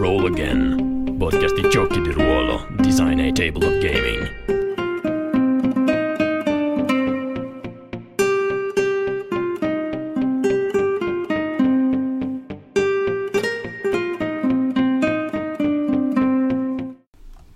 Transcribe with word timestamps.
Roll 0.00 0.24
Again, 0.24 1.16
podcast 1.18 1.60
di 1.60 1.68
giochi 1.68 2.00
di 2.00 2.10
ruolo, 2.10 2.66
design 2.78 3.18
e 3.18 3.32
table 3.32 3.66
of 3.66 3.78
gaming. 3.80 4.48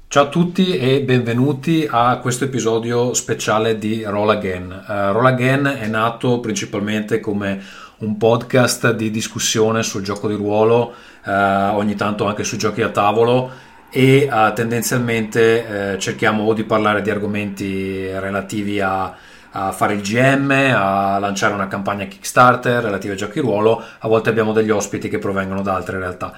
Ciao 0.08 0.24
a 0.24 0.28
tutti 0.28 0.76
e 0.76 1.00
benvenuti 1.00 1.88
a 1.90 2.18
questo 2.18 2.44
episodio 2.44 3.14
speciale 3.14 3.78
di 3.78 4.02
Roll 4.04 4.28
Again. 4.28 4.84
Uh, 4.86 5.12
Roll 5.12 5.26
Again 5.26 5.64
è 5.80 5.86
nato 5.86 6.40
principalmente 6.40 7.20
come 7.20 7.62
un 7.98 8.16
podcast 8.16 8.92
di 8.92 9.10
discussione 9.10 9.82
sul 9.82 10.02
gioco 10.02 10.28
di 10.28 10.34
ruolo, 10.34 10.92
ogni 11.26 11.94
tanto 11.94 12.26
anche 12.26 12.44
sui 12.44 12.58
giochi 12.58 12.82
a 12.82 12.90
tavolo 12.90 13.50
e 13.90 14.28
uh, 14.30 14.52
tendenzialmente 14.52 15.96
cerchiamo 15.98 16.44
o 16.44 16.52
di 16.52 16.64
parlare 16.64 17.00
di 17.00 17.10
argomenti 17.10 18.06
relativi 18.18 18.80
a, 18.80 19.14
a 19.56 19.72
fare 19.72 19.94
il 19.94 20.00
GM, 20.00 20.50
a 20.50 21.18
lanciare 21.18 21.54
una 21.54 21.68
campagna 21.68 22.06
Kickstarter 22.06 22.82
relativa 22.82 23.12
ai 23.12 23.18
giochi 23.18 23.38
ruolo, 23.38 23.82
a 23.98 24.08
volte 24.08 24.28
abbiamo 24.28 24.52
degli 24.52 24.70
ospiti 24.70 25.08
che 25.08 25.18
provengono 25.18 25.62
da 25.62 25.74
altre 25.74 25.98
realtà. 25.98 26.32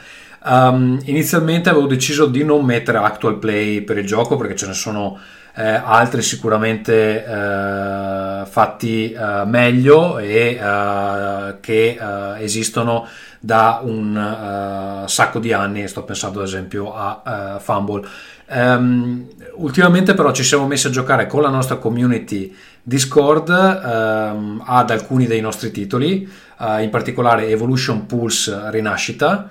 Um, 0.44 1.00
inizialmente 1.06 1.70
avevo 1.70 1.86
deciso 1.86 2.26
di 2.26 2.44
non 2.44 2.64
mettere 2.64 2.98
actual 2.98 3.38
play 3.38 3.80
per 3.80 3.98
il 3.98 4.06
gioco 4.06 4.36
perché 4.36 4.54
ce 4.54 4.66
ne 4.66 4.74
sono 4.74 5.18
eh, 5.58 5.80
altri 5.82 6.20
sicuramente 6.20 7.24
eh, 7.24 8.42
fatti 8.44 9.10
eh, 9.12 9.44
meglio 9.46 10.18
e 10.18 10.58
eh, 10.60 11.56
che 11.60 11.98
eh, 11.98 12.42
esistono 12.42 13.06
da 13.40 13.80
un 13.82 14.16
eh, 14.16 15.08
sacco 15.08 15.38
di 15.38 15.52
anni. 15.54 15.88
Sto 15.88 16.04
pensando 16.04 16.40
ad 16.40 16.46
esempio 16.46 16.94
a 16.94 17.58
Fumble. 17.58 18.06
Um, 18.48 19.26
ultimamente 19.54 20.14
però 20.14 20.30
ci 20.30 20.44
siamo 20.44 20.68
messi 20.68 20.86
a 20.86 20.90
giocare 20.90 21.26
con 21.26 21.42
la 21.42 21.48
nostra 21.48 21.76
community 21.76 22.54
Discord 22.80 23.48
um, 23.48 24.62
ad 24.64 24.90
alcuni 24.90 25.26
dei 25.26 25.40
nostri 25.40 25.72
titoli, 25.72 26.30
in 26.78 26.88
particolare 26.90 27.48
Evolution 27.48 28.06
Pulse 28.06 28.70
Rinascita. 28.70 29.48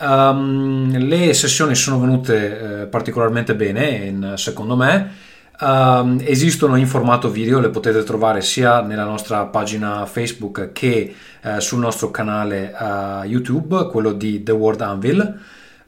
Um, 0.00 0.96
le 0.96 1.34
sessioni 1.34 1.74
sono 1.74 1.98
venute 2.00 2.82
eh, 2.82 2.86
particolarmente 2.86 3.54
bene, 3.54 3.86
in, 3.88 4.32
secondo 4.36 4.76
me. 4.76 5.26
Um, 5.60 6.20
esistono 6.22 6.76
in 6.76 6.86
formato 6.86 7.30
video, 7.30 7.58
le 7.58 7.70
potete 7.70 8.04
trovare 8.04 8.42
sia 8.42 8.80
nella 8.80 9.04
nostra 9.04 9.44
pagina 9.46 10.06
Facebook 10.06 10.70
che 10.70 11.14
eh, 11.40 11.60
sul 11.60 11.80
nostro 11.80 12.12
canale 12.12 12.72
uh, 12.78 13.24
YouTube, 13.24 13.88
quello 13.88 14.12
di 14.12 14.44
The 14.44 14.52
World 14.52 14.80
Anvil. 14.80 15.40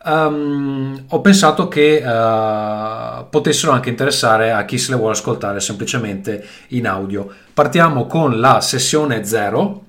Um, 0.02 1.04
ho 1.08 1.20
pensato 1.20 1.68
che 1.68 2.02
uh, 2.04 3.28
potessero 3.28 3.70
anche 3.70 3.90
interessare 3.90 4.50
a 4.50 4.64
chi 4.64 4.76
se 4.76 4.90
le 4.90 4.96
vuole 4.96 5.12
ascoltare 5.12 5.60
semplicemente 5.60 6.44
in 6.68 6.88
audio. 6.88 7.28
Partiamo 7.54 8.06
con 8.06 8.40
la 8.40 8.60
sessione 8.60 9.24
0 9.24 9.84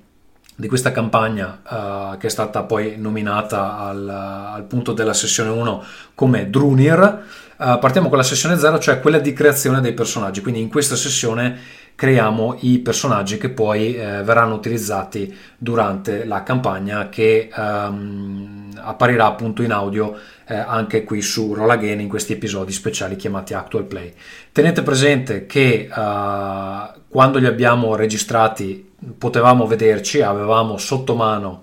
di 0.54 0.68
questa 0.68 0.92
campagna 0.92 1.60
uh, 1.68 2.18
che 2.18 2.28
è 2.28 2.30
stata 2.30 2.62
poi 2.62 2.96
nominata 2.98 3.78
al, 3.78 4.08
al, 4.08 4.62
punto 4.64 4.92
della 4.92 5.14
sessione 5.14 5.50
1 5.50 5.84
come 6.14 6.50
Drunir. 6.50 7.24
Uh, 7.62 7.78
partiamo 7.78 8.08
con 8.08 8.16
la 8.18 8.24
sessione 8.24 8.58
0, 8.58 8.80
cioè 8.80 8.98
quella 8.98 9.20
di 9.20 9.32
creazione 9.32 9.80
dei 9.80 9.92
personaggi. 9.92 10.40
Quindi 10.40 10.60
in 10.60 10.68
questa 10.68 10.96
sessione 10.96 11.56
creiamo 11.94 12.56
i 12.62 12.80
personaggi 12.80 13.38
che 13.38 13.50
poi 13.50 13.94
eh, 13.94 14.24
verranno 14.24 14.54
utilizzati 14.54 15.32
durante 15.56 16.24
la 16.24 16.42
campagna 16.42 17.08
che 17.08 17.48
um, 17.54 18.68
apparirà 18.74 19.26
appunto 19.26 19.62
in 19.62 19.70
audio 19.70 20.18
eh, 20.46 20.56
anche 20.56 21.04
qui 21.04 21.22
su 21.22 21.54
Roll 21.54 21.70
Again 21.70 22.00
in 22.00 22.08
questi 22.08 22.32
episodi 22.32 22.72
speciali 22.72 23.14
chiamati 23.14 23.54
Actual 23.54 23.84
Play. 23.84 24.12
Tenete 24.50 24.82
presente 24.82 25.46
che 25.46 25.88
uh, 25.88 27.00
quando 27.08 27.38
li 27.38 27.46
abbiamo 27.46 27.94
registrati 27.94 28.90
potevamo 29.16 29.66
vederci, 29.66 30.20
avevamo 30.20 30.78
sotto 30.78 31.14
mano 31.14 31.62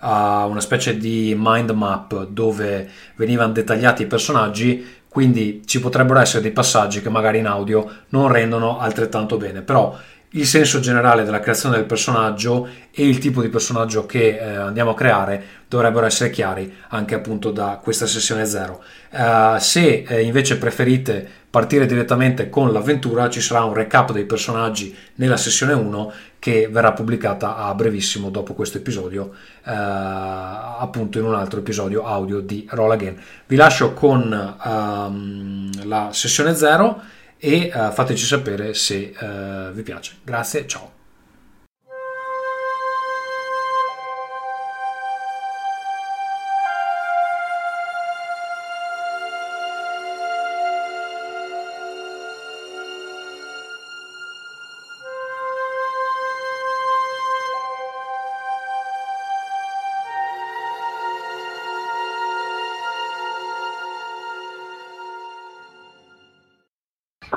uh, 0.00 0.06
una 0.48 0.60
specie 0.60 0.96
di 0.96 1.34
mind 1.36 1.70
map 1.70 2.26
dove 2.26 2.88
venivano 3.16 3.52
dettagliati 3.52 4.02
i 4.02 4.06
personaggi, 4.06 4.97
quindi 5.18 5.62
ci 5.64 5.80
potrebbero 5.80 6.20
essere 6.20 6.42
dei 6.42 6.52
passaggi 6.52 7.02
che 7.02 7.08
magari 7.08 7.38
in 7.38 7.48
audio 7.48 7.90
non 8.10 8.28
rendono 8.28 8.78
altrettanto 8.78 9.36
bene, 9.36 9.62
però 9.62 9.98
il 10.30 10.46
senso 10.46 10.78
generale 10.78 11.24
della 11.24 11.40
creazione 11.40 11.74
del 11.74 11.86
personaggio 11.86 12.68
e 12.92 13.04
il 13.04 13.18
tipo 13.18 13.42
di 13.42 13.48
personaggio 13.48 14.06
che 14.06 14.38
eh, 14.38 14.44
andiamo 14.44 14.90
a 14.90 14.94
creare 14.94 15.42
dovrebbero 15.66 16.06
essere 16.06 16.30
chiari 16.30 16.72
anche 16.90 17.16
appunto 17.16 17.50
da 17.50 17.80
questa 17.82 18.06
sessione 18.06 18.44
0. 18.44 18.80
Uh, 19.10 19.58
se 19.58 20.04
eh, 20.06 20.22
invece 20.22 20.56
preferite 20.56 21.28
partire 21.50 21.86
direttamente 21.86 22.48
con 22.48 22.72
l'avventura 22.72 23.28
ci 23.28 23.40
sarà 23.40 23.64
un 23.64 23.74
recap 23.74 24.12
dei 24.12 24.24
personaggi 24.24 24.94
nella 25.16 25.36
sessione 25.36 25.72
1 25.72 26.12
che 26.38 26.68
verrà 26.68 26.92
pubblicata 26.92 27.56
a 27.56 27.74
brevissimo 27.74 28.30
dopo 28.30 28.54
questo 28.54 28.78
episodio 28.78 29.24
uh, 29.24 29.70
appunto 29.70 31.18
in 31.18 31.24
un 31.24 31.34
altro 31.34 31.60
episodio 31.60 32.04
audio 32.04 32.40
di 32.40 32.66
Roll 32.70 32.92
Again. 32.92 33.20
Vi 33.46 33.56
lascio 33.56 33.92
con 33.92 34.56
um, 34.64 35.70
la 35.86 36.10
sessione 36.12 36.54
0 36.54 37.00
e 37.38 37.72
uh, 37.74 37.90
fateci 37.92 38.24
sapere 38.24 38.74
se 38.74 39.14
uh, 39.18 39.72
vi 39.72 39.82
piace. 39.82 40.14
Grazie, 40.22 40.66
ciao. 40.66 40.97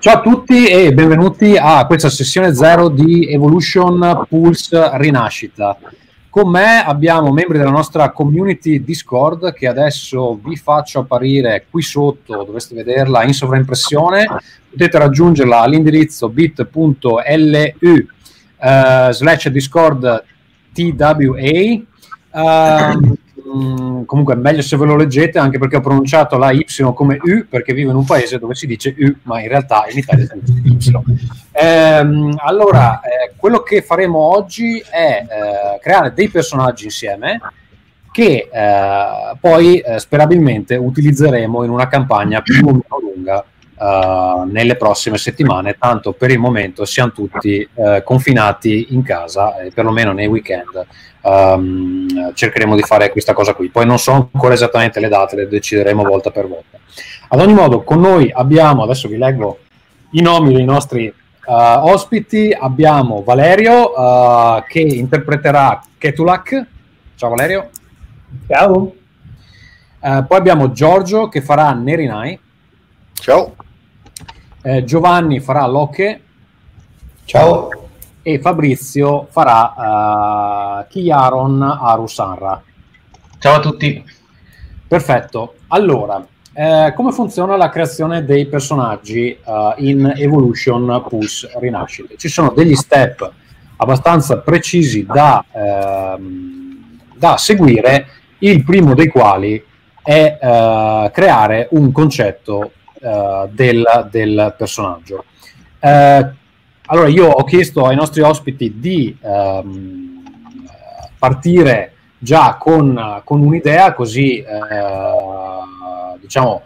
Ciao 0.02 0.16
a 0.16 0.22
tutti 0.22 0.66
e 0.66 0.92
benvenuti 0.96 1.56
a 1.56 1.86
questa 1.86 2.10
sessione 2.10 2.56
zero 2.56 2.90
di 2.90 3.32
Evolution 3.32 4.26
Pulse 4.28 4.98
Rinascita. 4.98 5.78
Con 6.28 6.50
me 6.50 6.84
abbiamo 6.84 7.32
membri 7.32 7.60
della 7.60 7.70
nostra 7.70 8.10
community 8.10 8.84
Discord 8.84 9.54
che 9.54 9.68
adesso 9.68 10.40
vi 10.44 10.56
faccio 10.56 11.02
apparire 11.02 11.68
qui 11.70 11.84
sotto, 11.84 12.44
dovreste 12.44 12.74
vederla 12.74 13.24
in 13.26 13.34
sovraimpressione. 13.34 14.26
Potete 14.72 14.98
raggiungerla 14.98 15.60
all'indirizzo 15.60 16.30
bit.lu 16.30 16.80
uh, 17.94 19.12
slash 19.12 19.50
discord 19.50 20.24
twa. 20.74 21.18
Uh, 22.32 23.18
Mm, 23.54 24.04
comunque 24.04 24.36
è 24.36 24.38
meglio 24.38 24.62
se 24.62 24.78
ve 24.78 24.86
lo 24.86 24.96
leggete 24.96 25.38
anche 25.38 25.58
perché 25.58 25.76
ho 25.76 25.82
pronunciato 25.82 26.38
la 26.38 26.52
Y 26.52 26.66
come 26.94 27.18
U 27.22 27.46
perché 27.50 27.74
vivo 27.74 27.90
in 27.90 27.98
un 27.98 28.06
paese 28.06 28.40
dove 28.40 28.56
si 28.56 28.66
dice 28.66 28.96
U 28.98 29.14
ma 29.24 29.42
in 29.42 29.50
realtà 29.50 29.84
in 29.90 29.98
Italia 29.98 30.26
si 30.26 30.62
dice 30.62 30.92
Y 30.92 31.18
ehm, 31.52 32.36
allora 32.38 33.02
eh, 33.02 33.34
quello 33.36 33.60
che 33.60 33.82
faremo 33.82 34.20
oggi 34.20 34.80
è 34.80 35.26
eh, 35.28 35.80
creare 35.82 36.14
dei 36.14 36.30
personaggi 36.30 36.86
insieme 36.86 37.42
che 38.12 38.48
eh, 38.50 39.38
poi 39.38 39.80
eh, 39.80 40.00
sperabilmente 40.00 40.76
utilizzeremo 40.76 41.64
in 41.64 41.72
una 41.72 41.88
campagna 41.88 42.42
più 42.42 42.66
o 42.66 42.72
meno 42.72 43.00
lunga 43.02 43.46
Uh, 43.82 44.44
nelle 44.44 44.78
prossime 44.78 45.18
settimane, 45.18 45.76
tanto 45.80 46.12
per 46.12 46.30
il 46.30 46.38
momento 46.38 46.86
siamo 46.86 47.14
tutti 47.14 47.68
uh, 47.74 48.04
confinati 48.04 48.94
in 48.94 49.02
casa, 49.02 49.58
eh, 49.58 49.72
perlomeno 49.72 50.12
nei 50.12 50.28
weekend. 50.28 50.86
Um, 51.24 52.34
cercheremo 52.34 52.76
di 52.76 52.82
fare 52.82 53.12
questa 53.12 53.34
cosa 53.34 53.54
qui. 53.54 53.70
Poi 53.70 53.86
non 53.86 54.00
so 54.00 54.30
ancora 54.34 54.54
esattamente 54.54 55.00
le 55.00 55.08
date, 55.08 55.36
le 55.36 55.48
decideremo 55.48 56.04
volta 56.04 56.32
per 56.32 56.48
volta. 56.48 56.80
Ad 57.28 57.40
ogni 57.40 57.54
modo, 57.54 57.84
con 57.84 58.00
noi 58.00 58.32
abbiamo, 58.34 58.84
adesso 58.84 59.08
vi 59.08 59.18
leggo 59.18 59.60
i 60.12 60.22
nomi 60.22 60.54
dei 60.54 60.66
nostri 60.66 61.08
uh, 61.08 61.54
ospiti, 61.54 62.52
abbiamo 62.52 63.22
Valerio 63.24 63.92
che 64.68 64.80
interpreterà 64.80 65.82
Ketulak. 65.98 66.68
Ciao 67.16 67.30
Valerio. 67.30 67.70
Ciao. 68.48 68.94
poi 70.00 70.38
abbiamo 70.38 70.72
Giorgio 70.72 71.30
che 71.30 71.42
farà 71.42 71.72
Nerinai. 71.74 72.40
Ciao. 73.14 73.56
Giovanni 74.84 75.40
farà 75.40 75.68
Locke. 75.68 76.22
Ciao. 77.26 77.81
E 78.24 78.40
Fabrizio 78.40 79.28
farà 79.30 80.84
uh, 80.84 80.88
Chiaron 80.88 81.62
Arusanra. 81.62 82.62
Ciao 83.40 83.56
a 83.56 83.60
tutti. 83.60 84.04
Perfetto. 84.88 85.56
Allora, 85.70 86.26
eh, 86.54 86.92
come 86.96 87.14
funziona 87.14 87.56
la 87.56 87.70
creazione 87.70 88.26
dei 88.26 88.46
personaggi 88.46 89.38
uh, 89.44 89.74
in 89.78 90.14
Evolution 90.18 91.04
Pulse 91.08 91.50
Rinascita? 91.56 92.14
Ci 92.18 92.28
sono 92.28 92.52
degli 92.52 92.76
step 92.76 93.32
abbastanza 93.78 94.40
precisi 94.40 95.06
da, 95.06 95.44
ehm, 95.52 97.00
da 97.16 97.38
seguire, 97.38 98.06
il 98.40 98.64
primo 98.64 98.94
dei 98.94 99.08
quali 99.08 99.64
è 100.04 100.38
uh, 100.42 101.12
creare 101.12 101.68
un 101.72 101.92
concetto 101.92 102.72
uh, 103.00 103.48
del, 103.50 104.08
del, 104.12 104.54
personaggio. 104.58 105.26
Allora, 106.92 107.08
io 107.08 107.26
ho 107.26 107.46
chiesto 107.46 107.86
ai 107.86 107.96
nostri 107.96 108.20
ospiti 108.20 108.74
di 108.78 109.16
um, 109.22 110.22
partire 111.18 111.94
già 112.18 112.58
con, 112.60 113.22
con 113.24 113.40
un'idea, 113.40 113.94
così 113.94 114.44
diciamo 116.20 116.64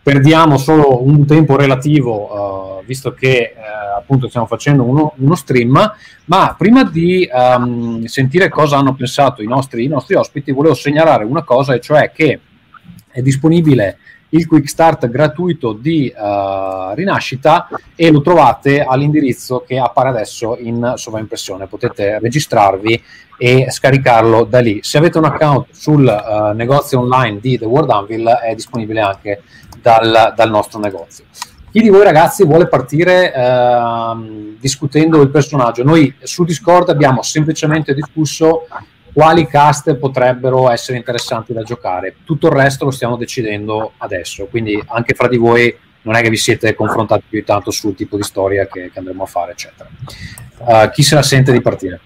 perdiamo 0.00 0.58
solo 0.58 1.02
un 1.02 1.26
tempo 1.26 1.56
relativo, 1.56 2.78
uh, 2.78 2.84
visto 2.84 3.14
che 3.14 3.52
uh, 3.56 3.98
appunto 3.98 4.28
stiamo 4.28 4.46
facendo 4.46 4.84
uno, 4.84 5.12
uno, 5.16 5.34
stream, 5.34 5.92
ma 6.26 6.54
prima 6.56 6.84
di 6.84 7.28
um, 7.32 8.04
sentire 8.04 8.48
cosa 8.50 8.76
hanno 8.76 8.94
pensato 8.94 9.42
i 9.42 9.46
nostri, 9.48 9.82
i 9.82 9.88
nostri, 9.88 10.14
ospiti, 10.14 10.52
volevo 10.52 10.74
segnalare 10.74 11.24
una 11.24 11.42
cosa, 11.42 11.74
e 11.74 11.80
cioè 11.80 12.12
che 12.12 12.38
è 13.10 13.22
disponibile 13.22 13.98
il 14.30 14.46
quick 14.46 14.68
start 14.68 15.08
gratuito 15.08 15.72
di 15.72 16.12
uh, 16.14 16.94
Rinascita 16.94 17.68
e 17.94 18.10
lo 18.10 18.20
trovate 18.20 18.82
all'indirizzo 18.82 19.64
che 19.66 19.78
appare 19.78 20.08
adesso 20.08 20.56
in 20.58 20.94
sovraimpressione. 20.96 21.66
Potete 21.66 22.18
registrarvi 22.18 23.02
e 23.38 23.66
scaricarlo 23.70 24.44
da 24.44 24.60
lì. 24.60 24.80
Se 24.82 24.98
avete 24.98 25.18
un 25.18 25.24
account 25.24 25.66
sul 25.72 26.52
negozio 26.54 27.00
online 27.00 27.40
di 27.40 27.58
The 27.58 27.64
World 27.64 27.90
Anvil 27.90 28.26
è 28.26 28.54
disponibile 28.54 29.00
anche 29.00 29.42
dal, 29.80 30.32
dal 30.34 30.50
nostro 30.50 30.78
negozio. 30.80 31.24
Chi 31.74 31.80
di 31.80 31.88
voi 31.88 32.04
ragazzi 32.04 32.44
vuole 32.44 32.68
partire 32.68 33.34
eh, 33.34 34.56
discutendo 34.60 35.20
il 35.20 35.30
personaggio? 35.30 35.82
Noi 35.82 36.14
su 36.22 36.44
Discord 36.44 36.88
abbiamo 36.88 37.22
semplicemente 37.22 37.94
discusso 37.94 38.68
quali 39.14 39.46
cast 39.46 39.94
potrebbero 39.94 40.68
essere 40.68 40.98
interessanti 40.98 41.52
da 41.52 41.62
giocare. 41.62 42.16
Tutto 42.24 42.48
il 42.48 42.52
resto 42.52 42.84
lo 42.84 42.90
stiamo 42.90 43.16
decidendo 43.16 43.92
adesso, 43.98 44.46
quindi 44.46 44.82
anche 44.88 45.14
fra 45.14 45.28
di 45.28 45.36
voi 45.36 45.74
non 46.02 46.16
è 46.16 46.20
che 46.20 46.28
vi 46.28 46.36
siete 46.36 46.74
confrontati 46.74 47.22
più 47.28 47.44
tanto 47.44 47.70
sul 47.70 47.94
tipo 47.94 48.16
di 48.16 48.24
storia 48.24 48.66
che, 48.66 48.90
che 48.92 48.98
andremo 48.98 49.22
a 49.22 49.26
fare, 49.26 49.52
eccetera. 49.52 49.88
Uh, 50.58 50.90
chi 50.90 51.04
se 51.04 51.14
la 51.14 51.22
sente 51.22 51.52
di 51.52 51.60
partire? 51.60 52.00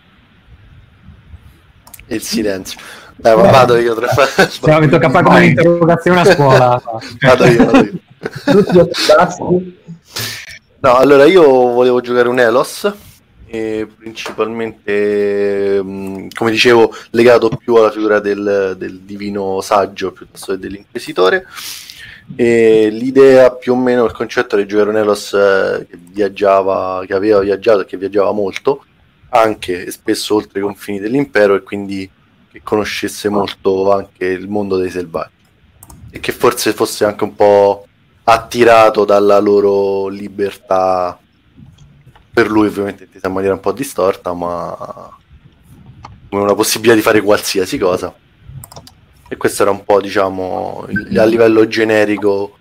Il 2.08 2.22
silenzio. 2.22 2.78
Dai, 3.16 3.34
ma 3.36 3.50
vado 3.50 3.76
io. 3.76 3.94
Tre... 3.94 4.06
Cioè, 4.48 4.78
mi 4.78 4.88
tocca 4.88 5.10
fare 5.10 5.24
come 5.24 5.38
un'interrogazione 5.38 6.20
a 6.20 6.24
scuola. 6.24 6.82
vado 7.20 7.46
io, 7.46 7.64
vado 7.64 7.78
io. 7.78 8.88
no, 10.78 10.94
allora 10.94 11.24
io 11.24 11.42
volevo 11.42 12.00
giocare 12.00 12.28
un 12.28 12.38
Elos, 12.38 12.92
principalmente, 13.96 15.80
mm, 15.82 16.28
come 16.34 16.50
dicevo, 16.50 16.94
legato 17.10 17.48
più 17.48 17.74
alla 17.74 17.90
figura 17.90 18.20
del, 18.20 18.74
del 18.78 19.00
divino 19.00 19.60
saggio 19.60 20.12
piuttosto 20.12 20.52
che 20.52 20.58
dell'inquisitore. 20.58 21.46
E 22.36 22.88
l'idea 22.90 23.50
più 23.52 23.72
o 23.72 23.76
meno, 23.76 24.04
il 24.04 24.12
concetto 24.12 24.56
di 24.56 24.66
giocare 24.66 24.90
un 24.90 24.96
Elos 24.96 25.32
eh, 25.32 25.86
che 25.88 25.98
viaggiava, 25.98 27.02
che 27.06 27.14
aveva 27.14 27.40
viaggiato 27.40 27.80
e 27.80 27.84
che 27.86 27.96
viaggiava 27.96 28.32
molto, 28.32 28.84
anche 29.30 29.86
e 29.86 29.90
spesso 29.90 30.34
oltre 30.34 30.58
i 30.60 30.62
confini 30.62 30.98
dell'impero 31.00 31.54
e 31.54 31.62
quindi 31.62 32.08
che 32.50 32.60
conoscesse 32.62 33.28
molto 33.28 33.92
anche 33.92 34.26
il 34.26 34.48
mondo 34.48 34.76
dei 34.76 34.90
selvaggi 34.90 35.36
e 36.10 36.20
che 36.20 36.32
forse 36.32 36.72
fosse 36.72 37.04
anche 37.04 37.24
un 37.24 37.34
po' 37.34 37.86
attirato 38.24 39.04
dalla 39.04 39.38
loro 39.38 40.08
libertà 40.08 41.18
per 42.38 42.50
lui 42.50 42.68
ovviamente 42.68 43.02
intesa 43.02 43.26
in 43.26 43.32
maniera 43.32 43.54
un 43.54 43.60
po' 43.60 43.72
distorta 43.72 44.32
ma 44.32 45.10
come 46.28 46.42
una 46.42 46.54
possibilità 46.54 46.94
di 46.94 47.00
fare 47.00 47.20
qualsiasi 47.20 47.78
cosa 47.78 48.14
e 49.28 49.36
questo 49.36 49.62
era 49.62 49.72
un 49.72 49.82
po' 49.82 50.00
diciamo 50.00 50.86
a 51.16 51.24
livello 51.24 51.66
generico 51.66 52.56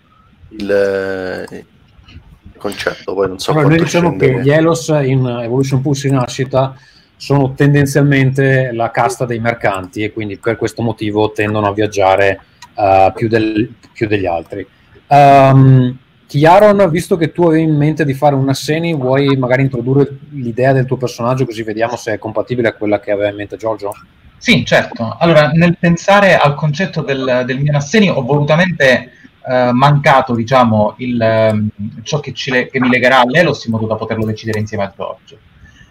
il, 0.49 1.45
il 1.51 2.57
concetto 2.57 3.13
poi 3.13 3.27
non 3.27 3.37
so 3.37 3.51
allora, 3.51 3.67
noi 3.67 3.77
diciamo 3.77 4.07
scendere. 4.07 4.33
che 4.33 4.41
gli 4.41 4.49
Elos 4.49 4.87
in 4.87 5.27
Evolution 5.43 5.81
Pulse 5.81 6.07
in 6.07 6.15
nascita 6.15 6.75
sono 7.15 7.53
tendenzialmente 7.53 8.71
la 8.73 8.89
casta 8.89 9.25
dei 9.25 9.39
mercanti 9.39 10.01
e 10.01 10.11
quindi 10.11 10.37
per 10.37 10.55
questo 10.55 10.81
motivo 10.81 11.31
tendono 11.33 11.67
a 11.67 11.73
viaggiare 11.73 12.41
uh, 12.73 13.13
più, 13.13 13.27
del, 13.27 13.73
più, 13.91 14.07
degli 14.07 14.25
altri. 14.27 14.65
Um, 15.07 15.97
Chiaron, 16.27 16.89
visto 16.89 17.15
che 17.15 17.31
tu 17.31 17.43
avevi 17.43 17.63
in 17.63 17.75
mente 17.75 18.03
di 18.03 18.13
fare 18.13 18.35
una 18.35 18.53
Seni, 18.53 18.93
vuoi 18.93 19.37
magari 19.37 19.61
introdurre 19.61 20.19
l'idea 20.31 20.73
del 20.73 20.85
tuo 20.85 20.97
personaggio 20.97 21.45
così 21.45 21.63
vediamo 21.63 21.95
se 21.95 22.13
è 22.13 22.17
compatibile 22.17 22.67
a 22.67 22.73
quella 22.73 22.99
che 22.99 23.11
aveva 23.11 23.29
in 23.29 23.37
mente 23.37 23.55
Giorgio? 23.55 23.93
Sì, 24.37 24.65
certo. 24.65 25.15
Allora, 25.19 25.49
nel 25.51 25.77
pensare 25.79 26.35
al 26.37 26.53
concetto 26.53 27.01
del, 27.01 27.43
del 27.45 27.59
mio 27.59 27.71
Nasseni 27.71 28.09
ho 28.09 28.21
volutamente 28.21 29.11
eh, 29.47 29.71
mancato, 29.71 30.35
diciamo, 30.35 30.95
il, 30.97 31.21
ehm, 31.21 31.69
ciò 32.03 32.19
che, 32.19 32.33
ci, 32.33 32.51
che, 32.51 32.79
mi 32.81 32.89
legherà 32.89 33.21
all'Elos 33.21 33.63
in 33.63 33.71
modo 33.71 33.87
da 33.87 33.95
poterlo 33.95 34.25
decidere 34.25 34.59
insieme 34.59 34.83
a 34.83 34.93
Giorgio. 34.93 35.37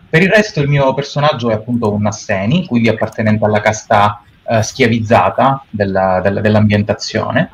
Per 0.09 0.23
il 0.23 0.29
resto 0.29 0.61
il 0.61 0.69
mio 0.69 0.93
personaggio 0.93 1.51
è 1.51 1.55
appunto 1.55 1.91
un 1.91 2.05
Asseni, 2.05 2.67
quindi 2.67 2.91
appartenente 2.91 3.45
alla 3.45 3.61
casta 3.61 4.23
uh, 4.43 4.61
schiavizzata 4.61 5.65
della, 5.71 6.21
della, 6.23 6.41
dell'ambientazione, 6.43 7.51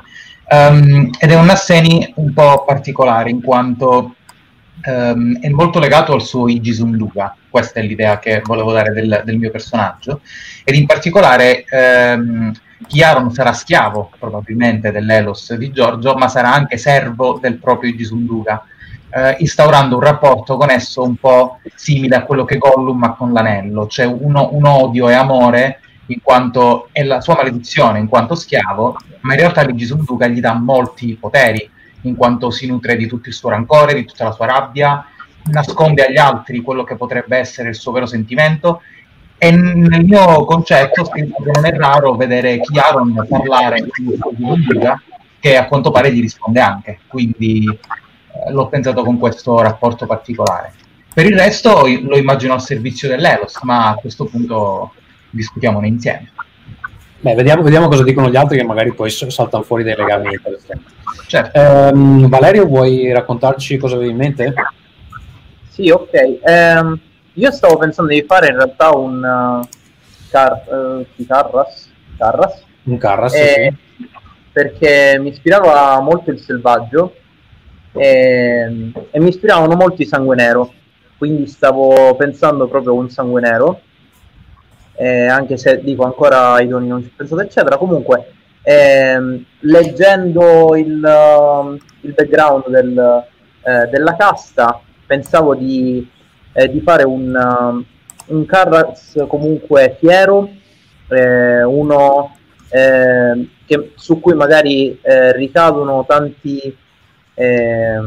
um, 0.53 1.11
ed 1.19 1.31
è 1.31 1.35
un 1.35 1.49
Asseni 1.49 2.13
un 2.17 2.33
po' 2.33 2.65
particolare 2.65 3.31
in 3.31 3.43
quanto 3.43 4.15
um, 4.85 5.39
è 5.41 5.49
molto 5.49 5.79
legato 5.79 6.13
al 6.13 6.23
suo 6.23 6.49
Igisunduga, 6.49 7.35
questa 7.49 7.81
è 7.81 7.83
l'idea 7.83 8.19
che 8.19 8.43
volevo 8.45 8.73
dare 8.73 8.93
del, 8.93 9.23
del 9.25 9.39
mio 9.39 9.51
personaggio, 9.51 10.21
ed 10.65 10.75
in 10.75 10.87
particolare 10.87 11.65
um, 11.71 12.53
Chiaron 12.87 13.33
sarà 13.33 13.53
schiavo 13.53 14.11
probabilmente 14.19 14.91
dell'Elos 14.91 15.55
di 15.55 15.71
Giorgio, 15.71 16.15
ma 16.15 16.29
sarà 16.29 16.53
anche 16.53 16.77
servo 16.77 17.39
del 17.41 17.59
proprio 17.59 17.91
Igisunduga, 17.91 18.65
eh, 19.15 19.37
instaurando 19.39 19.97
un 19.97 20.03
rapporto 20.03 20.57
con 20.57 20.71
esso 20.71 21.03
un 21.03 21.17
po' 21.17 21.61
simile 21.75 22.17
a 22.17 22.25
quello 22.25 22.45
che 22.45 22.59
Gollum 22.59 23.03
ha 23.05 23.15
con 23.15 23.33
l'anello, 23.33 23.87
cioè 23.87 24.07
uno, 24.07 24.49
un 24.53 24.67
odio 24.67 25.09
e 25.09 25.15
amore 25.15 25.81
in 26.13 26.23
quanto 26.23 26.89
è 26.93 27.03
la 27.03 27.21
sua 27.21 27.35
maledizione 27.37 27.99
in 27.99 28.09
quanto 28.09 28.35
schiavo, 28.35 28.97
ma 29.21 29.33
in 29.35 29.39
realtà 29.41 29.65
Luigi 29.65 29.87
Sunduka 29.87 30.27
gli 30.27 30.41
dà 30.41 30.55
molti 30.55 31.17
poteri 31.19 31.69
in 32.03 32.17
quanto 32.17 32.51
si 32.51 32.67
nutre 32.67 32.97
di 32.97 33.07
tutto 33.07 33.29
il 33.29 33.35
suo 33.35 33.51
rancore, 33.51 33.95
di 33.95 34.05
tutta 34.05 34.25
la 34.25 34.33
sua 34.33 34.47
rabbia, 34.47 35.07
nasconde 35.45 36.07
agli 36.07 36.19
altri 36.19 36.61
quello 36.61 36.85
che 36.85 36.97
potrebbe 36.97 37.37
essere 37.37 37.71
il 37.71 37.75
suo 37.75 37.93
vero 37.93 38.07
sentimento 38.07 38.83
e 39.39 39.51
nel 39.51 40.05
mio 40.05 40.45
concetto 40.45 41.11
non 41.53 41.67
è 41.67 41.73
raro 41.73 42.15
vedere 42.15 42.61
Chiaron 42.61 43.27
parlare 43.29 43.81
di 43.81 44.17
Sunduka 44.21 45.03
che 45.41 45.57
a 45.57 45.67
quanto 45.67 45.91
pare 45.91 46.13
gli 46.13 46.21
risponde 46.21 46.61
anche, 46.61 47.01
quindi 47.09 47.67
eh, 47.67 48.53
l'ho 48.53 48.69
pensato 48.69 49.03
con 49.03 49.19
questo 49.19 49.61
rapporto 49.61 50.07
particolare. 50.07 50.73
Per 51.13 51.27
il 51.27 51.37
resto 51.37 51.87
lo 51.87 52.17
immagino 52.17 52.53
al 52.53 52.63
servizio 52.63 53.09
dell'Elos, 53.09 53.59
ma 53.63 53.89
a 53.89 53.95
questo 53.97 54.27
punto 54.27 54.95
discutiamone 55.33 55.89
insieme. 55.89 56.31
Beh, 57.21 57.35
vediamo, 57.35 57.63
vediamo, 57.63 57.89
cosa 57.89 58.03
dicono 58.03 58.29
gli 58.29 58.37
altri 58.37 58.59
che 58.59 58.65
magari 58.65 58.93
poi 58.93 59.11
saltano 59.11 59.63
fuori 59.63 59.85
dei 59.85 59.95
legami 59.95 60.33
interessanti. 60.33 60.85
Certo. 61.29 61.59
Eh, 61.59 61.93
Valerio, 62.29 62.67
vuoi 62.67 63.13
raccontarci 63.13 63.77
cosa 63.77 63.95
avevi 63.95 64.11
in 64.11 64.17
mente? 64.17 64.55
Sì, 65.69 65.89
ok. 65.89 66.13
Eh, 66.13 66.99
io 67.35 67.51
stavo 67.51 67.77
pensando 67.79 68.13
di 68.13 68.23
fare 68.23 68.49
in 68.49 68.57
realtà 68.57 68.91
un 68.91 69.23
uh, 69.23 69.67
car, 70.31 70.63
uh, 70.69 71.25
Carras, 71.27 71.91
Carras. 72.19 72.65
Un 72.85 72.99
Carras, 72.99 73.35
eh, 73.35 73.75
sì. 73.97 74.09
Perché 74.53 75.17
mi 75.19 75.29
ispirava 75.29 75.99
molto 76.01 76.31
il 76.31 76.41
selvaggio 76.41 77.15
e, 77.93 78.93
e 79.11 79.21
mi 79.21 79.29
ispiravano 79.29 79.75
molto 79.77 80.03
i 80.03 80.07
sangue 80.07 80.35
nero, 80.35 80.73
quindi 81.17 81.47
stavo 81.47 82.15
pensando 82.17 82.67
proprio 82.67 82.93
a 82.93 82.97
un 82.97 83.09
sangue 83.11 83.41
nero, 83.41 83.81
eh, 85.03 85.27
anche 85.27 85.57
se 85.57 85.81
dico 85.83 86.05
ancora 86.05 86.53
ai 86.53 86.69
doni 86.69 86.87
non 86.87 87.03
ci 87.03 87.09
ho 87.09 87.13
pensato 87.17 87.41
eccetera, 87.41 87.77
comunque 87.77 88.35
eh, 88.63 89.45
leggendo 89.59 90.77
il, 90.77 91.03
uh, 91.03 91.77
il 92.03 92.13
background 92.13 92.69
del, 92.69 93.25
eh, 93.65 93.89
della 93.91 94.15
casta 94.15 94.81
pensavo 95.05 95.57
di, 95.57 96.09
eh, 96.53 96.71
di 96.71 96.81
fare 96.83 97.03
un, 97.03 97.35
uh, 97.35 98.33
un 98.33 98.47
Carras 98.47 99.25
comunque 99.27 99.97
fiero, 99.99 100.49
eh, 101.09 101.65
uno 101.65 102.37
eh, 102.71 103.49
che, 103.67 103.93
su 103.97 104.21
cui 104.21 104.35
magari 104.35 105.01
ricadono 105.03 106.05
tanti 106.07 106.77
eh, 107.35 108.01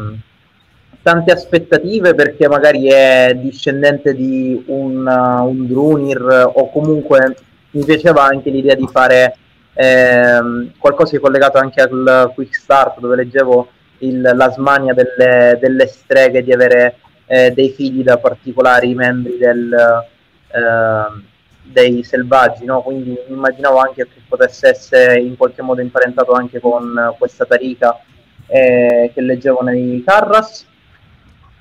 tante 1.06 1.32
aspettative 1.32 2.16
perché 2.16 2.48
magari 2.48 2.88
è 2.88 3.32
discendente 3.36 4.16
di 4.16 4.64
un, 4.66 5.06
uh, 5.06 5.48
un 5.48 5.68
Drunir 5.68 6.50
o 6.52 6.72
comunque 6.72 7.36
mi 7.70 7.86
piaceva 7.86 8.24
anche 8.24 8.50
l'idea 8.50 8.74
di 8.74 8.88
fare 8.92 9.38
eh, 9.76 10.72
qualcosa 10.80 11.12
di 11.16 11.22
collegato 11.22 11.60
anche 11.60 11.80
al 11.80 12.32
Quick 12.34 12.56
Start 12.56 13.00
dove 13.00 13.18
leggevo 13.18 13.68
il, 14.00 14.20
la 14.20 14.50
smania 14.50 14.96
delle, 14.96 15.60
delle, 15.62 15.86
streghe 15.86 16.42
di 16.42 16.52
avere 16.52 16.96
eh, 17.28 17.52
dei 17.52 17.70
figli 17.70 18.02
da 18.02 18.18
particolari 18.18 18.96
membri 18.96 19.38
del, 19.38 19.72
ehm, 20.48 21.24
dei 21.62 22.04
selvaggi, 22.04 22.66
no? 22.66 22.82
quindi 22.82 23.16
immaginavo 23.28 23.78
anche 23.78 24.08
che 24.08 24.22
potesse 24.28 24.70
essere 24.70 25.20
in 25.20 25.38
qualche 25.38 25.62
modo 25.62 25.82
imparentato 25.82 26.32
anche 26.32 26.60
con 26.60 27.14
questa 27.20 27.46
tarica 27.46 27.96
eh, 28.48 29.12
che 29.14 29.22
leggevo 29.22 29.62
nei 29.62 30.02
Carras. 30.04 30.66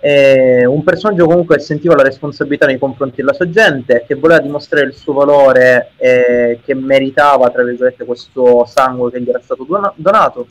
Eh, 0.06 0.66
un 0.66 0.84
personaggio 0.84 1.24
comunque 1.24 1.58
sentiva 1.58 1.94
la 1.94 2.02
responsabilità 2.02 2.66
nei 2.66 2.78
confronti 2.78 3.16
della 3.16 3.32
sua 3.32 3.48
gente, 3.48 4.04
che 4.06 4.16
voleva 4.16 4.38
dimostrare 4.38 4.84
il 4.84 4.92
suo 4.92 5.14
valore, 5.14 5.92
eh, 5.96 6.60
che 6.62 6.74
meritava, 6.74 7.48
tra 7.48 7.62
virgolette, 7.62 8.04
questo 8.04 8.66
sangue 8.66 9.10
che 9.10 9.22
gli 9.22 9.30
era 9.30 9.40
stato 9.42 9.66
donato. 9.96 10.46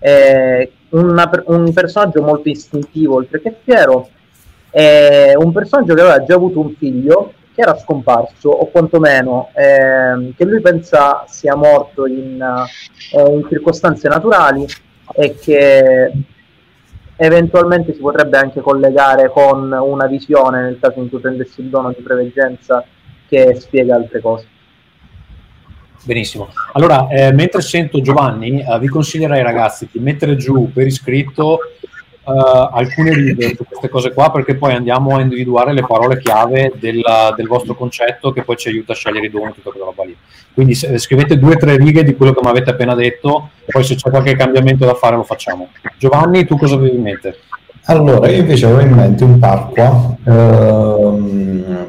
Eh, 0.00 0.72
una, 0.88 1.30
un 1.44 1.72
personaggio 1.72 2.22
molto 2.22 2.48
istintivo, 2.48 3.14
oltre 3.14 3.40
che 3.40 3.54
fiero, 3.62 4.08
un 4.72 5.52
personaggio 5.52 5.94
che 5.94 6.00
aveva 6.00 6.24
già 6.24 6.34
avuto 6.34 6.58
un 6.58 6.74
figlio 6.74 7.34
che 7.54 7.60
era 7.60 7.78
scomparso, 7.78 8.48
o 8.48 8.66
quantomeno 8.66 9.50
eh, 9.54 10.32
che 10.36 10.44
lui 10.44 10.60
pensa 10.60 11.24
sia 11.28 11.54
morto 11.54 12.06
in, 12.06 12.42
eh, 13.14 13.32
in 13.32 13.46
circostanze 13.48 14.08
naturali 14.08 14.66
e 15.14 15.36
che 15.38 16.12
eventualmente 17.24 17.94
si 17.94 18.00
potrebbe 18.00 18.36
anche 18.36 18.60
collegare 18.60 19.30
con 19.30 19.70
una 19.70 20.06
visione 20.06 20.60
nel 20.60 20.78
caso 20.80 20.98
in 20.98 21.08
cui 21.08 21.20
prendessi 21.20 21.60
il 21.60 21.68
dono 21.68 21.92
di 21.96 22.02
preveggenza 22.02 22.84
che 23.28 23.54
spiega 23.60 23.94
altre 23.94 24.20
cose. 24.20 24.46
Benissimo. 26.04 26.48
Allora, 26.72 27.06
eh, 27.08 27.32
mentre 27.32 27.60
sento 27.60 28.00
Giovanni, 28.00 28.60
eh, 28.60 28.78
vi 28.80 28.88
consiglierei 28.88 29.40
ragazzi 29.40 29.88
di 29.92 30.00
mettere 30.00 30.34
giù 30.34 30.72
per 30.72 30.84
iscritto 30.84 31.60
uh, 32.24 32.68
alcune 32.72 33.14
righe 33.14 33.54
su 33.56 33.64
queste 33.64 33.88
cose 33.88 34.12
qua 34.12 34.30
perché 34.30 34.56
poi 34.56 34.74
andiamo 34.74 35.16
a 35.16 35.20
individuare 35.20 35.72
le 35.72 35.84
parole 35.84 36.18
chiave 36.18 36.72
della, 36.78 37.32
del 37.36 37.46
vostro 37.46 37.74
concetto 37.74 38.32
che 38.32 38.42
poi 38.42 38.56
ci 38.56 38.68
aiuta 38.68 38.92
a 38.92 38.94
scegliere 38.94 39.26
i 39.26 39.30
doni 39.30 39.52
tutta 39.52 39.70
quella 39.70 39.86
roba 39.86 40.04
lì. 40.04 40.16
Quindi 40.54 40.74
se, 40.74 40.98
scrivete 40.98 41.38
due 41.38 41.54
o 41.54 41.56
tre 41.56 41.76
righe 41.76 42.04
di 42.04 42.14
quello 42.14 42.32
che 42.32 42.40
mi 42.42 42.48
avete 42.50 42.70
appena 42.70 42.94
detto, 42.94 43.50
poi 43.66 43.84
se 43.84 43.94
c'è 43.94 44.10
qualche 44.10 44.36
cambiamento 44.36 44.84
da 44.84 44.94
fare 44.94 45.16
lo 45.16 45.22
facciamo. 45.22 45.68
Giovanni, 45.98 46.44
tu 46.44 46.56
cosa 46.56 46.74
avevi 46.74 46.96
in 46.96 47.02
mente? 47.02 47.36
Allora, 47.86 48.28
io 48.28 48.40
invece 48.40 48.66
avevo 48.66 48.80
in 48.80 48.92
mente 48.92 49.24
un 49.24 49.38
Parqua 49.38 50.16
ehm, 50.24 51.86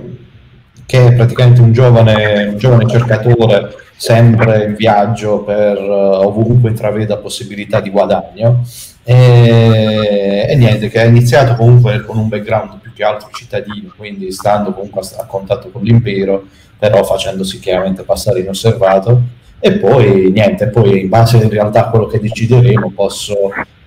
che 0.86 1.08
è 1.08 1.14
praticamente 1.14 1.62
un 1.62 1.72
giovane, 1.72 2.46
un 2.46 2.58
giovane 2.58 2.88
cercatore 2.88 3.76
sempre 3.96 4.66
in 4.66 4.76
viaggio 4.76 5.44
per 5.44 5.78
uh, 5.78 6.26
ovunque 6.26 6.70
intraveda 6.70 7.18
possibilità 7.18 7.80
di 7.80 7.90
guadagno 7.90 8.64
e, 9.04 10.46
e, 10.50 10.56
niente, 10.56 10.88
che 10.88 11.02
ha 11.02 11.06
iniziato 11.06 11.56
comunque 11.56 12.02
con 12.04 12.18
un 12.18 12.30
background 12.30 12.80
più 12.80 12.94
che 12.94 13.04
altro 13.04 13.30
cittadino, 13.34 13.94
quindi 13.96 14.32
stando 14.32 14.74
comunque 14.74 15.02
a, 15.02 15.22
a 15.22 15.26
contatto 15.26 15.70
con 15.70 15.84
l'impero, 15.84 16.46
però 16.78 17.04
facendosi 17.04 17.60
chiaramente 17.60 18.04
passare 18.04 18.40
inosservato. 18.40 19.22
E 19.60 19.78
poi 19.78 20.30
niente, 20.32 20.68
poi 20.68 21.02
in 21.02 21.10
base 21.10 21.38
in 21.38 21.50
realtà 21.50 21.86
a 21.86 21.90
quello 21.90 22.06
che 22.06 22.20
decideremo 22.20 22.92
posso 22.92 23.34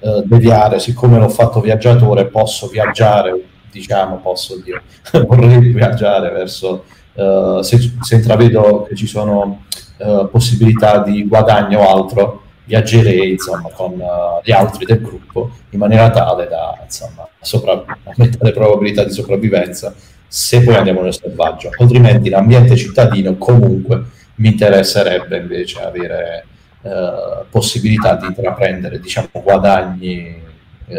eh, 0.00 0.22
deviare, 0.24 0.78
siccome 0.78 1.18
l'ho 1.18 1.28
fatto 1.28 1.60
viaggiatore, 1.60 2.26
posso 2.26 2.68
viaggiare, 2.68 3.38
diciamo, 3.70 4.16
posso 4.18 4.58
dire, 4.62 4.82
vorrei 5.26 5.58
viaggiare 5.72 6.30
verso, 6.30 6.84
eh, 7.14 7.58
se, 7.60 7.78
se, 8.00 8.14
intravedo 8.14 8.86
che 8.88 8.94
ci 8.94 9.06
sono 9.06 9.64
eh, 9.98 10.28
possibilità 10.30 11.02
di 11.02 11.26
guadagno 11.26 11.80
o 11.80 11.90
altro, 11.90 12.42
viaggerei 12.66 13.30
insomma, 13.30 13.70
con 13.72 13.92
uh, 13.92 14.40
gli 14.42 14.52
altri 14.52 14.84
del 14.84 15.00
gruppo 15.00 15.50
in 15.70 15.78
maniera 15.78 16.10
tale 16.10 16.46
da 16.48 16.78
insomma, 16.82 17.26
sopra- 17.40 17.84
aumentare 18.04 18.44
le 18.44 18.52
probabilità 18.52 19.04
di 19.04 19.12
sopravvivenza 19.12 19.94
se 20.26 20.62
poi 20.62 20.74
andiamo 20.74 21.00
nel 21.00 21.14
selvaggio. 21.14 21.70
Altrimenti 21.78 22.28
l'ambiente 22.28 22.76
cittadino 22.76 23.36
comunque 23.36 24.02
mi 24.36 24.48
interesserebbe 24.48 25.38
invece 25.38 25.80
avere 25.80 26.46
uh, 26.82 27.44
possibilità 27.48 28.16
di 28.16 28.26
intraprendere 28.26 29.00
diciamo, 29.00 29.28
guadagni, 29.32 30.42
uh, 30.86 30.94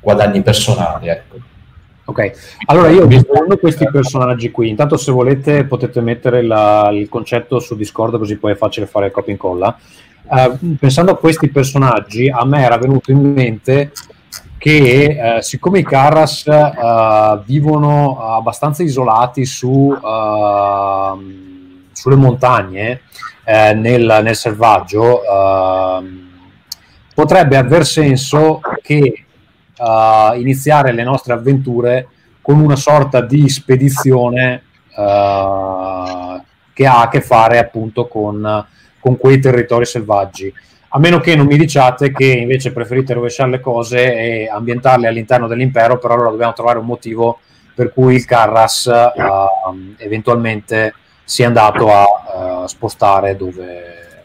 guadagni 0.00 0.42
personali. 0.42 1.08
Ecco. 1.08 1.36
Ok, 2.04 2.32
allora 2.66 2.88
io 2.88 3.06
vi 3.06 3.14
rispondo 3.14 3.56
questi 3.56 3.88
personaggi 3.90 4.50
qui. 4.50 4.68
Intanto, 4.68 4.96
se 4.96 5.12
volete, 5.12 5.64
potete 5.64 6.00
mettere 6.00 6.42
la, 6.42 6.90
il 6.92 7.08
concetto 7.08 7.60
su 7.60 7.76
Discord, 7.76 8.18
così 8.18 8.36
poi 8.36 8.52
è 8.52 8.56
facile 8.56 8.86
fare 8.86 9.12
copia 9.12 9.30
e 9.30 9.32
incolla. 9.32 9.78
Uh, 10.24 10.76
pensando 10.76 11.12
a 11.12 11.18
questi 11.18 11.50
personaggi, 11.50 12.28
a 12.28 12.44
me 12.44 12.62
era 12.62 12.78
venuto 12.78 13.10
in 13.10 13.20
mente 13.32 13.92
che 14.56 15.18
uh, 15.18 15.40
siccome 15.40 15.80
i 15.80 15.84
Carras 15.84 16.44
uh, 16.46 17.42
vivono 17.44 18.36
abbastanza 18.36 18.82
isolati 18.82 19.44
su, 19.44 19.92
sulle 21.92 22.16
montagne, 22.16 23.00
nel, 23.44 24.20
nel, 24.22 24.36
selvaggio, 24.36 25.20
potrebbe 27.12 27.56
aver 27.56 27.84
senso 27.84 28.60
che 28.80 29.24
iniziare 30.36 30.92
le 30.92 31.02
nostre 31.02 31.32
avventure 31.32 32.06
con 32.40 32.60
una 32.60 32.76
sorta 32.76 33.20
di 33.20 33.48
spedizione 33.48 34.62
che 36.72 36.86
ha 36.86 37.00
a 37.00 37.08
che 37.08 37.20
fare 37.20 37.58
appunto 37.58 38.06
con 38.06 38.64
con 39.02 39.18
quei 39.18 39.40
territori 39.40 39.84
selvaggi. 39.84 40.54
A 40.94 40.98
meno 40.98 41.18
che 41.18 41.34
non 41.34 41.46
mi 41.46 41.56
diciate 41.56 42.12
che 42.12 42.26
invece 42.26 42.72
preferite 42.72 43.14
rovesciare 43.14 43.50
le 43.50 43.60
cose 43.60 44.14
e 44.14 44.48
ambientarle 44.48 45.08
all'interno 45.08 45.48
dell'impero, 45.48 45.98
però 45.98 46.14
allora 46.14 46.30
dobbiamo 46.30 46.52
trovare 46.52 46.78
un 46.78 46.86
motivo 46.86 47.40
per 47.74 47.92
cui 47.92 48.14
il 48.14 48.24
Carras 48.24 48.84
uh, 48.84 49.94
eventualmente 49.96 50.94
sia 51.24 51.48
andato 51.48 51.88
a 51.90 52.04
uh, 52.62 52.66
spostare 52.66 53.36
dove, 53.36 54.22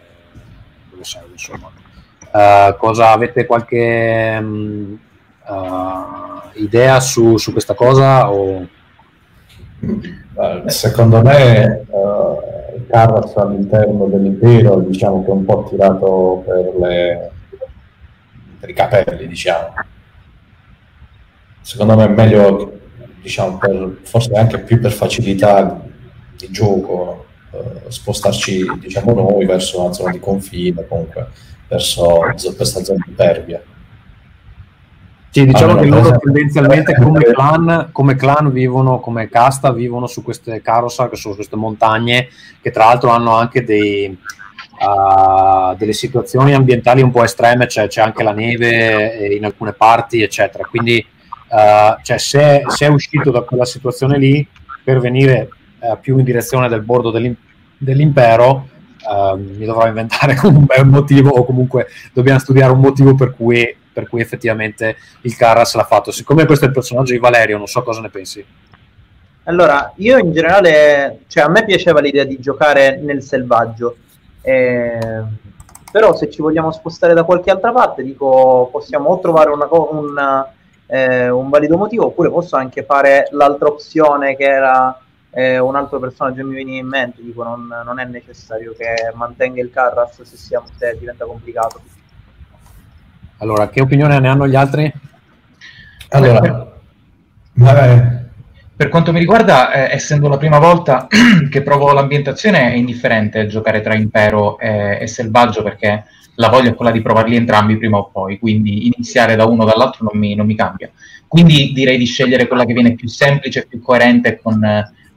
dove 0.91 1.03
serve. 1.03 1.31
Insomma. 1.31 1.71
Uh, 2.31 2.77
cosa 2.77 3.11
avete 3.11 3.45
qualche 3.45 4.37
um, 4.39 4.99
idea 6.53 6.99
su, 6.99 7.37
su, 7.37 7.51
questa 7.51 7.73
cosa? 7.73 8.29
O... 8.29 8.67
Secondo 10.65 11.21
me 11.21 11.85
Carras 12.87 13.35
all'interno 13.35 14.05
dell'impero 14.07 14.79
diciamo 14.81 15.23
che 15.23 15.29
è 15.29 15.33
un 15.33 15.45
po' 15.45 15.65
tirato 15.69 16.43
per, 16.45 16.75
le, 16.75 17.31
per 18.59 18.69
i 18.69 18.73
capelli 18.73 19.27
diciamo. 19.27 19.73
Secondo 21.61 21.95
me 21.95 22.05
è 22.05 22.09
meglio 22.09 22.79
diciamo 23.21 23.57
per, 23.57 23.99
forse 24.03 24.33
anche 24.33 24.59
più 24.59 24.79
per 24.79 24.91
facilità 24.91 25.81
di 26.37 26.49
gioco 26.51 27.25
eh, 27.51 27.89
spostarci 27.89 28.65
diciamo 28.79 29.13
noi 29.13 29.45
verso 29.45 29.81
una 29.81 29.91
zona 29.91 30.11
di 30.11 30.19
confine 30.19 30.85
comunque 30.87 31.29
verso 31.67 32.19
questa 32.55 32.83
zona 32.83 33.03
impervia 33.07 33.61
sì, 35.29 35.45
diciamo 35.45 35.73
allora, 35.73 35.81
che 35.81 35.89
loro 35.89 36.17
tendenzialmente 36.17 36.95
come 37.01 37.21
clan, 37.23 37.89
come 37.91 38.15
clan, 38.15 38.51
vivono, 38.51 38.99
come 38.99 39.27
casta, 39.29 39.71
vivono 39.71 40.07
su 40.07 40.23
queste 40.23 40.61
carousel, 40.61 41.09
che 41.09 41.15
sono 41.15 41.35
queste 41.35 41.55
montagne, 41.55 42.29
che 42.61 42.71
tra 42.71 42.85
l'altro 42.85 43.11
hanno 43.11 43.35
anche 43.35 43.63
dei, 43.63 44.07
uh, 44.07 45.75
delle 45.75 45.93
situazioni 45.93 46.53
ambientali 46.53 47.01
un 47.01 47.11
po' 47.11 47.23
estreme, 47.23 47.67
cioè 47.67 47.87
c'è 47.87 48.01
anche 48.01 48.23
la 48.23 48.31
neve 48.31 49.35
in 49.35 49.45
alcune 49.45 49.73
parti, 49.73 50.21
eccetera. 50.21 50.63
Quindi 50.65 51.05
uh, 51.49 52.01
cioè, 52.01 52.17
se, 52.17 52.63
se, 52.67 52.85
è 52.85 52.89
uscito 52.89 53.29
da 53.29 53.41
quella 53.41 53.65
situazione 53.65 54.17
lì 54.17 54.47
per 54.83 54.99
venire 54.99 55.49
uh, 55.79 55.99
più 55.99 56.17
in 56.17 56.23
direzione 56.23 56.69
del 56.69 56.81
bordo 56.81 57.11
dell'im- 57.11 57.37
dell'impero, 57.77 58.69
mi 59.37 59.63
dovrò 59.63 59.87
inventare 59.87 60.37
un 60.43 60.65
bel 60.65 60.85
motivo 60.85 61.29
o 61.29 61.45
comunque 61.45 61.87
dobbiamo 62.11 62.39
studiare 62.39 62.73
un 62.73 62.81
motivo 62.81 63.15
per 63.15 63.35
cui 63.37 63.73
per 63.97 64.07
cui 64.07 64.21
effettivamente 64.21 64.97
il 65.21 65.35
Carras 65.35 65.73
l'ha 65.73 65.83
fatto. 65.83 66.11
Siccome 66.11 66.45
questo 66.45 66.65
è 66.65 66.67
il 66.67 66.73
personaggio 66.75 67.13
di 67.13 67.17
Valerio, 67.17 67.57
non 67.57 67.65
so 67.65 67.81
cosa 67.81 67.99
ne 67.99 68.11
pensi. 68.11 68.45
Allora, 69.45 69.91
io 69.95 70.19
in 70.19 70.31
generale, 70.31 71.21
cioè 71.25 71.45
a 71.45 71.49
me 71.49 71.65
piaceva 71.65 71.99
l'idea 71.99 72.23
di 72.23 72.37
giocare 72.39 72.97
nel 72.97 73.23
selvaggio, 73.23 73.95
eh, 74.41 75.23
però 75.91 76.15
se 76.15 76.29
ci 76.29 76.43
vogliamo 76.43 76.71
spostare 76.71 77.15
da 77.15 77.23
qualche 77.23 77.49
altra 77.49 77.71
parte, 77.71 78.03
dico, 78.03 78.69
possiamo 78.71 79.09
o 79.09 79.19
trovare 79.19 79.49
una, 79.49 79.67
una, 79.71 80.53
eh, 80.85 81.29
un 81.29 81.49
valido 81.49 81.75
motivo, 81.75 82.05
oppure 82.05 82.29
posso 82.29 82.55
anche 82.55 82.83
fare 82.83 83.29
l'altra 83.31 83.67
opzione 83.69 84.35
che 84.35 84.43
era 84.43 85.01
eh, 85.31 85.57
un 85.57 85.75
altro 85.75 85.97
personaggio 85.97 86.45
mi 86.45 86.53
veniva 86.53 86.77
in 86.77 86.87
mente, 86.87 87.23
dico, 87.23 87.41
non, 87.41 87.67
non 87.83 87.97
è 87.97 88.05
necessario 88.05 88.75
che 88.77 89.11
mantenga 89.15 89.59
il 89.59 89.71
Carras 89.71 90.21
se, 90.21 90.37
siamo, 90.37 90.67
se 90.77 90.95
diventa 90.99 91.25
complicato. 91.25 91.96
Allora, 93.37 93.69
che 93.69 93.81
opinione 93.81 94.19
ne 94.19 94.27
hanno 94.27 94.47
gli 94.47 94.55
altri? 94.55 94.91
Allora, 96.09 96.77
per 98.75 98.89
quanto 98.89 99.11
mi 99.11 99.19
riguarda, 99.19 99.71
eh, 99.71 99.93
essendo 99.95 100.27
la 100.27 100.37
prima 100.37 100.59
volta 100.59 101.07
che 101.49 101.61
provo 101.61 101.91
l'ambientazione, 101.93 102.71
è 102.71 102.75
indifferente 102.75 103.47
giocare 103.47 103.81
tra 103.81 103.95
impero 103.95 104.57
e, 104.59 104.99
e, 105.01 105.07
selvaggio 105.07 105.63
perché 105.63 106.05
la 106.35 106.49
voglia 106.49 106.69
è 106.69 106.75
quella 106.75 106.91
di 106.91 107.01
provarli 107.01 107.35
entrambi 107.35 107.77
prima 107.77 107.97
o 107.97 108.09
poi, 108.11 108.37
quindi 108.39 108.85
iniziare 108.85 109.35
da 109.35 109.45
uno 109.45 109.63
o 109.63 109.65
dall'altro 109.65 110.07
non 110.11 110.19
mi, 110.19 110.35
non 110.35 110.45
mi 110.45 110.55
cambia. 110.55 110.91
Quindi 111.27 111.71
direi 111.73 111.97
di 111.97 112.05
scegliere 112.05 112.47
quella 112.47 112.65
che 112.65 112.73
viene 112.73 112.93
più 112.93 113.07
semplice, 113.07 113.65
più 113.67 113.81
coerente 113.81 114.39
con, 114.41 114.61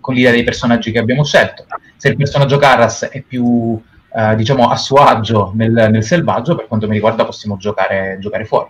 con 0.00 0.14
l'idea 0.14 0.32
dei 0.32 0.42
personaggi 0.42 0.90
che 0.90 0.98
abbiamo 0.98 1.24
scelto. 1.24 1.66
Se 1.96 2.08
il 2.08 2.16
personaggio 2.16 2.56
Carras 2.56 3.08
è 3.10 3.20
più 3.20 3.80
eh, 4.12 4.34
diciamo 4.34 4.68
a 4.68 4.76
suo 4.76 4.96
agio 4.96 5.52
nel, 5.54 5.70
nel, 5.70 6.04
selvaggio, 6.04 6.56
per 6.56 6.66
quanto 6.66 6.86
mi 6.86 6.94
riguarda 6.94 7.24
possiamo 7.24 7.56
giocare, 7.56 8.18
giocare 8.20 8.44
fuori. 8.44 8.68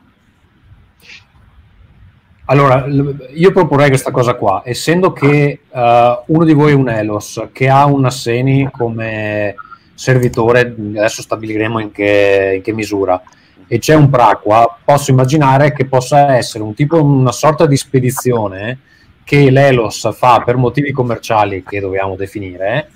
Allora, 2.46 2.84
io 2.86 3.52
proporrei 3.52 3.88
questa 3.88 4.10
cosa 4.10 4.34
qua, 4.34 4.62
essendo 4.64 5.12
che 5.12 5.60
uh, 5.68 5.78
uno 6.26 6.44
di 6.44 6.52
voi 6.52 6.72
è 6.72 6.74
un 6.74 6.88
Elos 6.88 7.48
che 7.52 7.68
ha 7.68 7.86
un 7.86 8.04
Asseni 8.04 8.68
come 8.72 9.54
servitore, 9.94 10.74
adesso 10.96 11.22
stabiliremo 11.22 11.78
in 11.78 11.92
che, 11.92 12.54
in 12.56 12.62
che 12.62 12.72
misura, 12.72 13.22
e 13.68 13.78
c'è 13.78 13.94
un 13.94 14.10
Praqua, 14.10 14.78
posso 14.84 15.12
immaginare 15.12 15.72
che 15.72 15.86
possa 15.86 16.34
essere 16.34 16.64
un 16.64 16.74
tipo, 16.74 17.00
una 17.00 17.30
sorta 17.30 17.66
di 17.66 17.76
spedizione 17.76 18.80
che 19.22 19.48
l'Elos 19.48 20.12
fa 20.12 20.42
per 20.44 20.56
motivi 20.56 20.90
commerciali 20.90 21.62
che 21.62 21.78
dobbiamo 21.78 22.16
definire, 22.16 22.90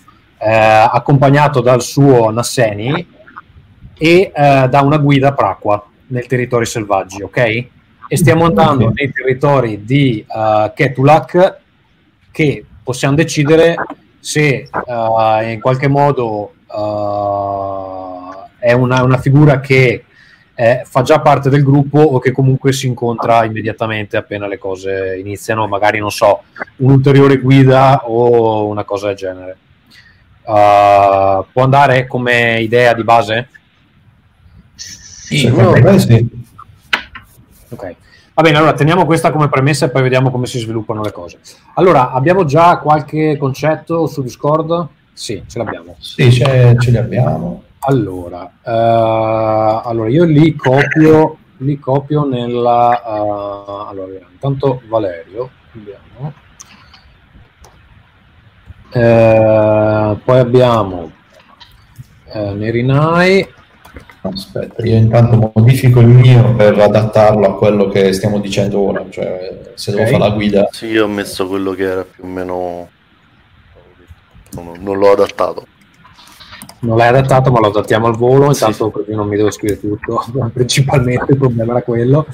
eh, 0.45 0.89
accompagnato 0.93 1.61
dal 1.63 1.81
suo 1.81 2.31
Nasseni 2.31 3.07
e 3.97 4.33
eh, 4.35 4.69
da 4.69 4.81
una 4.83 4.99
guida 4.99 5.33
Praqua 5.33 5.83
nel 6.09 6.27
territorio 6.27 6.67
selvaggi, 6.67 7.23
ok? 7.23 7.39
E 8.07 8.17
stiamo 8.17 8.45
andando 8.45 8.93
nei 8.95 9.11
territori 9.11 9.85
di 9.85 10.25
uh, 10.29 10.71
Ketulak 10.75 11.61
che 12.31 12.65
possiamo 12.83 13.15
decidere 13.15 13.75
se 14.21 14.69
uh, 14.71 15.49
in 15.49 15.59
qualche 15.63 15.89
modo 15.89 16.53
uh, 16.67 18.47
è 18.59 18.73
una, 18.73 19.03
una, 19.03 19.17
figura 19.17 19.61
che 19.61 20.05
eh, 20.55 20.83
fa 20.85 21.01
già 21.01 21.21
parte 21.21 21.49
del 21.49 21.65
gruppo 21.65 21.99
o 21.99 22.19
che 22.19 22.31
comunque 22.31 22.73
si 22.75 22.87
incontra 22.87 23.45
immediatamente 23.45 24.19
appena 24.19 24.47
le 24.47 24.59
cose 24.59 25.17
iniziano, 25.19 25.67
magari 25.67 25.99
non 25.99 26.11
so, 26.11 26.43
un'ulteriore 26.77 27.39
guida 27.39 28.03
o 28.05 28.67
una 28.67 28.85
cosa 28.85 29.09
del 29.09 29.17
genere. 29.17 29.57
Uh, 30.47 31.45
può 31.53 31.63
andare 31.63 32.07
come 32.07 32.61
idea 32.61 32.93
di 32.93 33.03
base? 33.03 33.49
Sì, 34.75 35.39
sì. 35.39 35.99
sì. 35.99 36.29
Ok. 37.71 37.97
Va 38.35 38.43
bene, 38.43 38.59
allora 38.59 38.75
teniamo 38.75 39.07
questa 39.07 39.31
come 39.31 39.49
premessa 39.49 39.87
e 39.87 39.91
poi 39.91 40.03
vediamo 40.03 40.31
come 40.31 40.47
si 40.47 40.59
sviluppano 40.59 41.03
le 41.03 41.13
cose. 41.13 41.39
Allora, 41.75 42.11
abbiamo 42.11 42.45
già 42.45 42.79
qualche 42.79 43.37
concetto 43.39 44.07
su 44.07 44.23
Discord? 44.23 44.89
Sì, 45.13 45.43
ce 45.47 45.59
l'abbiamo. 45.59 45.97
Sì, 45.99 46.33
ce, 46.33 46.77
ce 46.79 46.91
li 46.91 46.97
abbiamo. 46.97 47.63
Allora, 47.87 48.43
uh, 48.43 49.89
allora, 49.89 50.09
io 50.09 50.25
li 50.25 50.55
copio, 50.57 51.39
li 51.59 51.79
copio 51.79 52.27
nella... 52.27 53.03
Uh, 53.05 53.89
allora, 53.89 54.19
intanto 54.31 54.83
Valerio, 54.89 55.51
vediamo. 55.73 56.33
Eh, 58.95 60.17
poi 60.25 60.39
abbiamo 60.39 61.11
eh, 62.33 62.53
Nerinai. 62.53 63.53
Aspetta, 64.23 64.83
io 64.87 64.97
intanto 64.97 65.53
modifico 65.55 66.01
il 66.01 66.07
mio 66.07 66.55
per 66.55 66.79
adattarlo 66.79 67.47
a 67.47 67.57
quello 67.57 67.89
che 67.89 68.13
stiamo 68.13 68.39
dicendo 68.39 68.79
ora, 68.81 69.05
cioè 69.11 69.73
se 69.75 69.91
okay. 69.91 70.05
devo 70.05 70.17
fare 70.17 70.31
la 70.31 70.35
guida. 70.35 70.69
Sì, 70.71 70.87
io 70.87 71.05
ho 71.05 71.09
messo 71.09 71.47
quello 71.47 71.73
che 71.73 71.83
era 71.83 72.05
più 72.05 72.25
o 72.25 72.27
meno... 72.27 72.89
Non, 74.53 74.73
non 74.79 74.99
l'ho 74.99 75.13
adattato. 75.13 75.67
Non 76.81 76.97
l'hai 76.97 77.09
adattato, 77.09 77.51
ma 77.51 77.59
lo 77.59 77.67
adattiamo 77.67 78.07
al 78.07 78.17
volo, 78.17 78.47
intanto 78.47 78.87
sì. 78.87 78.91
così 78.91 79.15
non 79.15 79.27
mi 79.27 79.37
devo 79.37 79.51
scrivere 79.51 79.81
tutto, 79.81 80.25
principalmente 80.55 81.33
il 81.33 81.39
problema 81.39 81.73
era 81.73 81.83
quello. 81.83 82.27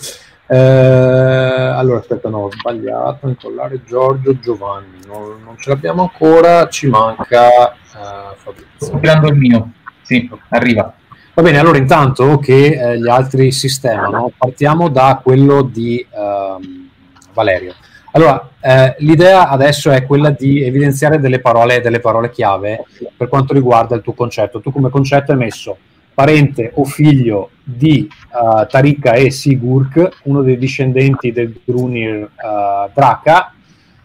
Eh, 0.52 0.56
allora, 0.56 2.00
aspetta, 2.00 2.28
no, 2.28 2.38
ho 2.38 2.50
sbagliato. 2.50 3.28
Incollare 3.28 3.82
Giorgio 3.84 4.36
Giovanni. 4.40 4.98
Non, 5.06 5.42
non 5.44 5.56
ce 5.56 5.70
l'abbiamo 5.70 6.02
ancora, 6.02 6.68
ci 6.68 6.88
manca 6.88 7.70
eh, 7.72 8.34
Fabrizio. 8.34 8.98
Tirando 8.98 9.28
il 9.28 9.36
mio. 9.36 9.70
Sì, 10.02 10.28
arriva. 10.48 10.92
Va 11.34 11.42
bene, 11.42 11.58
allora 11.58 11.78
intanto 11.78 12.38
che 12.38 12.66
eh, 12.66 12.98
gli 12.98 13.08
altri 13.08 13.52
sistemano, 13.52 14.32
partiamo 14.36 14.88
da 14.88 15.20
quello 15.22 15.62
di 15.62 16.04
ehm, 16.10 16.90
Valerio. 17.32 17.74
Allora, 18.10 18.50
eh, 18.60 18.96
l'idea 18.98 19.48
adesso 19.48 19.92
è 19.92 20.04
quella 20.04 20.30
di 20.30 20.64
evidenziare 20.64 21.20
delle 21.20 21.38
parole, 21.38 21.80
delle 21.80 22.00
parole 22.00 22.30
chiave 22.30 22.84
per 23.16 23.28
quanto 23.28 23.54
riguarda 23.54 23.94
il 23.94 24.02
tuo 24.02 24.14
concetto. 24.14 24.60
Tu 24.60 24.72
come 24.72 24.90
concetto 24.90 25.30
hai 25.30 25.38
messo 25.38 25.78
parente 26.12 26.72
o 26.74 26.84
figlio 26.84 27.50
di 27.62 28.08
uh, 28.32 28.66
Tarika 28.66 29.12
e 29.12 29.30
Sigurk, 29.30 30.20
uno 30.24 30.42
dei 30.42 30.58
discendenti 30.58 31.32
del 31.32 31.60
Drunir 31.64 32.22
uh, 32.22 32.90
Draka, 32.92 33.54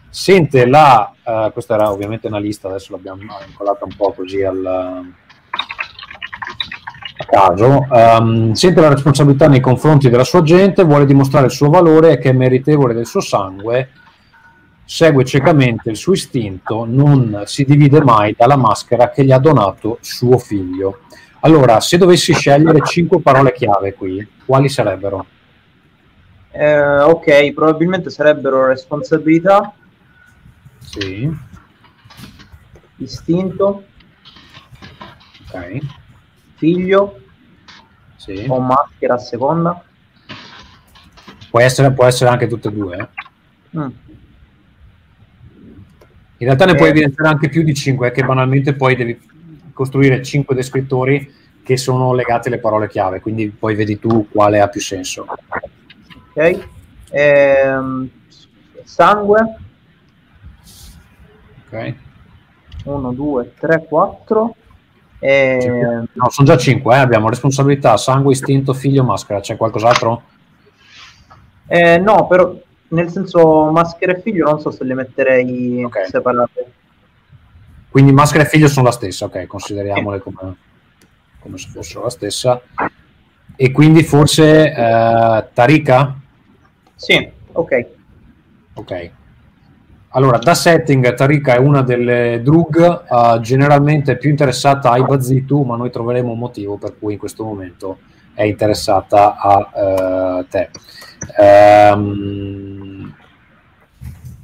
sente 0.08 0.66
la, 0.66 1.12
uh, 1.22 1.52
questa 1.52 1.74
era 1.74 1.90
ovviamente 1.90 2.26
una 2.26 2.38
lista, 2.38 2.68
adesso 2.68 2.92
l'abbiamo 2.92 3.22
incollata 3.46 3.84
un 3.84 3.94
po' 3.96 4.12
così 4.12 4.42
al, 4.42 4.64
a 7.18 7.24
caso, 7.24 7.86
um, 7.90 8.52
sente 8.52 8.80
la 8.80 8.88
responsabilità 8.88 9.48
nei 9.48 9.60
confronti 9.60 10.08
della 10.08 10.24
sua 10.24 10.42
gente, 10.42 10.84
vuole 10.84 11.06
dimostrare 11.06 11.46
il 11.46 11.52
suo 11.52 11.68
valore 11.68 12.12
e 12.12 12.18
che 12.18 12.30
è 12.30 12.32
meritevole 12.32 12.94
del 12.94 13.06
suo 13.06 13.20
sangue, 13.20 13.90
segue 14.84 15.24
ciecamente 15.24 15.90
il 15.90 15.96
suo 15.96 16.12
istinto, 16.12 16.84
non 16.86 17.42
si 17.46 17.64
divide 17.64 18.02
mai 18.02 18.34
dalla 18.38 18.56
maschera 18.56 19.10
che 19.10 19.24
gli 19.24 19.32
ha 19.32 19.38
donato 19.38 19.98
suo 20.00 20.38
figlio. 20.38 21.00
Allora, 21.40 21.80
se 21.80 21.98
dovessi 21.98 22.32
scegliere 22.32 22.80
cinque 22.84 23.20
parole 23.20 23.52
chiave 23.52 23.94
qui, 23.94 24.26
quali 24.44 24.68
sarebbero? 24.68 25.26
Eh, 26.50 27.00
ok, 27.00 27.52
probabilmente 27.52 28.10
sarebbero 28.10 28.66
responsabilità. 28.66 29.74
Sì. 30.78 31.30
Istinto. 32.96 33.84
Ok. 35.46 35.78
Figlio. 36.54 37.20
Sì. 38.16 38.46
O 38.48 38.58
maschera 38.60 39.14
a 39.14 39.18
seconda. 39.18 39.84
Può 41.50 41.60
essere, 41.60 41.92
può 41.92 42.06
essere 42.06 42.30
anche 42.30 42.46
tutte 42.46 42.68
e 42.68 42.72
due. 42.72 42.96
Eh? 42.96 43.78
Mm. 43.78 43.88
In 46.38 46.46
realtà 46.46 46.64
ne 46.64 46.72
eh. 46.72 46.76
puoi 46.76 46.88
evidenziare 46.88 47.30
anche 47.30 47.48
più 47.48 47.62
di 47.62 47.74
cinque, 47.74 48.10
che 48.10 48.24
banalmente 48.24 48.74
poi 48.74 48.96
devi 48.96 49.18
costruire 49.76 50.22
cinque 50.22 50.54
descrittori 50.54 51.30
che 51.62 51.76
sono 51.76 52.14
legati 52.14 52.48
alle 52.48 52.58
parole 52.58 52.88
chiave, 52.88 53.20
quindi 53.20 53.50
poi 53.50 53.74
vedi 53.74 53.98
tu 53.98 54.26
quale 54.30 54.60
ha 54.60 54.68
più 54.68 54.80
senso. 54.80 55.26
Ok. 56.32 56.68
Ehm, 57.10 58.08
sangue. 58.84 59.56
Ok. 61.66 61.94
1, 62.84 63.12
2, 63.12 63.52
3, 63.58 63.84
4. 63.86 64.54
E... 65.18 66.06
No, 66.12 66.30
sono 66.30 66.48
già 66.48 66.56
5, 66.56 66.94
eh? 66.94 66.98
abbiamo 66.98 67.28
responsabilità, 67.28 67.96
sangue, 67.98 68.32
istinto, 68.32 68.72
figlio, 68.72 69.04
maschera. 69.04 69.40
C'è 69.40 69.56
qualcos'altro? 69.56 70.22
Eh, 71.66 71.98
no, 71.98 72.26
però 72.26 72.56
nel 72.88 73.10
senso 73.10 73.70
maschera 73.72 74.12
e 74.12 74.20
figlio 74.20 74.48
non 74.48 74.60
so 74.60 74.70
se 74.70 74.84
le 74.84 74.94
metterei 74.94 75.82
okay. 75.84 76.08
separate. 76.08 76.72
Quindi 77.96 78.12
maschera 78.12 78.44
e 78.44 78.46
figlio 78.46 78.68
sono 78.68 78.84
la 78.84 78.92
stessa, 78.92 79.24
ok, 79.24 79.46
consideriamole 79.46 80.18
come, 80.18 80.56
come 81.38 81.56
se 81.56 81.70
fossero 81.70 82.02
la 82.02 82.10
stessa. 82.10 82.60
E 83.56 83.72
quindi 83.72 84.02
forse 84.02 84.70
eh, 84.70 85.48
Tarika? 85.54 86.14
Sì, 86.94 87.26
ok. 87.52 87.86
Ok. 88.74 89.10
Allora, 90.10 90.36
da 90.36 90.52
setting, 90.52 91.14
Tarika 91.14 91.54
è 91.54 91.58
una 91.58 91.80
delle 91.80 92.42
drug 92.42 93.04
uh, 93.08 93.40
generalmente 93.40 94.18
più 94.18 94.28
interessata 94.28 94.90
ai 94.90 95.02
Bazitu, 95.02 95.62
ma 95.62 95.76
noi 95.76 95.90
troveremo 95.90 96.32
un 96.32 96.38
motivo 96.38 96.76
per 96.76 96.98
cui 96.98 97.14
in 97.14 97.18
questo 97.18 97.44
momento 97.44 98.00
è 98.34 98.42
interessata 98.42 99.36
a 99.38 99.70
uh, 100.38 100.46
te. 100.46 100.68
Um, 101.94 103.14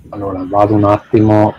allora, 0.09 0.43
vado 0.49 0.73
un 0.73 0.85
attimo 0.85 1.55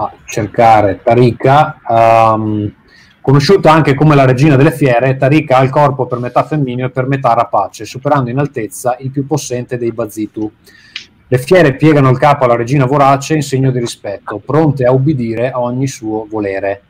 a 0.00 0.12
cercare 0.24 1.00
Tarika, 1.02 1.78
um, 1.86 2.72
conosciuta 3.20 3.70
anche 3.70 3.94
come 3.94 4.14
la 4.14 4.24
regina 4.24 4.56
delle 4.56 4.72
fiere, 4.72 5.18
Tarika 5.18 5.58
ha 5.58 5.62
il 5.62 5.68
corpo 5.68 6.06
per 6.06 6.18
metà 6.18 6.42
femminile 6.44 6.86
e 6.86 6.90
per 6.90 7.06
metà 7.06 7.34
rapace, 7.34 7.84
superando 7.84 8.30
in 8.30 8.38
altezza 8.38 8.96
il 9.00 9.10
più 9.10 9.26
possente 9.26 9.76
dei 9.76 9.92
Bazitu. 9.92 10.50
Le 11.28 11.38
fiere 11.38 11.76
piegano 11.76 12.08
il 12.08 12.18
capo 12.18 12.44
alla 12.44 12.56
regina 12.56 12.86
vorace 12.86 13.34
in 13.34 13.42
segno 13.42 13.70
di 13.70 13.78
rispetto, 13.78 14.40
pronte 14.44 14.84
a 14.84 14.92
ubbidire 14.92 15.50
a 15.50 15.60
ogni 15.60 15.86
suo 15.86 16.26
volere. 16.28 16.82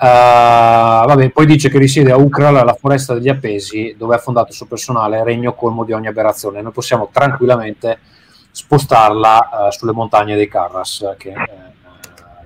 Uh, 0.00 1.06
vabbè, 1.06 1.30
poi 1.30 1.44
dice 1.44 1.68
che 1.68 1.78
risiede 1.78 2.12
a 2.12 2.16
Ukral, 2.16 2.64
la 2.64 2.76
foresta 2.78 3.14
degli 3.14 3.28
Appesi, 3.28 3.94
dove 3.98 4.14
ha 4.14 4.18
fondato 4.18 4.48
il 4.50 4.54
suo 4.54 4.66
personale 4.66 5.24
regno 5.24 5.54
colmo 5.54 5.84
di 5.84 5.92
ogni 5.92 6.06
aberrazione. 6.06 6.62
Noi 6.62 6.72
possiamo 6.72 7.08
tranquillamente 7.12 7.98
spostarla 8.50 9.38
uh, 9.38 9.70
sulle 9.70 9.92
montagne 9.92 10.36
dei 10.36 10.48
Carras, 10.48 11.14
che 11.18 11.30
uh, 11.30 11.79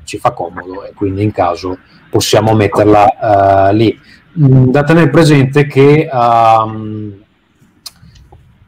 ci 0.04 0.18
fa 0.18 0.32
comodo 0.32 0.84
e 0.84 0.92
quindi 0.94 1.22
in 1.22 1.32
caso 1.32 1.78
possiamo 2.10 2.54
metterla 2.54 3.68
uh, 3.70 3.74
lì. 3.74 3.98
Mm, 4.38 4.70
da 4.70 4.82
tenere 4.82 5.10
presente 5.10 5.66
che 5.66 6.08
um, 6.12 7.12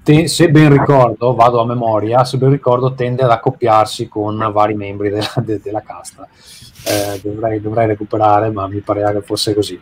te- 0.03 0.29
se 0.29 0.51
ben 0.51 0.70
ricordo, 0.70 1.35
vado 1.35 1.61
a 1.61 1.66
memoria, 1.66 2.25
se 2.25 2.38
ben 2.38 2.51
ricordo 2.51 2.94
tende 2.94 3.22
ad 3.22 3.31
accoppiarsi 3.31 4.09
con 4.09 4.51
vari 4.53 4.75
membri 4.75 5.11
della, 5.11 5.33
de- 5.38 5.61
della 5.61 5.83
casta. 5.83 6.29
Eh, 6.88 7.20
dovrei, 7.20 7.61
dovrei, 7.61 7.88
recuperare, 7.88 8.51
ma 8.51 8.68
mi 8.68 8.79
pareva 8.79 9.11
che 9.11 9.20
fosse 9.20 9.55
così. 9.55 9.75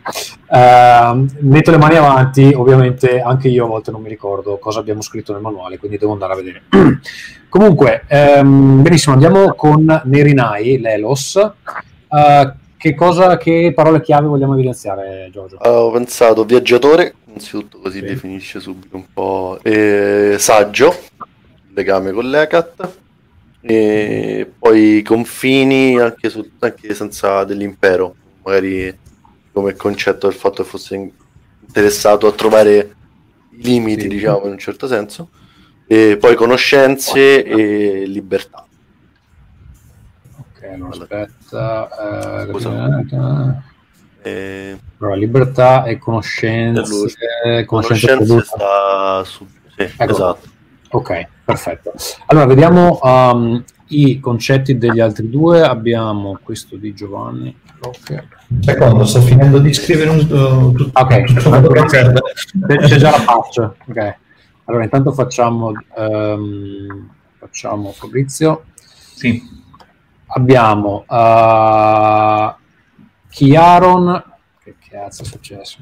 Eh, 0.51 1.25
metto 1.41 1.69
le 1.69 1.77
mani 1.77 1.97
avanti, 1.97 2.51
ovviamente 2.55 3.21
anche 3.21 3.47
io 3.47 3.65
a 3.65 3.67
volte 3.67 3.91
non 3.91 4.01
mi 4.01 4.09
ricordo 4.09 4.57
cosa 4.57 4.79
abbiamo 4.79 5.01
scritto 5.01 5.31
nel 5.31 5.41
manuale, 5.41 5.77
quindi 5.77 5.99
devo 5.99 6.13
andare 6.13 6.33
a 6.33 6.35
vedere. 6.35 6.63
Comunque, 7.47 8.05
ehm, 8.07 8.81
benissimo, 8.81 9.13
andiamo 9.13 9.53
con 9.53 10.01
Nerinai, 10.03 10.79
l'Elos. 10.79 11.35
Uh, 12.07 12.51
che, 12.75 12.95
cosa, 12.95 13.37
che 13.37 13.71
parole 13.75 14.01
chiave 14.01 14.25
vogliamo 14.25 14.53
evidenziare, 14.53 15.29
Giorgio? 15.31 15.57
Ho 15.57 15.91
pensato 15.91 16.43
viaggiatore, 16.43 17.13
innanzitutto 17.27 17.77
così 17.77 17.99
sì. 17.99 18.05
definisce 18.05 18.59
subito 18.59 18.95
un 18.95 19.05
po', 19.13 19.59
e 19.61 20.37
saggio, 20.39 20.93
legame 21.73 22.11
con 22.11 22.27
l'ECAT, 22.27 23.03
e 23.67 24.51
poi 24.59 25.01
confini 25.01 25.99
anche, 25.99 26.29
su, 26.29 26.47
anche 26.59 26.93
senza 26.93 27.43
dell'impero, 27.45 28.15
magari 28.43 28.95
come 29.51 29.73
concetto 29.73 30.27
del 30.27 30.35
fatto 30.35 30.61
che 30.61 30.69
fosse 30.69 31.11
interessato 31.65 32.27
a 32.27 32.31
trovare 32.33 32.95
i 33.49 33.63
limiti, 33.63 34.01
sì. 34.01 34.07
diciamo, 34.07 34.45
in 34.45 34.51
un 34.51 34.59
certo 34.59 34.85
senso, 34.85 35.29
e 35.87 36.15
poi 36.19 36.35
conoscenze 36.35 37.43
e 37.43 38.05
libertà. 38.05 38.67
Ok, 40.37 40.63
allora 40.71 40.89
aspetta. 40.89 42.47
Uh, 42.47 43.61
eh, 44.21 44.79
allora, 44.99 45.15
libertà 45.15 45.85
e 45.85 45.97
conoscenze. 45.97 46.83
Conoscenze, 47.65 47.65
conoscenze 47.65 48.41
sta 48.41 49.23
su... 49.23 49.47
Sì, 49.75 49.81
ecco. 49.81 50.11
esatto. 50.11 50.53
Ok, 50.89 51.27
perfetto. 51.43 51.93
Allora, 52.27 52.45
vediamo 52.45 52.99
um, 53.01 53.63
i 53.87 54.19
concetti 54.19 54.77
degli 54.77 54.99
altri 54.99 55.29
due. 55.29 55.61
Abbiamo 55.61 56.39
questo 56.41 56.75
di 56.77 56.93
Giovanni. 56.93 57.55
Okay. 57.79 58.27
Secondo, 58.61 59.05
sto 59.05 59.21
finendo 59.21 59.59
di 59.59 59.73
scrivere 59.73 60.09
un... 60.09 60.19
Uh, 60.29 60.89
ok, 60.93 61.23
c'è 62.87 62.95
già 62.97 63.11
la 63.11 63.19
faccia. 63.19 63.75
Ok. 63.87 64.15
Allora, 64.65 64.83
intanto 64.83 65.11
facciamo, 65.11 65.71
um, 65.95 67.09
facciamo 67.37 67.91
Fabrizio. 67.91 68.65
Sì. 68.85 69.41
Abbiamo 70.27 71.05
uh, 71.07 72.53
Chiaron. 73.29 74.23
Che 74.63 74.75
cazzo 74.89 75.21
è 75.21 75.25
successo? 75.25 75.77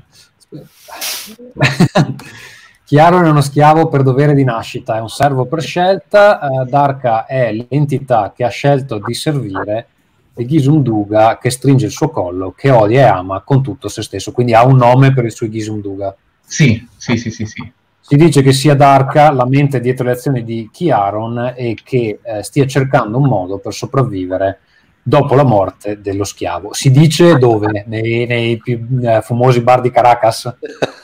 Chiaron 2.93 3.25
è 3.25 3.29
uno 3.32 3.41
schiavo 3.41 3.88
per 3.88 4.03
dovere 4.03 4.36
di 4.36 4.43
nascita, 4.43 4.97
è 4.97 4.99
un 4.99 5.10
servo 5.10 5.45
per 5.45 5.63
scelta. 5.63 6.38
Uh, 6.43 6.63
Darka 6.63 7.25
è 7.25 7.51
l'entità 7.51 8.32
che 8.36 8.43
ha 8.43 8.49
scelto 8.49 9.01
di 9.03 9.15
servire 9.15 9.88
e 10.36 10.45
Ghisum 10.45 11.08
che 11.39 11.49
stringe 11.49 11.88
il 11.88 11.91
suo 11.91 12.12
collo, 12.12 12.53
che 12.56 12.69
odia 12.69 12.99
e 12.99 13.10
ama 13.10 13.41
con 13.41 13.63
tutto 13.63 13.88
se 13.88 14.03
stesso. 14.03 14.32
Quindi 14.32 14.53
ha 14.53 14.63
un 14.63 14.75
nome 14.75 15.12
per 15.12 15.25
il 15.25 15.32
suo 15.32 15.49
Ghisum 15.49 15.82
Sì, 16.45 16.88
sì, 16.95 17.17
sì, 17.17 17.32
sì, 17.32 17.45
sì. 17.47 17.71
Si 17.99 18.15
dice 18.15 18.43
che 18.43 18.53
sia 18.53 18.75
Darka 18.75 19.32
la 19.32 19.47
mente 19.47 19.79
dietro 19.79 20.06
le 20.06 20.12
azioni 20.12 20.43
di 20.43 20.69
Chiaron 20.71 21.53
e 21.56 21.75
che 21.84 22.19
eh, 22.21 22.43
stia 22.43 22.67
cercando 22.67 23.17
un 23.17 23.27
modo 23.27 23.58
per 23.58 23.73
sopravvivere 23.73 24.60
dopo 25.03 25.35
la 25.35 25.43
morte 25.43 26.01
dello 26.01 26.23
schiavo. 26.23 26.73
Si 26.73 26.89
dice 26.89 27.37
dove? 27.37 27.83
Nei, 27.87 28.25
nei 28.25 28.57
più 28.57 28.87
eh, 29.03 29.21
famosi 29.21 29.61
bar 29.61 29.81
di 29.81 29.91
Caracas? 29.91 30.55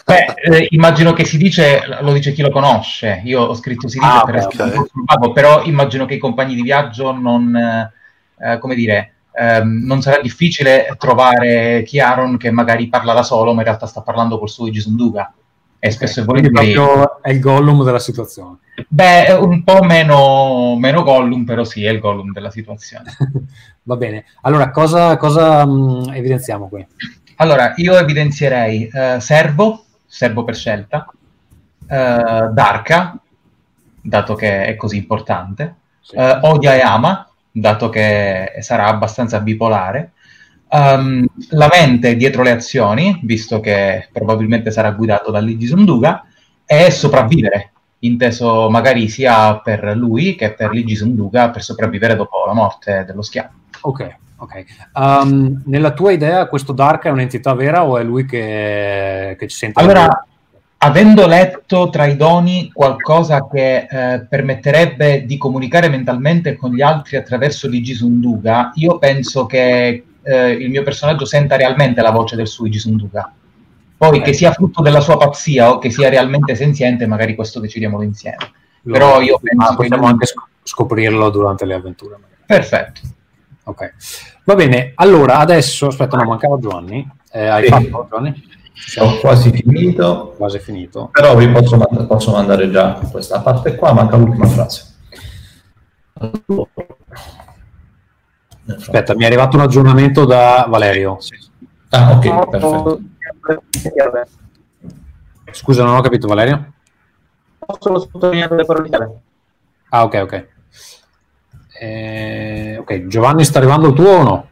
Beh, 0.05 0.33
eh, 0.41 0.67
immagino 0.71 1.13
che 1.13 1.25
si 1.25 1.37
dice, 1.37 1.81
lo 2.01 2.13
dice 2.13 2.31
chi 2.31 2.41
lo 2.41 2.49
conosce, 2.49 3.21
io 3.25 3.41
ho 3.41 3.53
scritto 3.53 3.87
si 3.87 3.99
dice 3.99 4.11
ah, 4.11 4.23
per 4.23 4.45
okay. 4.45 4.71
Vago, 5.05 5.33
però 5.33 5.63
immagino 5.65 6.05
che 6.05 6.15
i 6.15 6.19
compagni 6.19 6.55
di 6.55 6.63
viaggio 6.63 7.11
non, 7.11 7.55
eh, 7.55 8.57
come 8.57 8.73
dire, 8.73 9.13
ehm, 9.33 9.83
non 9.85 10.01
sarà 10.01 10.19
difficile 10.19 10.95
trovare 10.97 11.83
Chiaron 11.83 12.37
che 12.37 12.49
magari 12.49 12.87
parla 12.87 13.13
da 13.13 13.21
solo, 13.21 13.53
ma 13.53 13.59
in 13.59 13.67
realtà 13.67 13.85
sta 13.85 14.01
parlando 14.01 14.39
col 14.39 14.49
suo 14.49 14.65
Igisunduga. 14.65 15.31
E 15.81 15.91
spesso 15.91 16.19
e 16.19 16.23
volentieri... 16.23 16.73
è 17.21 17.29
il 17.29 17.39
Gollum 17.39 17.85
della 17.85 17.99
situazione. 17.99 18.57
Beh, 18.87 19.31
un 19.33 19.63
po' 19.63 19.81
meno, 19.81 20.75
meno 20.77 21.03
Gollum, 21.03 21.45
però 21.45 21.63
sì, 21.63 21.85
è 21.85 21.89
il 21.89 21.99
Gollum 21.99 22.33
della 22.33 22.51
situazione. 22.51 23.15
Va 23.83 23.95
bene. 23.95 24.25
Allora, 24.41 24.71
cosa, 24.71 25.15
cosa 25.15 25.65
mh, 25.65 26.11
evidenziamo 26.13 26.67
qui? 26.67 26.85
Allora, 27.37 27.73
io 27.77 27.97
evidenzierei 27.97 28.89
uh, 28.91 29.19
Servo, 29.19 29.85
Servo 30.05 30.43
per 30.43 30.55
scelta, 30.55 31.07
uh, 31.09 31.85
Darka, 31.87 33.17
dato 34.01 34.35
che 34.35 34.65
è 34.65 34.75
così 34.75 34.97
importante, 34.97 35.75
sì. 36.01 36.17
uh, 36.17 36.39
Odia 36.41 36.75
e 36.75 36.81
Ama, 36.81 37.29
dato 37.49 37.87
che 37.87 38.57
sarà 38.59 38.87
abbastanza 38.87 39.39
bipolare, 39.39 40.11
um, 40.69 41.25
la 41.49 41.69
mente 41.71 42.15
dietro 42.15 42.43
le 42.43 42.51
azioni, 42.51 43.19
visto 43.23 43.59
che 43.59 44.09
probabilmente 44.11 44.71
sarà 44.71 44.91
guidato 44.91 45.31
da 45.31 45.39
Luigi 45.39 45.67
Sunduga, 45.67 46.23
e 46.65 46.91
sopravvivere, 46.91 47.71
inteso 47.99 48.69
magari 48.69 49.09
sia 49.09 49.59
per 49.59 49.95
lui 49.95 50.35
che 50.35 50.53
per 50.53 50.69
Luigi 50.69 50.95
Sunduga 50.95 51.49
per 51.49 51.63
sopravvivere 51.63 52.15
dopo 52.15 52.45
la 52.45 52.53
morte 52.53 53.03
dello 53.07 53.23
schiavo. 53.23 53.49
Ok, 53.81 54.15
ok. 54.37 54.63
Um, 54.93 55.63
nella 55.65 55.91
tua 55.91 56.11
idea 56.11 56.47
questo 56.47 56.73
Dark 56.73 57.05
è 57.05 57.09
un'entità 57.09 57.53
vera 57.53 57.85
o 57.85 57.97
è 57.97 58.03
lui 58.03 58.25
che, 58.25 59.35
che 59.39 59.47
ci 59.47 59.57
sente? 59.57 59.81
Allora, 59.81 60.07
avendo 60.77 61.25
letto 61.25 61.89
tra 61.89 62.05
i 62.05 62.15
doni 62.15 62.71
qualcosa 62.71 63.47
che 63.51 63.87
eh, 63.89 64.25
permetterebbe 64.29 65.25
di 65.25 65.37
comunicare 65.37 65.89
mentalmente 65.89 66.55
con 66.55 66.71
gli 66.71 66.81
altri 66.81 67.17
attraverso 67.17 67.67
Luigi 67.67 67.95
Sunduga, 67.95 68.71
io 68.75 68.97
penso 68.99 69.45
che 69.45 70.03
eh, 70.23 70.51
il 70.51 70.69
mio 70.69 70.83
personaggio 70.83 71.25
senta 71.25 71.55
realmente 71.55 72.01
la 72.01 72.11
voce 72.11 72.35
del 72.35 72.47
Suigi 72.47 72.79
Sunduka. 72.79 73.33
Poi 73.97 74.21
che 74.21 74.31
sia 74.31 74.53
frutto 74.53 74.81
della 74.81 75.01
sua 75.01 75.17
pazzia 75.17 75.71
o 75.71 75.77
che 75.77 75.89
sia 75.89 76.07
realmente 76.07 76.55
senziente, 76.55 77.05
magari 77.05 77.35
questo 77.35 77.59
decidiamo 77.59 78.01
insieme. 78.01 78.37
Lo, 78.83 78.93
Però 78.93 79.19
io 79.19 79.39
penso 79.41 79.75
possiamo 79.75 80.07
anche 80.07 80.25
scoprirlo 80.63 81.29
durante 81.29 81.65
le 81.65 81.73
avventure. 81.73 82.15
Magari. 82.15 82.43
Perfetto. 82.45 83.01
Ok. 83.63 83.93
Va 84.45 84.55
bene, 84.55 84.93
allora 84.95 85.37
adesso, 85.39 85.87
aspetta, 85.87 86.15
no, 86.15 86.23
mancava 86.23 86.57
Giovanni. 86.59 87.07
Eh, 87.31 87.45
hai 87.45 87.63
sì. 87.65 87.69
fatto 87.69 88.07
Giovanni? 88.09 88.47
Ho 88.99 89.19
quasi 89.19 89.51
finito. 89.51 90.33
Quasi 90.37 90.59
finito. 90.59 91.09
Però 91.11 91.35
vi 91.35 91.49
posso, 91.49 91.77
posso 92.07 92.31
mandare 92.31 92.71
già 92.71 92.93
questa 93.11 93.41
parte 93.41 93.75
qua, 93.75 93.93
manca 93.93 94.15
l'ultima 94.15 94.47
frase. 94.47 94.95
Allora. 96.13 96.69
Aspetta, 98.75 99.15
mi 99.15 99.23
è 99.23 99.25
arrivato 99.25 99.57
un 99.57 99.63
aggiornamento 99.63 100.25
da 100.25 100.65
Valerio. 100.69 101.17
Ah, 101.89 102.11
ok, 102.11 102.49
perfetto. 102.49 102.99
Scusa, 105.51 105.83
non 105.83 105.95
ho 105.95 106.01
capito, 106.01 106.27
Valerio? 106.27 106.73
Solo 107.79 107.99
sottolineare 107.99 108.55
le 108.55 108.65
parole 108.65 108.89
chiave. 108.89 109.21
Ah, 109.89 110.03
ok, 110.03 110.19
ok. 110.21 110.47
Eh, 111.81 112.77
ok, 112.79 113.07
Giovanni, 113.07 113.43
sta 113.43 113.59
arrivando 113.59 113.87
il 113.87 113.93
tuo 113.93 114.09
o 114.09 114.23
no? 114.23 114.49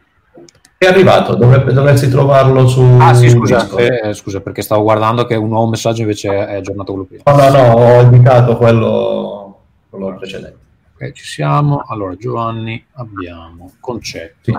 È 0.78 0.86
arrivato, 0.86 1.34
dovrebbe 1.34 1.72
doversi 1.72 2.08
trovarlo 2.08 2.68
su. 2.68 2.80
Ah, 3.00 3.12
sì, 3.12 3.28
scusa, 3.28 3.68
eh, 3.76 4.14
scusa, 4.14 4.40
perché 4.40 4.62
stavo 4.62 4.82
guardando 4.82 5.26
che 5.26 5.34
un 5.34 5.48
nuovo 5.48 5.68
messaggio 5.68 6.02
invece 6.02 6.28
è 6.28 6.54
aggiornato 6.54 6.92
quello 6.92 7.06
prima. 7.06 7.22
No, 7.26 7.36
no, 7.36 7.66
no, 7.66 7.74
ho 7.74 8.00
indicato 8.02 8.56
quello, 8.56 9.58
quello 9.90 10.14
precedente. 10.16 10.66
Ok, 11.00 11.12
ci 11.12 11.24
siamo. 11.24 11.84
Allora, 11.86 12.16
Giovanni, 12.16 12.84
abbiamo 12.94 13.70
concetti. 13.78 14.52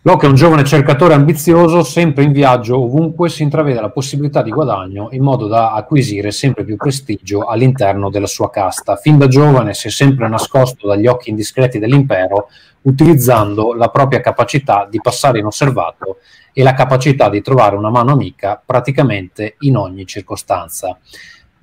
Locke 0.00 0.24
è 0.24 0.28
un 0.30 0.34
giovane 0.34 0.64
cercatore 0.64 1.12
ambizioso, 1.12 1.82
sempre 1.82 2.24
in 2.24 2.32
viaggio 2.32 2.80
ovunque 2.80 3.28
si 3.28 3.42
intravede 3.42 3.78
la 3.82 3.90
possibilità 3.90 4.40
di 4.40 4.50
guadagno 4.50 5.08
in 5.10 5.22
modo 5.22 5.46
da 5.46 5.74
acquisire 5.74 6.30
sempre 6.30 6.64
più 6.64 6.76
prestigio 6.76 7.44
all'interno 7.44 8.08
della 8.08 8.26
sua 8.26 8.48
casta. 8.48 8.96
Fin 8.96 9.18
da 9.18 9.28
giovane 9.28 9.74
si 9.74 9.88
è 9.88 9.90
sempre 9.90 10.26
nascosto 10.26 10.86
dagli 10.86 11.06
occhi 11.06 11.28
indiscreti 11.28 11.78
dell'impero, 11.78 12.48
utilizzando 12.82 13.74
la 13.74 13.90
propria 13.90 14.20
capacità 14.20 14.88
di 14.90 15.02
passare 15.02 15.40
inosservato 15.40 16.20
e 16.54 16.62
la 16.62 16.72
capacità 16.72 17.28
di 17.28 17.42
trovare 17.42 17.76
una 17.76 17.90
mano 17.90 18.12
amica 18.12 18.58
praticamente 18.64 19.56
in 19.58 19.76
ogni 19.76 20.06
circostanza. 20.06 20.98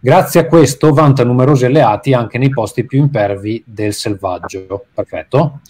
Grazie 0.06 0.42
a 0.42 0.46
questo 0.46 0.94
vanta 0.94 1.24
numerosi 1.24 1.66
alleati 1.66 2.14
anche 2.14 2.38
nei 2.38 2.52
posti 2.52 2.86
più 2.86 3.00
impervi 3.00 3.64
del 3.66 3.92
selvaggio. 3.92 4.86
Perfetto. 4.94 5.62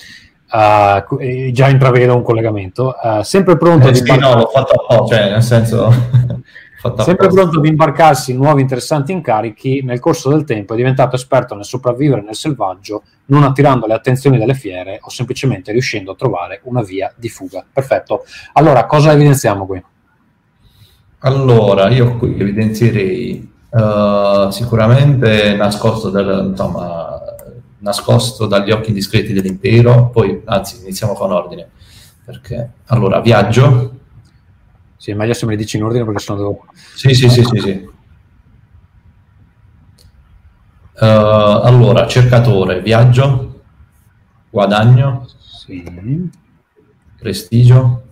Uh, 0.52 1.52
già 1.54 1.70
intravedo 1.70 2.18
un 2.18 2.22
collegamento. 2.22 2.98
Uh, 3.02 3.22
sempre 3.22 3.56
pronto 3.56 3.88
eh, 3.88 3.92
ad 3.92 3.96
imbarcarsi... 3.96 4.76
no, 4.90 5.08
cioè 5.08 5.30
nel 5.30 5.42
senso... 5.42 5.90
sempre 7.00 7.30
pronto 7.30 7.60
ad 7.60 7.66
imbarcarsi 7.66 8.32
in 8.32 8.38
nuovi 8.38 8.60
interessanti 8.60 9.14
incarichi, 9.14 9.82
nel 9.84 10.02
corso 10.02 10.28
del 10.28 10.44
tempo 10.44 10.74
è 10.74 10.76
diventato 10.76 11.16
esperto 11.16 11.56
nel 11.56 11.64
sopravvivere 11.64 12.22
nel 12.22 12.36
selvaggio, 12.36 13.04
non 13.28 13.44
attirando 13.44 13.88
le 13.88 13.94
attenzioni 13.94 14.38
delle 14.38 14.54
fiere 14.54 15.00
o 15.02 15.10
semplicemente 15.10 15.72
riuscendo 15.72 16.12
a 16.12 16.16
trovare 16.16 16.60
una 16.64 16.82
via 16.82 17.10
di 17.16 17.30
fuga. 17.30 17.64
Perfetto. 17.72 18.26
Allora, 18.52 18.86
cosa 18.86 19.14
evidenziamo 19.14 19.66
qui? 19.66 19.82
Allora, 21.20 21.88
io 21.88 22.18
qui 22.18 22.38
evidenzierei 22.38 23.54
Uh, 23.76 24.50
sicuramente 24.52 25.54
nascosto, 25.54 26.10
dal, 26.10 26.46
insomma, 26.52 27.20
nascosto 27.80 28.46
dagli 28.46 28.72
occhi 28.72 28.94
discreti 28.94 29.34
dell'impero, 29.34 30.12
poi 30.12 30.42
anzi 30.46 30.80
iniziamo 30.80 31.12
con 31.12 31.34
ordine, 31.34 31.72
perché 32.24 32.72
allora 32.86 33.20
viaggio. 33.20 34.00
Sì, 34.96 35.12
è 35.12 35.14
meglio 35.14 35.34
se 35.34 35.46
me 35.46 35.52
li 35.52 35.58
dici 35.58 35.76
in 35.76 35.84
ordine 35.84 36.06
perché 36.06 36.20
sono 36.20 36.38
devo... 36.38 36.66
Sì, 36.96 37.14
sì, 37.14 37.30
sì, 37.30 37.44
sì, 37.44 37.60
sì. 37.60 37.90
Uh, 40.94 41.04
allora, 41.04 42.08
cercatore, 42.08 42.80
viaggio, 42.82 43.60
guadagno, 44.50 45.28
sì. 45.38 46.32
prestigio. 47.18 48.04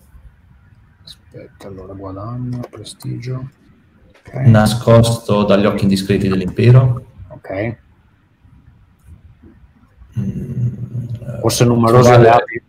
Aspetta, 1.06 1.70
allora 1.70 1.94
guadagno, 1.94 2.60
prestigio. 2.70 3.62
Okay. 4.26 4.50
Nascosto 4.50 5.44
dagli 5.44 5.66
occhi 5.66 5.84
indiscreti 5.84 6.28
dell'impero. 6.28 7.06
Ok. 7.30 7.76
Mm, 10.20 10.68
Forse 11.40 11.66
numerosi 11.66 12.10
trovare... 12.10 12.16
alleati. 12.16 12.62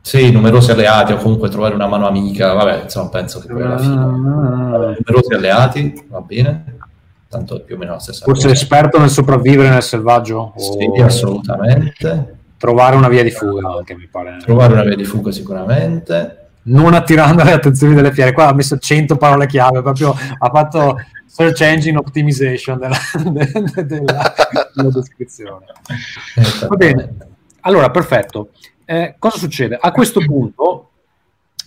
Sì, 0.00 0.30
numerosi 0.30 0.70
alleati 0.70 1.12
o 1.12 1.16
comunque 1.16 1.48
trovare 1.48 1.74
una 1.74 1.88
mano 1.88 2.06
amica, 2.06 2.52
vabbè, 2.52 2.82
insomma, 2.84 3.08
penso 3.08 3.40
che 3.40 3.48
poi 3.48 3.62
alla 3.62 3.78
fine... 3.78 3.94
Ah. 3.94 4.04
numerosi 4.06 5.34
alleati, 5.34 6.04
va 6.08 6.20
bene 6.20 6.76
tanto 7.28 7.60
più 7.60 7.74
o 7.74 7.78
meno 7.78 7.92
la 7.92 7.98
stessa 7.98 8.24
Forse 8.24 8.48
cosa. 8.48 8.60
esperto 8.60 8.98
nel 8.98 9.10
sopravvivere 9.10 9.68
nel 9.68 9.82
selvaggio? 9.82 10.54
Sì, 10.56 11.02
assolutamente. 11.02 12.34
Trovare 12.56 12.96
una 12.96 13.08
via 13.08 13.22
di 13.22 13.30
fuga 13.30 13.68
anche, 13.76 13.94
mi 13.94 14.06
pare. 14.06 14.38
Trovare 14.38 14.72
una 14.72 14.82
via 14.82 14.96
di 14.96 15.04
fuga 15.04 15.30
sicuramente. 15.30 16.45
Non 16.66 16.94
attirando 16.94 17.42
le 17.42 17.52
attenzioni 17.52 17.94
delle 17.94 18.12
fiere. 18.12 18.32
Qua 18.32 18.48
ha 18.48 18.54
messo 18.54 18.78
100 18.78 19.16
parole 19.16 19.46
chiave, 19.46 19.82
proprio 19.82 20.14
ha 20.38 20.50
fatto 20.50 20.98
search 21.26 21.60
engine 21.60 21.98
optimization 21.98 22.78
della, 22.78 22.96
della, 23.24 23.82
della, 23.82 24.34
della 24.74 24.90
descrizione. 24.90 25.66
Va 26.68 26.76
bene. 26.76 27.14
Allora, 27.60 27.90
perfetto. 27.90 28.50
Eh, 28.84 29.16
cosa 29.18 29.38
succede? 29.38 29.76
A 29.80 29.90
questo 29.90 30.20
punto 30.20 30.90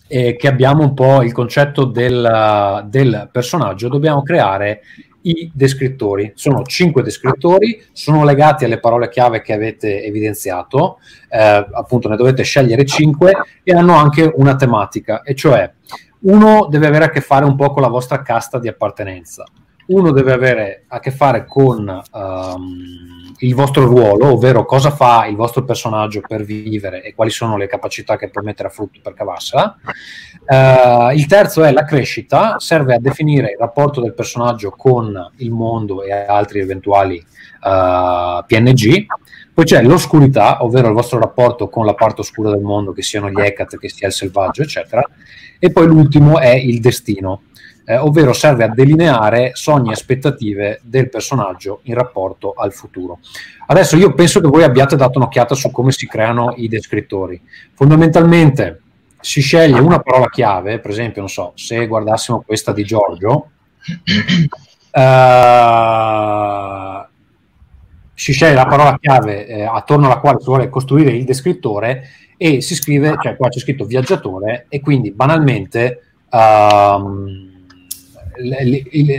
eh, 0.07 0.35
che 0.35 0.47
abbiamo 0.47 0.83
un 0.83 0.93
po' 0.93 1.21
il 1.21 1.31
concetto 1.31 1.85
del, 1.85 2.85
del 2.87 3.29
personaggio, 3.31 3.89
dobbiamo 3.89 4.23
creare 4.23 4.81
i 5.21 5.51
descrittori. 5.53 6.31
Sono 6.35 6.63
cinque 6.63 7.03
descrittori, 7.03 7.81
sono 7.91 8.23
legati 8.23 8.65
alle 8.65 8.79
parole 8.79 9.09
chiave 9.09 9.41
che 9.41 9.53
avete 9.53 10.03
evidenziato, 10.03 10.99
eh, 11.29 11.67
appunto 11.71 12.07
ne 12.07 12.15
dovete 12.15 12.43
scegliere 12.43 12.85
cinque 12.85 13.33
e 13.63 13.73
hanno 13.73 13.95
anche 13.95 14.31
una 14.35 14.55
tematica, 14.55 15.21
e 15.21 15.35
cioè 15.35 15.71
uno 16.21 16.67
deve 16.69 16.87
avere 16.87 17.05
a 17.05 17.09
che 17.09 17.21
fare 17.21 17.45
un 17.45 17.55
po' 17.55 17.71
con 17.71 17.81
la 17.81 17.87
vostra 17.87 18.21
casta 18.21 18.59
di 18.59 18.67
appartenenza, 18.67 19.45
uno 19.87 20.11
deve 20.11 20.33
avere 20.33 20.83
a 20.87 20.99
che 20.99 21.11
fare 21.11 21.45
con 21.45 22.01
um, 22.11 23.18
il 23.39 23.55
vostro 23.55 23.85
ruolo, 23.85 24.33
ovvero 24.33 24.65
cosa 24.65 24.91
fa 24.91 25.25
il 25.25 25.35
vostro 25.35 25.63
personaggio 25.63 26.21
per 26.27 26.43
vivere 26.43 27.03
e 27.03 27.13
quali 27.13 27.29
sono 27.29 27.57
le 27.57 27.67
capacità 27.67 28.17
che 28.17 28.29
può 28.29 28.41
mettere 28.41 28.67
a 28.67 28.71
frutto 28.71 28.99
per 29.01 29.13
cavarsela. 29.13 29.77
Uh, 30.45 31.15
il 31.15 31.25
terzo 31.27 31.63
è 31.63 31.71
la 31.71 31.85
crescita, 31.85 32.59
serve 32.59 32.95
a 32.95 32.99
definire 32.99 33.51
il 33.51 33.57
rapporto 33.57 34.01
del 34.01 34.13
personaggio 34.13 34.71
con 34.71 35.31
il 35.37 35.51
mondo 35.51 36.03
e 36.03 36.11
altri 36.11 36.59
eventuali 36.59 37.23
uh, 37.61 38.43
PNG. 38.45 39.05
Poi 39.53 39.65
c'è 39.65 39.81
l'oscurità, 39.83 40.63
ovvero 40.63 40.87
il 40.87 40.93
vostro 40.93 41.19
rapporto 41.19 41.69
con 41.69 41.85
la 41.85 41.93
parte 41.93 42.21
oscura 42.21 42.49
del 42.49 42.61
mondo, 42.61 42.93
che 42.93 43.01
siano 43.01 43.29
gli 43.29 43.39
Hecate, 43.39 43.77
che 43.77 43.89
sia 43.89 44.07
il 44.07 44.13
selvaggio, 44.13 44.61
eccetera. 44.61 45.03
E 45.59 45.71
poi 45.71 45.85
l'ultimo 45.85 46.39
è 46.39 46.53
il 46.53 46.79
destino, 46.79 47.43
eh, 47.89 47.97
ovvero 47.97 48.33
serve 48.33 48.65
a 48.65 48.67
delineare 48.67 49.49
sogni 49.55 49.89
e 49.89 49.93
aspettative 49.93 50.79
del 50.83 51.09
personaggio 51.09 51.79
in 51.83 51.95
rapporto 51.95 52.53
al 52.55 52.71
futuro. 52.71 53.17
Adesso 53.65 53.97
io 53.97 54.13
penso 54.13 54.39
che 54.39 54.47
voi 54.47 54.61
abbiate 54.61 54.95
dato 54.95 55.17
un'occhiata 55.17 55.55
su 55.55 55.71
come 55.71 55.91
si 55.91 56.05
creano 56.05 56.53
i 56.55 56.67
descrittori. 56.67 57.41
Fondamentalmente 57.73 58.81
si 59.19 59.41
sceglie 59.41 59.79
una 59.79 59.97
parola 60.01 60.29
chiave, 60.29 60.77
per 60.77 60.91
esempio, 60.91 61.21
non 61.21 61.31
so, 61.31 61.53
se 61.55 61.87
guardassimo 61.87 62.43
questa 62.45 62.73
di 62.73 62.83
Giorgio, 62.83 63.49
eh, 64.91 65.07
si 68.13 68.33
sceglie 68.33 68.53
la 68.53 68.67
parola 68.67 68.99
chiave 68.99 69.47
eh, 69.47 69.63
attorno 69.63 70.05
alla 70.05 70.19
quale 70.19 70.37
si 70.37 70.45
vuole 70.45 70.69
costruire 70.69 71.09
il 71.09 71.25
descrittore 71.25 72.03
e 72.37 72.61
si 72.61 72.75
scrive, 72.75 73.15
cioè 73.19 73.35
qua 73.35 73.49
c'è 73.49 73.57
scritto 73.57 73.85
viaggiatore 73.85 74.67
e 74.69 74.79
quindi 74.79 75.09
banalmente 75.09 76.03
um, 76.29 77.48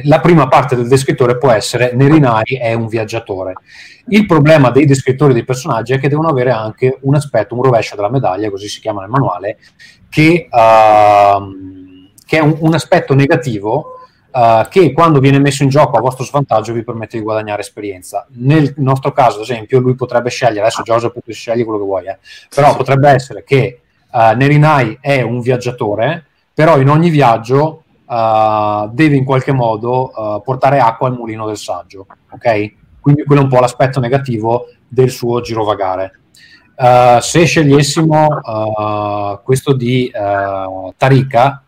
la 0.04 0.20
prima 0.20 0.48
parte 0.48 0.76
del 0.76 0.88
descrittore 0.88 1.38
può 1.38 1.50
essere 1.50 1.92
Nerinari 1.94 2.56
è 2.56 2.72
un 2.72 2.87
viaggiatore. 2.87 3.54
Il 4.09 4.26
problema 4.26 4.70
dei 4.70 4.87
descrittori 4.87 5.33
dei 5.33 5.44
personaggi 5.44 5.92
è 5.92 5.98
che 5.98 6.09
devono 6.09 6.28
avere 6.28 6.50
anche 6.50 6.98
un 7.02 7.14
aspetto, 7.14 7.54
un 7.54 7.62
rovescio 7.62 7.96
della 7.96 8.11
medaglia, 8.11 8.50
così 8.50 8.68
si 8.68 8.80
chiama 8.80 9.02
nel 9.02 9.11
manuale, 9.11 9.59
che, 10.09 10.48
uh, 10.50 12.09
che 12.26 12.38
è 12.38 12.40
un, 12.40 12.56
un, 12.59 12.74
aspetto 12.74 13.14
negativo 13.14 13.98
uh, 14.33 14.66
che 14.68 14.92
quando 14.92 15.20
viene 15.20 15.38
messo 15.38 15.62
in 15.62 15.68
gioco 15.68 15.96
a 15.96 16.00
vostro 16.00 16.24
svantaggio 16.24 16.72
vi 16.72 16.83
permette 16.83 17.18
di 17.18 17.22
guadagnare 17.22 17.61
esperienza. 17.61 18.26
Nel 18.30 18.74
nostro 18.78 19.12
caso, 19.12 19.37
ad 19.37 19.42
esempio, 19.42 19.78
lui 19.78 19.94
potrebbe 19.94 20.30
scegliere, 20.30 20.61
adesso 20.61 20.83
Giorgio 20.83 21.09
potrebbe 21.09 21.33
scegliere 21.33 21.64
quello 21.64 21.78
che 21.78 21.87
vuoi, 21.87 22.06
eh, 22.06 22.18
però 22.52 22.74
potrebbe 22.74 23.11
essere 23.11 23.44
che 23.44 23.80
uh, 24.11 24.37
Nerinai 24.37 24.98
è 25.00 25.22
un 25.22 25.40
viaggiatore, 25.40 26.24
però 26.52 26.80
in 26.80 26.88
ogni 26.88 27.11
viaggio 27.11 27.85
uh, 28.11 28.90
deve 28.92 29.14
in 29.14 29.25
qualche 29.25 29.53
modo 29.53 30.11
uh, 30.14 30.42
portare 30.42 30.81
acqua 30.81 31.07
al 31.07 31.14
mulino 31.14 31.46
del 31.46 31.57
saggio, 31.57 32.07
ok? 32.31 32.73
Quindi 33.01 33.25
quello 33.25 33.42
è 33.42 33.44
un 33.44 33.51
po' 33.51 33.61
l'aspetto 33.61 34.01
negativo 34.01 34.66
del 34.88 35.11
suo 35.11 35.40
girovagare. 35.40 36.18
Uh, 36.77 37.20
se 37.20 37.44
scegliessimo 37.44 38.40
questo 39.44 39.73
di 39.75 40.11
Tarika, 40.96 41.62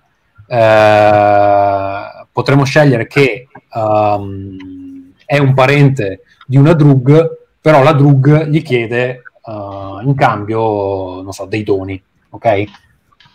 potremmo 2.32 2.64
scegliere 2.64 3.06
che 3.06 3.46
um, 3.74 4.56
è 5.24 5.38
un 5.38 5.54
parente 5.54 6.22
di 6.46 6.56
una 6.56 6.72
drug, 6.72 7.30
però 7.60 7.82
la 7.82 7.92
drug 7.92 8.48
gli 8.48 8.62
chiede 8.62 9.22
in 9.46 10.14
cambio, 10.16 11.22
non 11.22 11.32
so, 11.32 11.44
dei 11.44 11.62
doni, 11.62 12.02
ok? 12.30 12.64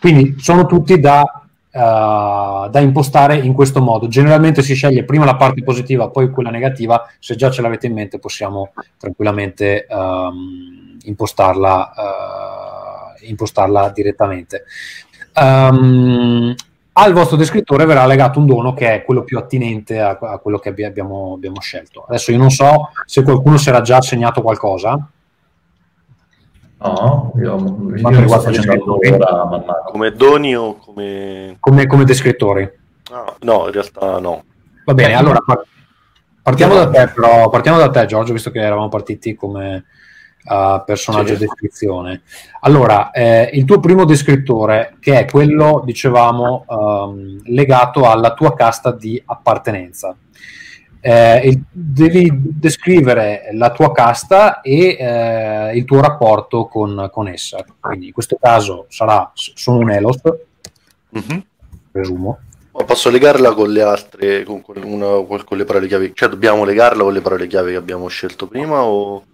Quindi 0.00 0.36
sono 0.38 0.66
tutti 0.66 0.98
da 0.98 1.47
da 1.78 2.80
impostare 2.80 3.36
in 3.36 3.52
questo 3.52 3.80
modo. 3.80 4.08
Generalmente 4.08 4.62
si 4.62 4.74
sceglie 4.74 5.04
prima 5.04 5.24
la 5.24 5.36
parte 5.36 5.62
positiva, 5.62 6.08
poi 6.08 6.30
quella 6.30 6.50
negativa. 6.50 7.08
Se 7.18 7.36
già 7.36 7.50
ce 7.50 7.62
l'avete 7.62 7.86
in 7.86 7.94
mente, 7.94 8.18
possiamo 8.18 8.72
tranquillamente 8.98 9.86
um, 9.88 10.96
impostarla, 11.04 11.92
uh, 11.96 13.26
impostarla 13.26 13.90
direttamente. 13.90 14.64
Um, 15.34 16.54
al 17.00 17.12
vostro 17.12 17.36
descrittore 17.36 17.84
verrà 17.84 18.06
legato 18.06 18.40
un 18.40 18.46
dono 18.46 18.74
che 18.74 18.94
è 18.94 19.04
quello 19.04 19.22
più 19.22 19.38
attinente 19.38 20.00
a, 20.00 20.18
a 20.20 20.38
quello 20.38 20.58
che 20.58 20.68
abbiamo, 20.68 21.34
abbiamo, 21.34 21.60
scelto. 21.60 22.04
Adesso 22.08 22.32
io 22.32 22.38
non 22.38 22.50
so 22.50 22.90
se 23.04 23.22
qualcuno 23.22 23.56
si 23.56 23.68
era 23.68 23.82
già 23.82 23.98
assegnato 23.98 24.42
qualcosa. 24.42 25.08
No, 26.80 27.32
io, 27.36 27.56
io 27.96 28.20
lo 28.20 28.28
sto 28.28 28.40
facendo 28.40 28.94
ora 28.94 29.82
Come 29.90 30.12
doni 30.12 30.54
o 30.54 30.76
come... 30.76 31.56
Come, 31.58 31.86
come 31.86 32.04
descrittori? 32.04 32.70
Ah, 33.10 33.34
no, 33.40 33.66
in 33.66 33.72
realtà 33.72 34.18
no. 34.20 34.44
Va 34.84 34.94
bene, 34.94 35.14
allora 35.14 35.38
partiamo 36.42 36.74
da 36.74 36.88
te, 36.88 37.08
però, 37.08 37.48
partiamo 37.50 37.78
da 37.78 37.90
te 37.90 38.06
Giorgio, 38.06 38.32
visto 38.32 38.50
che 38.50 38.60
eravamo 38.60 38.88
partiti 38.88 39.34
come 39.34 39.84
uh, 40.44 40.82
personaggio 40.84 41.34
sì. 41.34 41.40
descrizione. 41.40 42.22
Allora, 42.60 43.10
eh, 43.10 43.50
il 43.52 43.64
tuo 43.64 43.80
primo 43.80 44.04
descrittore, 44.04 44.96
che 45.00 45.18
è 45.18 45.24
quello, 45.24 45.82
dicevamo, 45.84 46.64
um, 46.68 47.40
legato 47.46 48.08
alla 48.08 48.34
tua 48.34 48.54
casta 48.54 48.92
di 48.92 49.20
appartenenza 49.26 50.16
eh, 51.00 51.60
devi 51.70 52.30
descrivere 52.32 53.50
la 53.52 53.70
tua 53.70 53.92
casta 53.92 54.60
e 54.60 54.96
eh, 54.98 55.76
il 55.76 55.84
tuo 55.84 56.00
rapporto 56.00 56.66
con, 56.66 57.08
con, 57.12 57.28
essa. 57.28 57.64
Quindi 57.80 58.06
in 58.06 58.12
questo 58.12 58.36
caso 58.40 58.86
sarà 58.88 59.30
sono 59.34 59.78
un 59.78 59.90
Elos, 59.90 60.20
mm-hmm. 61.16 61.38
presumo. 61.90 62.38
Posso 62.86 63.10
legarla 63.10 63.54
con 63.54 63.72
le 63.72 63.82
altre, 63.82 64.44
con, 64.44 64.62
una, 64.82 65.24
con, 65.24 65.56
le 65.56 65.64
parole 65.64 65.88
chiave? 65.88 66.12
Cioè 66.14 66.28
dobbiamo 66.28 66.64
legarla 66.64 67.02
con 67.02 67.12
le 67.12 67.20
parole 67.20 67.48
chiave 67.48 67.72
che 67.72 67.76
abbiamo 67.76 68.06
scelto 68.06 68.46
prima 68.46 68.82
o 68.82 69.24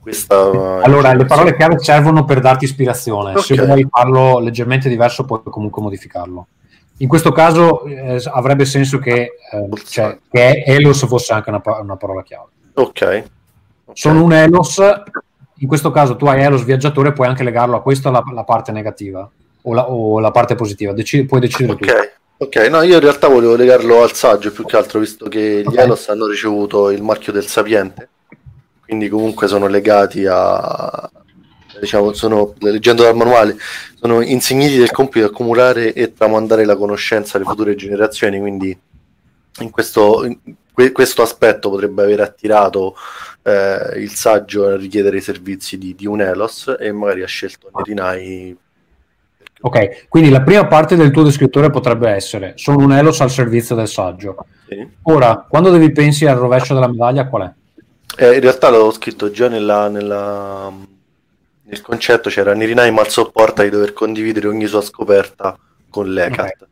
questa... 0.00 0.82
Allora, 0.82 1.14
le 1.14 1.24
parole 1.24 1.56
chiave 1.56 1.78
servono 1.78 2.24
per 2.24 2.40
darti 2.40 2.64
ispirazione. 2.64 3.30
Okay. 3.30 3.42
Se 3.42 3.64
vuoi 3.64 3.86
farlo 3.90 4.38
leggermente 4.38 4.88
diverso 4.88 5.24
puoi 5.24 5.40
comunque 5.44 5.82
modificarlo. 5.82 6.46
In 6.98 7.08
questo 7.08 7.30
caso 7.32 7.84
eh, 7.84 8.22
avrebbe 8.32 8.64
senso 8.64 8.98
che, 8.98 9.32
eh, 9.52 9.68
cioè, 9.86 10.18
che 10.30 10.62
Elos 10.66 11.06
fosse 11.06 11.34
anche 11.34 11.50
una, 11.50 11.62
una 11.80 11.96
parola 11.96 12.22
chiave. 12.22 12.48
Ok. 12.74 12.88
okay. 12.88 13.24
Sono 13.92 14.22
un 14.22 14.32
Elos, 14.32 14.80
in 15.58 15.68
questo 15.68 15.90
caso 15.90 16.16
tu 16.16 16.26
hai 16.26 16.42
Elos 16.42 16.64
viaggiatore, 16.64 17.12
puoi 17.12 17.28
anche 17.28 17.44
legarlo 17.44 17.76
a 17.76 17.82
questa 17.82 18.10
la, 18.10 18.22
la 18.32 18.44
parte 18.44 18.72
negativa 18.72 19.28
o 19.62 19.74
la, 19.74 19.90
o 19.90 20.20
la, 20.20 20.30
parte 20.30 20.54
positiva, 20.54 20.92
Deci- 20.92 21.24
puoi 21.24 21.40
decidere 21.40 21.72
okay. 21.72 22.10
Ok, 22.38 22.56
no, 22.68 22.82
io 22.82 22.94
in 22.94 23.00
realtà 23.00 23.28
volevo 23.28 23.56
legarlo 23.56 24.02
al 24.02 24.12
saggio 24.12 24.50
più 24.50 24.64
che 24.64 24.76
altro, 24.76 25.00
visto 25.00 25.26
che 25.28 25.62
gli 25.62 25.66
okay. 25.66 25.84
Elos 25.84 26.08
hanno 26.08 26.26
ricevuto 26.26 26.90
il 26.90 27.02
marchio 27.02 27.32
del 27.32 27.46
sapiente, 27.46 28.08
quindi 28.84 29.08
comunque 29.08 29.48
sono 29.48 29.66
legati 29.66 30.26
a, 30.26 31.10
diciamo, 31.80 32.12
sono, 32.12 32.54
leggendo 32.58 33.02
dal 33.02 33.16
manuale, 33.16 33.56
sono 33.98 34.20
insigniti 34.20 34.76
del 34.76 34.90
compito 34.90 35.26
di 35.26 35.32
accumulare 35.32 35.92
e 35.92 36.12
tramandare 36.12 36.64
la 36.64 36.76
conoscenza 36.76 37.36
alle 37.36 37.46
future 37.46 37.74
generazioni, 37.74 38.38
quindi 38.38 38.78
in 39.60 39.70
questo, 39.70 40.24
in 40.24 40.92
questo 40.92 41.22
aspetto 41.22 41.70
potrebbe 41.70 42.02
aver 42.02 42.20
attirato 42.20 42.94
eh, 43.42 44.00
il 44.00 44.10
saggio 44.10 44.66
a 44.66 44.76
richiedere 44.76 45.18
i 45.18 45.22
servizi 45.22 45.78
di, 45.78 45.94
di 45.94 46.06
un 46.06 46.20
Elos 46.20 46.74
e 46.78 46.92
magari 46.92 47.22
ha 47.22 47.26
scelto 47.26 47.70
Nerinai 47.74 48.56
Ok, 49.58 50.06
quindi 50.08 50.28
la 50.28 50.42
prima 50.42 50.66
parte 50.66 50.96
del 50.96 51.10
tuo 51.10 51.22
descrittore 51.22 51.70
potrebbe 51.70 52.10
essere 52.10 52.52
sono 52.56 52.84
un 52.84 52.92
Elos 52.92 53.20
al 53.22 53.30
servizio 53.30 53.74
del 53.74 53.88
saggio. 53.88 54.46
Sì. 54.68 54.86
Ora, 55.04 55.46
quando 55.48 55.70
devi 55.70 55.90
pensi 55.92 56.26
al 56.26 56.36
rovescio 56.36 56.74
della 56.74 56.88
medaglia, 56.88 57.26
qual 57.26 57.42
è? 57.42 58.22
Eh, 58.22 58.34
in 58.34 58.40
realtà 58.40 58.68
l'avevo 58.68 58.92
scritto 58.92 59.30
già 59.30 59.48
nella, 59.48 59.88
nella, 59.88 60.70
nel 61.68 61.80
concetto, 61.82 62.30
c'era 62.30 62.54
Nirinai 62.54 62.92
mal 62.92 63.08
sopporta 63.08 63.62
di 63.62 63.70
dover 63.70 63.92
condividere 63.92 64.48
ogni 64.48 64.66
sua 64.66 64.80
scoperta 64.80 65.58
con 65.90 66.12
l'ECAT. 66.12 66.68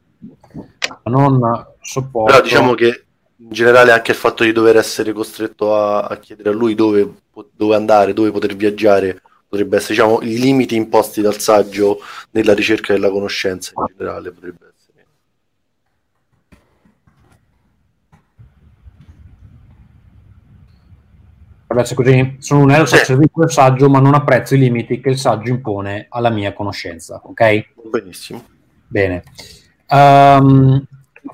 Non 1.04 1.66
sopporta. 1.80 2.32
Però 2.32 2.44
diciamo 2.44 2.74
che 2.74 3.04
in 3.38 3.50
generale 3.50 3.90
anche 3.90 4.12
il 4.12 4.16
fatto 4.16 4.44
di 4.44 4.52
dover 4.52 4.76
essere 4.76 5.12
costretto 5.12 5.74
a, 5.74 6.02
a 6.02 6.16
chiedere 6.18 6.50
a 6.50 6.52
lui 6.52 6.74
dove, 6.74 7.22
dove 7.52 7.74
andare, 7.74 8.12
dove 8.12 8.30
poter 8.30 8.54
viaggiare 8.54 9.20
potrebbe 9.48 9.76
essere 9.76 9.94
diciamo, 9.94 10.20
i 10.22 10.38
limiti 10.38 10.76
imposti 10.76 11.20
dal 11.20 11.38
saggio 11.38 12.00
nella 12.30 12.54
ricerca 12.54 12.92
della 12.92 13.10
conoscenza 13.10 13.72
in 13.76 13.84
generale 13.96 14.30
potrebbe 14.30 14.58
essere. 14.60 14.73
Se 21.82 21.94
così 21.94 22.36
sono 22.38 22.60
un 22.60 22.70
eros 22.70 22.90
sì. 22.90 22.94
al 22.96 23.04
servizio 23.04 23.40
del 23.40 23.50
saggio, 23.50 23.88
ma 23.88 23.98
non 23.98 24.14
apprezzo 24.14 24.54
i 24.54 24.58
limiti 24.58 25.00
che 25.00 25.08
il 25.08 25.18
saggio 25.18 25.50
impone 25.50 26.06
alla 26.10 26.30
mia 26.30 26.52
conoscenza, 26.52 27.20
ok? 27.24 27.66
Benissimo. 27.90 28.44
Bene. 28.86 29.22
Um, 29.88 30.84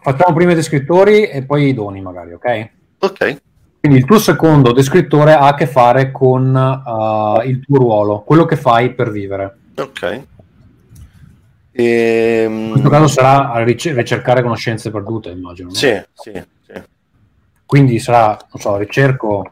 facciamo 0.01 0.35
prima 0.35 0.53
i 0.53 0.55
descrittori 0.55 1.29
e 1.29 1.45
poi 1.45 1.69
i 1.69 1.75
doni, 1.75 2.01
magari, 2.01 2.33
ok? 2.33 2.69
Ok. 3.01 3.41
Quindi 3.81 3.99
il 3.99 4.05
tuo 4.05 4.19
secondo 4.19 4.73
descrittore 4.73 5.33
ha 5.33 5.49
a 5.49 5.55
che 5.55 5.67
fare 5.67 6.11
con 6.11 6.55
uh, 6.55 7.47
il 7.47 7.65
tuo 7.65 7.79
ruolo, 7.79 8.21
quello 8.21 8.45
che 8.45 8.57
fai 8.57 8.95
per 8.95 9.11
vivere. 9.11 9.57
Ok. 9.77 10.23
Ehm... 11.73 12.53
In 12.53 12.71
questo 12.73 12.91
caso 12.91 13.07
sarà 13.07 13.53
a 13.53 13.63
ric- 13.63 13.95
ricercare 13.95 14.43
conoscenze 14.43 14.91
perdute, 14.91 15.31
immagino. 15.31 15.69
No? 15.69 15.75
Sì, 15.75 15.99
sì, 16.13 16.33
sì. 16.67 16.83
Quindi 17.65 17.99
sarà, 18.01 18.37
non 18.53 18.61
so, 18.61 18.77
ricerco 18.77 19.49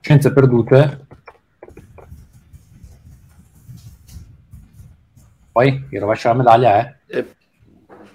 scienze 0.00 0.32
perdute. 0.32 1.06
Poi 5.52 5.86
il 5.90 6.00
rovescio 6.00 6.28
della 6.28 6.42
medaglia 6.42 6.76
è? 6.78 6.96
Eh, 7.06 7.34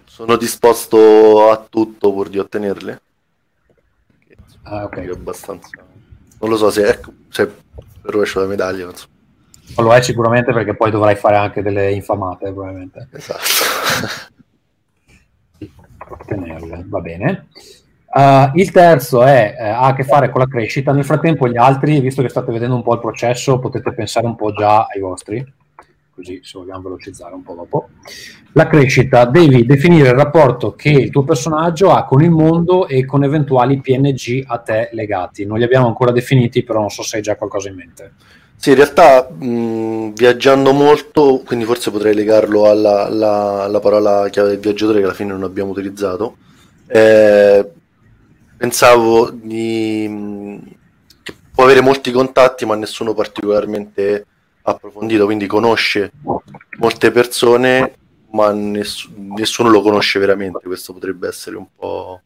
sono 0.05 0.35
disposto 0.37 1.51
a 1.51 1.65
tutto 1.69 2.11
pur 2.13 2.29
di 2.29 2.39
ottenerle. 2.39 3.01
Ah, 4.63 4.83
ok. 4.85 4.97
abbastanza... 5.13 5.69
Non 6.39 6.49
lo 6.49 6.57
so 6.57 6.69
se 6.69 6.85
è, 6.85 6.99
se 7.29 7.47
per 7.47 8.13
rovescio 8.13 8.39
la 8.39 8.47
medaglia, 8.47 8.85
non 8.85 8.95
so. 8.95 9.07
Lo 9.77 9.93
è 9.93 10.01
sicuramente 10.01 10.53
perché 10.53 10.75
poi 10.75 10.91
dovrai 10.91 11.15
fare 11.15 11.37
anche 11.37 11.61
delle 11.61 11.91
infamate, 11.91 12.51
probabilmente. 12.51 13.07
Esatto. 13.11 14.33
ottenerle, 16.07 16.83
va 16.87 16.99
bene. 16.99 17.47
Uh, 18.15 18.49
il 18.53 18.71
terzo 18.71 19.23
è, 19.23 19.55
eh, 19.59 19.67
ha 19.67 19.87
a 19.87 19.93
che 19.93 20.03
fare 20.03 20.29
con 20.29 20.39
la 20.39 20.47
crescita. 20.47 20.93
Nel 20.93 21.03
frattempo, 21.03 21.49
gli 21.49 21.57
altri, 21.57 21.99
visto 21.99 22.21
che 22.21 22.29
state 22.29 22.49
vedendo 22.51 22.75
un 22.75 22.83
po' 22.83 22.93
il 22.93 23.01
processo, 23.01 23.59
potete 23.59 23.93
pensare 23.93 24.25
un 24.25 24.35
po' 24.35 24.53
già 24.53 24.85
ai 24.85 25.01
vostri 25.01 25.45
così 26.15 26.39
se 26.41 26.57
vogliamo 26.57 26.83
velocizzare 26.83 27.35
un 27.35 27.43
po' 27.43 27.53
dopo. 27.53 27.89
La 28.53 28.67
crescita, 28.67 29.25
devi 29.25 29.65
definire 29.65 30.09
il 30.09 30.15
rapporto 30.15 30.73
che 30.73 30.89
il 30.89 31.09
tuo 31.09 31.23
personaggio 31.23 31.91
ha 31.91 32.05
con 32.05 32.23
il 32.23 32.31
mondo 32.31 32.87
e 32.87 33.05
con 33.05 33.25
eventuali 33.25 33.81
PNG 33.81 34.45
a 34.47 34.59
te 34.59 34.89
legati. 34.93 35.45
Non 35.45 35.57
li 35.57 35.65
abbiamo 35.65 35.87
ancora 35.87 36.11
definiti, 36.11 36.63
però 36.63 36.79
non 36.79 36.89
so 36.89 37.03
se 37.03 37.17
hai 37.17 37.21
già 37.21 37.35
qualcosa 37.35 37.67
in 37.67 37.75
mente. 37.75 38.13
Sì, 38.55 38.69
in 38.69 38.77
realtà 38.77 39.29
mh, 39.29 40.13
viaggiando 40.13 40.71
molto, 40.71 41.41
quindi 41.45 41.65
forse 41.65 41.91
potrei 41.91 42.15
legarlo 42.15 42.69
alla, 42.69 43.05
alla, 43.07 43.63
alla, 43.63 43.79
parola 43.81 44.29
chiave 44.29 44.51
del 44.51 44.59
viaggiatore 44.59 44.99
che 44.99 45.05
alla 45.05 45.13
fine 45.13 45.33
non 45.33 45.43
abbiamo 45.43 45.71
utilizzato. 45.71 46.37
Eh, 46.87 47.69
pensavo 48.57 49.29
di, 49.31 50.59
che 51.23 51.33
può 51.53 51.63
avere 51.63 51.81
molti 51.81 52.11
contatti, 52.11 52.65
ma 52.65 52.75
nessuno 52.75 53.13
particolarmente 53.13 54.25
approfondito, 54.63 55.25
quindi 55.25 55.45
conosce 55.45 56.11
molte 56.77 57.11
persone, 57.11 57.93
ma 58.31 58.51
ness- 58.51 59.09
nessuno 59.15 59.69
lo 59.69 59.81
conosce 59.81 60.19
veramente. 60.19 60.65
Questo 60.65 60.93
potrebbe 60.93 61.27
essere 61.27 61.57
un 61.57 61.67
po', 61.75 62.21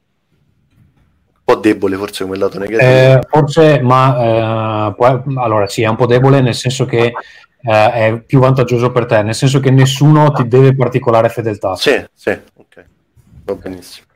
un 0.69 1.41
po 1.43 1.55
debole, 1.55 1.97
forse 1.97 2.23
come 2.23 2.37
lato 2.37 2.59
negativo. 2.59 2.89
Eh, 2.89 3.21
forse, 3.27 3.81
ma 3.81 4.87
eh, 4.87 4.93
può, 4.95 5.23
allora 5.35 5.67
sì, 5.67 5.81
è 5.83 5.87
un 5.87 5.95
po' 5.95 6.05
debole 6.05 6.41
nel 6.41 6.55
senso 6.55 6.85
che 6.85 7.13
eh, 7.61 7.91
è 7.91 8.21
più 8.25 8.39
vantaggioso 8.39 8.91
per 8.91 9.05
te, 9.05 9.21
nel 9.21 9.35
senso 9.35 9.59
che 9.59 9.69
nessuno 9.71 10.31
ti 10.31 10.47
deve 10.47 10.75
particolare 10.75 11.29
fedeltà. 11.29 11.75
Sì, 11.75 12.01
sì, 12.13 12.29
ok, 12.29 12.85
va 13.43 13.53
benissimo. 13.55 14.07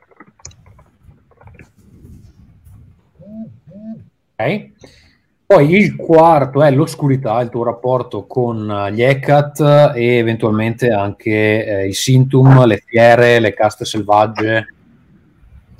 Ok. 4.36 4.70
Poi 5.46 5.74
il 5.74 5.94
quarto 5.94 6.62
è 6.62 6.70
l'oscurità, 6.70 7.38
il 7.40 7.50
tuo 7.50 7.64
rapporto 7.64 8.26
con 8.26 8.88
gli 8.92 9.02
Ecat 9.02 9.92
e 9.94 10.16
eventualmente 10.16 10.90
anche 10.90 11.66
eh, 11.66 11.88
i 11.88 11.92
Sintum, 11.92 12.64
le 12.64 12.82
fiere, 12.84 13.38
le 13.40 13.52
caste 13.52 13.84
selvagge. 13.84 14.74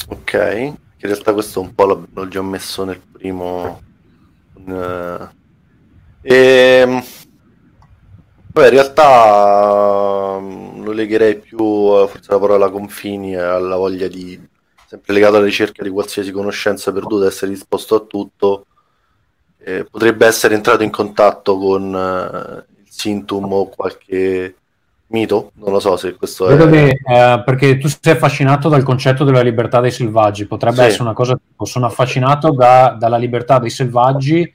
Ok, 0.09 0.35
in 0.35 0.77
realtà 0.99 1.33
questo 1.33 1.63
un 1.63 1.75
po' 1.75 2.07
l'ho, 2.13 2.29
già 2.29 2.43
messo 2.43 2.85
nel 2.85 3.01
primo. 3.11 3.81
Uh, 4.53 5.27
e, 6.21 7.03
beh, 8.47 8.65
in 8.65 8.71
realtà 8.71 10.39
lo 10.39 10.93
legherei 10.93 11.37
più 11.37 11.59
forse 11.59 12.31
alla 12.31 12.39
parola 12.39 12.71
confini 12.71 13.35
alla 13.35 13.77
voglia 13.77 14.09
di, 14.09 14.39
sempre 14.95 15.15
legato 15.15 15.37
alla 15.37 15.45
ricerca 15.45 15.83
di 15.83 15.91
qualsiasi 15.91 16.31
conoscenza 16.31 16.93
perduta, 16.93 17.27
essere 17.27 17.51
disposto 17.51 17.97
a 17.97 18.01
tutto 18.01 18.67
eh, 19.59 19.87
potrebbe 19.91 20.27
essere 20.27 20.55
entrato 20.55 20.83
in 20.83 20.91
contatto 20.91 21.57
con 21.59 21.95
eh, 21.95 22.65
il 22.83 22.87
Sintum 22.89 23.53
o 23.53 23.69
qualche 23.69 24.55
mito, 25.07 25.53
non 25.55 25.73
lo 25.73 25.81
so 25.81 25.97
se 25.97 26.15
questo 26.15 26.47
Vedo 26.47 26.67
è... 26.67 26.71
Che, 26.71 27.01
eh, 27.07 27.43
perché 27.45 27.79
tu 27.79 27.89
sei 27.89 28.13
affascinato 28.13 28.69
dal 28.69 28.83
concetto 28.83 29.25
della 29.25 29.41
libertà 29.41 29.81
dei 29.81 29.91
selvaggi, 29.91 30.47
potrebbe 30.47 30.83
sì. 30.83 30.83
essere 30.83 31.03
una 31.05 31.13
cosa 31.13 31.37
tipo, 31.37 31.65
sono 31.65 31.87
affascinato 31.87 32.53
da, 32.53 32.97
dalla 32.99 33.17
libertà 33.17 33.59
dei 33.59 33.71
selvaggi 33.71 34.53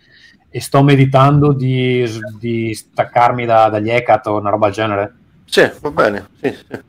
e 0.52 0.62
sto 0.62 0.84
meditando 0.84 1.54
di, 1.54 2.08
di 2.39 2.73
staccarmi 2.73 3.45
da, 3.45 3.69
dagli 3.69 3.89
Ecat 3.89 4.28
o 4.28 4.38
una 4.38 4.49
roba 4.49 4.67
del 4.67 4.75
genere. 4.75 5.13
Sì, 5.45 5.69
va 5.82 5.91
bene, 5.91 6.28
sì, 6.41 6.54
sì. 6.54 6.80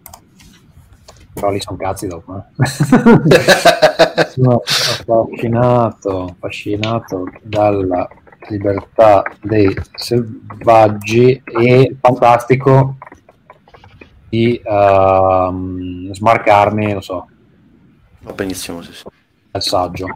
Però 1.41 1.51
lì 1.51 1.61
sono 1.61 1.79
cazzi 1.79 2.07
dopo. 2.07 2.37
Eh. 2.37 2.43
sono 4.29 4.61
affascinato, 4.63 6.25
affascinato 6.37 7.25
dalla 7.43 8.07
libertà 8.49 9.23
dei 9.43 9.75
selvaggi 9.95 11.43
e 11.45 11.97
fantastico 11.99 12.97
di 14.29 14.61
uh, 14.63 16.13
smarcarmi, 16.13 16.93
non 16.93 17.03
so. 17.03 17.27
Va 18.21 18.33
benissimo, 18.33 18.83
sì, 18.83 18.93
sì. 18.93 19.05
Al 19.53 19.63
saggio. 19.63 20.07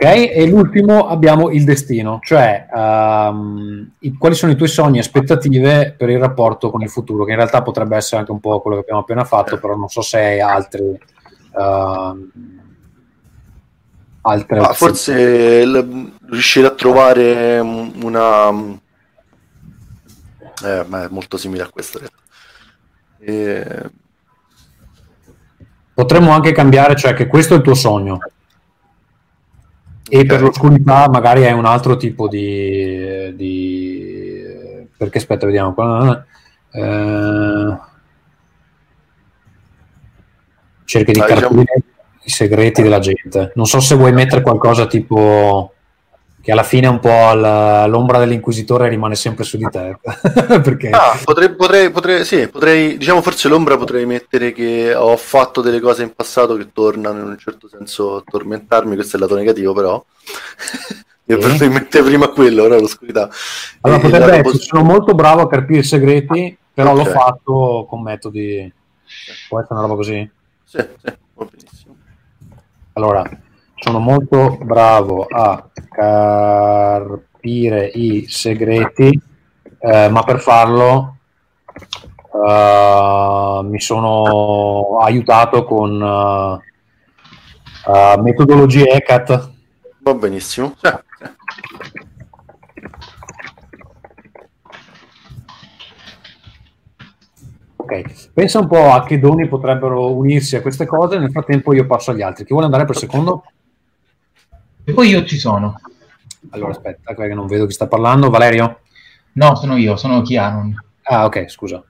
Ok, 0.00 0.04
e 0.04 0.46
l'ultimo 0.46 1.08
abbiamo 1.08 1.50
il 1.50 1.64
destino, 1.64 2.20
cioè 2.22 2.68
um, 2.72 3.94
i, 3.98 4.16
quali 4.16 4.36
sono 4.36 4.52
i 4.52 4.54
tuoi 4.54 4.68
sogni 4.68 4.98
e 4.98 5.00
aspettative 5.00 5.92
per 5.98 6.08
il 6.08 6.20
rapporto 6.20 6.70
con 6.70 6.82
il 6.82 6.88
futuro, 6.88 7.24
che 7.24 7.32
in 7.32 7.38
realtà 7.38 7.62
potrebbe 7.62 7.96
essere 7.96 8.20
anche 8.20 8.30
un 8.30 8.38
po' 8.38 8.60
quello 8.60 8.76
che 8.76 8.82
abbiamo 8.82 9.00
appena 9.00 9.24
fatto, 9.24 9.56
eh. 9.56 9.58
però 9.58 9.74
non 9.74 9.88
so 9.88 10.00
se 10.00 10.18
hai 10.18 10.40
altri... 10.40 10.96
Uh, 11.50 12.30
altre 14.20 14.58
ah, 14.60 14.72
forse 14.72 15.66
l- 15.66 16.12
riuscire 16.30 16.68
a 16.68 16.74
trovare 16.74 17.58
una... 17.58 18.50
Eh, 20.64 20.84
ma 20.86 21.04
è 21.06 21.08
molto 21.10 21.36
simile 21.36 21.64
a 21.64 21.70
questo. 21.70 21.98
E... 23.18 23.90
Potremmo 25.92 26.30
anche 26.30 26.52
cambiare, 26.52 26.94
cioè 26.94 27.14
che 27.14 27.26
questo 27.26 27.54
è 27.54 27.56
il 27.56 27.64
tuo 27.64 27.74
sogno 27.74 28.20
e 30.08 30.24
per 30.24 30.40
l'oscurità 30.40 31.08
magari 31.08 31.42
è 31.42 31.52
un 31.52 31.64
altro 31.64 31.96
tipo 31.96 32.28
di... 32.28 33.34
di... 33.34 34.86
Perché 34.96 35.18
aspetta, 35.18 35.46
vediamo 35.46 35.74
qua. 35.74 36.24
Eh... 36.70 37.78
Cerca 40.84 41.12
di 41.12 41.20
ah, 41.20 41.24
capire 41.24 41.48
diciamo... 41.48 41.64
i 42.22 42.30
segreti 42.30 42.82
della 42.82 42.98
gente. 42.98 43.52
Non 43.54 43.66
so 43.66 43.80
se 43.80 43.94
vuoi 43.94 44.12
mettere 44.12 44.40
qualcosa 44.40 44.86
tipo 44.86 45.74
che 46.40 46.52
alla 46.52 46.62
fine 46.62 46.86
un 46.86 46.98
po' 47.00 47.34
l'ombra 47.34 48.18
dell'inquisitore 48.18 48.88
rimane 48.88 49.14
sempre 49.16 49.44
su 49.44 49.56
di 49.56 49.68
te. 49.70 49.98
Perché 50.62 50.90
Ah, 50.90 51.18
potrei, 51.22 51.54
potrei, 51.54 51.90
potrei, 51.90 52.24
sì, 52.24 52.48
potrei, 52.48 52.96
diciamo 52.96 53.20
forse 53.20 53.48
l'ombra 53.48 53.76
potrei 53.76 54.06
mettere 54.06 54.52
che 54.52 54.94
ho 54.94 55.16
fatto 55.16 55.60
delle 55.60 55.80
cose 55.80 56.02
in 56.04 56.14
passato 56.14 56.56
che 56.56 56.70
tornano 56.72 57.20
in 57.20 57.26
un 57.28 57.38
certo 57.38 57.68
senso 57.68 58.16
a 58.16 58.22
tormentarmi, 58.24 58.94
questo 58.94 59.16
è 59.16 59.18
il 59.20 59.24
lato 59.26 59.36
negativo 59.36 59.72
però. 59.74 60.02
Io 61.30 61.42
Sì. 61.42 61.48
potrei 61.48 61.68
mettere 61.68 62.04
prima 62.04 62.28
quello, 62.28 62.62
ora 62.62 62.78
l'oscurità. 62.78 63.28
allora 63.82 64.00
E 64.00 64.02
potrebbe 64.02 64.32
essere, 64.38 64.58
sono 64.58 64.82
molto 64.82 65.14
bravo 65.14 65.42
a 65.42 65.48
capire 65.48 65.80
i 65.80 65.84
segreti, 65.84 66.56
però 66.72 66.94
l'ho 66.94 67.02
Ok. 67.02 67.10
fatto 67.10 67.86
con 67.88 68.00
metodi... 68.02 68.72
Può 69.48 69.58
essere 69.60 69.74
una 69.74 69.82
roba 69.82 69.94
così? 69.96 70.30
Sì, 70.64 70.78
sì, 70.78 71.12
va 71.34 71.44
benissimo. 71.50 71.96
Allora, 72.94 73.28
sono 73.80 73.98
molto 74.00 74.58
bravo 74.60 75.26
a 75.28 75.68
capire 75.90 77.86
i 77.86 78.26
segreti, 78.28 79.20
eh, 79.78 80.08
ma 80.08 80.22
per 80.22 80.40
farlo 80.40 81.16
eh, 82.46 83.60
mi 83.64 83.80
sono 83.80 84.98
aiutato 85.00 85.64
con 85.64 86.02
eh, 86.02 86.58
eh, 87.92 88.20
metodologie 88.20 88.88
ECAT. 88.90 89.50
Va 90.00 90.14
benissimo. 90.14 90.74
Ok, 97.76 98.32
pensa 98.34 98.58
un 98.58 98.66
po' 98.66 98.92
a 98.92 99.02
che 99.02 99.18
doni 99.18 99.48
potrebbero 99.48 100.12
unirsi 100.12 100.56
a 100.56 100.60
queste 100.60 100.84
cose. 100.84 101.18
Nel 101.18 101.30
frattempo, 101.30 101.72
io 101.72 101.86
passo 101.86 102.10
agli 102.10 102.20
altri. 102.20 102.44
Chi 102.44 102.50
vuole 102.50 102.66
andare 102.66 102.84
per 102.84 102.96
secondo? 102.96 103.44
E 104.88 104.92
poi 104.94 105.10
io 105.10 105.22
ci 105.26 105.38
sono. 105.38 105.78
Allora, 106.48 106.70
aspetta, 106.70 107.14
che 107.14 107.34
non 107.34 107.46
vedo 107.46 107.66
chi 107.66 107.74
sta 107.74 107.86
parlando. 107.86 108.30
Valerio? 108.30 108.80
No, 109.32 109.54
sono 109.54 109.76
io, 109.76 109.96
sono 109.96 110.22
Chianon. 110.22 110.74
Ah, 111.02 111.26
ok, 111.26 111.46
scusa. 111.50 111.84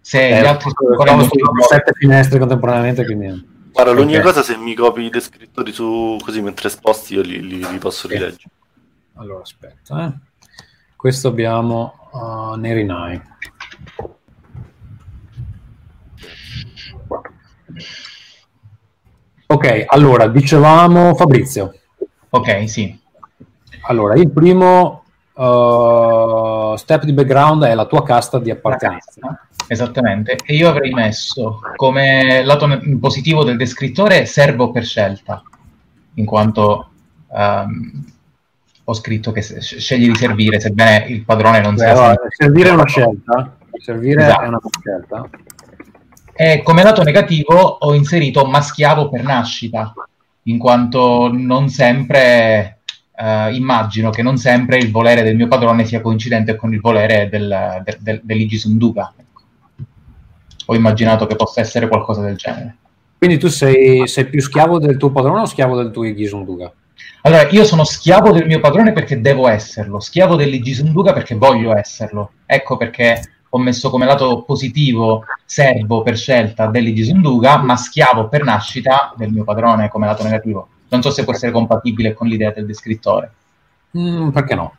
Se 0.00 0.28
Eh, 0.28 0.40
gli 0.40 0.44
altri 0.44 0.70
sono 0.74 0.90
ancora 0.90 1.62
sette 1.68 1.92
finestre 1.92 2.40
contemporaneamente, 2.40 3.04
quindi... 3.04 3.70
Guarda, 3.70 3.92
l'unica 3.92 4.18
Ok. 4.18 4.24
cosa 4.24 4.42
se 4.42 4.56
mi 4.56 4.74
copi 4.74 5.02
i 5.02 5.10
descrittori 5.10 5.70
su 5.70 6.18
così 6.20 6.42
mentre 6.42 6.68
sposti 6.68 7.14
io 7.14 7.22
li, 7.22 7.40
li- 7.46 7.64
li 7.64 7.78
posso 7.78 8.08
Sì. 8.08 8.14
rileggere. 8.14 8.50
Allora, 9.14 9.42
aspetta, 9.42 10.06
eh. 10.06 10.12
Questo 10.96 11.28
abbiamo 11.28 12.08
uh, 12.10 12.54
Nerinai. 12.56 13.22
Ok, 19.46 19.84
allora, 19.86 20.26
dicevamo 20.26 21.14
Fabrizio. 21.14 21.72
Ok, 22.34 22.68
sì. 22.68 22.98
Allora, 23.82 24.14
il 24.14 24.30
primo 24.30 25.02
uh, 25.34 26.74
step 26.76 27.04
di 27.04 27.12
background 27.12 27.64
è 27.64 27.74
la 27.74 27.84
tua 27.84 28.02
casta 28.02 28.38
di 28.38 28.50
appartenenza. 28.50 29.46
Esattamente. 29.66 30.38
E 30.44 30.54
io 30.54 30.68
avrei 30.68 30.92
messo 30.92 31.60
come 31.76 32.42
lato 32.42 32.68
positivo 32.98 33.44
del 33.44 33.58
descrittore 33.58 34.24
servo 34.24 34.70
per 34.70 34.84
scelta, 34.84 35.42
in 36.14 36.24
quanto 36.24 36.90
ehm, 37.32 38.04
ho 38.84 38.94
scritto 38.94 39.30
che 39.30 39.42
scegli 39.42 40.08
di 40.08 40.16
servire, 40.16 40.58
sebbene 40.58 41.04
il 41.08 41.24
padrone 41.24 41.60
non 41.60 41.74
Beh, 41.74 41.80
sia 41.80 41.92
allora, 41.92 42.14
servire 42.28 42.68
è 42.70 42.72
una 42.72 42.86
scelta. 42.86 43.56
Servire 43.78 44.22
Esatto. 44.22 44.42
è 44.42 44.46
una 44.46 44.60
scelta. 44.80 45.30
E 46.34 46.62
come 46.62 46.82
lato 46.82 47.02
negativo 47.02 47.58
ho 47.58 47.94
inserito 47.94 48.46
ma 48.46 48.62
schiavo 48.62 49.10
per 49.10 49.22
nascita, 49.22 49.92
in 50.44 50.58
quanto 50.58 51.30
non 51.32 51.68
sempre, 51.68 52.80
eh, 53.14 53.54
immagino 53.54 54.10
che 54.10 54.22
non 54.22 54.36
sempre 54.36 54.78
il 54.78 54.90
volere 54.90 55.22
del 55.22 55.36
mio 55.36 55.48
padrone 55.48 55.84
sia 55.84 56.00
coincidente 56.00 56.56
con 56.56 56.72
il 56.72 56.80
volere 56.80 57.28
del, 57.28 57.82
del, 57.84 57.96
del, 58.00 58.20
dell'Igisunduga. 58.22 59.14
Ho 60.66 60.74
immaginato 60.74 61.26
che 61.26 61.36
possa 61.36 61.60
essere 61.60 61.88
qualcosa 61.88 62.22
del 62.22 62.36
genere. 62.36 62.76
Quindi 63.18 63.38
tu 63.38 63.48
sei, 63.48 64.08
sei 64.08 64.26
più 64.26 64.40
schiavo 64.40 64.78
del 64.78 64.96
tuo 64.96 65.12
padrone 65.12 65.42
o 65.42 65.46
schiavo 65.46 65.76
del 65.76 65.92
tuo 65.92 66.04
Igisunduga? 66.04 66.72
Allora, 67.22 67.48
io 67.50 67.64
sono 67.64 67.84
schiavo 67.84 68.32
del 68.32 68.46
mio 68.46 68.58
padrone 68.58 68.92
perché 68.92 69.20
devo 69.20 69.48
esserlo, 69.48 70.00
schiavo 70.00 70.34
dell'Igisunduga 70.34 71.12
perché 71.12 71.36
voglio 71.36 71.76
esserlo. 71.76 72.32
Ecco 72.46 72.76
perché 72.76 73.22
ho 73.54 73.58
messo 73.58 73.90
come 73.90 74.06
lato 74.06 74.42
positivo 74.42 75.24
servo 75.44 76.02
per 76.02 76.16
scelta 76.16 76.66
dell'Igisunduga, 76.68 77.58
ma 77.58 77.76
schiavo 77.76 78.28
per 78.28 78.44
nascita 78.44 79.12
del 79.16 79.30
mio 79.30 79.44
padrone 79.44 79.90
come 79.90 80.06
lato 80.06 80.22
negativo. 80.22 80.68
Non 80.88 81.02
so 81.02 81.10
se 81.10 81.24
può 81.24 81.34
essere 81.34 81.52
compatibile 81.52 82.14
con 82.14 82.28
l'idea 82.28 82.50
del 82.50 82.64
descrittore. 82.64 83.32
Mm, 83.96 84.30
perché 84.30 84.54
no? 84.54 84.76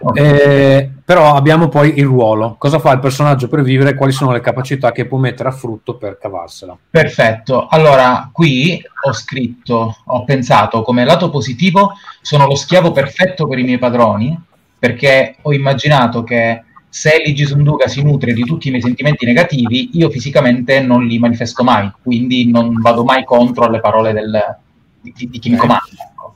Ok. 0.00 0.18
Eh, 0.18 0.90
però 1.02 1.34
abbiamo 1.34 1.68
poi 1.68 1.98
il 1.98 2.04
ruolo. 2.04 2.56
Cosa 2.58 2.78
fa 2.78 2.92
il 2.92 2.98
personaggio 2.98 3.48
per 3.48 3.62
vivere? 3.62 3.94
Quali 3.94 4.12
sono 4.12 4.32
le 4.32 4.40
capacità 4.40 4.92
che 4.92 5.06
può 5.06 5.16
mettere 5.16 5.48
a 5.48 5.52
frutto 5.52 5.96
per 5.96 6.18
cavarsela? 6.18 6.76
Perfetto, 6.90 7.68
allora 7.68 8.28
qui 8.30 8.82
ho 9.06 9.12
scritto, 9.12 9.96
ho 10.04 10.24
pensato 10.24 10.82
come 10.82 11.06
lato 11.06 11.30
positivo 11.30 11.92
sono 12.20 12.46
lo 12.46 12.54
schiavo 12.54 12.92
perfetto 12.92 13.48
per 13.48 13.58
i 13.58 13.64
miei 13.64 13.78
padroni, 13.78 14.38
perché 14.78 15.36
ho 15.40 15.54
immaginato 15.54 16.22
che 16.22 16.64
se 16.92 17.22
l'Igisunduga 17.24 17.86
si 17.86 18.02
nutre 18.02 18.32
di 18.34 18.42
tutti 18.44 18.66
i 18.66 18.70
miei 18.70 18.82
sentimenti 18.82 19.24
negativi, 19.24 19.90
io 19.94 20.10
fisicamente 20.10 20.80
non 20.80 21.06
li 21.06 21.18
manifesto 21.18 21.62
mai, 21.62 21.90
quindi 22.02 22.50
non 22.50 22.74
vado 22.80 23.04
mai 23.04 23.24
contro 23.24 23.64
alle 23.64 23.80
parole 23.80 24.12
del- 24.12 24.56
di, 25.00 25.14
di- 25.30 25.38
chi 25.38 25.48
mi 25.50 25.56
comanda. 25.56 25.84
ecco. 25.96 26.34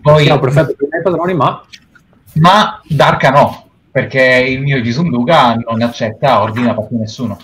Poi, 0.00 0.24
Siamo 0.24 0.40
perfetti 0.40 0.74
per 0.76 1.00
i 1.00 1.02
padroni, 1.02 1.34
ma 1.34 1.64
ma 2.34 2.80
Darka 2.88 3.30
no, 3.30 3.68
perché 3.90 4.20
il 4.48 4.60
mio 4.60 4.76
Igisunduga 4.78 5.54
non 5.54 5.82
accetta 5.82 6.40
ordini 6.42 6.66
da 6.66 6.74
parte 6.74 6.94
di 6.94 7.00
nessuno. 7.00 7.38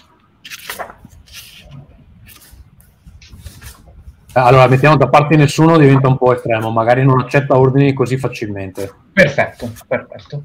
Allora 4.45 4.67
mettiamo 4.69 4.97
da 4.97 5.09
parte 5.09 5.37
nessuno 5.37 5.77
diventa 5.79 6.09
un 6.09 6.17
po' 6.19 6.35
estremo, 6.35 6.71
magari 6.71 7.05
non 7.05 7.21
accetta 7.21 7.59
ordini 7.59 7.93
così 7.93 8.17
facilmente. 8.19 8.93
Perfetto, 9.13 9.71
perfetto. 9.87 10.43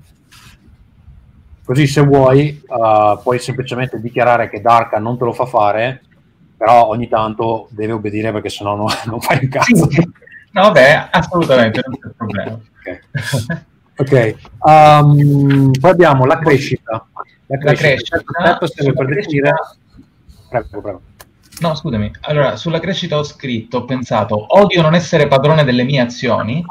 Così 1.66 1.88
se 1.88 2.02
vuoi 2.02 2.62
eh, 2.62 3.20
puoi 3.24 3.40
semplicemente 3.40 4.00
dichiarare 4.02 4.50
che 4.50 4.60
Darka 4.62 5.00
non 5.00 5.18
te 5.18 5.24
lo 5.24 5.32
fa 5.34 5.46
fare, 5.46 6.02
però 6.58 6.88
ogni 6.88 7.08
tanto 7.08 7.68
deve 7.70 7.94
obbedire 7.94 8.32
perché 8.32 8.50
sennò 8.50 8.76
non, 8.76 8.88
non 9.06 9.22
fai 9.22 9.40
un 9.42 9.50
cazzo. 9.50 9.88
No, 10.52 10.62
vabbè, 10.62 11.08
assolutamente, 11.12 11.82
non 11.86 11.98
c'è 12.00 12.10
problema. 12.16 12.52
Ok. 12.54 13.62
Ok, 13.96 14.36
um, 14.66 15.72
poi 15.80 15.92
abbiamo 15.92 16.26
la 16.26 16.40
crescita. 16.40 17.06
La 17.48 17.58
crescita. 17.74 18.18
Il 18.18 18.24
step 18.24 18.66
serve 18.66 18.94
per 18.94 19.06
Sulla 19.06 19.16
definire. 19.16 19.52
crescita- 19.52 19.78
Prego, 20.50 20.82
prego. 20.82 21.02
No, 21.60 21.76
scusami. 21.76 22.12
Allora, 22.22 22.56
sulla 22.56 22.80
crescita 22.80 23.18
ho 23.18 23.24
scritto, 23.24 23.78
ho 23.78 23.86
pensato, 23.86 24.58
odio 24.60 24.82
non 24.82 24.96
essere 24.96 25.28
padrone 25.28 25.64
delle 25.64 25.84
mie 25.84 26.02
azioni, 26.02 26.64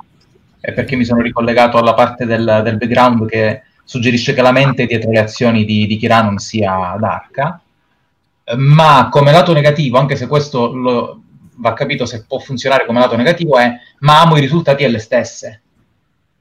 e 0.61 0.73
perché 0.73 0.97
mi 0.97 1.05
sono 1.05 1.21
ricollegato 1.23 1.79
alla 1.79 1.95
parte 1.95 2.27
del, 2.27 2.61
del 2.65 2.77
background 2.77 3.27
che 3.29 3.63
suggerisce 3.85 4.35
che 4.35 4.43
la 4.43 4.53
mente 4.53 4.87
dietro 4.87 5.11
le 5.11 5.19
azioni 5.21 5.65
di, 5.65 5.87
di 5.87 5.97
Kiranon 5.97 6.39
sia 6.39 6.97
Darka, 6.99 7.61
Eh, 8.45 8.57
ma 8.57 9.09
come 9.11 9.33
lato 9.33 9.53
negativo, 9.53 9.99
anche 9.99 10.17
se 10.17 10.27
questo 10.27 10.73
lo- 10.73 11.23
va 11.57 11.75
capito 11.75 12.07
se 12.07 12.25
può 12.27 12.39
funzionare 12.39 12.85
come 12.87 12.99
lato 12.99 13.17
negativo, 13.17 13.57
è 13.59 13.73
ma 14.01 14.21
amo 14.21 14.37
i 14.37 14.41
risultati 14.41 14.85
alle 14.85 14.99
stesse. 14.99 15.61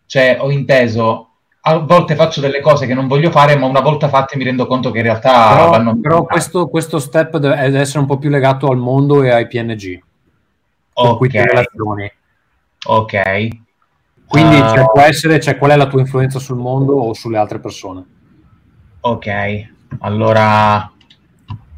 Cioè, 0.06 0.38
ho 0.40 0.50
inteso, 0.52 1.31
a 1.64 1.78
volte 1.78 2.16
faccio 2.16 2.42
delle 2.42 2.60
cose 2.60 2.88
che 2.88 2.94
non 2.96 3.08
voglio 3.08 3.30
fare, 3.30 3.56
ma 3.56 3.68
una 3.68 3.82
volta 3.82 4.10
fatte 4.10 4.36
mi 4.38 4.44
rendo 4.44 4.66
conto 4.66 4.90
che 4.92 4.98
in 4.98 5.04
realtà 5.04 5.50
Però, 5.50 5.70
vanno... 5.70 5.96
però 6.00 6.24
questo, 6.26 6.68
questo 6.68 6.98
step 7.00 7.38
deve 7.38 7.56
essere 7.80 8.00
un 8.00 8.08
po' 8.08 8.18
più 8.18 8.30
legato 8.30 8.68
al 8.68 8.78
mondo 8.78 9.22
e 9.24 9.30
ai 9.32 9.48
PNG, 9.48 10.02
Ok. 10.94 11.28
relazioni. 11.32 12.12
Ok. 12.88 13.48
Quindi 14.26 14.56
Ah, 14.58 14.68
cioè, 14.70 14.86
può 14.92 15.02
essere 15.02 15.40
cioè, 15.40 15.58
qual 15.58 15.72
è 15.72 15.76
la 15.76 15.88
tua 15.88 16.00
influenza 16.00 16.40
sul 16.40 16.58
mondo 16.58 16.94
o 16.96 17.14
sulle 17.14 17.38
altre 17.38 17.60
persone. 17.60 18.06
ok, 19.02 19.70
allora 20.00 20.90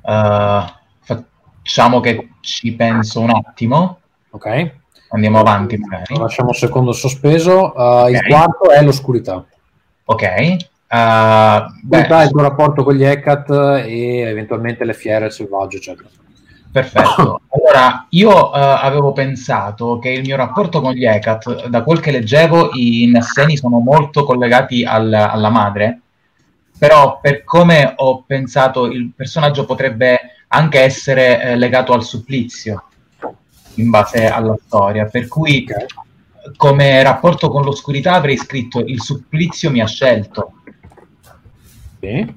eh, 0.06 0.64
facciamo 1.02 2.00
che 2.00 2.30
ci 2.42 2.74
penso 2.74 3.20
un 3.22 3.32
attimo. 3.32 4.00
Ok? 4.32 4.72
Andiamo 5.10 5.40
avanti, 5.40 5.78
magari. 5.78 6.18
Lasciamo 6.18 6.50
un 6.50 6.56
secondo 6.56 6.92
sospeso. 6.92 7.74
Uh, 7.76 8.08
Il 8.10 8.18
Ok. 8.18 8.28
quarto 8.28 8.70
è 8.72 8.82
l'oscurità. 8.84 9.46
Ok. 10.06 10.24
beh, 11.82 12.08
è 12.08 12.24
il 12.24 12.32
tuo 12.32 12.42
rapporto 12.42 12.84
con 12.84 12.94
gli 12.94 13.04
Heckat 13.04 13.50
e 13.86 14.20
eventualmente 14.20 14.84
le 14.84 14.94
fiere, 14.94 15.26
il 15.26 15.32
selvaggio, 15.32 15.78
eccetera. 15.78 16.10
Perfetto. 16.74 17.42
Allora, 17.54 18.08
io 18.10 18.54
eh, 18.54 18.60
avevo 18.60 19.14
pensato 19.14 20.00
che 20.00 20.10
il 20.10 20.22
mio 20.22 20.36
rapporto 20.36 20.82
con 20.82 20.92
gli 20.94 21.06
Hecat, 21.06 21.68
da 21.68 21.84
quel 21.84 22.00
che 22.00 22.12
leggevo, 22.12 22.72
i 22.74 23.08
Nasseni 23.08 23.56
sono 23.56 23.78
molto 23.78 24.24
collegati 24.26 24.84
al- 24.84 25.14
alla 25.14 25.50
madre, 25.50 26.02
però 26.78 27.20
per 27.22 27.44
come 27.44 27.94
ho 27.96 28.24
pensato 28.26 28.86
il 28.86 29.12
personaggio 29.16 29.66
potrebbe 29.66 30.20
anche 30.48 30.80
essere 30.82 31.42
eh, 31.42 31.56
legato 31.56 31.94
al 31.94 32.04
supplizio 32.04 32.86
in 33.76 33.90
base 33.90 34.28
alla 34.28 34.58
storia, 34.66 35.06
per 35.06 35.28
cui 35.28 35.66
come 36.58 37.02
rapporto 37.04 37.50
con 37.50 37.64
l'oscurità 37.64 38.14
avrei 38.14 38.38
scritto 38.38 38.80
il 38.80 39.02
supplizio 39.02 39.72
mi 39.72 39.82
ha 39.82 39.88
scelto. 39.88 40.54
Sì. 42.00 42.36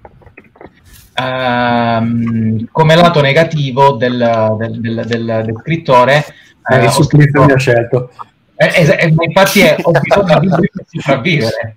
Ehm, 1.14 2.68
come 2.70 2.94
lato 2.94 3.20
negativo 3.20 3.92
del, 3.92 4.54
del, 4.58 4.80
del, 4.80 5.04
del- 5.06 5.54
scrittore, 5.60 6.24
Eh, 6.68 6.74
eh, 6.76 6.78
il 6.80 6.86
ho 6.86 6.90
supplizio 6.90 7.22
scritto- 7.40 7.44
mi 7.44 7.52
ha 7.52 7.56
scelto. 7.58 8.10
eh, 8.56 8.70
es- 8.74 8.88
eh, 8.90 9.14
infatti 9.18 9.60
è, 9.60 9.76
ho 9.80 9.90
bisogno 9.92 10.38
di 10.40 10.46
lui 10.48 10.70
per 10.72 10.84
sopravvivere. 10.88 11.76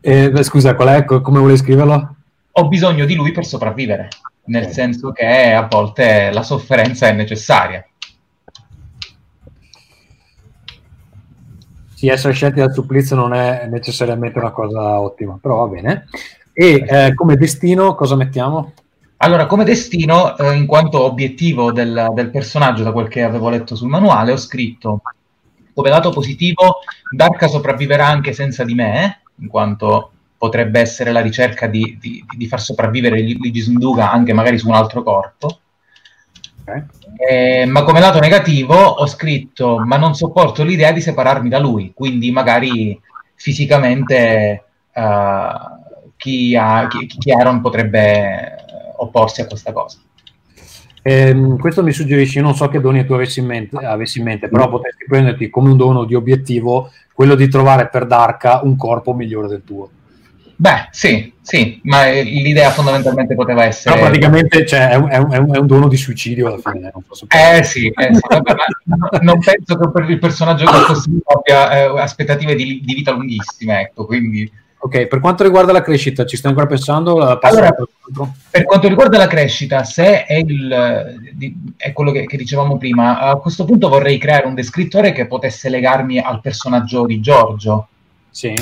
Eh, 0.00 0.42
scusa, 0.42 0.74
qual 0.74 0.88
è? 0.88 1.04
Co- 1.04 1.20
Come 1.20 1.38
vuoi 1.38 1.56
scriverlo? 1.56 2.14
Ho 2.52 2.68
bisogno 2.68 3.04
di 3.04 3.14
lui 3.14 3.32
per 3.32 3.44
sopravvivere, 3.46 4.08
nel 4.44 4.68
senso 4.68 5.12
che 5.12 5.52
a 5.52 5.66
volte 5.68 6.30
la 6.32 6.42
sofferenza 6.42 7.06
è 7.08 7.12
necessaria. 7.12 7.84
Sì, 11.98 12.06
essere 12.06 12.32
scelti 12.32 12.60
dal 12.60 12.72
supplizio 12.72 13.16
non 13.16 13.34
è 13.34 13.66
necessariamente 13.68 14.38
una 14.38 14.52
cosa 14.52 15.00
ottima, 15.00 15.36
però 15.42 15.66
va 15.66 15.66
bene. 15.66 16.06
E 16.52 16.84
eh, 16.88 17.12
come 17.12 17.34
destino 17.34 17.96
cosa 17.96 18.14
mettiamo? 18.14 18.72
Allora, 19.16 19.46
come 19.46 19.64
destino, 19.64 20.36
eh, 20.36 20.54
in 20.54 20.66
quanto 20.66 21.02
obiettivo 21.02 21.72
del, 21.72 22.12
del 22.14 22.30
personaggio, 22.30 22.84
da 22.84 22.92
quel 22.92 23.08
che 23.08 23.24
avevo 23.24 23.48
letto 23.48 23.74
sul 23.74 23.88
manuale, 23.88 24.30
ho 24.30 24.36
scritto 24.36 25.02
come 25.74 25.88
lato 25.88 26.10
positivo, 26.10 26.76
Darka 27.10 27.48
sopravviverà 27.48 28.06
anche 28.06 28.32
senza 28.32 28.62
di 28.62 28.74
me, 28.74 29.22
in 29.40 29.48
quanto 29.48 30.12
potrebbe 30.38 30.78
essere 30.78 31.10
la 31.10 31.20
ricerca 31.20 31.66
di, 31.66 31.98
di- 32.00 32.24
di 32.36 32.46
far 32.46 32.60
sopravvivere 32.60 33.20
Luigi 33.22 33.60
Sunduga 33.60 34.12
anche 34.12 34.32
magari 34.32 34.56
su 34.56 34.68
un 34.68 34.74
altro 34.74 35.02
corpo. 35.02 35.58
Ok. 36.68 36.84
Eh, 37.16 37.64
ma 37.64 37.82
come 37.82 38.00
lato 38.00 38.20
negativo 38.20 38.74
ho 38.74 39.06
scritto, 39.06 39.78
ma 39.78 39.96
non 39.96 40.14
sopporto 40.14 40.62
l'idea 40.62 40.92
di 40.92 41.00
separarmi 41.00 41.48
da 41.48 41.58
lui, 41.58 41.92
quindi 41.94 42.30
magari 42.30 43.00
fisicamente 43.34 44.64
eh, 44.92 45.50
chi, 46.16 46.54
ha, 46.56 46.86
chi, 46.88 47.06
chi 47.06 47.32
Aaron 47.32 47.60
potrebbe 47.60 48.16
eh, 48.18 48.56
opporsi 48.96 49.40
a 49.40 49.46
questa 49.46 49.72
cosa. 49.72 49.98
Ehm, 51.02 51.56
questo 51.58 51.82
mi 51.82 51.92
suggerisce, 51.92 52.40
non 52.40 52.54
so 52.54 52.68
che 52.68 52.80
doni 52.80 53.06
tu 53.06 53.14
avessi 53.14 53.40
in 53.40 53.46
mente, 53.46 53.76
avessi 53.78 54.18
in 54.18 54.24
mente, 54.24 54.48
però 54.48 54.68
potresti 54.68 55.06
prenderti 55.08 55.48
come 55.48 55.70
un 55.70 55.76
dono 55.76 56.04
di 56.04 56.14
obiettivo 56.14 56.90
quello 57.14 57.34
di 57.34 57.48
trovare 57.48 57.88
per 57.88 58.06
Darka 58.06 58.60
un 58.62 58.76
corpo 58.76 59.14
migliore 59.14 59.48
del 59.48 59.62
tuo. 59.64 59.90
Beh, 60.60 60.88
sì, 60.90 61.32
sì, 61.40 61.78
ma 61.84 62.06
eh, 62.08 62.24
l'idea 62.24 62.70
fondamentalmente 62.72 63.36
poteva 63.36 63.64
essere... 63.64 63.94
Però 63.94 64.06
praticamente 64.08 64.66
cioè, 64.66 64.88
è, 64.88 64.96
un, 64.96 65.08
è 65.08 65.16
un- 65.36 65.54
è 65.54 65.60
dono 65.60 65.86
di 65.86 65.96
suicidio 65.96 66.48
alla 66.48 66.58
fine. 66.58 66.90
Non 66.92 67.04
posso 67.06 67.26
Eh 67.28 67.62
sì, 67.62 67.86
eh, 67.86 68.12
sì, 68.12 68.20
vabbè, 68.28 68.54
ma 68.86 69.08
non 69.20 69.38
penso 69.38 69.78
che 69.78 69.90
per 69.92 70.10
il 70.10 70.18
personaggio 70.18 70.66
che 70.66 70.84
costruito 70.84 71.30
abbia 71.30 71.70
eh, 71.78 72.00
aspettative 72.00 72.56
di, 72.56 72.82
di 72.84 72.94
vita 72.94 73.12
lunghissime, 73.12 73.82
ecco, 73.82 74.04
quindi... 74.04 74.50
Ok, 74.80 75.06
per 75.06 75.20
quanto 75.20 75.44
riguarda 75.44 75.70
la 75.70 75.80
crescita, 75.82 76.26
ci 76.26 76.36
stai 76.36 76.50
ancora 76.50 76.68
pensando? 76.68 77.18
Allora- 77.38 77.74
per 78.50 78.64
quanto 78.64 78.88
riguarda 78.88 79.16
la 79.16 79.26
crescita, 79.28 79.84
se 79.84 80.24
è, 80.24 80.34
il, 80.38 80.72
eh, 80.72 81.30
di- 81.34 81.54
è 81.76 81.92
quello 81.92 82.10
che, 82.10 82.26
che 82.26 82.36
dicevamo 82.36 82.78
prima, 82.78 83.20
a 83.20 83.36
questo 83.36 83.64
punto 83.64 83.88
vorrei 83.88 84.18
creare 84.18 84.46
un 84.46 84.54
descrittore 84.54 85.12
che 85.12 85.26
potesse 85.28 85.68
legarmi 85.68 86.18
al 86.18 86.40
personaggio 86.40 87.06
di 87.06 87.20
Giorgio. 87.20 87.86
Sì. 88.30 88.54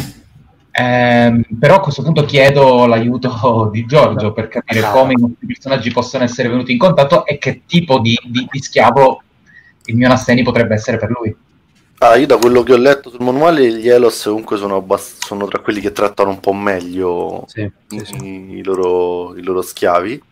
Ehm, 0.78 1.42
però 1.58 1.76
a 1.76 1.80
questo 1.80 2.02
punto 2.02 2.24
chiedo 2.24 2.86
l'aiuto 2.86 3.70
di 3.72 3.86
Giorgio 3.86 4.32
per 4.32 4.48
capire 4.48 4.82
come 4.90 5.12
i 5.12 5.20
nostri 5.20 5.46
personaggi 5.46 5.90
possono 5.90 6.24
essere 6.24 6.48
venuti 6.48 6.72
in 6.72 6.78
contatto 6.78 7.24
e 7.24 7.38
che 7.38 7.62
tipo 7.66 7.98
di, 7.98 8.18
di- 8.24 8.46
di 8.50 8.58
schiavo 8.60 9.22
il 9.86 9.96
mio 9.96 10.08
Nasseni 10.08 10.42
potrebbe 10.42 10.74
essere 10.74 10.98
per 10.98 11.10
lui. 11.10 11.34
Ah, 11.98 12.16
io 12.16 12.26
da 12.26 12.36
quello 12.36 12.62
che 12.62 12.74
ho 12.74 12.76
letto 12.76 13.08
sul 13.08 13.22
manuale, 13.22 13.72
gli 13.72 13.88
Elos 13.88 14.22
comunque 14.24 14.58
sono, 14.58 14.76
abbast- 14.76 15.24
sono 15.24 15.46
tra 15.46 15.60
quelli 15.60 15.80
che 15.80 15.92
trattano 15.92 16.28
un 16.28 16.40
po' 16.40 16.52
meglio 16.52 17.44
Sì, 17.46 17.70
sì, 17.86 18.02
sì. 18.04 18.26
i, 18.58 18.62
loro, 18.62 19.34
i 19.34 19.42
loro 19.42 19.62
schiavi. 19.62 20.22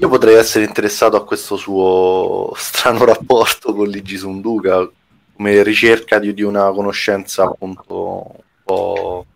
Io 0.00 0.08
potrei 0.08 0.36
essere 0.36 0.64
interessato 0.64 1.16
a 1.16 1.24
questo 1.24 1.56
suo 1.56 2.52
strano 2.56 3.04
rapporto 3.04 3.74
con 3.74 3.86
Ligi 3.88 4.16
Sunduka 4.16 4.88
come 5.36 5.62
ricerca 5.62 6.18
di, 6.18 6.32
di 6.32 6.42
una 6.42 6.70
conoscenza 6.70 7.44
appunto 7.44 7.94
un 7.94 8.34
po' 8.64 9.26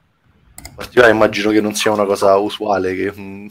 particolare. 0.82 1.12
Immagino 1.12 1.50
che 1.50 1.60
non 1.60 1.74
sia 1.74 1.92
una 1.92 2.04
cosa 2.04 2.36
usuale 2.36 2.94
che 2.94 3.12
mm, 3.16 3.46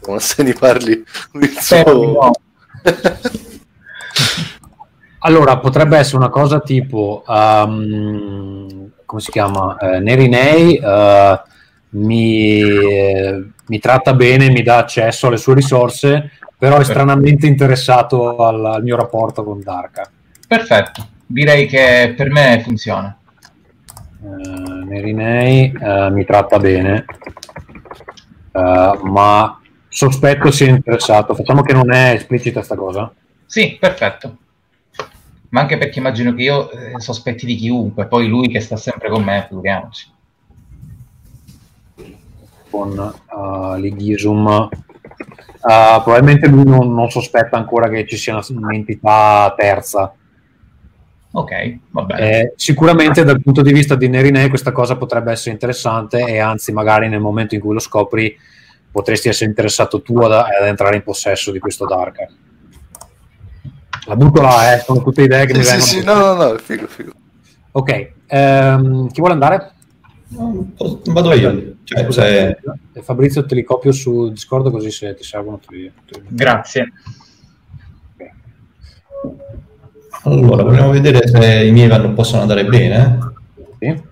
con 0.00 0.16
Asseni 0.16 0.52
parli 0.52 1.02
di 1.32 1.46
suo... 1.58 1.92
no. 1.92 2.30
Allora, 5.20 5.58
potrebbe 5.58 5.98
essere 5.98 6.18
una 6.18 6.28
cosa 6.28 6.60
tipo, 6.60 7.24
um, 7.26 8.90
come 9.04 9.20
si 9.20 9.32
chiama? 9.32 9.76
Eh, 9.76 9.98
Nerinei 9.98 10.76
eh, 10.76 11.42
mi, 11.90 12.60
eh, 12.60 13.48
mi 13.66 13.78
tratta 13.80 14.14
bene, 14.14 14.48
mi 14.50 14.62
dà 14.62 14.76
accesso 14.76 15.26
alle 15.26 15.36
sue 15.36 15.54
risorse, 15.54 16.30
però 16.56 16.78
è 16.78 16.84
stranamente 16.84 17.48
interessato 17.48 18.36
al, 18.36 18.64
al 18.64 18.82
mio 18.84 18.96
rapporto 18.96 19.42
con 19.42 19.60
Darka. 19.60 20.08
Perfetto, 20.46 21.08
direi 21.26 21.66
che 21.66 22.14
per 22.16 22.30
me 22.30 22.62
funziona. 22.64 23.16
Eh, 24.20 24.84
Nerinei 24.84 25.72
eh, 25.80 26.10
mi 26.10 26.24
tratta 26.24 26.58
bene, 26.58 27.04
eh, 28.52 28.98
ma 29.02 29.60
sospetto 29.88 30.50
sia 30.50 30.68
interessato. 30.68 31.34
Facciamo 31.34 31.62
che 31.62 31.72
non 31.72 31.92
è 31.92 32.12
esplicita 32.12 32.62
sta 32.62 32.76
cosa. 32.76 33.12
Sì, 33.46 33.76
perfetto. 33.78 34.36
Ma 35.50 35.60
anche 35.60 35.78
perché 35.78 35.98
immagino 35.98 36.34
che 36.34 36.42
io 36.42 36.70
eh, 36.70 37.00
sospetti 37.00 37.46
di 37.46 37.54
chiunque, 37.54 38.06
poi 38.06 38.28
lui 38.28 38.48
che 38.48 38.60
sta 38.60 38.76
sempre 38.76 39.08
con 39.08 39.22
me, 39.24 39.46
figuriamoci. 39.48 40.16
con 42.70 42.90
uh, 43.30 43.74
l'Igisum. 43.76 44.68
Uh, 45.60 46.02
probabilmente 46.02 46.46
lui 46.46 46.64
non, 46.64 46.94
non 46.94 47.10
sospetta 47.10 47.56
ancora 47.56 47.88
che 47.88 48.06
ci 48.06 48.16
sia 48.16 48.34
una- 48.34 48.44
un'entità 48.50 49.52
terza. 49.56 50.12
Ok, 51.30 51.78
va 51.90 52.02
bene. 52.04 52.30
Eh, 52.40 52.52
sicuramente 52.56 53.22
dal 53.22 53.40
punto 53.42 53.60
di 53.62 53.72
vista 53.72 53.94
di 53.94 54.08
Nerinei 54.08 54.48
questa 54.48 54.72
cosa 54.72 54.96
potrebbe 54.96 55.30
essere 55.32 55.50
interessante 55.52 56.24
e 56.26 56.38
anzi 56.38 56.72
magari 56.72 57.08
nel 57.08 57.20
momento 57.20 57.54
in 57.54 57.60
cui 57.60 57.74
lo 57.74 57.80
scopri 57.80 58.36
potresti 58.90 59.28
essere 59.28 59.50
interessato 59.50 60.00
tu 60.00 60.16
ad, 60.18 60.32
ad 60.32 60.66
entrare 60.66 60.96
in 60.96 61.02
possesso 61.02 61.52
di 61.52 61.58
questo 61.58 61.86
Dark. 61.86 62.26
La 64.06 64.16
butto 64.16 64.40
là, 64.40 64.74
eh, 64.74 64.78
sono 64.80 65.02
tutte 65.02 65.22
idee 65.22 65.44
che 65.44 65.52
mi 65.52 65.62
Sì, 65.62 65.80
sì, 65.80 66.00
vengono. 66.02 66.16
sì, 66.16 66.22
no, 66.22 66.34
no, 66.34 66.44
no, 66.44 66.54
è 66.54 66.58
figo, 66.58 66.86
figo. 66.86 67.12
Ok, 67.72 68.10
ehm, 68.26 69.08
chi 69.08 69.20
vuole 69.20 69.34
andare? 69.34 69.72
Vado 70.30 71.32
io. 71.34 71.74
Cioè, 71.84 72.10
se- 72.10 72.56
Eh, 72.94 73.02
Fabrizio 73.02 73.44
te 73.44 73.54
li 73.54 73.62
copio 73.64 73.92
su 73.92 74.30
Discord 74.30 74.70
così 74.70 74.90
se 74.90 75.14
ti 75.14 75.22
servono 75.24 75.58
ti- 75.58 75.92
Grazie. 76.28 76.92
Allora, 80.24 80.62
vogliamo 80.62 80.90
vedere 80.90 81.26
se 81.26 81.64
i 81.64 81.70
miei 81.72 81.88
vanno- 81.88 82.12
possono 82.12 82.42
andare 82.42 82.64
bene. 82.64 83.18
Sì. 83.78 84.02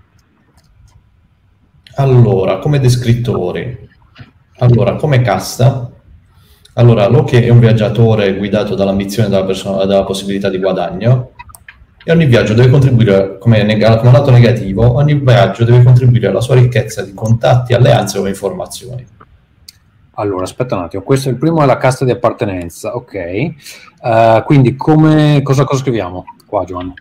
Allora, 1.97 2.59
come 2.59 2.79
descrittori. 2.79 3.89
Allora, 4.59 4.95
come 4.97 5.21
casta. 5.23 5.91
Allora, 6.75 7.09
Loki 7.09 7.37
è 7.37 7.49
un 7.49 7.59
viaggiatore 7.59 8.35
guidato 8.37 8.75
dall'ambizione 8.75 9.29
e 9.29 9.31
dalla, 9.31 9.45
persona- 9.45 9.85
dalla 9.85 10.05
possibilità 10.05 10.49
di 10.51 10.59
guadagno. 10.59 11.31
E 12.05 12.13
ogni 12.13 12.27
viaggio 12.27 12.55
deve 12.55 12.71
contribuire, 12.71 13.39
come, 13.39 13.63
neg- 13.65 13.99
come 13.99 14.13
lato 14.13 14.31
negativo, 14.31 14.95
ogni 14.95 15.15
viaggio 15.15 15.65
deve 15.65 15.83
contribuire 15.83 16.29
alla 16.29 16.41
sua 16.41 16.55
ricchezza 16.55 17.03
di 17.03 17.13
contatti, 17.15 17.75
alleanze 17.75 18.19
o 18.19 18.27
informazioni. 18.29 19.05
Allora, 20.19 20.45
aspetta 20.45 20.77
un 20.77 20.83
attimo, 20.83 21.03
questo 21.03 21.29
il 21.29 21.37
primo 21.37 21.63
è 21.63 21.67
la 21.67 21.77
casta 21.77 22.05
di 22.05 22.11
appartenenza, 22.11 22.97
ok. 22.97 23.15
Eh, 23.15 24.43
quindi 24.47 24.75
come, 24.75 25.43
cosa, 25.43 25.65
cosa 25.65 25.83
scriviamo 25.83 26.25
qua, 26.47 26.65
Giovanni? 26.65 26.95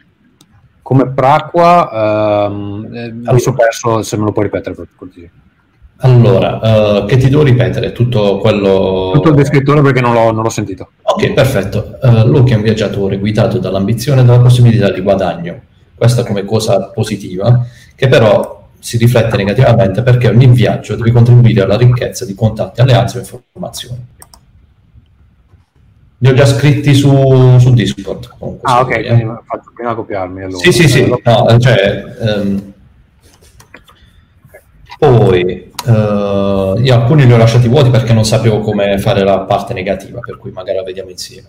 Come 0.82 1.08
Praqua, 1.12 2.46
ehm, 2.46 2.90
eh, 2.94 3.12
mi 3.12 3.40
sono 3.40 3.56
perso, 3.56 4.02
se 4.02 4.18
me 4.18 4.26
lo 4.26 4.32
puoi 4.34 4.46
ripetere 4.46 4.76
per 4.76 4.88
cortesia. 4.96 5.30
Allora, 6.00 6.60
eh, 6.60 7.06
che 7.06 7.16
ti 7.16 7.30
devo 7.30 7.44
ripetere? 7.44 7.94
Tutto 7.94 8.38
quello... 8.40 9.12
Tutto 9.14 9.30
il 9.30 9.36
descrittore 9.36 9.82
perché 9.82 10.02
non 10.02 10.14
l'ho, 10.14 10.32
non 10.34 10.44
l'ho 10.44 10.50
sentito. 10.50 10.90
Ok, 11.04 11.32
perfetto. 11.32 11.98
Uh, 12.02 12.28
Luke 12.28 12.54
è 12.54 12.58
un 12.58 12.64
viaggiatore 12.64 13.18
guidato 13.18 13.60
dall'ambizione 13.60 14.22
e 14.22 14.26
dalla 14.26 14.42
possibilità 14.42 14.92
di 14.92 15.00
guadagno. 15.00 15.62
Questa 15.96 16.26
come 16.26 16.44
cosa 16.44 16.90
positiva, 16.94 17.66
che 17.96 18.10
però 18.10 18.65
si 18.86 18.98
riflette 18.98 19.36
negativamente 19.36 20.04
perché 20.04 20.28
ogni 20.28 20.46
viaggio 20.46 20.96
deve 20.96 21.12
contribuire 21.12 21.64
alla 21.64 21.76
ricchezza 21.76 22.24
di 22.24 22.36
contatti, 22.36 22.82
alleanze 22.82 23.18
e 23.18 23.22
informazioni. 23.22 24.06
Li 26.20 26.30
ho 26.30 26.34
già 26.34 26.46
scritti 26.46 26.94
su, 26.94 27.58
su 27.58 27.74
Discord. 27.74 28.36
comunque, 28.38 28.72
Ah, 28.72 28.82
ok, 28.82 29.06
quindi 29.08 29.24
faccio 29.44 29.72
prima 29.74 29.96
copiarmi. 29.96 30.44
Allora. 30.44 30.60
Sì, 30.60 30.72
sì, 30.72 30.88
sì. 30.88 31.08
No, 31.24 31.58
cioè, 31.60 32.04
ehm, 32.22 32.74
poi, 35.00 35.74
Uh, 35.86 36.80
io 36.82 36.96
alcuni 36.96 37.28
li 37.28 37.32
ho 37.32 37.38
lasciati 37.38 37.68
vuoti 37.68 37.92
perché 37.92 38.12
non 38.12 38.26
sapevo 38.26 38.60
come 38.60 38.98
fare 38.98 39.24
la 39.24 39.42
parte 39.42 39.76
negativa, 39.76 40.20
per 40.20 40.40
cui 40.40 40.50
magari 40.50 40.78
la 40.78 40.84
vediamo 40.84 41.12
insieme. 41.12 41.48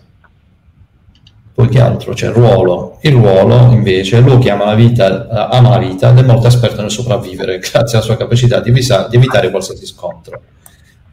Poi 1.57 1.69
che 1.69 1.81
altro? 1.81 2.13
C'è 2.13 2.27
il 2.27 2.33
ruolo. 2.33 2.99
Il 3.01 3.13
ruolo 3.13 3.71
invece 3.71 4.21
lo 4.21 4.37
chiama 4.37 4.65
la 4.65 4.75
vita, 4.75 5.25
uh, 5.27 5.55
ama 5.55 5.69
la 5.69 5.79
vita 5.79 6.11
ed 6.11 6.19
è 6.19 6.21
molto 6.21 6.45
esperto 6.45 6.81
nel 6.81 6.91
sopravvivere 6.91 7.57
grazie 7.57 7.97
alla 7.97 8.05
sua 8.05 8.15
capacità 8.15 8.59
di, 8.59 8.69
visa- 8.69 9.07
di 9.07 9.15
evitare 9.15 9.49
qualsiasi 9.49 9.87
scontro. 9.87 10.39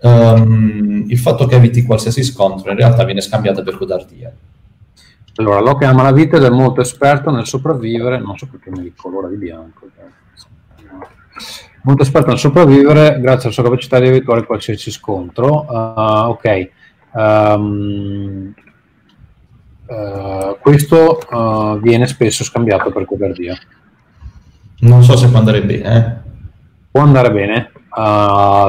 Um, 0.00 1.06
il 1.08 1.18
fatto 1.18 1.46
che 1.46 1.54
eviti 1.54 1.82
qualsiasi 1.86 2.22
scontro 2.22 2.70
in 2.70 2.76
realtà 2.76 3.04
viene 3.04 3.22
scambiato 3.22 3.62
per 3.62 3.78
codardia. 3.78 4.30
Allora, 5.36 5.60
Loki 5.60 5.84
ama 5.84 6.02
la 6.02 6.12
vita 6.12 6.36
ed 6.36 6.42
è 6.42 6.50
molto 6.50 6.82
esperto 6.82 7.30
nel 7.30 7.46
sopravvivere, 7.46 8.18
non 8.18 8.36
so 8.36 8.46
perché 8.46 8.68
mi 8.68 8.82
ricolora 8.82 9.28
di 9.28 9.36
bianco. 9.36 9.88
Molto 11.84 12.02
esperto 12.02 12.28
nel 12.28 12.38
sopravvivere 12.38 13.18
grazie 13.18 13.44
alla 13.44 13.52
sua 13.54 13.62
capacità 13.62 13.98
di 13.98 14.08
evitare 14.08 14.44
qualsiasi 14.44 14.90
scontro. 14.90 15.64
Uh, 15.66 16.28
ok. 16.28 16.68
Um, 17.12 18.54
uh, 19.86 20.56
questo 20.60 21.18
uh, 21.30 21.78
viene 21.80 22.06
spesso 22.06 22.44
scambiato 22.44 22.90
per 22.90 23.04
codardia. 23.04 23.56
Non 24.80 25.02
so 25.02 25.16
se 25.16 25.28
può 25.28 25.38
andare 25.38 25.62
bene. 25.62 25.96
Eh? 25.96 26.32
Può 26.90 27.00
andare 27.00 27.30
bene 27.32 27.70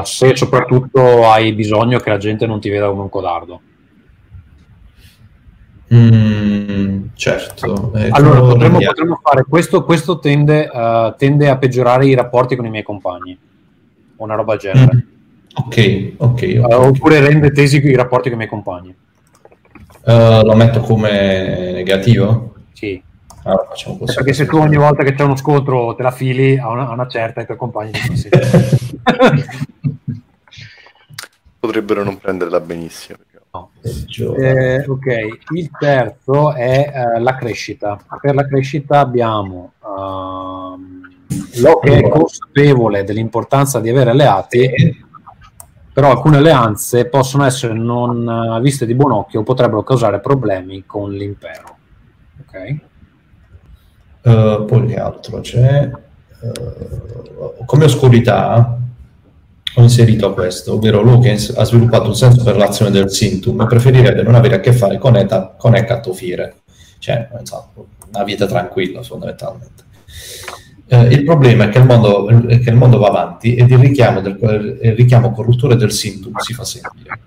se 0.04 0.36
soprattutto 0.36 1.28
hai 1.28 1.52
bisogno 1.52 1.98
che 1.98 2.10
la 2.10 2.16
gente 2.16 2.46
non 2.46 2.60
ti 2.60 2.68
veda 2.68 2.88
come 2.88 3.02
un 3.02 3.08
codardo. 3.08 3.60
Mm, 5.92 7.06
certo. 7.14 7.92
Eh, 7.94 8.08
allora 8.10 8.40
potremmo, 8.40 8.78
potremmo, 8.78 9.20
fare 9.22 9.44
questo. 9.48 9.84
Questo 9.84 10.18
tende, 10.18 10.68
uh, 10.72 11.14
tende, 11.16 11.48
a 11.48 11.58
peggiorare 11.58 12.06
i 12.06 12.14
rapporti 12.14 12.56
con 12.56 12.66
i 12.66 12.70
miei 12.70 12.82
compagni, 12.82 13.36
una 14.16 14.34
roba 14.34 14.56
del 14.56 14.72
genere. 14.72 14.94
Mm. 14.94 15.14
Ok, 15.54 16.12
ok. 16.16 16.30
okay. 16.32 16.56
Uh, 16.56 16.86
oppure 16.88 17.20
rende 17.20 17.50
tesi 17.52 17.76
i 17.78 17.94
rapporti 17.94 18.28
con 18.28 18.34
i 18.34 18.36
miei 18.36 18.48
compagni. 18.48 18.94
Uh, 20.06 20.44
lo 20.44 20.54
metto 20.54 20.78
come 20.80 21.72
negativo? 21.72 22.54
Sì. 22.72 23.02
Allora, 23.42 23.64
facciamo 23.64 23.98
così. 23.98 24.14
Perché 24.14 24.32
se 24.34 24.46
tu 24.46 24.56
ogni 24.56 24.76
volta 24.76 25.02
che 25.02 25.14
c'è 25.14 25.24
uno 25.24 25.34
scontro 25.34 25.96
te 25.96 26.04
la 26.04 26.12
fili 26.12 26.56
a 26.56 26.68
una, 26.68 26.86
a 26.86 26.92
una 26.92 27.08
certa, 27.08 27.40
i 27.40 27.44
tuoi 27.44 27.56
compagni 27.56 27.90
ti 27.90 28.28
Potrebbero 31.58 32.04
non 32.04 32.18
prenderla 32.18 32.60
benissimo. 32.60 33.18
No. 33.52 33.70
Eh, 34.38 34.84
ok, 34.86 35.06
il 35.54 35.70
terzo 35.76 36.52
è 36.52 36.92
uh, 36.94 37.20
la 37.20 37.34
crescita. 37.34 37.98
Per 38.20 38.34
la 38.34 38.46
crescita 38.46 39.00
abbiamo 39.00 39.72
uh, 39.80 40.78
lo 41.60 41.78
che 41.80 41.98
è 41.98 42.08
consapevole 42.08 43.02
dell'importanza 43.02 43.80
di 43.80 43.88
avere 43.88 44.10
alleati, 44.10 45.04
però 45.96 46.10
alcune 46.10 46.36
alleanze 46.36 47.06
possono 47.06 47.46
essere 47.46 47.72
non 47.72 48.26
uh, 48.26 48.60
viste 48.60 48.84
di 48.84 48.94
buon 48.94 49.12
occhio 49.12 49.42
potrebbero 49.42 49.82
causare 49.82 50.20
problemi 50.20 50.84
con 50.84 51.10
l'impero. 51.10 51.78
Ok? 52.42 52.76
Uh, 54.20 54.64
poi 54.66 54.88
che 54.88 54.98
altro 54.98 55.40
c'è? 55.40 55.90
Uh, 56.40 57.64
come 57.64 57.86
oscurità 57.86 58.78
ho 59.74 59.80
inserito 59.80 60.34
questo, 60.34 60.74
ovvero 60.74 61.00
Lukens 61.00 61.54
ha 61.56 61.64
sviluppato 61.64 62.08
un 62.08 62.14
senso 62.14 62.44
per 62.44 62.58
l'azione 62.58 62.90
del 62.90 63.10
Sintum 63.10 63.62
e 63.62 63.66
preferirebbe 63.66 64.22
non 64.22 64.34
avere 64.34 64.56
a 64.56 64.60
che 64.60 64.74
fare 64.74 64.98
con, 64.98 65.16
eta, 65.16 65.54
con 65.56 65.74
Eccat 65.74 66.06
o 66.08 66.12
Fire, 66.12 66.56
cioè 66.98 67.26
una 68.12 68.22
vita 68.22 68.44
tranquilla 68.44 69.02
fondamentalmente. 69.02 69.84
Eh, 70.88 71.06
il 71.08 71.24
problema 71.24 71.64
è 71.64 71.68
che 71.68 71.78
il, 71.78 71.84
mondo, 71.84 72.28
è 72.28 72.60
che 72.60 72.70
il, 72.70 72.76
mondo, 72.76 72.98
va 72.98 73.08
avanti 73.08 73.56
ed 73.56 73.70
il 73.70 73.78
richiamo, 73.78 74.20
del, 74.20 74.78
il 74.80 74.94
richiamo 74.94 75.32
corruttore 75.32 75.74
del 75.74 75.90
Sintum 75.90 76.36
si 76.38 76.54
fa 76.54 76.64
sentire. 76.64 77.20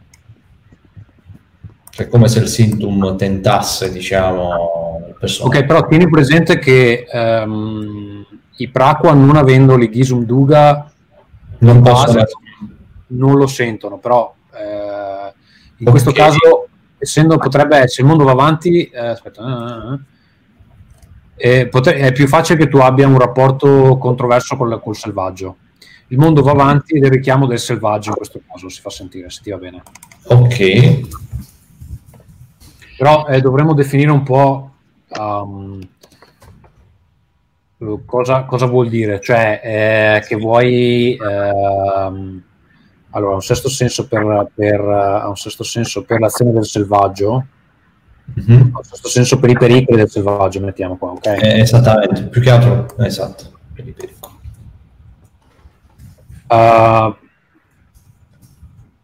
È 1.94 2.08
come 2.08 2.30
se 2.30 2.40
il 2.40 2.48
Sintum 2.48 3.18
tentasse, 3.18 3.92
diciamo, 3.92 5.04
il 5.10 5.16
personaggio. 5.20 5.58
Ok, 5.58 5.66
però 5.66 5.86
tieni 5.88 6.10
presente 6.10 6.58
che 6.58 7.06
um, 7.12 8.26
i 8.56 8.70
Praqua, 8.70 9.14
non 9.14 9.36
avendo 9.36 9.76
l'Igisum 9.76 10.24
Duga, 10.24 10.90
non, 11.60 11.82
base, 11.82 12.28
non 13.08 13.36
lo 13.36 13.48
sentono, 13.48 13.98
però 13.98 14.34
eh, 14.54 15.34
in 15.78 15.88
okay. 15.88 15.92
questo 15.92 16.14
caso, 16.14 16.68
essendo 16.98 17.38
potrebbe 17.38 17.78
essere, 17.78 18.04
il 18.04 18.08
mondo 18.08 18.24
va 18.24 18.32
avanti, 18.32 18.86
eh, 18.86 19.08
aspetta, 19.08 19.42
eh, 19.94 20.00
potre, 21.70 21.96
è 21.96 22.12
più 22.12 22.28
facile 22.28 22.60
che 22.60 22.68
tu 22.68 22.78
abbia 22.78 23.08
un 23.08 23.18
rapporto 23.18 23.98
controverso 23.98 24.58
col, 24.58 24.82
col 24.82 24.96
selvaggio. 24.96 25.58
Il 26.08 26.18
mondo 26.18 26.42
va 26.42 26.52
avanti 26.52 26.98
ed 26.98 27.04
il 27.04 27.12
richiamo 27.12 27.46
del 27.48 27.60
selvaggio 27.60 28.10
in 28.10 28.16
questo 28.16 28.42
caso 28.46 28.68
si 28.68 28.82
fa 28.82 28.90
sentire, 28.90 29.30
se 29.30 29.42
ti 29.44 29.52
va 29.52 29.58
bene. 29.58 29.84
Ok. 30.24 31.00
Però 32.98 33.28
eh, 33.28 33.40
dovremmo 33.40 33.74
definire 33.74 34.12
un 34.12 34.24
po' 34.24 34.72
um, 35.18 35.80
cosa, 38.06 38.44
cosa, 38.44 38.66
vuol 38.66 38.90
dire? 38.90 39.22
Cioè 39.22 39.62
eh, 39.64 40.26
che 40.28 40.36
vuoi 40.36 41.16
ehm, 41.16 42.44
allora 43.12 43.36
un 43.36 43.42
sesto 43.42 43.70
senso 43.70 44.08
per, 44.08 44.52
per, 44.54 44.82
un 44.82 45.36
sesto 45.36 45.64
senso 45.64 46.04
per 46.04 46.20
l'azione 46.20 46.52
del 46.52 46.66
selvaggio 46.66 47.46
mm-hmm. 48.40 48.62
un 48.62 48.72
sesto 48.82 49.08
senso 49.08 49.40
per 49.40 49.50
i 49.50 49.58
pericoli 49.58 49.98
del 49.98 50.10
selvaggio 50.10 50.60
mettiamo 50.60 50.98
qua 50.98 51.12
ok? 51.12 51.26
Eh, 51.26 51.60
esattamente 51.60 52.24
più 52.24 52.42
che 52.42 52.50
altro 52.50 52.86
esatto 52.98 53.52
per 53.74 53.88
i 53.88 53.92
pericoli 53.92 54.38
uh, 56.50 57.16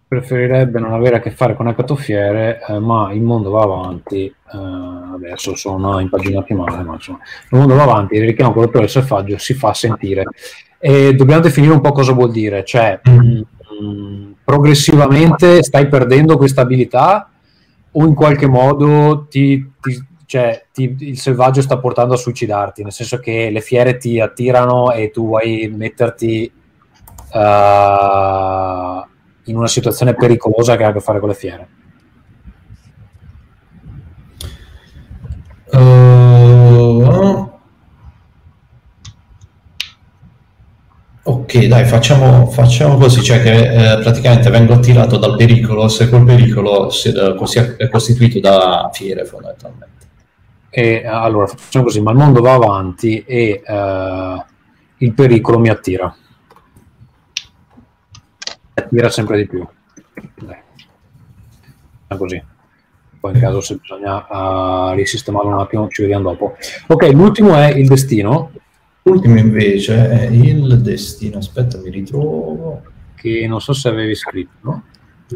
preferirebbe 0.07 0.79
non 0.79 0.93
avere 0.93 1.17
a 1.17 1.19
che 1.19 1.31
fare 1.31 1.55
con 1.55 1.67
ecatoffiere, 1.67 2.61
eh, 2.67 2.79
ma 2.79 3.11
il 3.11 3.21
mondo 3.21 3.49
va 3.49 3.63
avanti. 3.63 4.25
Eh, 4.25 4.33
adesso 5.13 5.55
sono 5.55 5.99
impaginati 5.99 6.53
male, 6.53 6.83
ma 6.83 6.93
insomma, 6.93 7.19
il 7.49 7.57
mondo 7.57 7.75
va 7.75 7.83
avanti, 7.83 8.15
il 8.15 8.25
richiamo 8.25 8.53
correttore 8.53 8.81
del 8.81 8.89
selvaggio 8.89 9.37
si 9.37 9.53
fa 9.53 9.73
sentire. 9.73 10.23
E 10.79 11.15
dobbiamo 11.15 11.41
definire 11.41 11.73
un 11.73 11.81
po' 11.81 11.91
cosa 11.91 12.13
vuol 12.13 12.31
dire, 12.31 12.63
cioè 12.63 12.99
mh, 13.03 13.41
mm, 13.83 14.31
progressivamente 14.43 15.63
stai 15.63 15.87
perdendo 15.87 16.37
questa 16.37 16.61
abilità 16.61 17.29
o 17.97 18.05
in 18.05 18.13
qualche 18.13 18.47
modo 18.47 19.27
ti, 19.29 19.71
ti, 19.81 20.07
cioè, 20.25 20.67
ti, 20.71 20.95
il 20.99 21.19
selvaggio 21.19 21.61
sta 21.61 21.77
portando 21.77 22.13
a 22.13 22.17
suicidarti, 22.17 22.83
nel 22.83 22.91
senso 22.91 23.19
che 23.19 23.49
le 23.49 23.61
fiere 23.61 23.97
ti 23.97 24.19
attirano 24.19 24.91
e 24.91 25.09
tu 25.11 25.25
vuoi 25.25 25.71
metterti... 25.75 26.51
Uh, 27.31 29.03
in 29.45 29.57
una 29.57 29.67
situazione 29.67 30.13
pericolosa 30.15 30.75
che 30.75 30.83
ha 30.83 30.89
a 30.89 30.93
che 30.93 30.99
fare 30.99 31.19
con 31.19 31.29
le 31.29 31.35
fiere? 31.35 31.67
Uh, 35.71 36.44
dai, 41.67 41.85
facciamo, 41.85 42.47
facciamo, 42.47 42.97
così, 42.97 43.21
cioè 43.21 43.41
che 43.41 43.93
eh, 43.93 43.99
praticamente 43.99 44.49
vengo 44.49 44.73
attirato 44.73 45.17
dal 45.17 45.35
pericolo 45.35 45.87
se 45.87 46.09
quel 46.09 46.23
pericolo 46.23 46.89
si, 46.89 47.09
eh, 47.09 47.75
è 47.77 47.89
costituito 47.89 48.39
da 48.39 48.89
fiere 48.93 49.25
fondamentalmente. 49.25 49.93
E 50.69 51.05
allora 51.05 51.47
facciamo 51.47 51.85
così, 51.85 52.01
ma 52.01 52.11
il 52.11 52.17
mondo 52.17 52.41
va 52.41 52.53
avanti 52.53 53.23
e 53.25 53.61
uh, 53.65 54.43
il 54.97 55.13
pericolo 55.13 55.57
mi 55.57 55.69
attira 55.69 56.13
attira 58.85 59.09
sempre 59.09 59.37
di 59.37 59.47
più. 59.47 59.65
Dai. 60.35 60.63
Così. 62.17 62.43
Poi 63.19 63.33
in 63.33 63.39
caso 63.39 63.59
se 63.61 63.75
bisogna 63.75 64.25
uh, 64.27 64.93
risistemarlo 64.93 65.49
un 65.49 65.59
attimo 65.59 65.87
ci 65.89 66.03
vediamo 66.03 66.29
dopo. 66.29 66.55
Ok, 66.87 67.09
l'ultimo 67.11 67.55
è 67.55 67.71
il 67.71 67.87
destino. 67.87 68.51
L'ultimo 69.07 69.37
invece 69.37 70.09
è 70.09 70.23
il 70.31 70.81
destino. 70.81 71.37
Aspetta, 71.37 71.77
mi 71.77 71.91
ritrovo. 71.91 72.81
Che 73.13 73.45
non 73.47 73.61
so 73.61 73.71
se 73.71 73.87
avevi 73.87 74.15
scritto, 74.15 74.57
no? 74.61 74.83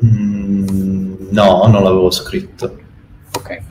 Mm, 0.03 1.27
no, 1.29 1.67
non 1.67 1.83
l'avevo 1.83 2.09
scritto. 2.09 2.77
Ok. 3.37 3.61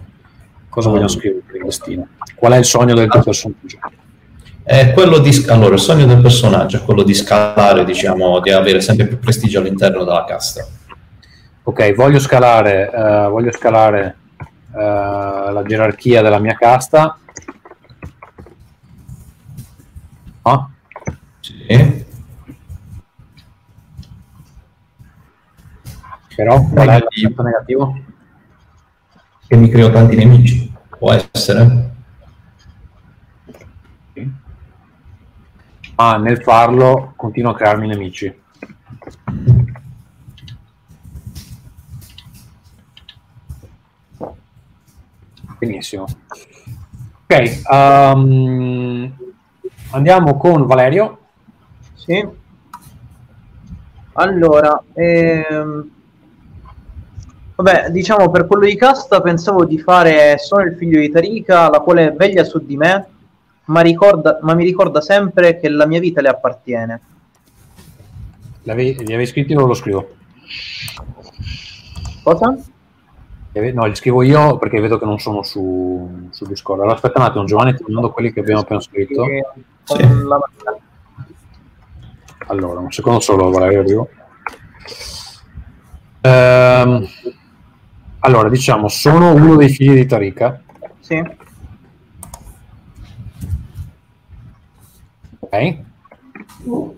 Cosa 0.69 0.91
vogliamo 0.91 1.09
scrivere 1.09 1.43
per 1.45 1.57
il 1.57 1.65
destino? 1.65 2.07
Qual 2.37 2.53
è 2.53 2.59
il 2.59 2.65
sogno 2.65 2.95
del 2.95 3.09
tuo 3.09 3.23
personaggio? 3.23 3.79
È 4.63 4.93
quello 4.93 5.19
di, 5.19 5.45
allora, 5.49 5.75
il 5.75 5.81
sogno 5.81 6.07
del 6.07 6.21
personaggio 6.21 6.77
è 6.77 6.83
quello 6.83 7.03
di 7.03 7.15
scalare, 7.15 7.85
diciamo, 7.85 8.39
di 8.39 8.51
avere 8.51 8.81
sempre 8.81 9.09
più 9.09 9.19
prestigio 9.19 9.59
all'interno 9.59 10.05
della 10.05 10.25
casta. 10.25 10.65
Ok, 11.65 11.95
voglio 11.95 12.21
scalare, 12.21 12.89
uh, 12.95 13.31
voglio 13.31 13.51
scalare 13.51 14.17
uh, 14.39 14.77
la 14.77 15.63
gerarchia 15.67 16.23
della 16.23 16.39
mia 16.39 16.55
casta. 16.55 17.19
No? 20.45 20.73
Sì. 21.41 22.07
Però 26.37 26.65
qual 26.69 26.89
è 26.89 26.97
il 26.97 27.35
negativo? 27.37 27.99
Che 29.47 29.57
mi 29.57 29.69
creo 29.69 29.91
tanti 29.91 30.17
nemici, 30.17 30.73
può 30.89 31.13
essere. 31.13 31.97
ma 35.99 36.17
nel 36.17 36.41
farlo 36.43 37.13
continuo 37.17 37.51
a 37.51 37.57
crearmi 37.57 37.89
nemici. 37.89 38.33
Benissimo. 45.59 46.07
Ok, 47.25 47.63
um, 47.69 49.13
andiamo 49.91 50.37
con 50.37 50.67
Valerio. 50.67 51.19
Sì. 51.95 52.27
Allora, 54.13 54.83
ehm, 54.95 55.91
vabbè, 57.55 57.91
diciamo 57.91 58.31
per 58.31 58.47
quello 58.47 58.65
di 58.65 58.77
casta 58.77 59.21
pensavo 59.21 59.65
di 59.65 59.79
fare 59.79 60.39
Sono 60.39 60.63
il 60.63 60.77
figlio 60.77 61.01
di 61.01 61.11
Tarika, 61.11 61.69
la 61.69 61.81
quale 61.81 62.11
veglia 62.11 62.45
su 62.45 62.65
di 62.65 62.77
me, 62.77 63.07
ma, 63.67 63.81
ricorda, 63.81 64.39
ma 64.43 64.55
mi 64.55 64.65
ricorda 64.65 65.01
sempre 65.01 65.59
che 65.59 65.69
la 65.69 65.87
mia 65.87 66.01
vita 66.01 66.21
le 66.21 66.29
appartiene. 66.29 67.01
L'avevi, 68.63 68.97
li 69.05 69.13
avevi 69.13 69.27
scritti 69.27 69.55
o 69.55 69.67
lo 69.67 69.75
scrivo? 69.75 70.17
Cosa? 72.23 72.57
No, 73.73 73.87
li 73.87 73.95
scrivo 73.95 74.23
io 74.23 74.59
perché 74.59 74.81
vedo 74.81 74.99
che 74.99 75.05
non 75.05 75.19
sono 75.19 75.43
su, 75.43 76.29
su 76.31 76.45
Discord. 76.47 76.81
Allora, 76.81 76.95
aspetta 76.95 77.21
un 77.21 77.27
attimo, 77.27 77.45
Giovanni, 77.45 77.75
ti 77.75 77.85
mando 77.89 78.11
quelli 78.11 78.33
che 78.33 78.41
abbiamo 78.41 78.61
appena 78.61 78.81
scritto. 78.81 79.25
Sì. 79.85 80.03
Allora, 82.47 82.81
un 82.81 82.91
secondo 82.91 83.21
solo, 83.21 83.51
Valerio, 83.51 83.81
arrivo. 83.81 84.09
Ehm, 86.21 87.07
allora, 88.21 88.49
diciamo, 88.49 88.89
sono 88.89 89.35
uno 89.35 89.57
dei 89.57 89.69
figli 89.69 89.95
di 89.95 90.07
Tarika, 90.07 90.61
Sì, 91.01 91.23
ok? 95.49 95.79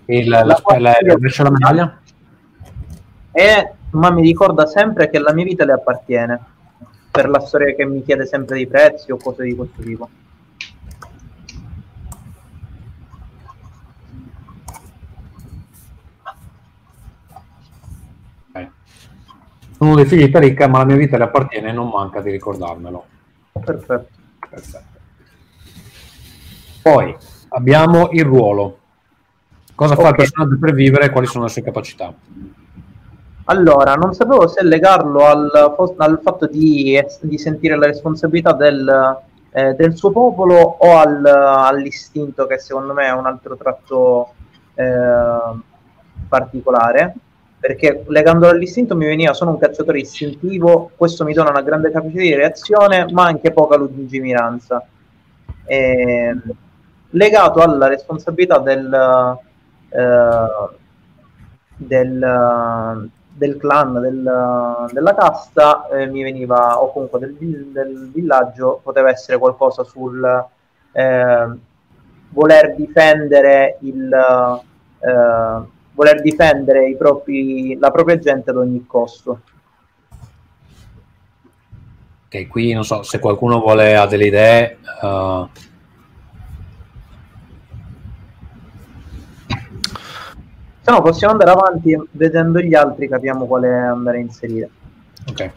E 0.07 0.27
la, 0.27 0.45
la, 0.45 0.61
la, 0.79 0.97
la, 1.01 1.51
medaglia? 1.51 2.01
e, 3.33 3.73
ma 3.91 4.11
mi 4.11 4.23
ricorda 4.23 4.67
sempre 4.67 5.09
che 5.09 5.19
la 5.19 5.33
mia 5.33 5.45
vita 5.45 5.65
le 5.65 5.73
appartiene. 5.73 6.41
Per 7.11 7.29
la 7.29 7.41
storia 7.41 7.75
che 7.75 7.85
mi 7.85 8.03
chiede 8.03 8.27
sempre 8.27 8.57
dei 8.57 8.67
prezzi 8.67 9.11
o 9.11 9.17
cose 9.17 9.45
di 9.45 9.55
questo 9.55 9.83
tipo. 9.83 10.09
Sono 19.81 19.93
uno 19.93 20.03
dei 20.03 20.11
figli 20.11 20.27
di 20.27 20.31
Tarika, 20.31 20.69
ma 20.69 20.79
la 20.79 20.85
mia 20.85 20.97
vita 20.97 21.17
le 21.17 21.25
appartiene 21.25 21.71
e 21.71 21.73
non 21.73 21.89
manca 21.89 22.21
di 22.21 22.31
ricordarmelo. 22.31 23.05
Perfetto. 23.53 24.09
Perfetto. 24.51 24.99
Poi 26.83 27.17
abbiamo 27.49 28.11
il 28.11 28.25
ruolo. 28.25 28.79
Cosa 29.75 29.97
fa 29.97 30.09
il 30.09 30.17
personaggio 30.17 30.59
per 30.59 30.75
vivere 30.75 31.07
e 31.07 31.11
quali 31.11 31.27
sono 31.27 31.45
le 31.45 31.51
sue 31.51 31.63
capacità? 31.63 32.13
Allora, 33.51 33.95
non 33.95 34.15
sapevo 34.15 34.47
se 34.47 34.63
legarlo 34.63 35.27
al, 35.27 35.51
al 35.97 36.21
fatto 36.23 36.47
di, 36.47 37.03
di 37.23 37.37
sentire 37.37 37.77
la 37.77 37.87
responsabilità 37.87 38.53
del, 38.53 39.19
eh, 39.51 39.75
del 39.75 39.97
suo 39.97 40.13
popolo 40.13 40.55
o 40.57 40.97
al- 40.97 41.27
all'istinto, 41.27 42.47
che 42.47 42.59
secondo 42.59 42.93
me 42.93 43.07
è 43.07 43.13
un 43.13 43.27
altro 43.27 43.57
tratto 43.57 44.35
eh, 44.75 45.59
particolare. 46.29 47.15
Perché 47.59 48.05
legandolo 48.07 48.53
all'istinto 48.53 48.95
mi 48.95 49.07
veniva 49.07 49.35
sono 49.35 49.51
un 49.51 49.59
cacciatore 49.59 49.99
istintivo, 49.99 50.93
questo 50.97 51.25
mi 51.25 51.35
dona 51.35 51.51
una 51.51 51.63
grande 51.63 51.91
capacità 51.91 52.21
di 52.21 52.35
reazione, 52.35 53.07
ma 53.11 53.25
anche 53.25 53.51
poca 53.51 53.77
lungimiranza. 53.77 54.87
Ehm, 55.65 56.43
legato 57.11 57.61
alla 57.61 57.89
responsabilità 57.89 58.59
del, 58.61 59.39
eh, 59.89 60.77
del, 61.77 63.11
del 63.41 63.57
clan, 63.57 63.99
del- 64.01 64.91
della 64.93 65.15
casta, 65.15 65.89
eh, 65.89 66.07
mi 66.07 66.23
veniva, 66.23 66.81
o 66.81 66.93
comunque 66.93 67.19
del, 67.21 67.35
del 67.73 68.11
villaggio, 68.13 68.81
poteva 68.83 69.09
essere 69.09 69.39
qualcosa 69.39 69.83
sul 69.83 70.23
eh, 70.93 71.49
voler 72.29 72.75
difendere 72.77 73.79
il 73.81 74.13
eh, 74.13 75.79
voler 75.93 76.21
difendere 76.21 76.95
propri, 76.97 77.79
la 77.79 77.91
propria 77.91 78.19
gente 78.19 78.51
ad 78.51 78.57
ogni 78.59 78.85
costo. 78.87 79.41
Ok, 82.27 82.47
qui 82.49 82.73
non 82.75 82.85
so 82.85 83.03
se 83.03 83.19
qualcuno 83.19 83.59
vuole 83.61 83.97
ha 83.97 84.07
delle 84.07 84.27
idee. 84.27 84.79
eh, 85.03 85.49
Se 90.91 90.97
no 90.97 91.03
possiamo 91.03 91.35
andare 91.35 91.53
avanti 91.53 91.97
vedendo 92.11 92.59
gli 92.59 92.75
altri 92.75 93.07
capiamo 93.09 93.47
quale 93.47 93.73
andare 93.73 94.17
a 94.17 94.21
inserire. 94.23 94.71
ok. 95.29 95.53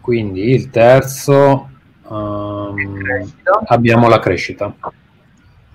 Quindi 0.00 0.52
il 0.52 0.70
terzo 0.70 1.68
Crescita. 2.02 3.62
abbiamo 3.64 4.08
la 4.08 4.20
crescita. 4.20 4.72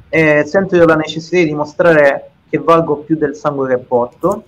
E 0.08 0.44
sento 0.46 0.78
io 0.78 0.86
la 0.86 0.96
necessità 0.96 1.36
di 1.36 1.48
dimostrare 1.48 2.32
che 2.50 2.58
valgo 2.58 3.00
più 3.00 3.18
del 3.18 3.36
sangue 3.36 3.68
che 3.68 3.78
porto. 3.80 4.46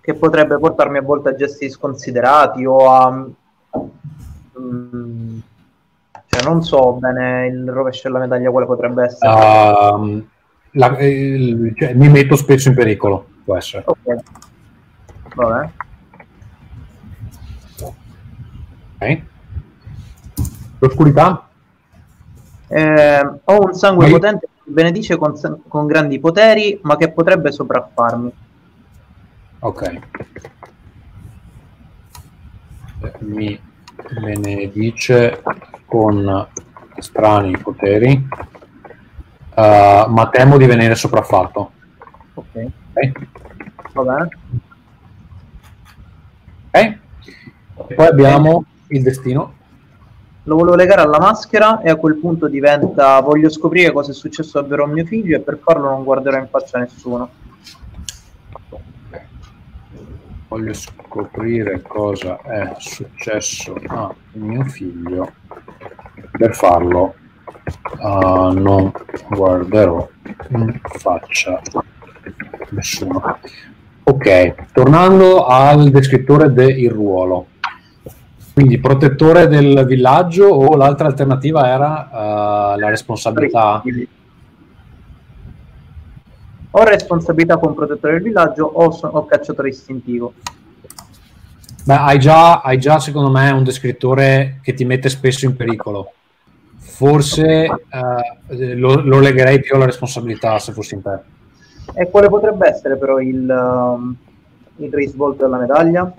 Che 0.00 0.14
potrebbe 0.14 0.58
portarmi 0.58 0.96
a 0.96 1.02
volte 1.02 1.28
a 1.28 1.34
gesti 1.34 1.68
sconsiderati 1.68 2.64
o 2.64 2.90
a. 2.90 3.28
cioè, 3.72 3.84
non 6.46 6.62
so 6.62 6.92
bene 6.94 7.46
il 7.48 7.70
rovescio 7.70 8.08
della 8.08 8.20
medaglia 8.20 8.50
quale 8.50 8.66
potrebbe 8.66 9.04
essere. 9.04 9.30
Ehm, 9.32 10.26
la- 10.72 10.98
il- 11.00 11.72
cioè, 11.76 11.94
mi 11.94 12.08
metto 12.08 12.36
spesso 12.36 12.68
in 12.68 12.74
pericolo, 12.74 13.26
può 13.44 13.56
essere. 13.56 13.82
Ok. 13.86 14.14
Vabbè. 15.34 15.68
Ok. 19.00 19.22
L'oscurità? 20.78 21.48
Eh, 22.68 23.20
ho 23.44 23.64
un 23.64 23.72
sangue 23.74 24.04
Ma 24.04 24.10
io- 24.10 24.18
potente 24.18 24.48
che 24.64 24.70
benedice 24.70 25.16
con, 25.16 25.34
con 25.68 25.86
grandi 25.86 26.18
poteri, 26.18 26.78
ma 26.82 26.96
che 26.96 27.10
potrebbe 27.12 27.52
sopraffarmi. 27.52 28.32
Ok. 29.60 29.82
Eh, 33.02 33.12
Mi 33.18 33.60
benedice 34.20 35.42
con 35.86 36.46
strani 36.98 37.56
poteri, 37.58 38.28
eh, 39.54 40.04
ma 40.08 40.28
temo 40.30 40.56
di 40.58 40.66
venire 40.66 40.94
sopraffatto. 40.94 41.70
Ok, 42.34 42.66
Ok? 42.92 43.12
va 43.92 44.02
bene. 44.02 44.28
Ok? 46.70 46.98
E 47.88 47.94
poi 47.94 48.06
abbiamo 48.06 48.64
il 48.88 49.02
destino. 49.02 49.54
Lo 50.44 50.54
volevo 50.56 50.76
legare 50.76 51.00
alla 51.00 51.18
maschera 51.18 51.80
e 51.80 51.90
a 51.90 51.96
quel 51.96 52.16
punto 52.16 52.46
diventa 52.46 53.18
voglio 53.20 53.48
scoprire 53.48 53.90
cosa 53.92 54.12
è 54.12 54.14
successo 54.14 54.60
davvero 54.60 54.84
a 54.84 54.86
mio 54.86 55.04
figlio 55.04 55.36
e 55.36 55.40
per 55.40 55.58
farlo 55.62 55.88
non 55.88 56.04
guarderò 56.04 56.36
in 56.38 56.46
faccia 56.48 56.78
nessuno. 56.78 57.28
Voglio 60.48 60.72
scoprire 60.74 61.82
cosa 61.82 62.38
è 62.42 62.74
successo 62.78 63.74
a 63.88 64.14
mio 64.32 64.64
figlio. 64.64 65.32
Per 66.30 66.54
farlo 66.54 67.14
ah, 68.00 68.52
non 68.54 68.92
guarderò 69.28 70.08
in 70.50 70.78
faccia 70.82 71.60
nessuno. 72.70 73.38
Ok, 74.04 74.70
tornando 74.72 75.46
al 75.46 75.90
descrittore 75.90 76.52
del 76.52 76.90
ruolo. 76.90 77.48
Quindi 78.54 78.78
protettore 78.78 79.48
del 79.48 79.84
villaggio 79.84 80.46
o 80.46 80.76
l'altra 80.76 81.08
alternativa 81.08 81.68
era 81.68 82.10
ah, 82.10 82.76
la 82.76 82.88
responsabilità? 82.88 83.82
Ho 86.78 86.84
responsabilità 86.84 87.56
con 87.56 87.74
protettore 87.74 88.14
del 88.14 88.22
villaggio 88.22 88.66
o, 88.66 88.90
so- 88.90 89.08
o 89.08 89.24
cacciatore 89.24 89.68
istintivo. 89.68 90.34
Beh, 91.84 91.94
hai 91.94 92.18
già, 92.18 92.60
hai 92.60 92.78
già, 92.78 92.98
secondo 92.98 93.30
me, 93.30 93.50
un 93.50 93.64
descrittore 93.64 94.58
che 94.62 94.74
ti 94.74 94.84
mette 94.84 95.08
spesso 95.08 95.46
in 95.46 95.56
pericolo. 95.56 96.12
Forse 96.76 97.64
eh, 97.64 98.74
lo, 98.74 99.00
lo 99.00 99.20
legherei 99.20 99.60
più 99.60 99.74
alla 99.74 99.86
responsabilità 99.86 100.58
se 100.58 100.72
fossi 100.72 100.96
in 100.96 101.02
te. 101.02 101.18
E 101.94 102.10
quale 102.10 102.28
potrebbe 102.28 102.68
essere 102.68 102.96
però 102.98 103.20
il, 103.20 103.48
um, 103.48 104.14
il 104.76 104.92
risvolto 104.92 105.44
della 105.44 105.58
medaglia? 105.58 106.12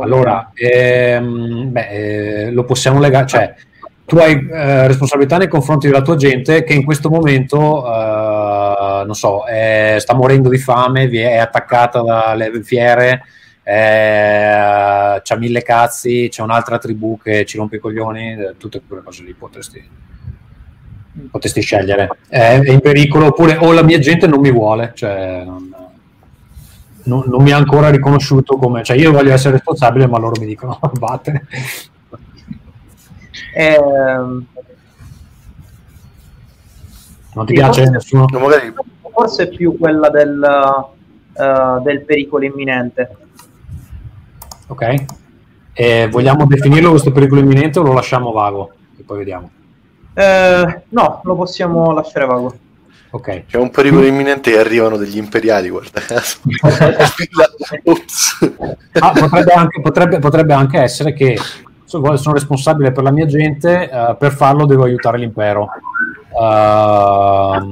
Allora, 0.00 0.52
ehm, 0.54 1.72
beh, 1.72 1.88
eh, 1.88 2.50
lo 2.52 2.62
possiamo 2.64 3.00
legare, 3.00 3.26
cioè 3.26 3.54
tu 4.04 4.18
hai 4.18 4.32
eh, 4.34 4.86
responsabilità 4.86 5.38
nei 5.38 5.48
confronti 5.48 5.86
della 5.86 6.02
tua 6.02 6.16
gente 6.16 6.64
che 6.64 6.74
in 6.74 6.84
questo 6.84 7.08
momento, 7.08 7.86
eh, 7.86 7.90
non 9.04 9.14
so, 9.14 9.44
è- 9.44 9.96
sta 9.98 10.14
morendo 10.14 10.48
di 10.48 10.58
fame, 10.58 11.08
è 11.08 11.36
attaccata 11.38 12.00
dalle 12.02 12.62
fiere, 12.62 13.22
eh, 13.62 15.20
c'ha 15.22 15.36
mille 15.36 15.62
cazzi, 15.62 16.28
c'è 16.30 16.42
un'altra 16.42 16.78
tribù 16.78 17.18
che 17.22 17.44
ci 17.44 17.56
rompe 17.56 17.76
i 17.76 17.80
coglioni, 17.80 18.32
eh, 18.32 18.54
tutte 18.58 18.82
quelle 18.86 19.02
cose 19.02 19.22
lì 19.22 19.32
potresti. 19.34 19.88
potresti 21.30 21.60
scegliere. 21.60 22.08
È, 22.28 22.58
è 22.60 22.70
in 22.70 22.80
pericolo 22.80 23.26
oppure 23.26 23.56
o 23.56 23.72
la 23.72 23.82
mia 23.82 23.98
gente 23.98 24.26
non 24.26 24.40
mi 24.40 24.50
vuole, 24.50 24.92
cioè 24.94 25.42
non, 25.44 25.70
non, 27.04 27.22
non 27.26 27.42
mi 27.42 27.50
ha 27.52 27.56
ancora 27.56 27.90
riconosciuto 27.90 28.56
come... 28.56 28.82
Cioè 28.82 28.96
io 28.96 29.12
voglio 29.12 29.32
essere 29.32 29.52
responsabile 29.52 30.06
ma 30.06 30.18
loro 30.18 30.40
mi 30.40 30.46
dicono 30.46 30.78
vattene. 30.98 31.46
Ehm, 33.54 34.46
Non 37.34 37.46
ti 37.46 37.52
piace 37.54 37.80
forse- 37.84 37.90
nessuno? 37.90 38.26
No, 38.30 38.38
magari 38.38 38.72
forse 39.12 39.44
è 39.44 39.48
più 39.48 39.76
quella 39.78 40.08
del, 40.08 40.42
eh, 41.34 41.80
del 41.82 42.02
pericolo 42.02 42.44
imminente. 42.44 43.16
Ok. 44.68 45.04
E 45.74 46.08
vogliamo 46.10 46.46
definirlo 46.46 46.90
questo 46.90 47.12
pericolo 47.12 47.40
imminente 47.40 47.78
o 47.78 47.82
lo 47.82 47.92
lasciamo 47.92 48.32
vago? 48.32 48.72
E 48.98 49.02
poi 49.02 49.18
vediamo. 49.18 49.50
Eh, 50.14 50.82
no, 50.88 51.20
lo 51.24 51.34
possiamo 51.34 51.92
lasciare 51.92 52.26
vago. 52.26 52.54
Ok. 53.14 53.44
c'è 53.46 53.58
un 53.58 53.68
pericolo 53.68 54.06
imminente 54.06 54.52
che 54.52 54.58
arrivano 54.58 54.96
degli 54.96 55.18
imperiali, 55.18 55.68
guarda 55.68 56.00
caso. 56.06 56.38
Ah, 58.92 59.12
potrebbe, 59.12 59.52
anche, 59.52 59.80
potrebbe- 59.82 60.18
potrebbe 60.18 60.54
anche 60.54 60.78
essere 60.80 61.12
che 61.12 61.38
so- 61.84 62.16
sono 62.16 62.34
responsabile 62.34 62.90
per 62.90 63.02
la 63.02 63.10
mia 63.10 63.26
gente, 63.26 63.90
eh, 63.90 64.16
per 64.18 64.32
farlo 64.32 64.64
devo 64.64 64.84
aiutare 64.84 65.18
l'impero. 65.18 65.68
Ehm, 66.40 67.70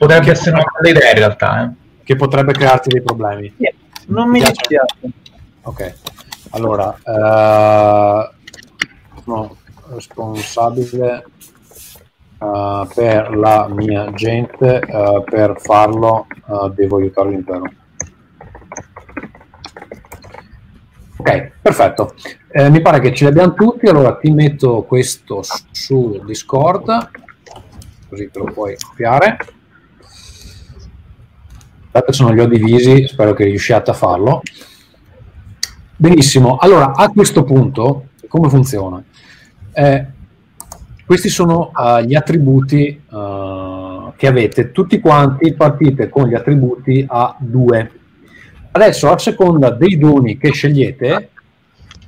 Potrebbe 0.00 0.30
essere 0.30 0.56
una 0.56 0.64
bella 0.80 0.96
idea 0.98 1.10
in 1.10 1.16
realtà. 1.18 1.62
eh. 1.64 1.70
che 2.04 2.16
potrebbe 2.16 2.52
crearti 2.52 2.88
dei 2.88 3.02
problemi. 3.02 3.52
Sì, 3.58 3.70
non 4.06 4.30
mi 4.30 4.38
Piace? 4.38 4.52
dispiace. 4.56 5.10
Ok, 5.62 5.94
allora, 6.52 6.96
eh, 7.04 8.30
sono 9.22 9.56
responsabile 9.92 11.24
eh, 12.40 12.86
per 12.94 13.36
la 13.36 13.68
mia 13.68 14.10
gente, 14.12 14.80
eh, 14.80 15.22
per 15.28 15.60
farlo 15.60 16.26
devo 16.74 16.96
aiutare 16.96 17.28
l'impero. 17.28 17.64
Ok, 21.18 21.50
perfetto. 21.60 22.14
Eh, 22.52 22.70
mi 22.70 22.80
pare 22.80 23.00
che 23.00 23.12
ce 23.14 23.24
li 23.24 23.30
abbiamo 23.30 23.52
tutti, 23.52 23.86
allora 23.86 24.16
ti 24.16 24.30
metto 24.30 24.82
questo 24.84 25.42
su 25.70 26.22
Discord, 26.24 27.10
così 28.08 28.30
te 28.32 28.38
lo 28.38 28.46
puoi 28.46 28.74
copiare. 28.78 29.36
Aspetta, 31.92 32.12
se 32.12 32.22
non 32.22 32.34
li 32.34 32.40
ho 32.40 32.46
divisi, 32.46 33.08
spero 33.08 33.32
che 33.34 33.42
riusciate 33.42 33.90
a 33.90 33.94
farlo. 33.94 34.42
Benissimo, 35.96 36.56
allora 36.56 36.92
a 36.94 37.08
questo 37.08 37.42
punto 37.42 38.10
come 38.28 38.48
funziona? 38.48 39.02
Eh, 39.72 40.06
questi 41.04 41.28
sono 41.28 41.72
eh, 41.76 42.06
gli 42.06 42.14
attributi 42.14 42.86
eh, 42.86 44.12
che 44.14 44.26
avete, 44.28 44.70
tutti 44.70 45.00
quanti 45.00 45.52
partite 45.54 46.08
con 46.08 46.28
gli 46.28 46.34
attributi 46.34 47.04
a 47.08 47.34
2. 47.36 47.90
Adesso 48.70 49.10
a 49.10 49.18
seconda 49.18 49.70
dei 49.70 49.98
doni 49.98 50.38
che 50.38 50.52
scegliete, 50.52 51.30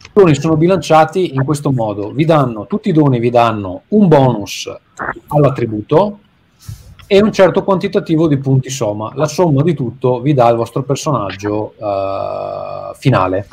i 0.04 0.10
doni 0.12 0.36
sono 0.36 0.56
bilanciati 0.56 1.34
in 1.34 1.42
questo 1.44 1.72
modo, 1.72 2.12
vi 2.12 2.24
danno, 2.24 2.68
tutti 2.68 2.90
i 2.90 2.92
doni 2.92 3.18
vi 3.18 3.30
danno 3.30 3.82
un 3.88 4.06
bonus 4.06 4.72
all'attributo 5.26 6.20
e 7.12 7.20
un 7.20 7.30
certo 7.30 7.62
quantitativo 7.62 8.26
di 8.26 8.38
punti 8.38 8.70
somma. 8.70 9.12
La 9.16 9.26
somma 9.26 9.62
di 9.62 9.74
tutto 9.74 10.22
vi 10.22 10.32
dà 10.32 10.48
il 10.48 10.56
vostro 10.56 10.82
personaggio 10.82 11.74
eh, 11.76 12.94
finale. 12.94 13.48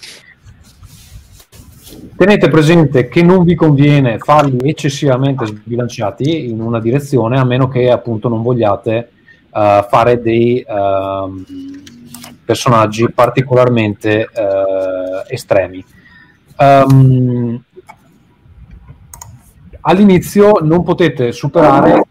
Tenete 2.15 2.47
presente 2.47 3.09
che 3.09 3.21
non 3.21 3.43
vi 3.43 3.55
conviene 3.55 4.17
farli 4.17 4.69
eccessivamente 4.69 5.45
sbilanciati 5.45 6.49
in 6.49 6.61
una 6.61 6.79
direzione 6.79 7.37
a 7.37 7.43
meno 7.43 7.67
che 7.67 7.91
appunto 7.91 8.29
non 8.29 8.43
vogliate 8.43 9.11
eh, 9.53 9.85
fare 9.89 10.21
dei 10.21 10.65
ehm, 10.65 11.45
personaggi 12.45 13.11
particolarmente 13.11 14.21
eh, 14.21 15.33
estremi. 15.33 15.83
Ehm, 16.55 17.61
all'inizio 19.81 20.59
non 20.61 20.81
potete 20.83 21.33
superare 21.33 22.05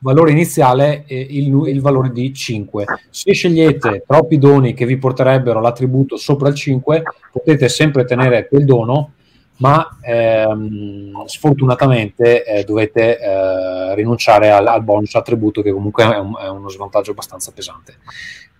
valore 0.00 0.30
iniziale 0.30 1.04
eh, 1.06 1.26
il, 1.30 1.52
il 1.68 1.80
valore 1.80 2.10
di 2.10 2.32
5. 2.32 2.84
Se 3.10 3.32
scegliete 3.32 4.04
troppi 4.06 4.38
doni 4.38 4.74
che 4.74 4.86
vi 4.86 4.96
porterebbero 4.96 5.60
l'attributo 5.60 6.16
sopra 6.16 6.48
il 6.48 6.54
5, 6.54 7.02
potete 7.32 7.68
sempre 7.68 8.04
tenere 8.04 8.48
quel 8.48 8.64
dono, 8.64 9.12
ma 9.58 9.98
ehm, 10.02 11.24
sfortunatamente 11.24 12.44
eh, 12.44 12.64
dovete 12.64 13.18
eh, 13.18 13.94
rinunciare 13.94 14.50
al, 14.50 14.66
al 14.66 14.82
bonus 14.84 15.14
attributo 15.14 15.62
che 15.62 15.72
comunque 15.72 16.04
è, 16.04 16.18
un- 16.18 16.36
è 16.38 16.48
uno 16.48 16.68
svantaggio 16.68 17.12
abbastanza 17.12 17.52
pesante. 17.52 17.96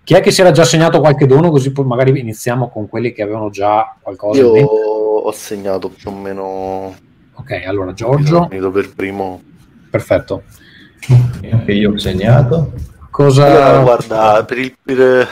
Chi 0.03 0.15
è 0.15 0.21
che 0.21 0.31
si 0.31 0.41
era 0.41 0.53
già 0.53 0.65
segnato 0.65 1.01
qualche 1.01 1.27
dono? 1.27 1.51
Così 1.51 1.73
poi 1.73 1.85
magari 1.85 2.19
iniziamo 2.19 2.69
con 2.71 2.89
quelli 2.89 3.13
che 3.13 3.23
avevano 3.23 3.51
già 3.51 3.97
qualcosa. 4.01 4.41
Io 4.41 4.51
ho 4.53 5.33
segnato 5.33 5.89
più 5.89 6.11
o 6.11 6.15
meno 6.15 6.95
Ok, 7.35 7.63
allora 7.67 7.93
Giorgio, 7.93 8.47
finito 8.49 8.71
per 8.71 8.95
primo. 8.95 9.43
perfetto. 9.91 10.45
Anche 11.51 11.73
io 11.73 11.93
ho 11.93 11.99
segnato. 11.99 12.73
Cosa... 13.11 13.47
Allora, 13.47 13.83
guarda, 13.83 14.45
per 14.45 14.59
il, 14.59 14.77
per, 14.83 15.29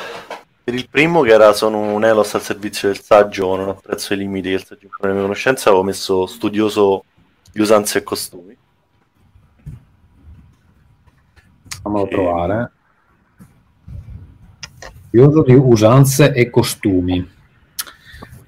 per 0.63 0.75
il 0.75 0.89
primo 0.89 1.23
che 1.23 1.33
era 1.33 1.53
sono 1.53 1.79
un 1.93 2.05
Elos 2.05 2.35
al 2.35 2.43
servizio 2.43 2.89
del 2.89 3.01
saggio, 3.01 3.57
non 3.57 3.69
apprezzo 3.69 4.15
i 4.15 4.17
limiti 4.17 4.49
che 4.49 4.55
il 4.55 4.65
saggio 4.65 4.85
impone 4.85 5.09
le 5.09 5.15
mie 5.15 5.23
conoscenze, 5.23 5.69
avevo 5.69 5.85
messo 5.85 6.27
studioso 6.27 7.05
di 7.53 7.61
usanze 7.61 7.99
e 7.99 8.03
costumi. 8.03 8.57
Fammelo 11.83 12.09
trovare. 12.09 12.73
Curioso 15.11 15.43
di 15.43 15.55
usanze 15.55 16.33
e 16.33 16.51
costumi. 16.51 17.33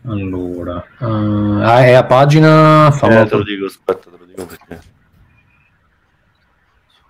Allora, 0.06 0.84
ah, 0.98 1.84
è 1.84 1.92
a 1.92 2.04
pagina. 2.04 2.90
fammelo 2.90 3.22
Eh, 3.22 3.28
te 3.28 3.36
lo 3.36 3.42
dico, 3.42 3.66
aspetta, 3.66 4.10
te 4.10 4.16
lo 4.18 4.24
dico 4.24 4.46
perché. 4.46 4.94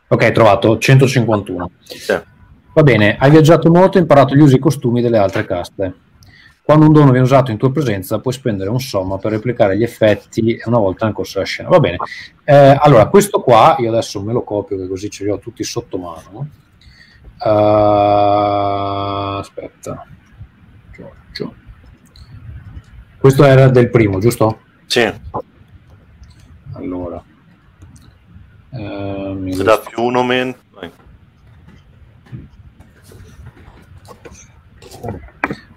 Ok, 0.08 0.30
trovato 0.32 0.78
151. 0.78 1.70
Sì. 1.82 2.20
Va 2.72 2.82
bene, 2.82 3.16
hai 3.18 3.30
viaggiato 3.30 3.70
molto 3.70 3.98
e 3.98 4.02
imparato 4.02 4.34
gli 4.34 4.40
usi 4.40 4.54
e 4.54 4.56
i 4.58 4.60
costumi 4.60 5.00
delle 5.00 5.18
altre 5.18 5.44
caste. 5.44 5.94
Quando 6.62 6.86
un 6.86 6.92
dono 6.92 7.10
viene 7.10 7.24
usato 7.24 7.50
in 7.50 7.58
tua 7.58 7.70
presenza, 7.72 8.18
puoi 8.18 8.34
spendere 8.34 8.70
un 8.70 8.80
somma 8.80 9.18
per 9.18 9.30
replicare 9.32 9.76
gli 9.76 9.82
effetti 9.82 10.60
una 10.64 10.78
volta 10.78 11.04
nel 11.06 11.14
corso 11.14 11.34
della 11.34 11.46
scena. 11.46 11.68
Va 11.68 11.78
bene. 11.78 11.96
Eh, 12.44 12.76
allora, 12.80 13.06
questo 13.08 13.40
qua, 13.40 13.76
io 13.78 13.88
adesso 13.88 14.20
me 14.20 14.32
lo 14.32 14.42
copio, 14.42 14.76
che 14.76 14.88
così 14.88 15.08
ce 15.08 15.24
li 15.24 15.30
ho 15.30 15.38
tutti 15.38 15.62
sotto 15.64 15.96
mano. 15.96 16.48
Eh, 17.44 17.48
aspetta. 19.38 20.06
Giorgio. 20.92 21.54
Questo 23.18 23.44
era 23.44 23.68
del 23.68 23.88
primo, 23.88 24.18
giusto? 24.18 24.58
Sì, 24.86 25.08
Allora. 26.72 27.22
Mi 28.76 29.54
se 29.54 29.62
dà 29.62 29.78
più 29.78 30.02
uno 30.02 30.22
meno. 30.22 30.54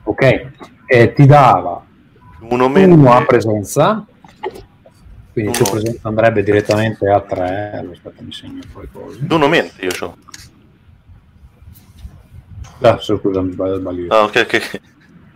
Ok, 0.03 0.51
eh, 0.87 1.13
ti 1.13 1.25
dava 1.25 1.85
uno 2.41 2.67
meno. 2.67 2.95
uno 2.95 3.13
a 3.13 3.23
presenza, 3.25 4.05
quindi 5.31 5.51
tu 5.51 5.63
presenza 5.69 6.07
andrebbe 6.07 6.43
direttamente 6.43 7.07
a 7.07 7.21
3. 7.21 7.71
Allora, 7.73 7.93
aspetta, 7.93 8.23
mi 8.23 8.31
segno 8.31 8.61
poi. 8.73 8.87
Più 8.87 9.35
uno 9.35 9.47
meno 9.47 9.69
io 9.79 9.91
c'ho. 9.91 10.17
Ah, 12.81 12.97
scusa, 12.99 13.41
mi 13.41 13.51
sbaglio, 13.51 13.77
sbaglio 13.77 14.01
io. 14.03 14.11
Ah, 14.11 14.23
ok, 14.23 14.45
ok. 14.45 14.81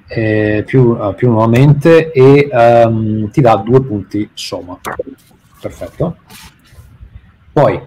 Eh, 0.07 0.63
più, 0.65 0.91
ah, 0.99 1.13
più 1.13 1.29
nuovamente 1.29 2.11
e 2.11 2.49
ehm, 2.51 3.29
ti 3.31 3.41
dà 3.41 3.55
due 3.57 3.81
punti 3.81 4.29
somma. 4.33 4.79
Perfetto. 5.59 6.17
Poi, 7.53 7.79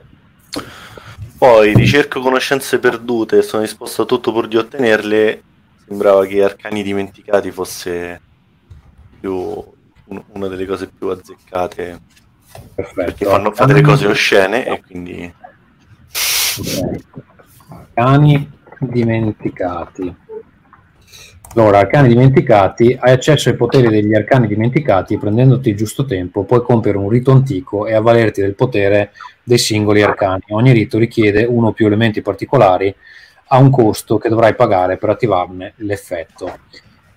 Poi 1.39 1.75
ricerco 1.75 2.21
conoscenze 2.21 2.79
perdute, 2.79 3.43
sono 3.43 3.63
disposto 3.63 4.03
a 4.03 4.07
tutto 4.07 4.33
pur 4.33 4.49
di 4.49 4.57
ottenerle. 4.57 5.43
Sembrava 5.87 6.25
che 6.25 6.43
Arcani 6.43 6.83
dimenticati 6.83 7.51
fosse 7.51 8.21
più 9.21 9.35
un- 9.35 10.25
una 10.33 10.49
delle 10.49 10.67
cose 10.67 10.89
più 10.89 11.09
azzeccate 11.09 12.01
perfetto. 12.75 12.95
perché 12.95 13.25
fanno 13.27 13.53
fare 13.53 13.75
delle 13.75 13.87
cose 13.87 14.07
oscene 14.07 14.67
e 14.67 14.81
quindi. 14.85 15.35
Arcani 17.69 18.51
dimenticati. 18.81 20.15
Allora, 21.55 21.79
arcani 21.79 22.09
dimenticati, 22.09 22.97
hai 23.01 23.13
accesso 23.13 23.49
ai 23.49 23.57
poteri 23.57 23.89
degli 23.89 24.15
arcani 24.15 24.47
dimenticati 24.47 25.15
e 25.15 25.19
prendendoti 25.19 25.71
il 25.71 25.77
giusto 25.77 26.05
tempo 26.05 26.45
puoi 26.45 26.63
compiere 26.63 26.99
un 26.99 27.09
rito 27.09 27.31
antico 27.31 27.87
e 27.87 27.95
avvalerti 27.95 28.43
del 28.43 28.55
potere 28.55 29.13
dei 29.43 29.57
singoli 29.57 30.03
arcani. 30.03 30.43
Ogni 30.49 30.73
rito 30.73 30.99
richiede 30.99 31.45
uno 31.45 31.69
o 31.69 31.73
più 31.73 31.87
elementi 31.87 32.21
particolari 32.21 32.95
a 33.49 33.59
un 33.59 33.71
costo 33.71 34.19
che 34.19 34.29
dovrai 34.29 34.55
pagare 34.55 34.99
per 34.99 35.09
attivarne 35.09 35.73
l'effetto. 35.77 36.59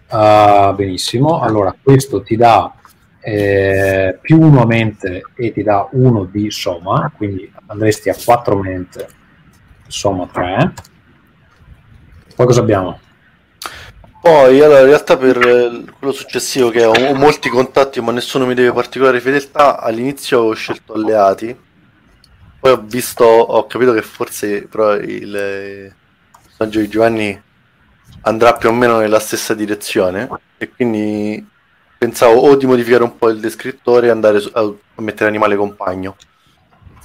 Ah, 0.07 0.73
benissimo, 0.73 1.41
allora 1.41 1.75
questo 1.81 2.21
ti 2.21 2.37
dà 2.37 2.73
eh, 3.19 4.17
più 4.21 4.39
1 4.39 4.61
a 4.61 4.65
mente 4.65 5.23
e 5.35 5.51
ti 5.51 5.63
dà 5.63 5.87
1 5.91 6.23
di 6.31 6.49
somma, 6.49 7.11
quindi 7.15 7.51
andresti 7.67 8.09
a 8.09 8.15
4 8.15 8.57
mente, 8.57 9.07
somma 9.87 10.27
3. 10.31 10.73
Poi 12.35 12.45
cosa 12.45 12.61
abbiamo? 12.61 12.99
Poi, 14.21 14.61
allora, 14.61 14.81
in 14.81 14.85
realtà 14.87 15.17
per 15.17 15.37
eh, 15.37 15.85
quello 15.97 16.13
successivo 16.13 16.69
che 16.69 16.83
ho, 16.83 16.91
ho 16.91 17.13
molti 17.15 17.49
contatti 17.49 18.01
ma 18.01 18.11
nessuno 18.11 18.45
mi 18.45 18.53
deve 18.53 18.73
particolare 18.73 19.21
fedeltà, 19.21 19.79
all'inizio 19.79 20.41
ho 20.41 20.53
scelto 20.53 20.93
alleati, 20.93 21.57
poi 22.59 22.71
ho 22.71 22.81
visto, 22.85 23.23
ho 23.23 23.65
capito 23.67 23.93
che 23.93 24.01
forse 24.01 24.67
però 24.67 24.95
il 24.95 25.35
eh, 25.35 25.95
personaggio 26.43 26.79
di 26.79 26.89
Giovanni 26.89 27.41
andrà 28.21 28.53
più 28.55 28.69
o 28.69 28.73
meno 28.73 28.97
nella 28.99 29.19
stessa 29.19 29.53
direzione. 29.53 30.27
E 30.57 30.69
quindi 30.69 31.47
pensavo 31.97 32.41
o 32.41 32.55
di 32.55 32.65
modificare 32.65 33.03
un 33.03 33.17
po' 33.17 33.29
il 33.29 33.39
descrittore 33.39 34.07
e 34.07 34.09
andare 34.09 34.41
a, 34.53 34.61
a 34.61 35.01
mettere 35.01 35.29
animale 35.29 35.55
compagno 35.55 36.17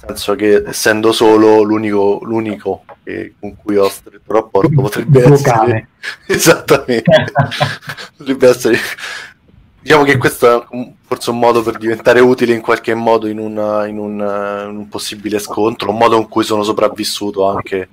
senso 0.07 0.35
che 0.35 0.63
essendo 0.65 1.11
solo 1.11 1.61
l'unico, 1.61 2.19
l'unico 2.23 2.83
che, 3.03 3.35
con 3.39 3.55
cui 3.55 3.77
ho 3.77 3.89
stretto 3.89 4.33
rapporto 4.33 4.81
potrebbe 4.81 5.33
essere 5.33 5.87
esattamente 6.27 7.33
potrebbe 8.17 8.49
essere 8.49 8.77
diciamo 9.79 10.03
che 10.03 10.17
questo 10.17 10.67
è 10.69 10.87
forse 11.05 11.29
un 11.29 11.39
modo 11.39 11.61
per 11.61 11.77
diventare 11.77 12.19
utile 12.19 12.53
in 12.53 12.61
qualche 12.61 12.93
modo 12.93 13.27
in, 13.27 13.39
una, 13.39 13.85
in, 13.85 13.97
una, 13.97 14.63
in 14.63 14.77
un 14.77 14.87
possibile 14.89 15.39
scontro 15.39 15.91
un 15.91 15.97
modo 15.97 16.17
in 16.17 16.27
cui 16.27 16.43
sono 16.43 16.63
sopravvissuto 16.63 17.47
anche 17.47 17.89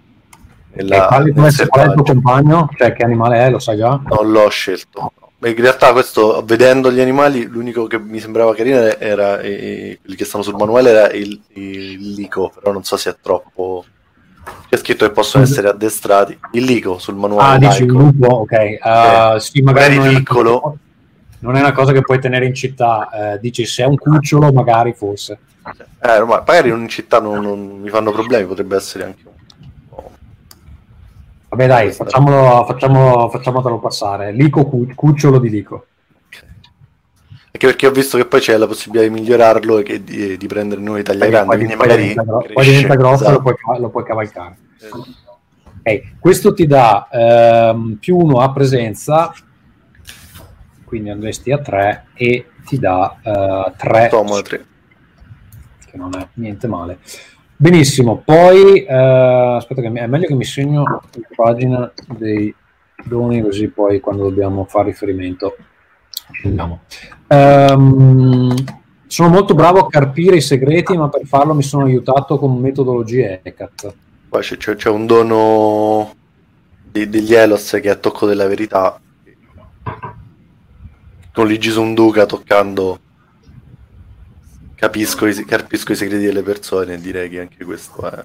nella, 0.74 1.04
e 1.04 1.06
qual 1.06 1.84
è 1.84 1.88
il 1.88 1.92
tuo 1.92 2.02
compagno? 2.02 2.68
Cioè 2.76 2.94
che 2.94 3.04
animale 3.04 3.44
è? 3.44 3.50
Lo 3.50 3.58
sai 3.58 3.76
già? 3.76 4.00
Non 4.04 4.30
l'ho 4.30 4.48
scelto 4.48 5.12
in 5.44 5.56
realtà 5.56 5.92
questo, 5.92 6.42
vedendo 6.44 6.92
gli 6.92 7.00
animali, 7.00 7.46
l'unico 7.46 7.86
che 7.86 7.98
mi 7.98 8.20
sembrava 8.20 8.54
carino 8.54 8.78
era, 8.78 9.40
eh, 9.40 9.98
quelli 10.00 10.16
che 10.16 10.24
stanno 10.24 10.44
sul 10.44 10.56
manuale 10.56 10.90
era 10.90 11.10
il, 11.10 11.40
il, 11.54 12.14
lico, 12.14 12.52
però 12.54 12.72
non 12.72 12.84
so 12.84 12.96
se 12.96 13.10
è 13.10 13.16
troppo... 13.20 13.84
C'è 14.68 14.76
scritto 14.76 15.06
che 15.06 15.12
possono 15.12 15.44
essere 15.44 15.68
addestrati. 15.68 16.36
Il 16.52 16.64
lico 16.64 16.98
sul 16.98 17.14
manuale. 17.14 17.66
Ah, 17.66 17.68
dici 17.68 17.82
il 17.82 17.90
lupo? 17.90 18.26
Ok. 18.26 18.52
Uh, 18.52 19.38
sì, 19.38 19.60
magari, 19.60 19.98
magari 19.98 20.16
piccolo. 20.16 20.60
Cosa, 20.60 20.76
non 21.40 21.56
è 21.56 21.60
una 21.60 21.72
cosa 21.72 21.92
che 21.92 22.00
puoi 22.00 22.18
tenere 22.18 22.46
in 22.46 22.54
città. 22.54 23.34
Eh, 23.34 23.38
dici 23.38 23.64
se 23.64 23.84
è 23.84 23.86
un 23.86 23.96
cucciolo, 23.96 24.52
magari 24.52 24.94
forse. 24.94 25.38
Eh, 26.00 26.24
magari 26.24 26.70
in 26.70 26.88
città 26.88 27.20
non, 27.20 27.40
non 27.40 27.80
mi 27.80 27.88
fanno 27.88 28.10
problemi, 28.10 28.46
potrebbe 28.46 28.76
essere 28.76 29.04
anche 29.04 29.22
un 29.26 29.31
Vabbè 31.52 31.66
dai, 31.66 31.92
facciamolo, 31.92 32.64
facciamolo, 32.64 33.28
facciamolo 33.28 33.78
passare. 33.78 34.32
Lico 34.32 34.64
cucciolo 34.94 35.38
di 35.38 35.50
Lico. 35.50 35.86
Anche 36.30 37.66
perché 37.66 37.86
ho 37.86 37.90
visto 37.90 38.16
che 38.16 38.24
poi 38.24 38.40
c'è 38.40 38.56
la 38.56 38.66
possibilità 38.66 39.06
di 39.06 39.12
migliorarlo 39.12 39.76
e 39.80 40.02
di, 40.02 40.38
di 40.38 40.46
prendere 40.46 40.80
nuovi 40.80 41.02
tagliagrandi, 41.02 41.48
poi, 41.48 41.56
quindi 41.58 41.74
magari 41.74 42.14
poi 42.54 42.64
diventa 42.64 42.94
grosso 42.94 43.24
esatto. 43.24 43.32
lo, 43.32 43.42
puoi, 43.42 43.80
lo 43.80 43.90
puoi 43.90 44.02
cavalcare. 44.02 44.56
Esatto. 44.78 45.06
Okay. 45.80 46.14
Questo 46.18 46.54
ti 46.54 46.66
dà 46.66 47.08
ehm, 47.12 47.98
più 48.00 48.16
uno 48.16 48.38
a 48.38 48.50
presenza, 48.50 49.34
quindi 50.86 51.10
andresti 51.10 51.52
a 51.52 51.58
3 51.58 52.06
e 52.14 52.46
ti 52.64 52.78
dà 52.78 53.14
3. 53.76 54.10
Uh, 54.10 54.42
che 54.42 55.98
non 55.98 56.16
è 56.16 56.28
niente 56.34 56.66
male. 56.66 56.98
Benissimo, 57.62 58.16
poi 58.24 58.82
eh, 58.82 58.92
aspetta 58.92 59.80
che 59.82 59.86
è 59.86 60.06
meglio 60.08 60.26
che 60.26 60.34
mi 60.34 60.42
segno 60.42 60.82
la 60.82 61.00
pagina 61.32 61.92
dei 62.08 62.52
doni 63.04 63.40
così 63.40 63.68
poi 63.68 64.00
quando 64.00 64.24
dobbiamo 64.24 64.64
fare 64.64 64.86
riferimento 64.86 65.54
andiamo. 66.42 66.80
Um, 67.28 68.52
sono 69.06 69.28
molto 69.28 69.54
bravo 69.54 69.78
a 69.78 69.86
carpire 69.86 70.34
i 70.34 70.40
segreti, 70.40 70.96
ma 70.96 71.08
per 71.08 71.24
farlo 71.24 71.54
mi 71.54 71.62
sono 71.62 71.84
aiutato 71.84 72.36
con 72.36 72.58
metodologie 72.58 73.42
ECAT. 73.44 73.94
C'è, 74.40 74.74
c'è 74.74 74.88
un 74.88 75.06
dono 75.06 76.12
di, 76.82 77.08
degli 77.08 77.32
Elos 77.32 77.70
che 77.70 77.82
è 77.82 77.90
a 77.90 77.94
tocco 77.94 78.26
della 78.26 78.48
verità. 78.48 79.00
Con 81.32 81.46
l'Igisun 81.46 81.94
Duca 81.94 82.26
toccando 82.26 82.98
capisco 84.82 85.26
i, 85.26 85.44
capisco 85.44 85.92
i 85.92 85.94
segreti 85.94 86.24
delle 86.24 86.42
persone, 86.42 87.00
direi 87.00 87.30
che 87.30 87.38
anche 87.38 87.64
questo 87.64 88.10
è... 88.10 88.24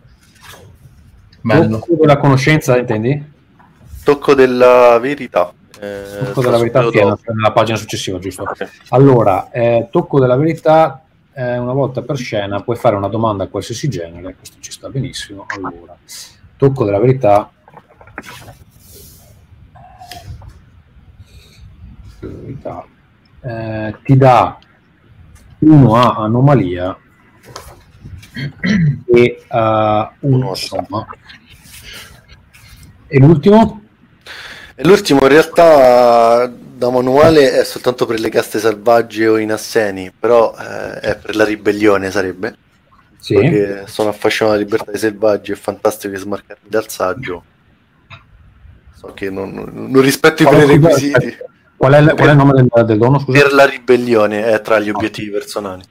Bello. 1.39 1.77
Tocco 1.77 1.95
della 1.99 2.17
conoscenza, 2.17 2.75
intendi? 2.75 3.23
Tocco 4.03 4.33
della 4.33 4.97
verità. 4.97 5.53
Eh, 5.79 6.23
tocco 6.25 6.41
della 6.41 6.57
verità 6.57 6.89
che 6.89 6.99
è 6.99 7.31
nella 7.31 7.51
pagina 7.51 7.77
successiva, 7.77 8.17
giusto? 8.17 8.41
Okay. 8.41 8.67
Allora, 8.89 9.51
eh, 9.51 9.87
tocco 9.91 10.19
della 10.19 10.35
verità, 10.35 11.03
eh, 11.31 11.59
una 11.59 11.73
volta 11.73 12.01
per 12.01 12.17
scena 12.17 12.59
puoi 12.63 12.75
fare 12.75 12.95
una 12.95 13.07
domanda 13.07 13.43
a 13.43 13.47
qualsiasi 13.47 13.87
genere, 13.87 14.33
questo 14.35 14.57
ci 14.59 14.71
sta 14.71 14.89
benissimo. 14.89 15.45
Allora, 15.55 15.95
tocco 16.57 16.85
della 16.85 16.99
verità. 16.99 17.51
verità. 22.19 22.83
Eh, 23.41 23.95
ti 24.03 24.17
dà 24.17 24.57
uno 25.59 25.95
ha 25.95 26.15
anomalia 26.23 26.97
e 29.05 29.43
uh, 29.49 30.27
uno 30.27 30.53
somma. 30.55 31.05
E 33.07 33.19
l'ultimo? 33.19 33.81
E 34.75 34.83
l'ultimo 34.85 35.21
in 35.21 35.27
realtà 35.29 36.45
da 36.47 36.91
manuale 36.91 37.59
è 37.59 37.63
soltanto 37.63 38.05
per 38.05 38.19
le 38.19 38.29
caste 38.29 38.59
selvagge 38.59 39.27
o 39.27 39.37
in 39.37 39.51
asseni, 39.51 40.11
però 40.11 40.53
eh, 40.55 40.99
è 40.99 41.15
per 41.17 41.35
la 41.35 41.43
ribellione 41.43 42.11
sarebbe. 42.11 42.55
Sì. 43.17 43.33
Perché 43.33 43.87
sono 43.87 44.09
affascinato 44.09 44.55
dalla 44.55 44.65
libertà 44.65 44.91
dei 44.91 44.99
selvaggi, 44.99 45.51
è 45.51 45.55
fantastico 45.55 46.13
che 46.13 46.19
smarcarmi 46.19 46.69
dal 46.69 46.87
saggio. 46.87 47.43
So 48.93 49.13
che 49.13 49.29
non, 49.31 49.51
non 49.51 50.01
rispetto 50.01 50.43
i 50.43 50.47
prerequisiti. 50.47 51.37
Qual 51.77 51.93
è, 51.93 52.15
qual 52.15 52.27
è, 52.27 52.31
il 52.31 52.37
nome 52.37 52.53
del, 52.53 52.85
del 52.85 52.97
dono? 52.97 53.19
Scusa? 53.19 53.39
Per 53.39 53.53
la 53.53 53.65
ribellione 53.65 54.45
è 54.45 54.61
tra 54.61 54.79
gli 54.79 54.89
obiettivi 54.89 55.29
personali. 55.29 55.83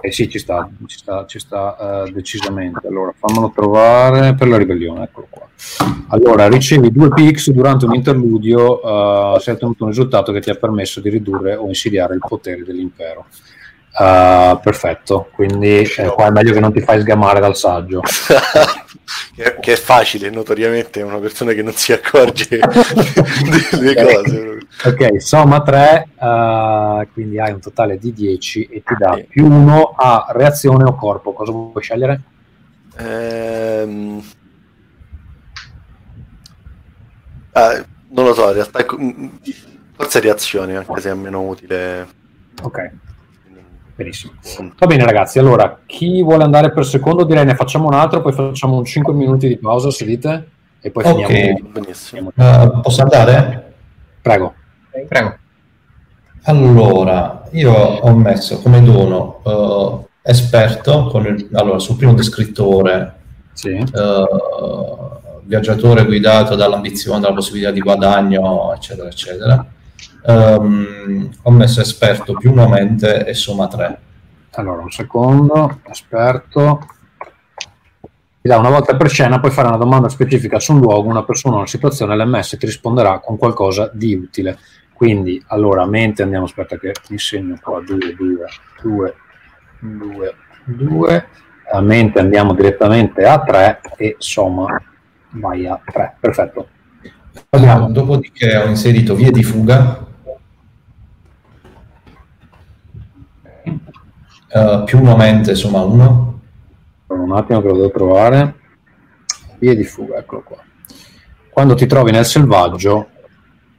Eh 0.00 0.12
sì, 0.12 0.28
ci 0.28 0.38
sta, 0.38 0.68
ci 0.86 0.96
sta, 0.96 1.26
ci 1.26 1.40
sta 1.40 2.04
uh, 2.06 2.12
decisamente. 2.12 2.86
Allora, 2.86 3.12
fammelo 3.18 3.50
trovare 3.52 4.36
per 4.36 4.46
la 4.46 4.56
ribellione, 4.56 5.02
eccolo 5.02 5.26
qua. 5.28 5.48
Allora, 6.08 6.48
ricevi 6.48 6.92
due 6.92 7.08
pix 7.08 7.50
durante 7.50 7.84
un 7.84 7.94
interludio, 7.94 8.78
uh, 8.78 9.40
si 9.40 9.50
è 9.50 9.54
ottenuto 9.54 9.82
un 9.82 9.90
risultato 9.90 10.30
che 10.30 10.40
ti 10.40 10.50
ha 10.50 10.54
permesso 10.54 11.00
di 11.00 11.10
ridurre 11.10 11.56
o 11.56 11.66
insidiare 11.66 12.14
il 12.14 12.22
potere 12.26 12.62
dell'impero. 12.62 13.26
Uh, 13.98 14.60
perfetto, 14.60 15.28
quindi 15.32 15.82
eh, 15.82 16.06
qua 16.06 16.26
è 16.26 16.30
meglio 16.30 16.52
che 16.52 16.60
non 16.60 16.72
ti 16.72 16.80
fai 16.80 17.00
sgamare 17.00 17.40
dal 17.40 17.56
saggio. 17.56 18.00
che, 19.34 19.72
è 19.72 19.76
facile, 19.76 20.30
notoriamente 20.30 21.00
è 21.00 21.02
una 21.02 21.18
persona 21.18 21.52
che 21.52 21.62
non 21.62 21.72
si 21.72 21.92
accorge 21.92 22.60
delle 23.72 23.94
cose. 23.98 24.58
Ok, 24.84 25.20
somma 25.20 25.62
3, 25.62 26.10
uh, 26.14 27.00
eh, 27.00 27.08
quindi 27.12 27.40
hai 27.40 27.50
un 27.50 27.60
totale 27.60 27.98
di 27.98 28.12
10 28.12 28.68
e 28.70 28.82
ti 28.84 28.94
dà 28.96 29.20
più 29.28 29.46
1 29.46 29.94
a 29.96 30.26
reazione 30.30 30.84
o 30.84 30.94
corpo. 30.94 31.32
Cosa 31.32 31.50
vuoi 31.50 31.82
scegliere? 31.82 32.20
Ehm... 32.98 34.22
Ah, 37.50 37.84
non 38.10 38.26
lo 38.26 38.34
so, 38.34 38.46
in 38.46 38.54
realtà 38.54 38.84
forse 39.96 40.20
reazione, 40.20 40.76
anche 40.76 41.00
se 41.00 41.10
è 41.10 41.14
meno 41.14 41.40
utile. 41.40 42.06
Ok. 42.62 42.90
Benissimo. 43.98 44.34
Va 44.78 44.86
bene 44.86 45.04
ragazzi, 45.04 45.40
allora 45.40 45.80
chi 45.84 46.22
vuole 46.22 46.44
andare 46.44 46.70
per 46.70 46.86
secondo 46.86 47.24
direi 47.24 47.44
ne 47.44 47.56
facciamo 47.56 47.88
un 47.88 47.94
altro, 47.94 48.20
poi 48.20 48.32
facciamo 48.32 48.76
un 48.76 48.84
5 48.84 49.12
minuti 49.12 49.48
di 49.48 49.56
pausa 49.56 49.90
se 49.90 50.04
dite 50.04 50.48
e 50.80 50.92
poi 50.92 51.02
okay. 51.04 51.24
finiamo. 51.24 51.68
Benissimo. 51.72 52.32
Uh, 52.32 52.80
posso 52.80 53.02
andare? 53.02 53.72
Prego. 54.22 54.54
Prego. 55.08 55.36
Allora, 56.44 57.42
io 57.50 57.72
ho 57.72 58.14
messo 58.14 58.60
come 58.60 58.80
dono 58.84 59.40
uh, 59.42 60.06
esperto 60.22 61.10
il, 61.16 61.48
allora, 61.54 61.80
sul 61.80 61.96
primo 61.96 62.14
descrittore 62.14 63.16
sì. 63.52 63.70
uh, 63.70 65.42
viaggiatore 65.42 66.04
guidato 66.04 66.54
dall'ambizione, 66.54 67.18
dalla 67.18 67.34
possibilità 67.34 67.72
di 67.72 67.80
guadagno, 67.80 68.72
eccetera, 68.72 69.08
eccetera 69.08 69.66
Um, 70.22 71.30
ho 71.42 71.50
messo 71.50 71.80
esperto 71.80 72.34
più 72.34 72.50
una 72.50 72.68
mente 72.68 73.24
e 73.24 73.34
somma 73.34 73.68
3. 73.68 73.98
Allora, 74.52 74.82
un 74.82 74.90
secondo, 74.90 75.80
esperto. 75.88 76.86
Ti 78.40 78.48
dà 78.48 78.58
una 78.58 78.70
volta 78.70 78.96
per 78.96 79.08
scena, 79.08 79.40
puoi 79.40 79.52
fare 79.52 79.68
una 79.68 79.76
domanda 79.76 80.08
specifica 80.08 80.58
su 80.58 80.72
un 80.72 80.80
luogo, 80.80 81.08
una 81.08 81.24
persona, 81.24 81.56
una 81.56 81.66
situazione, 81.66 82.16
l'MS 82.16 82.56
ti 82.58 82.66
risponderà 82.66 83.18
con 83.20 83.36
qualcosa 83.36 83.90
di 83.92 84.14
utile. 84.14 84.58
Quindi, 84.92 85.42
allora, 85.48 85.86
mente 85.86 86.22
andiamo, 86.22 86.46
aspetta 86.46 86.76
che 86.76 86.92
mi 87.10 87.18
segno 87.18 87.56
qua, 87.60 87.80
2, 87.80 87.98
2, 88.16 88.46
2, 88.82 89.14
2, 89.80 90.34
2. 90.64 91.26
A 91.70 91.80
mente 91.80 92.18
andiamo 92.18 92.54
direttamente 92.54 93.24
a 93.24 93.40
3 93.40 93.80
e 93.96 94.16
somma 94.18 94.82
vai 95.30 95.66
a 95.66 95.80
3. 95.84 96.16
Perfetto. 96.18 96.68
Abbiamo, 97.50 97.90
dopodiché 97.90 98.56
ho 98.56 98.66
inserito 98.66 99.14
vie 99.14 99.30
di 99.30 99.44
fuga 99.44 100.07
Uh, 104.50 104.82
più 104.84 104.98
una 104.98 105.14
mente, 105.14 105.50
insomma, 105.50 105.82
uno. 105.82 106.40
Un 107.08 107.32
attimo 107.32 107.60
che 107.60 107.68
lo 107.68 107.74
devo 107.74 107.90
trovare. 107.90 108.54
Vie 109.58 109.76
di 109.76 109.84
fuga, 109.84 110.16
eccolo 110.16 110.42
qua. 110.42 110.56
Quando 111.50 111.74
ti 111.74 111.86
trovi 111.86 112.12
nel 112.12 112.24
selvaggio, 112.24 113.08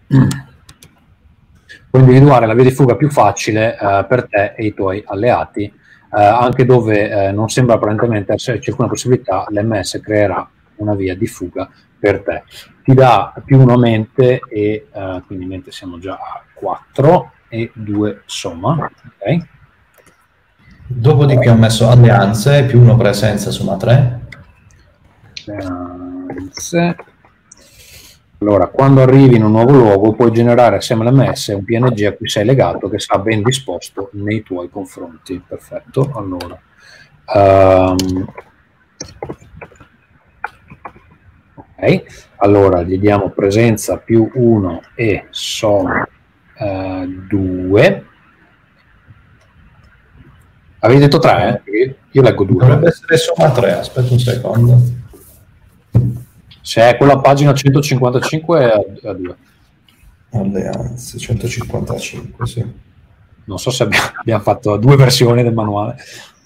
puoi 0.05 2.01
individuare 2.03 2.45
la 2.45 2.53
via 2.53 2.65
di 2.65 2.71
fuga 2.71 2.95
più 2.95 3.09
facile 3.09 3.75
uh, 3.79 4.05
per 4.05 4.27
te 4.27 4.53
e 4.55 4.65
i 4.65 4.73
tuoi 4.75 5.03
alleati. 5.05 5.73
Uh, 6.11 6.17
anche 6.17 6.65
dove 6.65 7.31
non 7.31 7.49
sembra 7.49 7.75
apparentemente 7.75 8.33
esserci 8.33 8.69
alcuna 8.69 8.89
possibilità, 8.89 9.45
l'MS 9.49 9.99
creerà 10.03 10.47
una 10.75 10.93
via 10.93 11.15
di 11.15 11.27
fuga 11.27 11.69
per 11.99 12.21
te. 12.21 12.43
Ti 12.83 12.93
dà 12.93 13.33
più 13.43 13.59
una 13.59 13.77
mente 13.77 14.41
e 14.49 14.87
quindi 15.25 15.45
mente 15.45 15.71
siamo 15.71 15.97
già 15.99 16.13
a 16.13 16.43
4 16.53 17.31
e 17.47 17.71
2 17.73 18.21
somma. 18.25 18.71
Ok. 18.73 19.57
Dopodiché 20.91 21.51
ho 21.51 21.55
messo 21.55 21.87
alleanze 21.87 22.63
più 22.63 22.81
uno 22.81 22.97
presenza 22.97 23.51
somma 23.51 23.77
3. 23.77 24.19
Alleanze. 25.45 26.95
Allora, 28.39 28.65
quando 28.67 29.03
arrivi 29.03 29.35
in 29.35 29.43
un 29.43 29.51
nuovo 29.51 29.71
luogo 29.71 30.13
puoi 30.13 30.31
generare 30.31 30.77
assieme 30.77 31.07
all'MS 31.07 31.49
un 31.49 31.63
PNG 31.63 32.05
a 32.05 32.13
cui 32.13 32.27
sei 32.27 32.43
legato 32.43 32.89
che 32.89 32.97
sarà 32.97 33.21
ben 33.21 33.43
disposto 33.43 34.09
nei 34.13 34.41
tuoi 34.41 34.71
confronti. 34.71 35.39
Perfetto. 35.47 36.11
Allora, 36.15 36.59
um, 37.35 38.25
ok. 41.53 42.03
Allora, 42.37 42.81
gli 42.81 42.97
diamo 42.97 43.29
presenza 43.29 43.97
più 43.97 44.27
1 44.33 44.81
e 44.95 45.27
somma 45.29 46.07
2. 46.57 48.03
Uh, 48.03 48.08
Avevi 50.79 50.99
detto 50.99 51.19
3? 51.19 51.63
Eh? 51.65 51.95
Io 52.11 52.21
leggo 52.21 52.43
2. 52.43 52.57
Dovrebbe 52.59 52.87
essere 52.87 53.17
somma 53.17 53.51
3, 53.51 53.71
aspetta 53.79 54.13
un 54.13 54.19
secondo. 54.19 54.81
Se 56.61 56.89
è 56.89 56.97
quella 56.97 57.19
pagina 57.19 57.53
155 57.53 58.59
è 58.59 59.07
a 59.07 59.13
2. 59.13 59.35
Alleanze 60.31 61.17
155, 61.17 62.47
sì. 62.47 62.65
Non 63.45 63.57
so 63.57 63.71
se 63.71 63.83
abbiamo, 63.83 64.11
abbiamo, 64.19 64.43
fatto 64.43 64.77
due 64.77 64.95
versioni 64.95 65.41
del 65.41 65.53
manuale. 65.53 65.97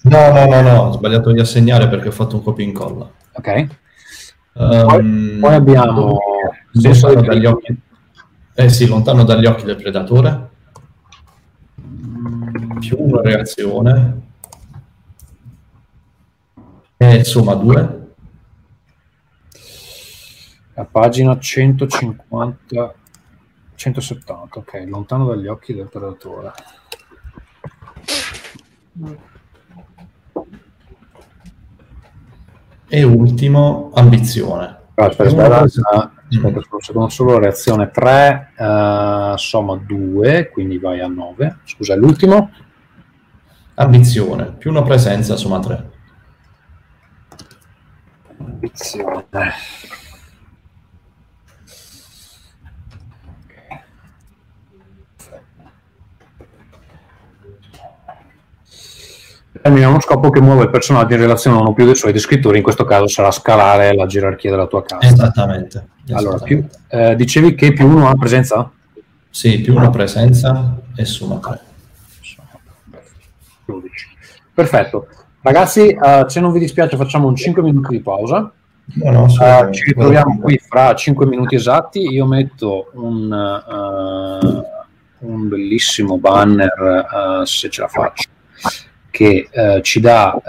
No, 0.02 0.32
no, 0.32 0.46
no, 0.46 0.62
no, 0.62 0.80
ho 0.84 0.92
sbagliato 0.92 1.32
di 1.32 1.40
assegnare 1.40 1.88
perché 1.88 2.08
ho 2.08 2.12
fatto 2.12 2.36
un 2.36 2.42
copia 2.42 2.64
e 2.64 2.68
incolla. 2.68 3.10
Ok. 3.32 3.66
Um, 4.54 4.86
poi, 4.86 5.38
poi, 5.40 5.54
abbiamo 5.54 6.18
lontano 6.72 7.20
dagli 7.20 7.44
occhi. 7.44 7.76
Eh 8.54 8.68
sì, 8.70 8.86
lontano 8.86 9.24
dagli 9.24 9.46
occhi 9.46 9.64
del 9.64 9.76
predatore. 9.76 10.48
Più 12.88 12.96
una 13.00 13.22
reazione. 13.22 14.22
E 16.96 17.16
insomma 17.16 17.54
2 17.54 18.02
a 20.74 20.84
pagina 20.84 21.38
150 21.38 22.94
170 23.74 24.58
ok 24.58 24.84
lontano 24.86 25.26
dagli 25.26 25.46
occhi 25.46 25.74
del 25.74 25.88
predatore. 25.88 26.52
E 32.86 33.02
ultimo 33.02 33.90
ambizione. 33.94 34.82
Ah, 34.94 35.06
aspetta, 35.06 35.62
aspetta, 35.62 36.12
aspetta 36.28 36.60
secondo 36.78 37.08
solo 37.08 37.38
reazione. 37.38 37.90
3 37.90 38.52
uh, 38.56 39.36
somma 39.36 39.76
2 39.76 40.50
quindi 40.52 40.78
vai 40.78 41.00
a 41.00 41.08
9 41.08 41.58
scusa 41.64 41.96
l'ultimo 41.96 42.50
ambizione 43.74 44.52
più 44.56 44.70
una 44.70 44.82
presenza 44.82 45.36
somma 45.36 45.60
3 45.60 45.92
ambizione. 48.64 49.52
Termina 59.62 59.88
uno 59.88 60.00
scopo 60.00 60.28
che 60.28 60.42
muove 60.42 60.64
il 60.64 60.70
personaggio 60.70 61.14
in 61.14 61.20
relazione 61.20 61.56
a 61.56 61.60
uno 61.60 61.72
più 61.72 61.86
dei 61.86 61.94
suoi 61.94 62.12
descrittori, 62.12 62.58
in 62.58 62.62
questo 62.62 62.84
caso 62.84 63.06
sarà 63.06 63.30
scalare 63.30 63.94
la 63.94 64.04
gerarchia 64.04 64.50
della 64.50 64.66
tua 64.66 64.82
casa. 64.82 65.06
Esattamente. 65.06 65.88
Allora, 66.12 66.38
più, 66.38 66.62
eh, 66.88 67.16
dicevi 67.16 67.54
che 67.54 67.72
più 67.72 67.88
uno 67.88 68.08
ha 68.08 68.14
presenza? 68.14 68.70
Sì, 69.30 69.60
più 69.62 69.74
una 69.74 69.88
presenza 69.88 70.76
e 70.94 71.04
somma 71.06 71.38
3. 71.38 71.73
12. 73.66 74.08
Perfetto. 74.52 75.08
Ragazzi, 75.44 75.94
uh, 76.00 76.26
se 76.26 76.40
non 76.40 76.52
vi 76.52 76.58
dispiace 76.58 76.96
facciamo 76.96 77.28
un 77.28 77.36
5 77.36 77.62
minuti 77.62 77.90
di 77.90 78.00
pausa. 78.00 78.50
No, 78.94 79.10
no, 79.10 79.24
uh, 79.24 79.70
ci 79.70 79.84
ritroviamo 79.84 80.38
qui 80.40 80.58
fra 80.58 80.94
5 80.94 81.26
minuti 81.26 81.54
esatti. 81.54 82.00
Io 82.00 82.24
metto 82.24 82.90
un, 82.94 83.30
uh, 83.30 85.26
un 85.26 85.48
bellissimo 85.48 86.16
banner, 86.16 87.42
se 87.44 87.68
ce 87.68 87.80
la 87.82 87.88
faccio, 87.88 88.28
che 89.10 89.48
ci 89.82 90.00
dà 90.00 90.40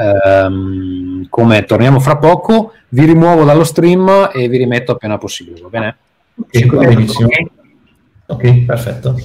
um, 0.47 1.27
come 1.29 1.65
torniamo 1.65 1.99
fra 1.99 2.15
poco. 2.15 2.71
Vi 2.89 3.03
rimuovo 3.05 3.43
dallo 3.43 3.65
stream 3.65 4.29
e 4.33 4.47
vi 4.47 4.57
rimetto 4.57 4.93
appena 4.93 5.17
possibile, 5.17 5.59
va 5.59 5.67
bene? 5.67 5.97
Ok, 6.39 6.85
benissimo. 6.85 7.27
Ok, 8.27 8.65
perfetto. 8.65 9.15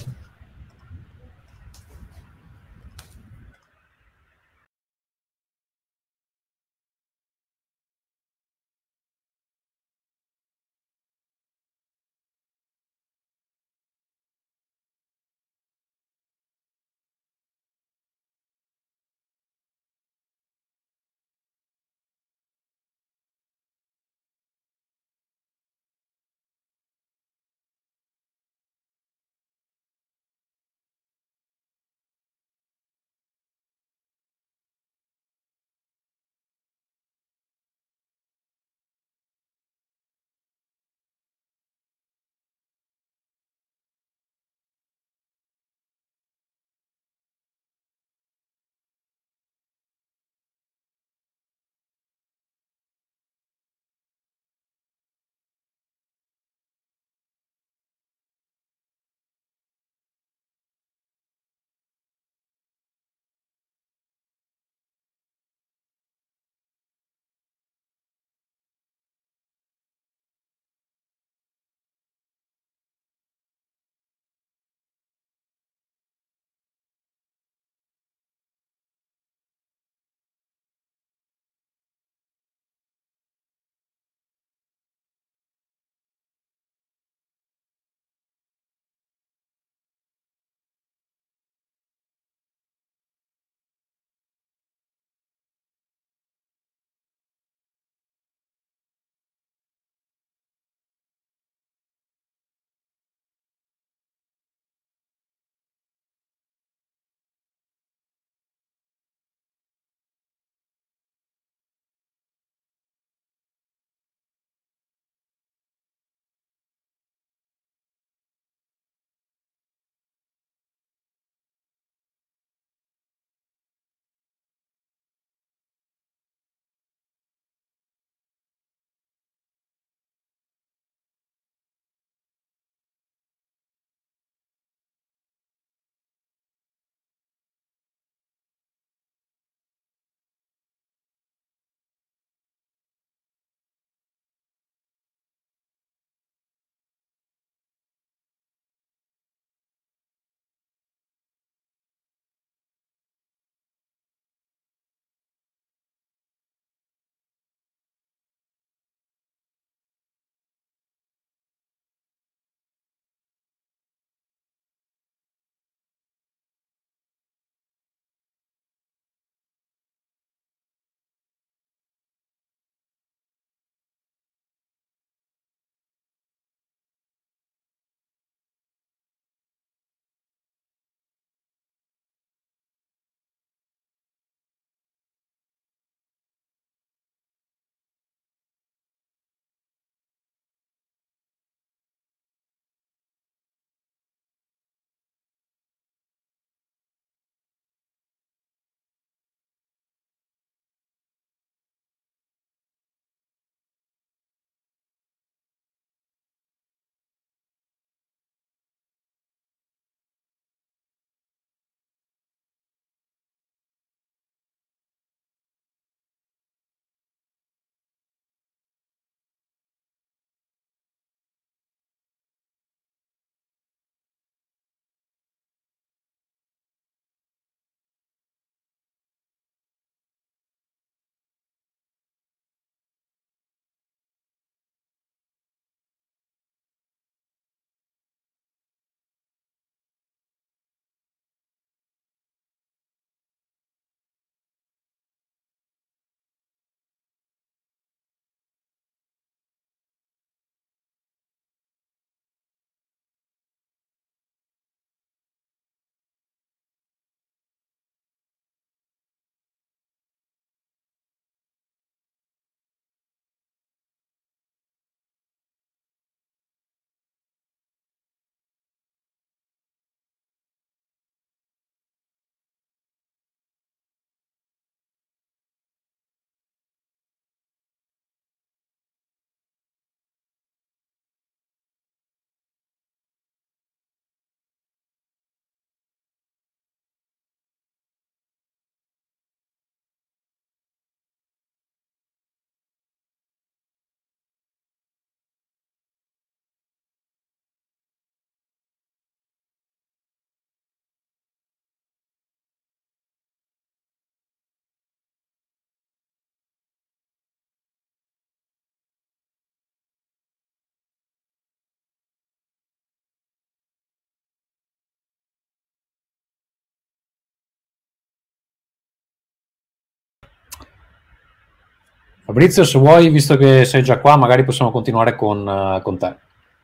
Fabrizio, 322.31 322.63
se 322.63 322.79
vuoi, 322.79 323.09
visto 323.09 323.37
che 323.37 323.65
sei 323.65 323.83
già 323.83 323.99
qua, 323.99 324.17
magari 324.17 324.45
possiamo 324.45 324.71
continuare 324.71 325.17
con, 325.17 325.45
uh, 325.45 325.83
con 325.83 325.99
te. 325.99 326.15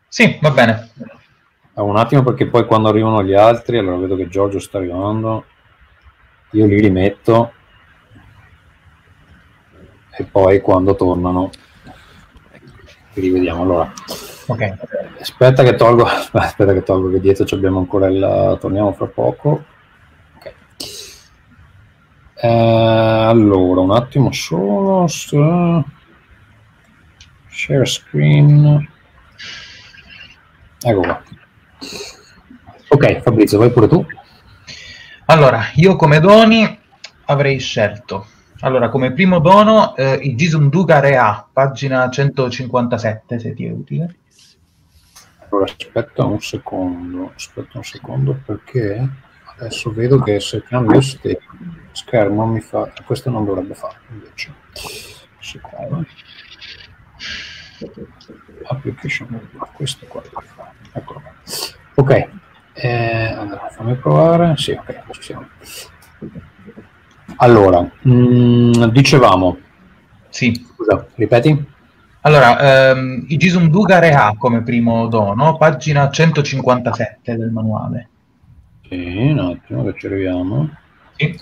Sì, 0.07 0.39
va 0.41 0.53
bene. 0.53 0.91
Un 1.75 1.97
attimo 1.97 2.23
perché 2.23 2.47
poi 2.47 2.65
quando 2.67 2.89
arrivano 2.89 3.21
gli 3.25 3.35
altri, 3.35 3.77
allora 3.77 3.97
vedo 3.97 4.15
che 4.15 4.29
Giorgio 4.29 4.61
sta 4.61 4.79
arrivando, 4.79 5.45
io 6.53 6.67
li 6.67 6.81
rimetto 6.81 7.53
e 10.17 10.23
poi 10.23 10.61
quando 10.61 10.95
tornano 10.95 11.51
li 13.15 13.23
rivediamo. 13.23 13.63
Allora, 13.63 13.93
okay. 14.47 14.73
aspetta 15.19 15.65
che 15.65 15.75
tolgo, 15.75 16.05
aspetta 16.31 16.75
che 16.75 16.85
tolgo 16.85 17.11
che 17.11 17.19
dietro 17.19 17.45
abbiamo 17.57 17.81
ancora 17.81 18.07
il, 18.07 18.57
torniamo 18.61 18.93
fra 18.93 19.07
poco. 19.07 19.65
Eh, 22.39 22.49
allora, 22.49 23.81
un 23.81 23.93
attimo 23.93 24.31
solo, 24.33 25.07
share 25.09 25.85
screen, 27.85 28.89
ecco 30.81 31.01
qua. 31.01 31.23
Ok, 32.89 33.21
Fabrizio, 33.21 33.59
vai 33.59 33.71
pure 33.71 33.89
tu. 33.89 34.07
Allora, 35.27 35.71
io 35.75 35.97
come 35.97 36.21
doni 36.21 36.79
avrei 37.25 37.59
scelto 37.59 38.27
allora, 38.61 38.89
come 38.89 39.13
primo 39.13 39.39
dono, 39.39 39.95
eh, 39.97 40.15
il 40.23 40.35
Gisum 40.35 40.71
Duga 40.71 40.99
Rea, 40.99 41.47
pagina 41.53 42.09
157, 42.09 43.39
se 43.39 43.53
ti 43.53 43.67
è 43.67 43.71
utile. 43.71 44.17
Allora, 45.49 45.71
aspetta 45.77 46.25
un 46.25 46.41
secondo, 46.41 47.33
aspetta 47.35 47.77
un 47.77 47.85
secondo 47.85 48.41
perché 48.45 49.09
adesso 49.59 49.93
vedo 49.93 50.21
che 50.21 50.41
se 50.41 50.63
cambio 50.63 51.01
schermo 51.93 52.47
mi 52.47 52.61
fa... 52.61 52.93
Questo 53.05 53.31
non 53.31 53.45
dovrebbe 53.45 53.75
fare, 53.75 53.97
invece. 54.11 54.55
Secondo. 55.41 56.05
Application, 58.65 59.49
questo 59.75 60.07
qua. 60.07 60.23
Eccolo 60.93 61.21
qua. 61.21 61.33
Ok, 61.95 62.29
eh, 62.75 63.35
allora, 63.37 63.69
fammi 63.71 63.95
provare. 63.97 64.57
Sì, 64.57 64.73
ok, 64.73 65.11
ci 65.13 65.23
siamo. 65.23 65.47
Allora, 67.37 67.81
mh, 67.81 68.11
mm, 68.11 68.85
dicevamo. 68.87 69.59
Sì. 70.29 70.67
Scusa, 70.75 71.07
ripeti? 71.15 71.75
Allora, 72.21 72.91
ehm, 72.91 73.25
i 73.29 73.37
Gisum 73.37 73.69
Duga 73.71 73.99
Rea 73.99 74.35
come 74.37 74.63
primo 74.63 75.07
dono, 75.07 75.57
pagina 75.57 76.11
157 76.11 77.37
del 77.37 77.51
manuale. 77.51 78.09
Sì, 78.89 79.17
un 79.31 79.39
attimo 79.39 79.85
che 79.85 79.99
ci 79.99 80.07
arriviamo. 80.07 80.71
Sì. 81.17 81.39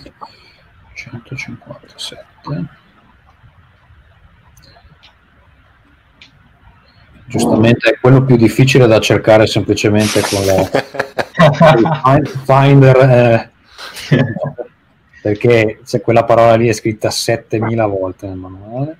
157. 0.93 2.25
Giustamente 7.27 7.89
è 7.89 7.99
quello 7.99 8.23
più 8.23 8.35
difficile 8.35 8.87
da 8.87 8.99
cercare 8.99 9.47
semplicemente 9.47 10.21
con 10.21 10.45
la 10.45 12.21
Finder. 12.45 12.97
Eh, 12.97 13.51
perché 15.21 15.79
se 15.83 16.01
quella 16.01 16.23
parola 16.23 16.55
lì 16.55 16.67
è 16.67 16.73
scritta 16.73 17.09
7000 17.09 17.85
volte 17.87 18.27
nel 18.27 18.37
manuale. 18.37 18.97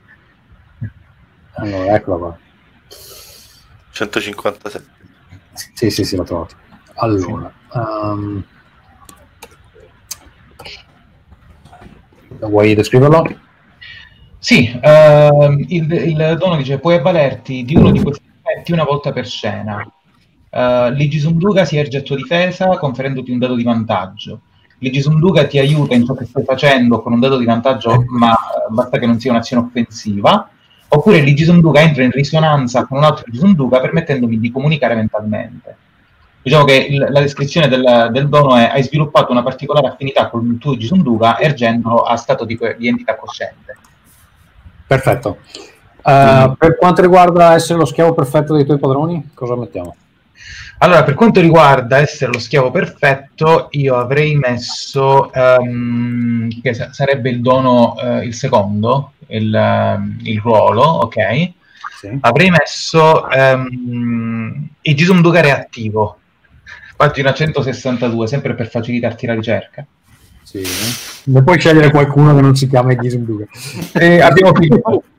Allora, 1.53 1.95
eccola 1.95 2.17
qua. 2.17 2.37
157. 3.91 4.85
Sì, 5.73 5.89
sì, 5.89 6.03
sì, 6.03 6.15
l'ho 6.15 6.23
trovato. 6.23 6.55
Allora, 6.95 7.51
um, 7.73 8.43
vuoi 12.39 12.73
descriverlo? 12.73 13.23
Sì, 14.39 14.79
uh, 14.81 15.51
il, 15.67 15.91
il, 15.91 16.35
dono 16.39 16.55
dice 16.55 16.79
puoi 16.79 16.95
avvalerti 16.95 17.65
di 17.65 17.75
uno 17.75 17.91
di 17.91 18.01
questi 18.01 18.23
effetti 18.41 18.71
una 18.71 18.83
volta 18.83 19.11
per 19.11 19.27
scena. 19.27 19.85
Uh, 20.49 20.89
Ligisunduga 20.91 21.65
si 21.65 21.77
erge 21.77 21.97
a 21.97 22.01
tua 22.01 22.15
difesa 22.15 22.77
conferendoti 22.77 23.31
un 23.31 23.39
dato 23.39 23.55
di 23.55 23.63
vantaggio. 23.63 24.41
Legisunduga 24.79 25.47
ti 25.47 25.57
aiuta 25.57 25.95
in 25.95 26.05
ciò 26.05 26.13
che 26.13 26.25
stai 26.25 26.43
facendo 26.43 27.01
con 27.01 27.13
un 27.13 27.19
dato 27.19 27.37
di 27.37 27.45
vantaggio, 27.45 28.05
ma 28.07 28.31
eh, 28.31 28.71
basta 28.71 28.99
che 28.99 29.05
non 29.05 29.19
sia 29.19 29.31
un'azione 29.31 29.65
offensiva. 29.65 30.49
Oppure 30.87 31.21
Legisunduga 31.21 31.81
entra 31.81 32.03
in 32.03 32.11
risonanza 32.11 32.85
con 32.85 32.99
un 32.99 33.03
altro 33.03 33.23
Legisunduga 33.25 33.81
permettendomi 33.81 34.39
di 34.39 34.51
comunicare 34.51 34.95
mentalmente. 34.95 35.77
Diciamo 36.45 36.63
che 36.63 36.75
il, 36.75 37.07
la 37.09 37.21
descrizione 37.21 37.67
del, 37.67 38.09
del, 38.11 38.29
dono 38.29 38.55
è 38.55 38.69
hai 38.71 38.83
sviluppato 38.83 39.31
una 39.31 39.41
particolare 39.41 39.87
affinità 39.87 40.29
con 40.29 40.45
il 40.45 40.59
tuo 40.59 40.73
Legisunduga 40.73 41.39
ergendolo 41.39 42.03
a 42.03 42.15
stato 42.17 42.45
di, 42.45 42.55
di 42.77 42.87
entità 42.87 43.15
cosciente. 43.15 43.75
Perfetto. 44.85 45.39
Uh, 46.03 46.55
per 46.55 46.77
quanto 46.77 47.01
riguarda 47.01 47.55
essere 47.55 47.79
lo 47.79 47.85
schiavo 47.85 48.13
perfetto 48.13 48.53
dei 48.53 48.63
tuoi 48.63 48.77
padroni, 48.77 49.31
cosa 49.33 49.55
mettiamo? 49.55 49.95
Allora, 50.77 51.03
per 51.03 51.15
quanto 51.15 51.41
riguarda 51.41 51.97
essere 51.97 52.31
lo 52.31 52.37
schiavo 52.37 52.69
perfetto, 52.69 53.69
io 53.71 53.95
avrei 53.95 54.35
messo, 54.35 55.31
um, 55.33 56.47
che 56.61 56.75
sarebbe 56.75 57.31
il 57.31 57.41
dono, 57.41 57.95
uh, 57.97 58.21
il 58.21 58.35
secondo, 58.35 59.13
il, 59.29 59.51
uh, 59.51 60.21
il 60.21 60.39
ruolo, 60.39 60.83
ok? 60.83 61.51
Sì. 61.97 62.15
Avrei 62.21 62.51
messo 62.51 63.25
um, 63.35 64.67
il 64.79 64.95
Gisum 64.95 65.27
reattivo, 65.31 66.19
pagina 66.95 67.33
162, 67.33 68.27
sempre 68.27 68.55
per 68.55 68.69
facilitarti 68.69 69.25
la 69.25 69.33
ricerca. 69.33 69.85
Sì. 70.43 70.63
Non 71.25 71.43
puoi 71.43 71.59
scegliere 71.59 71.89
qualcuno 71.89 72.35
che 72.35 72.41
non 72.41 72.55
si 72.55 72.67
chiama 72.67 72.95
Gisum 72.95 73.25
Duca. 73.25 73.45
Eh, 73.93 74.21
abbiamo 74.21 74.53
finito. 74.53 75.03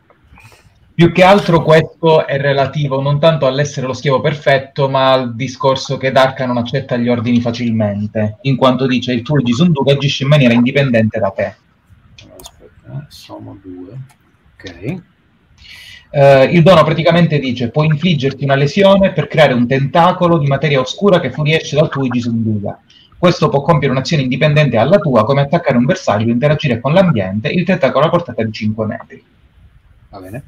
Più 0.97 1.13
che 1.13 1.23
altro 1.23 1.63
questo 1.63 2.27
è 2.27 2.39
relativo 2.39 3.03
non 3.03 3.21
tanto 3.21 3.45
all'essere 3.45 3.87
lo 3.87 3.93
schiavo 3.93 4.23
perfetto, 4.23 4.89
ma 4.89 5.13
al 5.13 5.35
discorso 5.35 5.99
che 5.99 6.11
Darka 6.11 6.47
non 6.47 6.57
accetta 6.57 6.97
gli 6.97 7.11
ordini 7.11 7.43
facilmente, 7.43 8.39
in 8.43 8.57
quanto 8.57 8.87
dice 8.87 9.13
il 9.13 9.21
tuo 9.21 9.43
Gisunduka 9.43 9.93
agisce 9.93 10.23
in 10.23 10.31
maniera 10.31 10.55
indipendente 10.55 11.19
da 11.19 11.29
te. 11.29 11.55
Aspetta, 12.41 12.93
eh, 12.93 13.05
sono 13.09 13.59
due. 13.63 13.99
Ok. 14.55 15.03
Uh, 16.11 16.49
il 16.51 16.63
dono 16.63 16.83
praticamente 16.85 17.39
dice 17.39 17.69
puoi 17.71 17.87
infliggerti 17.87 18.45
una 18.45 18.55
lesione 18.55 19.13
per 19.13 19.27
creare 19.27 19.53
un 19.53 19.67
tentacolo 19.67 20.39
di 20.39 20.47
materia 20.47 20.81
oscura 20.81 21.21
che 21.21 21.31
fuoriesce 21.31 21.77
dal 21.77 21.89
tuo 21.89 22.09
Gisunduka. 22.09 22.81
Questo 23.19 23.49
può 23.49 23.63
compiere 23.63 23.93
un'azione 23.93 24.23
indipendente 24.23 24.77
alla 24.77 24.99
tua, 24.99 25.25
come 25.25 25.41
attaccare 25.41 25.77
un 25.77 25.85
bersaglio, 25.85 26.31
interagire 26.31 26.81
con 26.81 26.93
l'ambiente, 26.93 27.49
il 27.49 27.65
tentacolo 27.65 28.07
a 28.07 28.11
portata 28.11 28.43
di 28.45 28.53
5 28.53 28.87
metri. 28.87 29.25
Va 30.11 30.21
bene. 30.21 30.43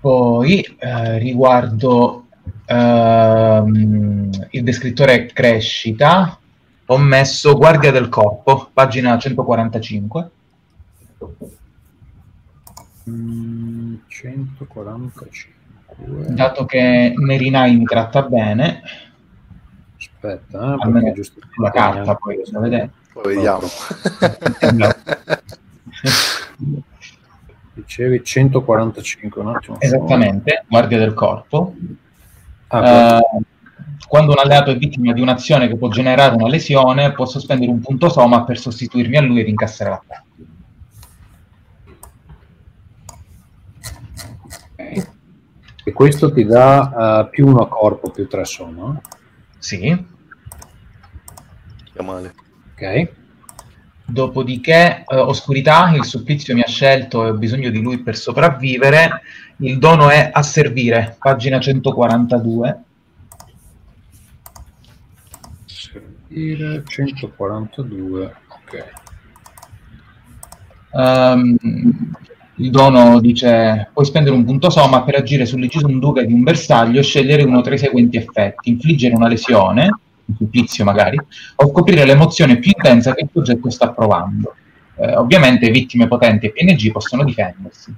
Poi 0.00 0.60
eh, 0.78 1.18
riguardo 1.18 2.26
ehm, 2.66 4.30
il 4.50 4.62
descrittore 4.62 5.26
crescita, 5.26 6.38
ho 6.86 6.98
messo 6.98 7.56
Guardia 7.56 7.90
del 7.90 8.08
Corpo, 8.08 8.70
pagina 8.72 9.18
145. 9.18 10.30
Mm, 13.10 13.94
145. 14.06 15.56
Dato 16.28 16.64
che 16.64 17.12
Merinai 17.16 17.76
mi 17.76 17.84
tratta 17.84 18.22
bene, 18.22 18.82
aspetta, 19.98 20.74
eh, 20.74 20.76
almeno 20.78 21.12
giusto 21.12 21.40
la 21.56 21.70
carta, 21.70 22.14
poi 22.14 22.36
lo 22.36 22.46
so 22.46 22.60
vedere. 22.60 22.90
Vediamo. 23.22 23.66
Dicevi 27.74 28.22
145, 28.22 29.40
un 29.40 29.48
attimo. 29.48 29.80
Esattamente, 29.80 30.64
guardia 30.68 30.98
del 30.98 31.14
corpo. 31.14 31.74
Ah, 32.68 33.18
uh, 33.18 33.42
quando 34.06 34.32
un 34.32 34.38
alleato 34.38 34.70
è 34.70 34.76
vittima 34.76 35.12
di 35.12 35.20
un'azione 35.20 35.68
che 35.68 35.76
può 35.76 35.88
generare 35.88 36.34
una 36.34 36.48
lesione, 36.48 37.12
posso 37.12 37.40
spendere 37.40 37.70
un 37.70 37.80
punto 37.80 38.08
soma 38.08 38.44
per 38.44 38.58
sostituirmi 38.58 39.16
a 39.16 39.22
lui 39.22 39.40
e 39.40 39.44
rincassare 39.44 39.90
l'attacco. 39.90 40.24
Okay. 44.72 45.04
E 45.90 45.92
questo 45.92 46.32
ti 46.32 46.44
dà 46.44 47.24
uh, 47.24 47.30
più 47.30 47.48
uno 47.48 47.62
a 47.62 47.68
corpo, 47.68 48.10
più 48.10 48.28
tre 48.28 48.44
soma? 48.44 49.00
Sì. 49.58 50.06
Che 51.92 52.02
male. 52.04 52.32
Ok. 52.70 53.10
Dopodiché, 54.04 55.04
eh, 55.04 55.16
oscurità, 55.16 55.90
il 55.90 56.04
supplizio 56.04 56.54
mi 56.54 56.60
ha 56.62 56.68
scelto 56.68 57.26
e 57.26 57.30
ho 57.30 57.34
bisogno 57.34 57.70
di 57.70 57.80
lui 57.80 57.98
per 57.98 58.16
sopravvivere. 58.16 59.22
Il 59.56 59.78
dono 59.78 60.10
è 60.10 60.30
a 60.32 60.42
servire, 60.44 61.16
pagina 61.18 61.58
142. 61.58 62.82
Servire 65.64 66.84
142, 66.86 68.36
ok. 68.46 68.92
Um, 70.92 71.56
il 72.60 72.70
dono 72.70 73.20
dice: 73.20 73.90
Puoi 73.92 74.04
spendere 74.04 74.34
un 74.34 74.44
punto 74.44 74.70
soma 74.70 75.02
per 75.02 75.16
agire 75.16 75.44
duca 75.98 76.22
di 76.22 76.32
un 76.32 76.42
bersaglio 76.42 77.00
e 77.00 77.02
scegliere 77.02 77.42
uno 77.42 77.62
tra 77.62 77.74
i 77.74 77.78
seguenti 77.78 78.18
effetti: 78.18 78.70
infliggere 78.70 79.14
una 79.14 79.28
lesione, 79.28 79.84
un 80.26 80.34
supplizio 80.36 80.84
magari, 80.84 81.18
o 81.56 81.68
scoprire 81.68 82.04
l'emozione 82.04 82.58
più 82.58 82.72
intensa 82.74 83.14
che 83.14 83.22
il 83.22 83.30
soggetto 83.32 83.70
sta 83.70 83.90
provando. 83.90 84.54
Eh, 84.96 85.16
ovviamente 85.16 85.70
vittime 85.70 86.06
potenti 86.06 86.46
e 86.46 86.52
PNG 86.52 86.92
possono 86.92 87.24
difendersi. 87.24 87.94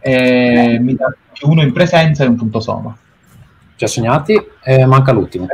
E 0.00 0.78
mi 0.80 0.94
dà 0.94 1.14
più 1.32 1.48
uno 1.48 1.62
in 1.62 1.72
presenza 1.72 2.24
e 2.24 2.28
un 2.28 2.36
punto 2.36 2.60
soma. 2.60 2.94
Già 3.76 3.86
segnati, 3.86 4.38
e 4.62 4.84
manca 4.84 5.12
l'ultimo. 5.12 5.46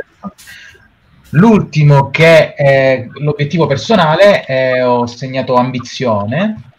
L'ultimo 1.33 2.09
che 2.09 2.53
è 2.53 3.07
l'obiettivo 3.19 3.65
personale, 3.65 4.43
è, 4.43 4.85
ho 4.85 5.05
segnato 5.05 5.55
ambizione 5.55 6.70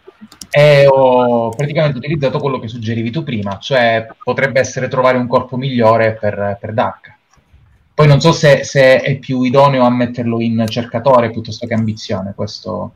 e 0.55 0.85
ho 0.87 1.49
praticamente 1.49 1.97
utilizzato 1.97 2.37
quello 2.37 2.59
che 2.59 2.67
suggerivi 2.67 3.09
tu 3.09 3.23
prima, 3.23 3.57
cioè 3.57 4.05
potrebbe 4.23 4.59
essere 4.59 4.87
trovare 4.87 5.17
un 5.17 5.25
corpo 5.25 5.57
migliore 5.57 6.13
per, 6.13 6.59
per 6.61 6.73
Dark. 6.73 7.15
Poi 7.91 8.07
non 8.07 8.21
so 8.21 8.31
se, 8.31 8.63
se, 8.63 9.01
è 9.01 9.17
più 9.17 9.41
idoneo 9.41 9.83
a 9.83 9.89
metterlo 9.89 10.39
in 10.39 10.63
cercatore 10.67 11.31
piuttosto 11.31 11.65
che 11.65 11.73
ambizione, 11.73 12.33
questo... 12.35 12.93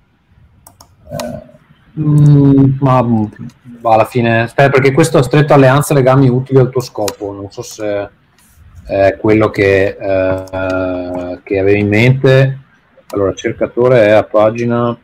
Eh... 1.09 1.55
Mm, 1.99 2.75
ma 2.79 3.03
alla 3.81 4.05
fine, 4.05 4.41
aspetta, 4.41 4.69
perché 4.69 4.91
questo 4.91 5.23
stretto 5.23 5.55
alleanza 5.55 5.95
legami 5.95 6.29
utili 6.29 6.59
al 6.59 6.69
tuo 6.69 6.81
scopo, 6.81 7.33
non 7.33 7.49
so 7.49 7.63
se 7.63 8.09
è 8.85 9.17
quello 9.19 9.49
che, 9.49 9.97
eh, 9.99 11.39
che 11.41 11.59
avevi 11.59 11.79
in 11.79 11.87
mente. 11.87 12.59
Allora, 13.09 13.33
cercatore 13.33 14.05
è 14.05 14.11
a 14.11 14.23
pagina 14.23 14.95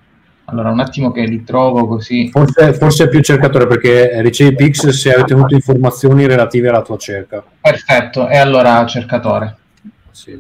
allora, 0.46 0.70
un 0.70 0.80
attimo 0.80 1.12
che 1.12 1.22
li 1.22 1.44
trovo 1.44 1.88
così. 1.88 2.30
Forse, 2.30 2.74
forse 2.74 3.06
è 3.06 3.10
più 3.10 3.22
cercatore 3.22 3.66
perché 3.66 4.22
ricevi 4.22 4.56
Pix 4.56 4.90
se 4.90 5.14
hai 5.14 5.22
ottenuto 5.22 5.54
informazioni 5.56 6.26
relative 6.26 6.70
alla 6.70 6.82
tua 6.82 6.98
cerca. 6.98 7.44
Perfetto, 7.62 8.28
e 8.28 8.38
allora 8.38 8.86
cercatore. 8.86 9.56
Sì, 10.12 10.38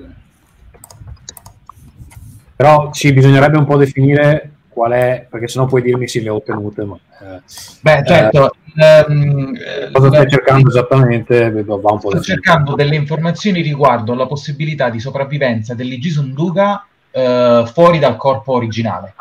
Però 2.55 2.89
sì, 2.91 3.13
bisognerebbe 3.13 3.57
un 3.57 3.65
po' 3.65 3.77
definire 3.77 4.51
qual 4.67 4.91
è, 4.91 5.25
perché 5.30 5.47
sennò 5.47 5.65
puoi 5.65 5.81
dirmi 5.81 6.07
se 6.07 6.21
le 6.21 6.30
ho 6.30 6.35
ottenute. 6.35 6.84
Ma, 6.84 6.97
eh, 7.21 7.41
Beh, 7.80 8.03
certo. 8.05 8.55
Eh, 8.75 9.05
ehm, 9.07 9.57
cosa 9.93 10.07
stai 10.09 10.30
cercando 10.30 10.67
esattamente? 10.67 11.49
Va 11.63 11.75
un 11.75 11.99
po 11.99 12.09
sto 12.09 12.21
cercando 12.21 12.75
delle 12.75 12.95
informazioni 12.95 13.61
riguardo 13.61 14.15
la 14.15 14.25
possibilità 14.25 14.89
di 14.89 14.99
sopravvivenza 14.99 15.75
dell'Igi 15.75 16.09
Sunduga 16.09 16.85
eh, 17.11 17.63
fuori 17.71 17.99
dal 17.99 18.17
corpo 18.17 18.53
originale 18.53 19.13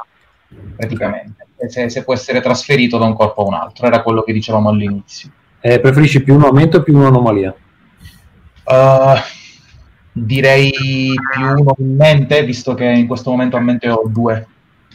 praticamente, 0.76 1.46
se, 1.68 1.88
se, 1.88 2.04
può 2.04 2.14
essere 2.14 2.40
trasferito 2.40 2.98
da 2.98 3.04
un 3.04 3.14
corpo 3.14 3.42
a 3.42 3.46
un 3.46 3.54
altro, 3.54 3.86
era 3.86 4.02
quello 4.02 4.22
che 4.22 4.32
dicevamo 4.32 4.68
all'inizio. 4.68 5.30
Eh, 5.60 5.80
preferisci 5.80 6.22
più 6.22 6.34
un 6.34 6.42
aumento 6.42 6.78
o 6.78 6.82
più 6.82 6.96
un'anomalia? 6.96 7.54
Uh, 8.64 9.14
direi 10.12 10.70
più 10.70 11.46
uno 11.46 11.74
in 11.78 11.96
mente, 11.96 12.44
visto 12.44 12.74
che 12.74 12.84
in 12.84 13.06
questo 13.06 13.30
momento 13.30 13.56
a 13.56 13.60
mente 13.60 13.88
ho 13.88 14.02
due. 14.06 14.46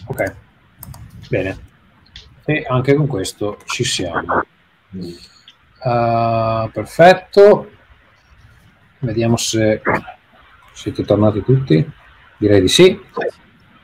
Ok, 0.05 0.35
bene. 1.29 1.57
E 2.45 2.65
anche 2.67 2.93
con 2.95 3.07
questo 3.07 3.57
ci 3.65 3.83
siamo. 3.83 4.43
Uh, 4.89 6.69
perfetto. 6.71 7.71
Vediamo 8.99 9.37
se 9.37 9.81
siete 10.73 11.03
tornati 11.03 11.43
tutti. 11.43 11.85
Direi 12.37 12.61
di 12.61 12.67
sì. 12.67 12.99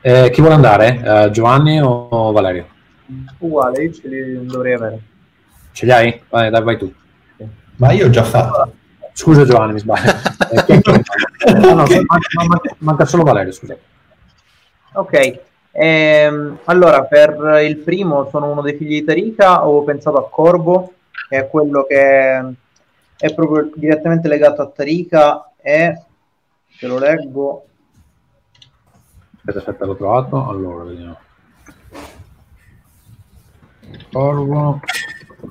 Eh, 0.06 0.28
chi 0.28 0.42
vuole 0.42 0.56
andare? 0.56 1.00
Uh, 1.02 1.30
Giovanni 1.30 1.80
o 1.80 2.30
Valerio? 2.30 2.66
Uguale, 3.38 3.84
io 3.84 3.90
ce 3.90 4.06
li 4.06 4.44
dovrei 4.44 4.74
avere. 4.74 5.00
Ce 5.72 5.86
li 5.86 5.92
hai? 5.92 6.20
Vai, 6.28 6.50
dai, 6.50 6.62
vai 6.62 6.76
tu. 6.76 6.92
Ma 7.76 7.90
io 7.92 8.04
ho 8.04 8.10
già 8.10 8.22
fatto. 8.22 8.70
Scusa 9.14 9.46
Giovanni, 9.46 9.72
mi 9.72 9.78
sbaglio. 9.78 10.12
no, 11.58 11.72
no, 11.72 11.86
manca, 11.86 12.76
manca 12.80 13.06
solo 13.06 13.22
Valerio, 13.22 13.50
scusa. 13.50 13.78
Ok, 14.92 15.40
ehm, 15.70 16.58
allora 16.64 17.04
per 17.04 17.62
il 17.66 17.78
primo 17.78 18.28
sono 18.28 18.50
uno 18.50 18.60
dei 18.60 18.76
figli 18.76 19.00
di 19.00 19.04
Tarica, 19.04 19.66
ho 19.66 19.84
pensato 19.84 20.18
a 20.18 20.28
Corvo, 20.28 20.92
che 21.30 21.38
è 21.38 21.48
quello 21.48 21.84
che 21.84 22.54
è 23.16 23.34
proprio 23.34 23.70
direttamente 23.74 24.28
legato 24.28 24.60
a 24.60 24.66
Tarica 24.66 25.50
e, 25.62 25.98
te 26.78 26.86
lo 26.86 26.98
leggo, 26.98 27.64
Aspetta, 29.46 29.58
aspetta, 29.58 29.84
l'ho 29.84 29.96
trovato. 29.96 30.48
Allora, 30.48 30.84
vediamo. 30.84 31.18
Corvo. 34.10 34.80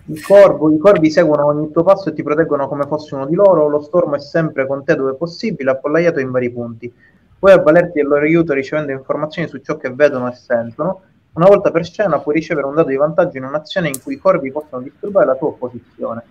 Il 0.06 0.26
corvo, 0.26 0.72
i 0.72 0.80
corvi 0.80 1.12
seguono 1.12 1.46
ogni 1.46 1.70
tuo 1.70 1.84
passo 1.84 2.10
e 2.10 2.14
ti 2.14 2.24
proteggono 2.24 2.68
come 2.68 2.88
fossi 2.88 3.14
uno 3.14 3.28
di 3.28 3.36
loro. 3.36 3.70
Lo 3.70 3.82
stormo 3.82 4.16
è 4.16 4.20
sempre 4.20 4.66
con 4.66 4.84
te 4.84 4.96
dove 4.96 5.14
possibile, 5.14 5.70
appollaiato 5.70 6.20
in 6.20 6.32
vari 6.32 6.52
punti. 6.52 6.92
Puoi 7.38 7.52
avvalerti 7.52 8.00
del 8.00 8.08
loro 8.08 8.24
aiuto 8.24 8.54
ricevendo 8.54 8.92
informazioni 8.92 9.48
su 9.48 9.60
ciò 9.60 9.78
che 9.78 9.92
vedono 9.92 10.28
e 10.28 10.34
sentono. 10.34 11.04
Una 11.34 11.46
volta 11.46 11.70
per 11.70 11.86
scena 11.86 12.20
puoi 12.20 12.34
ricevere 12.34 12.66
un 12.66 12.74
dato 12.74 12.90
di 12.90 12.96
vantaggio 12.96 13.38
in 13.38 13.44
un'azione 13.44 13.90
in 13.90 14.02
cui 14.02 14.16
i 14.16 14.18
corvi 14.18 14.52
possono 14.52 14.82
disturbare 14.82 15.28
la 15.28 15.36
tua 15.36 15.50
opposizione. 15.50 16.24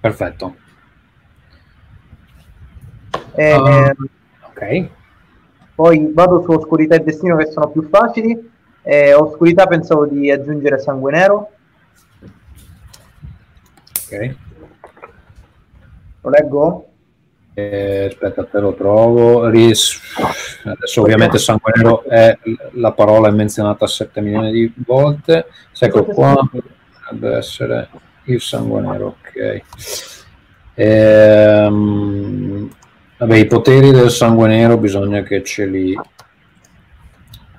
Perfetto. 0.00 0.56
E, 3.36 3.54
uh, 3.54 3.94
ok. 4.48 4.90
Poi 5.74 6.12
vado 6.12 6.42
su 6.42 6.50
oscurità 6.52 6.94
e 6.94 7.00
destino 7.00 7.36
che 7.36 7.50
sono 7.50 7.68
più 7.70 7.88
facili. 7.88 8.52
Eh, 8.82 9.14
oscurità 9.14 9.66
pensavo 9.66 10.06
di 10.06 10.30
aggiungere 10.30 10.78
sangue 10.78 11.12
nero. 11.12 11.50
Ok. 14.04 14.34
Lo 16.20 16.30
leggo? 16.30 16.86
Eh, 17.54 18.06
aspetta, 18.10 18.44
te 18.44 18.58
lo 18.60 18.74
trovo. 18.74 19.48
Ris... 19.48 19.98
Adesso 20.64 21.02
ovviamente 21.02 21.38
sangue 21.38 21.72
nero 21.74 22.04
è 22.04 22.38
la 22.72 22.92
parola 22.92 23.28
è 23.28 23.32
menzionata 23.32 23.86
7 23.86 24.20
milioni 24.20 24.52
di 24.52 24.72
volte. 24.86 25.46
Ecco 25.78 26.04
qua, 26.04 26.34
dovrebbe 26.50 27.36
essere 27.36 27.88
il 28.24 28.40
sangue 28.40 28.80
nero, 28.80 29.16
ok. 29.20 29.62
Ehm, 30.74 32.70
Vabbè, 33.16 33.36
i 33.36 33.46
poteri 33.46 33.92
del 33.92 34.10
sangue 34.10 34.48
nero 34.48 34.76
bisogna 34.76 35.22
che 35.22 35.42
ce 35.44 35.66
li... 35.66 35.98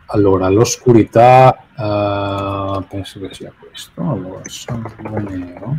Allora, 0.07 0.49
l'oscurità, 0.49 1.65
uh, 1.75 2.85
penso 2.87 3.19
che 3.21 3.33
sia 3.33 3.51
questo. 3.57 4.01
Allora, 4.01 4.41
sangue 4.45 5.21
nero. 5.21 5.77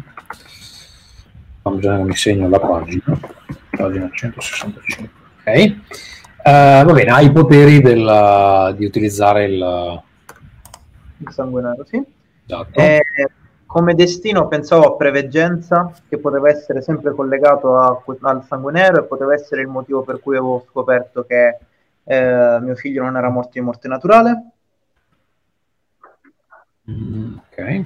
Bisogna 1.63 1.99
che 1.99 2.03
mi 2.03 2.17
segno 2.17 2.49
la 2.49 2.59
pagina. 2.59 3.19
Pagina 3.71 4.11
165. 4.13 5.11
Ok. 5.45 5.77
Uh, 6.39 6.85
va 6.85 6.93
bene, 6.93 7.11
ha 7.11 7.21
i 7.21 7.31
poteri 7.31 7.81
della, 7.81 8.73
di 8.77 8.85
utilizzare 8.85 9.45
il... 9.45 10.03
Il 11.19 11.33
sangue 11.33 11.63
nero, 11.63 11.85
sì. 11.85 12.03
Esatto. 12.47 12.81
Eh, 12.81 13.03
come 13.67 13.95
destino 13.95 14.47
pensavo 14.47 14.85
a 14.85 14.97
preveggenza, 14.97 15.93
che 16.09 16.19
poteva 16.19 16.49
essere 16.49 16.81
sempre 16.81 17.13
collegato 17.13 17.77
a, 17.77 18.03
al 18.21 18.45
sangue 18.45 18.73
nero 18.73 19.01
e 19.01 19.07
poteva 19.07 19.35
essere 19.35 19.63
il 19.63 19.69
motivo 19.69 20.03
per 20.03 20.21
cui 20.21 20.37
avevo 20.37 20.65
scoperto 20.71 21.25
che 21.25 21.59
eh, 22.05 22.59
mio 22.61 22.77
figlio 22.77 23.03
non 23.03 23.17
era 23.17 23.29
morto 23.29 23.51
di 23.55 23.61
morte 23.61 23.89
naturale. 23.89 24.51
Mm, 26.89 27.37
ok. 27.37 27.85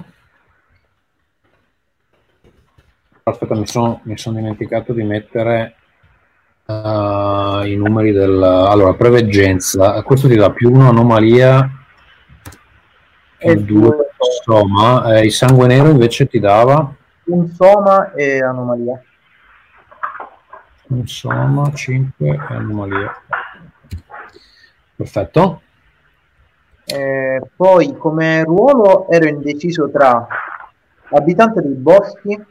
Aspetta, 3.23 3.55
mi 3.55 3.67
sono, 3.67 4.01
dimenticato 4.05 4.93
di 4.93 5.03
mettere 5.03 5.75
uh, 6.65 7.63
i 7.65 7.75
numeri 7.75 8.11
del... 8.11 8.41
Allora, 8.41 8.93
preveggenza. 8.93 10.01
Questo 10.03 10.27
ti 10.27 10.35
dà 10.35 10.51
più 10.51 10.71
un'anomalia 10.71 11.80
e 13.43 13.55
due 13.55 14.11
Soma, 14.43 15.15
eh, 15.15 15.25
il 15.25 15.31
sangue 15.31 15.65
nero 15.65 15.89
invece 15.89 16.27
ti 16.27 16.39
dava? 16.39 16.93
Un 17.25 17.47
soma 17.47 18.11
e 18.13 18.41
anomalia. 18.41 19.01
Un 20.89 21.07
soma, 21.07 21.71
5 21.73 22.27
e 22.27 22.39
anomalia. 22.49 23.11
Perfetto. 24.95 25.61
Eh, 26.85 27.41
poi 27.55 27.95
come 27.97 28.43
ruolo 28.43 29.09
ero 29.09 29.25
indeciso 29.25 29.89
tra 29.89 30.27
abitante 31.09 31.61
dei 31.61 31.73
boschi 31.73 32.45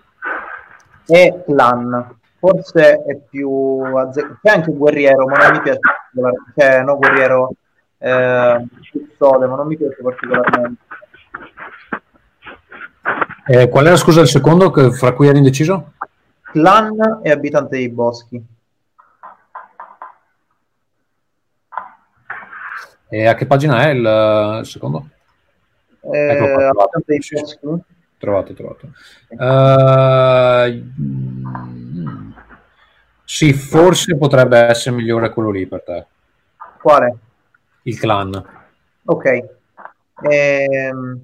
e 1.07 1.43
clan. 1.45 2.17
Forse 2.39 3.05
è 3.05 3.17
più 3.29 3.51
azze- 3.97 4.39
c'è 4.43 4.55
anche 4.55 4.73
guerriero, 4.73 5.27
ma 5.27 5.37
non 5.37 5.53
mi 5.53 5.61
piace. 5.61 5.81
Cioè, 6.57 6.83
no 6.83 6.97
guerriero 6.97 7.53
eh, 8.03 8.67
sole, 9.19 9.47
ma 9.47 9.57
non 9.57 9.67
mi 9.67 9.77
piace 9.77 10.03
particolarmente. 10.03 10.83
Eh, 13.47 13.69
qual 13.69 13.87
era 13.87 13.97
scusa 13.97 14.21
il 14.23 14.29
secondo 14.29 14.71
che, 14.71 14.91
fra 14.93 15.13
cui 15.13 15.29
eri 15.29 15.39
indeciso? 15.39 15.93
Clan 16.41 17.21
e 17.23 17.31
abitante 17.31 17.77
dei 17.77 17.91
boschi. 17.91 18.43
E 23.09 23.27
a 23.27 23.35
che 23.35 23.47
pagina 23.47 23.83
è 23.85 23.89
il, 23.91 24.59
il 24.61 24.67
secondo? 24.67 25.09
Eh, 26.01 26.29
ecco 26.29 26.53
qua, 26.55 26.69
abitante 26.69 27.05
dei 27.07 27.21
boschi. 27.33 27.85
Trovato, 28.17 28.53
trovato. 28.55 28.93
Uh, 29.31 30.81
sì, 33.25 33.53
forse 33.53 34.17
potrebbe 34.17 34.59
essere 34.59 34.95
migliore 34.95 35.33
quello 35.33 35.51
lì 35.51 35.67
per 35.67 35.83
te. 35.83 36.07
Quale? 36.81 37.19
Il 37.91 37.99
clan. 37.99 38.45
Ok. 39.05 39.45
Ehm, 40.23 41.21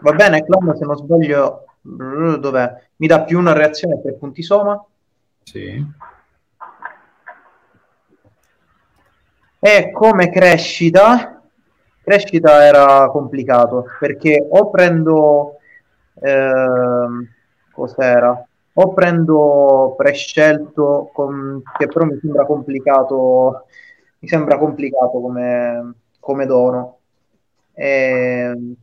va 0.00 0.12
bene, 0.12 0.44
Clan, 0.44 0.76
se 0.76 0.84
non 0.84 0.96
sbaglio, 0.96 1.64
dov'è? 1.82 2.88
Mi 2.96 3.06
dà 3.08 3.22
più 3.22 3.38
una 3.38 3.52
reazione 3.52 4.00
tre 4.00 4.14
punti 4.14 4.42
soma. 4.42 4.80
Sì. 5.42 5.84
E 9.60 9.90
come 9.90 10.30
crescita, 10.30 11.42
crescita 12.00 12.64
era 12.64 13.08
complicato 13.10 13.86
perché 13.98 14.46
o 14.48 14.70
prendo 14.70 15.56
ehm, 16.14 17.28
cos'era? 17.72 18.46
O 18.74 18.92
prendo 18.94 19.94
prescelto 19.96 21.10
con, 21.12 21.60
che 21.76 21.88
però 21.88 22.04
mi 22.04 22.16
sembra 22.20 22.44
complicato 22.46 23.64
mi 24.18 24.28
sembra 24.28 24.58
complicato 24.58 25.20
come, 25.20 25.94
come 26.18 26.46
dono. 26.46 26.98
E... 27.72 28.74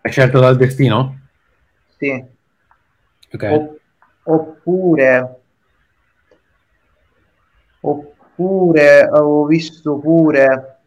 Prescelto 0.00 0.40
dal 0.40 0.56
destino? 0.56 1.18
Sì. 1.98 2.24
Okay. 3.32 3.54
Opp- 3.54 3.80
oppure 4.28 5.40
oppure 7.80 9.00
avevo 9.02 9.44
visto 9.46 9.98
pure 9.98 10.78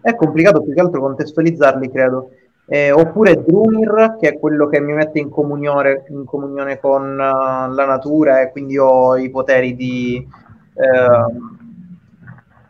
è 0.00 0.14
complicato 0.14 0.62
più 0.62 0.72
che 0.72 0.80
altro 0.80 1.00
contestualizzarli 1.00 1.90
credo 1.90 2.30
eh, 2.66 2.90
oppure 2.90 3.42
Drunir 3.44 4.16
che 4.20 4.30
è 4.30 4.38
quello 4.38 4.66
che 4.66 4.80
mi 4.80 4.92
mette 4.92 5.20
in 5.20 5.28
comunione, 5.28 6.04
in 6.08 6.24
comunione 6.24 6.80
con 6.80 7.12
uh, 7.12 7.72
la 7.72 7.84
natura 7.86 8.40
e 8.40 8.50
quindi 8.50 8.76
ho 8.76 9.16
i 9.16 9.30
poteri 9.30 9.76
di, 9.76 10.26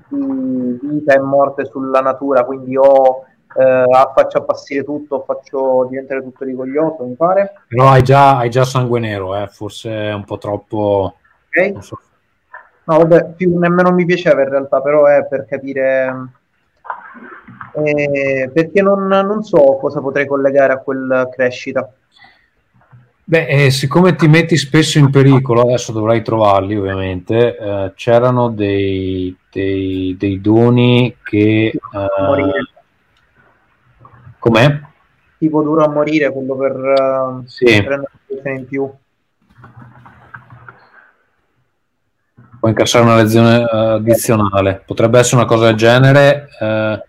di 0.08 0.78
vita 0.80 1.14
e 1.14 1.18
morte 1.18 1.64
sulla 1.64 2.00
natura 2.00 2.44
quindi 2.44 2.76
ho 2.76 3.24
uh, 3.54 4.12
faccio 4.14 4.38
appassire 4.38 4.84
tutto 4.84 5.24
faccio 5.26 5.86
diventare 5.90 6.22
tutto 6.22 6.44
rigoglioso 6.44 7.04
mi 7.04 7.14
pare 7.14 7.52
però 7.66 7.88
hai 7.88 8.02
già, 8.02 8.38
hai 8.38 8.50
già 8.50 8.64
sangue 8.64 9.00
nero 9.00 9.36
eh? 9.36 9.48
forse 9.48 9.90
è 9.90 10.12
un 10.12 10.24
po' 10.24 10.38
troppo 10.38 11.16
ok 11.48 11.82
so. 11.82 11.98
no 12.84 12.98
vabbè 12.98 13.32
più 13.34 13.58
nemmeno 13.58 13.92
mi 13.92 14.04
piaceva 14.04 14.42
in 14.42 14.48
realtà 14.48 14.80
però 14.80 15.06
è 15.06 15.26
per 15.26 15.44
capire 15.44 16.30
eh, 17.76 18.50
perché 18.52 18.80
non, 18.80 19.06
non, 19.06 19.42
so 19.42 19.76
cosa 19.76 20.00
potrei 20.00 20.26
collegare 20.26 20.72
a 20.72 20.78
quel 20.78 21.28
crescita. 21.30 21.90
Beh, 23.28 23.46
eh, 23.48 23.70
siccome 23.72 24.14
ti 24.14 24.28
metti 24.28 24.56
spesso 24.56 24.98
in 24.98 25.10
pericolo, 25.10 25.62
adesso 25.62 25.90
dovrai 25.90 26.22
trovarli 26.22 26.76
ovviamente, 26.76 27.56
eh, 27.56 27.92
c'erano 27.96 28.50
dei, 28.50 29.36
dei, 29.50 30.14
dei, 30.16 30.40
doni 30.40 31.16
che... 31.24 31.72
Eh, 31.72 32.66
com'è? 34.38 34.80
Tipo 35.38 35.62
duro 35.64 35.82
a 35.82 35.88
morire, 35.88 36.30
quello 36.30 36.54
per, 36.54 36.76
uh, 36.76 37.42
sì. 37.48 37.64
prendere 37.64 38.10
in 38.58 38.64
più. 38.64 38.88
Puoi 42.60 42.70
incassare 42.70 43.04
una 43.04 43.16
lezione 43.16 43.64
addizionale. 43.64 44.84
Potrebbe 44.86 45.18
essere 45.18 45.38
una 45.38 45.46
cosa 45.46 45.66
del 45.66 45.74
genere. 45.74 46.48
Eh, 46.60 47.02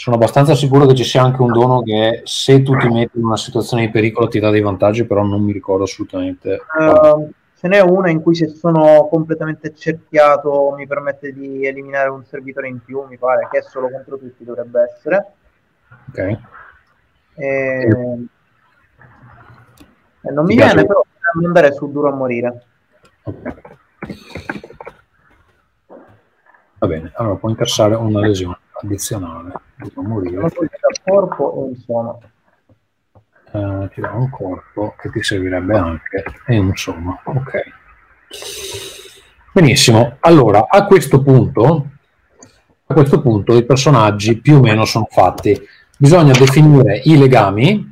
sono 0.00 0.16
abbastanza 0.16 0.54
sicuro 0.54 0.86
che 0.86 0.94
ci 0.94 1.04
sia 1.04 1.22
anche 1.22 1.42
un 1.42 1.52
dono 1.52 1.82
che 1.82 2.22
se 2.24 2.62
tu 2.62 2.74
ti 2.74 2.88
metti 2.88 3.18
in 3.18 3.24
una 3.26 3.36
situazione 3.36 3.84
di 3.84 3.90
pericolo 3.90 4.28
ti 4.28 4.40
dà 4.40 4.48
dei 4.48 4.62
vantaggi, 4.62 5.04
però 5.04 5.22
non 5.24 5.42
mi 5.42 5.52
ricordo 5.52 5.84
assolutamente. 5.84 6.58
Uh, 6.78 7.30
ce 7.54 7.68
n'è 7.68 7.80
una 7.80 8.08
in 8.08 8.22
cui 8.22 8.34
se 8.34 8.48
sono 8.48 9.06
completamente 9.10 9.74
cerchiato 9.74 10.72
mi 10.74 10.86
permette 10.86 11.34
di 11.34 11.66
eliminare 11.66 12.08
un 12.08 12.24
servitore 12.24 12.68
in 12.68 12.82
più, 12.82 13.04
mi 13.10 13.18
pare, 13.18 13.46
che 13.50 13.58
è 13.58 13.62
solo 13.62 13.90
contro 13.90 14.16
tutti 14.16 14.42
dovrebbe 14.42 14.84
essere. 14.90 15.32
Ok. 16.08 16.38
E... 17.34 17.88
E 20.22 20.30
non 20.32 20.46
mi 20.46 20.54
viene, 20.54 20.82
però 20.86 21.04
dobbiamo 21.04 21.46
andare 21.46 21.74
su 21.74 21.92
duro 21.92 22.08
a 22.08 22.14
morire. 22.14 22.64
Okay. 23.24 23.54
Va 26.78 26.86
bene, 26.86 27.12
allora 27.16 27.34
può 27.34 27.50
incassare 27.50 27.94
una 27.94 28.20
lesione 28.20 28.56
addizionale. 28.82 29.52
Devo 29.76 30.02
morire. 30.02 30.48
Ti 30.48 31.00
corpo 31.04 31.54
e 31.54 31.68
un 31.68 31.76
suono. 31.76 32.20
Uh, 33.52 33.88
ti 33.88 34.00
dà 34.00 34.12
un 34.12 34.30
corpo 34.30 34.94
che 34.96 35.10
ti 35.10 35.22
servirebbe 35.22 35.76
anche 35.76 36.24
e 36.46 36.58
un 36.58 36.76
suono. 36.76 37.20
Ok. 37.24 37.62
Benissimo. 39.52 40.16
Allora, 40.20 40.66
a 40.68 40.86
questo 40.86 41.22
punto, 41.22 41.86
a 42.86 42.94
questo 42.94 43.20
punto 43.20 43.56
i 43.56 43.64
personaggi 43.64 44.40
più 44.40 44.56
o 44.56 44.60
meno 44.60 44.84
sono 44.84 45.08
fatti. 45.10 45.60
Bisogna 45.96 46.32
definire 46.32 47.00
i 47.04 47.18
legami 47.18 47.90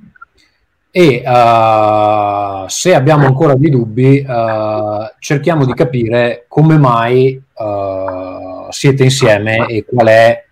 e 0.91 1.23
uh, 1.25 2.67
se 2.69 2.95
abbiamo 2.95 3.27
ancora 3.27 3.55
dei 3.55 3.71
dubbi 3.71 4.25
uh, 4.27 5.13
cerchiamo 5.19 5.67
di 5.67 5.75
capire 5.75 6.47
come 6.49 6.79
mai 6.79 7.41
uh, 7.55 8.71
siete 8.71 9.05
insieme 9.05 9.67
e 9.67 9.85
qual 9.85 10.07
è 10.07 10.48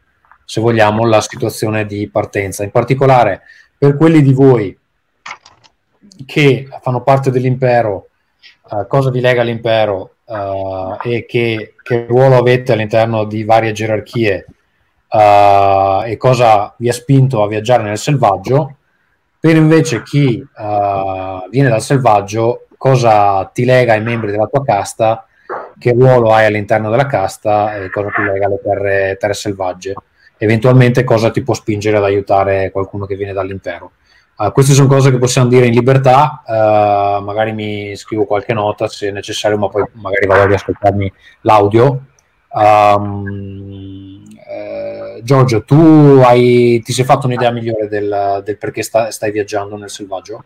se 0.47 0.61
vogliamo, 0.61 1.05
la 1.05 1.21
situazione 1.21 1.85
di 1.85 2.09
partenza. 2.09 2.63
In 2.63 2.71
particolare 2.71 3.43
per 3.77 3.97
quelli 3.97 4.23
di 4.23 4.33
voi 4.33 4.79
che 6.25 6.69
fanno 6.81 7.03
parte 7.03 7.31
dell'impero, 7.31 8.09
uh, 8.71 8.87
cosa 8.87 9.11
vi 9.11 9.21
lega 9.21 9.43
all'impero 9.43 10.15
uh, 10.25 10.97
e 11.03 11.27
che, 11.27 11.75
che, 11.83 12.07
ruolo 12.07 12.37
avete 12.37 12.73
all'interno 12.73 13.25
di 13.25 13.43
varie 13.43 13.73
gerarchie 13.73 14.47
uh, 15.11 16.03
e 16.05 16.17
cosa 16.17 16.73
vi 16.79 16.89
ha 16.89 16.93
spinto 16.93 17.43
a 17.43 17.49
viaggiare 17.49 17.83
nel 17.83 17.99
selvaggio. 17.99 18.77
Per 19.39 19.55
invece 19.55 20.03
chi 20.03 20.45
viene 21.51 21.69
dal 21.69 21.83
selvaggio, 21.83 22.67
cosa 22.77 23.45
ti 23.53 23.65
lega 23.65 23.93
ai 23.93 24.03
membri 24.03 24.33
della 24.33 24.47
tua 24.47 24.65
casta, 24.65 25.25
che 25.79 25.93
ruolo 25.93 26.33
hai 26.33 26.47
all'interno 26.47 26.91
della 26.91 27.07
casta 27.07 27.77
e 27.77 27.91
cosa 27.91 28.09
ti 28.09 28.23
lega 28.23 28.47
alle 28.47 28.61
terre, 28.61 29.17
terre 29.21 29.35
selvagge 29.35 29.95
eventualmente 30.39 31.05
cosa 31.05 31.31
ti 31.31 31.43
può 31.43 31.55
spingere 31.55 31.97
ad 31.97 32.05
aiutare 32.05 32.71
qualcuno 32.71 33.07
che 33.07 33.17
viene 33.17 33.33
dall'impero. 33.33 33.93
Uh, 34.37 34.53
queste 34.53 34.75
sono 34.75 34.89
cose 34.89 35.11
che 35.11 35.19
possiamo 35.19 35.49
dire 35.49 35.67
in 35.67 35.73
libertà, 35.73 36.43
uh, 36.47 37.23
magari 37.23 37.53
mi 37.53 37.97
scrivo 37.97 38.27
qualche 38.27 38.53
nota 38.53 38.87
se 38.87 39.11
necessario, 39.11 39.57
ma 39.57 39.69
poi 39.69 39.85
magari 39.93 40.27
vado 40.27 40.43
a 40.43 40.47
riascoltarmi 40.47 41.13
l'audio. 41.43 42.05
Um, 42.53 44.23
eh, 44.49 45.21
Giorgio, 45.23 45.65
tu 45.65 46.23
hai, 46.25 46.81
ti 46.85 46.93
sei 46.93 47.05
fatto 47.05 47.27
un'idea 47.27 47.51
migliore 47.51 47.89
del, 47.89 48.43
del 48.45 48.57
perché 48.59 48.83
sta, 48.83 49.11
stai 49.11 49.31
viaggiando 49.31 49.77
nel 49.77 49.91
selvaggio? 49.91 50.45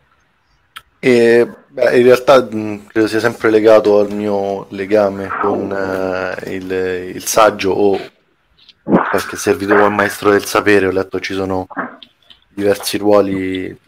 E, 0.99 1.49
beh, 1.69 1.99
in 1.99 2.05
realtà 2.05 2.43
mh, 2.43 2.87
credo 2.87 3.07
sia 3.09 3.21
sempre 3.21 3.51
legato 3.51 3.99
al 3.99 4.13
mio 4.13 4.67
legame 4.71 5.29
con 5.41 5.71
uh, 5.71 6.49
il, 6.49 6.71
il 7.15 7.25
saggio 7.25 7.71
o 7.71 7.99
qualche 8.83 9.37
servitore 9.37 9.83
al 9.83 9.93
maestro 9.93 10.31
del 10.31 10.45
sapere, 10.45 10.87
ho 10.87 10.91
letto 10.91 11.21
ci 11.21 11.35
sono 11.35 11.67
diversi 12.49 12.99
ruoli 12.99 13.79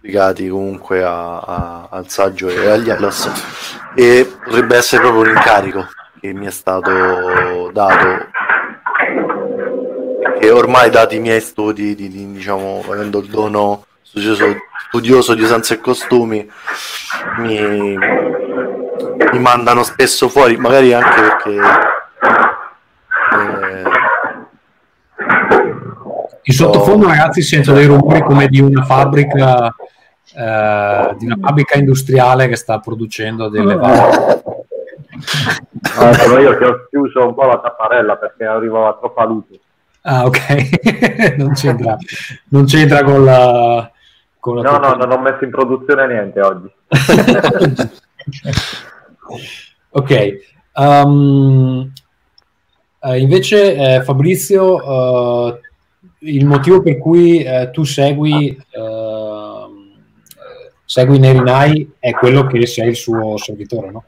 legati 0.00 0.48
comunque 0.48 1.02
a, 1.02 1.38
a, 1.38 1.88
al 1.90 2.08
saggio 2.08 2.48
e 2.48 2.68
agli 2.68 2.90
Elos 2.90 3.30
e 3.94 4.30
potrebbe 4.44 4.76
essere 4.76 5.02
proprio 5.02 5.22
un 5.22 5.28
incarico 5.28 5.88
che 6.20 6.32
mi 6.32 6.46
è 6.46 6.50
stato 6.50 7.70
dato. 7.72 8.28
E 10.38 10.50
ormai 10.50 10.90
dati 10.90 11.16
i 11.16 11.20
miei 11.20 11.40
studi 11.40 11.94
di, 11.94 12.08
di, 12.08 12.32
diciamo 12.32 12.84
avendo 12.86 13.20
il 13.20 13.28
dono 13.28 13.86
studioso, 14.02 14.56
studioso 14.88 15.34
di 15.34 15.42
usanze 15.42 15.74
e 15.74 15.80
costumi 15.80 16.48
mi, 17.38 17.96
mi 17.96 19.38
mandano 19.38 19.82
spesso 19.82 20.28
fuori 20.28 20.56
magari 20.56 20.92
anche 20.92 21.20
perché 21.20 21.60
In 26.48 26.54
sottofondo, 26.54 27.08
ragazzi, 27.08 27.42
sento 27.42 27.72
dei 27.72 27.86
rumori 27.86 28.22
come 28.22 28.46
di 28.46 28.60
una 28.60 28.84
fabbrica, 28.84 29.66
eh, 29.66 31.14
di 31.18 31.26
una 31.26 31.36
fabbrica 31.40 31.76
industriale 31.76 32.46
che 32.46 32.54
sta 32.54 32.78
producendo 32.78 33.48
delle. 33.48 33.74
Ah, 35.96 36.12
sono 36.12 36.38
io 36.38 36.56
che 36.56 36.64
ho 36.64 36.86
chiuso 36.88 37.26
un 37.26 37.34
po' 37.34 37.46
la 37.46 37.58
tapparella 37.58 38.14
perché 38.16 38.44
arrivava 38.44 38.94
troppa 38.94 39.24
luce. 39.24 39.58
Ah, 40.02 40.24
ok, 40.24 41.34
non, 41.36 41.52
c'entra, 41.52 41.96
non 42.50 42.64
c'entra 42.64 43.02
con 43.02 43.24
la. 43.24 43.90
Con 44.38 44.54
la 44.54 44.70
no, 44.70 44.78
no, 44.78 44.94
non 44.94 45.10
ho 45.10 45.18
messo 45.18 45.42
in 45.42 45.50
produzione 45.50 46.06
niente 46.06 46.40
oggi. 46.40 46.72
ok, 49.90 50.36
um, 50.74 51.92
invece 53.16 53.74
eh, 53.74 54.02
Fabrizio, 54.04 54.76
uh, 54.76 55.58
il 56.26 56.44
motivo 56.44 56.82
per 56.82 56.98
cui 56.98 57.42
eh, 57.42 57.70
tu 57.72 57.84
segui, 57.84 58.48
eh, 58.48 59.66
segui 60.84 61.18
Nerinai 61.18 61.92
è 61.98 62.12
quello 62.12 62.46
che 62.46 62.66
sei 62.66 62.88
il 62.88 62.96
suo 62.96 63.36
servitore, 63.36 63.90
no? 63.90 64.04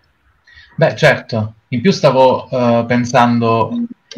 Beh, 0.76 0.94
certo. 0.94 1.54
In 1.68 1.80
più 1.80 1.90
stavo 1.90 2.46
uh, 2.48 2.86
pensando, 2.86 3.72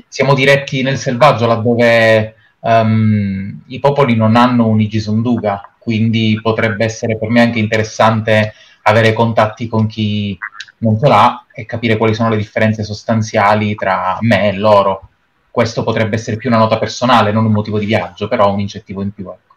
siamo 0.09 0.35
diretti 0.35 0.83
nel 0.83 0.99
selvaggio, 0.99 1.47
laddove 1.47 2.35
um, 2.61 3.63
i 3.69 3.81
popoli 3.81 4.15
non 4.15 4.37
hanno 4.37 4.69
un 4.69 4.81
Igisunduga, 4.81 5.75
quindi 5.79 6.39
potrebbe 6.41 6.85
essere 6.85 7.17
per 7.17 7.31
me 7.31 7.41
anche 7.41 7.59
interessante 7.59 8.53
avere 8.83 9.15
contatti 9.15 9.67
con 9.69 9.87
chi 9.87 10.37
non 10.79 10.99
ce 10.99 11.09
l'ha 11.09 11.47
e 11.53 11.65
capire 11.65 11.97
quali 11.97 12.15
sono 12.15 12.29
le 12.29 12.37
differenze 12.37 12.83
sostanziali 12.83 13.75
tra 13.75 14.19
me 14.21 14.49
e 14.49 14.53
loro. 14.53 15.10
Questo 15.51 15.83
potrebbe 15.83 16.15
essere 16.15 16.37
più 16.37 16.49
una 16.49 16.59
nota 16.59 16.79
personale, 16.79 17.33
non 17.33 17.45
un 17.45 17.53
motivo 17.53 17.79
di 17.79 17.87
viaggio, 17.87 18.29
però 18.29 18.53
un 18.53 18.61
incentivo 18.61 19.03
in 19.03 19.13
più. 19.13 19.27
Ecco. 19.27 19.55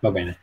Va 0.00 0.10
bene. 0.10 0.38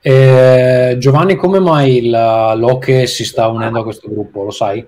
Eh, 0.00 0.96
Giovanni, 0.98 1.36
come 1.36 1.60
mai 1.60 2.08
la 2.08 2.54
Loche 2.54 3.06
si 3.06 3.24
sta 3.24 3.48
unendo 3.48 3.80
a 3.80 3.82
questo 3.82 4.08
gruppo? 4.08 4.44
Lo 4.44 4.50
sai? 4.50 4.86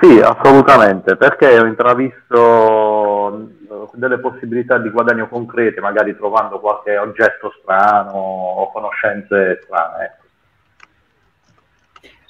Sì, 0.00 0.20
assolutamente, 0.20 1.16
perché 1.16 1.58
ho 1.58 1.66
intravisto 1.66 3.48
delle 3.94 4.18
possibilità 4.18 4.78
di 4.78 4.90
guadagno 4.90 5.28
concrete, 5.28 5.80
magari 5.80 6.16
trovando 6.16 6.60
qualche 6.60 6.96
oggetto 6.96 7.52
strano 7.60 8.12
o 8.12 8.70
conoscenze 8.70 9.60
strane. 9.64 10.18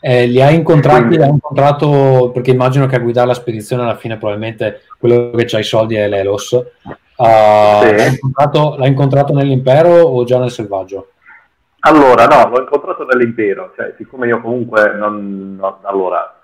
Eh, 0.04 0.26
li 0.26 0.42
hai 0.42 0.56
incontrati? 0.56 0.98
Quindi... 0.98 1.18
L'hai 1.18 1.28
incontrato 1.28 2.32
perché 2.34 2.50
immagino 2.50 2.86
che 2.86 2.96
a 2.96 2.98
guidare 2.98 3.28
la 3.28 3.34
spedizione 3.34 3.84
alla 3.84 3.94
fine 3.94 4.16
probabilmente 4.18 4.80
quello 4.98 5.30
che 5.30 5.46
ha 5.54 5.60
i 5.60 5.64
soldi 5.64 5.94
è 5.94 6.08
l'Elos. 6.08 6.50
Uh, 6.52 7.24
sì. 7.24 7.94
l'hai, 7.94 8.08
incontrato, 8.10 8.74
l'hai, 8.78 8.88
incontrato, 8.88 9.32
nell'impero 9.32 9.90
o 9.90 10.24
già 10.24 10.40
nel 10.40 10.50
selvaggio? 10.50 11.10
Allora, 11.84 12.26
no, 12.26 12.48
l'ho 12.48 12.60
incontrato 12.62 13.04
nell'impero, 13.04 13.72
cioè, 13.76 13.94
siccome 13.96 14.26
io 14.26 14.40
comunque 14.40 14.92
non, 14.92 15.56
non 15.56 15.74
allora, 15.82 16.40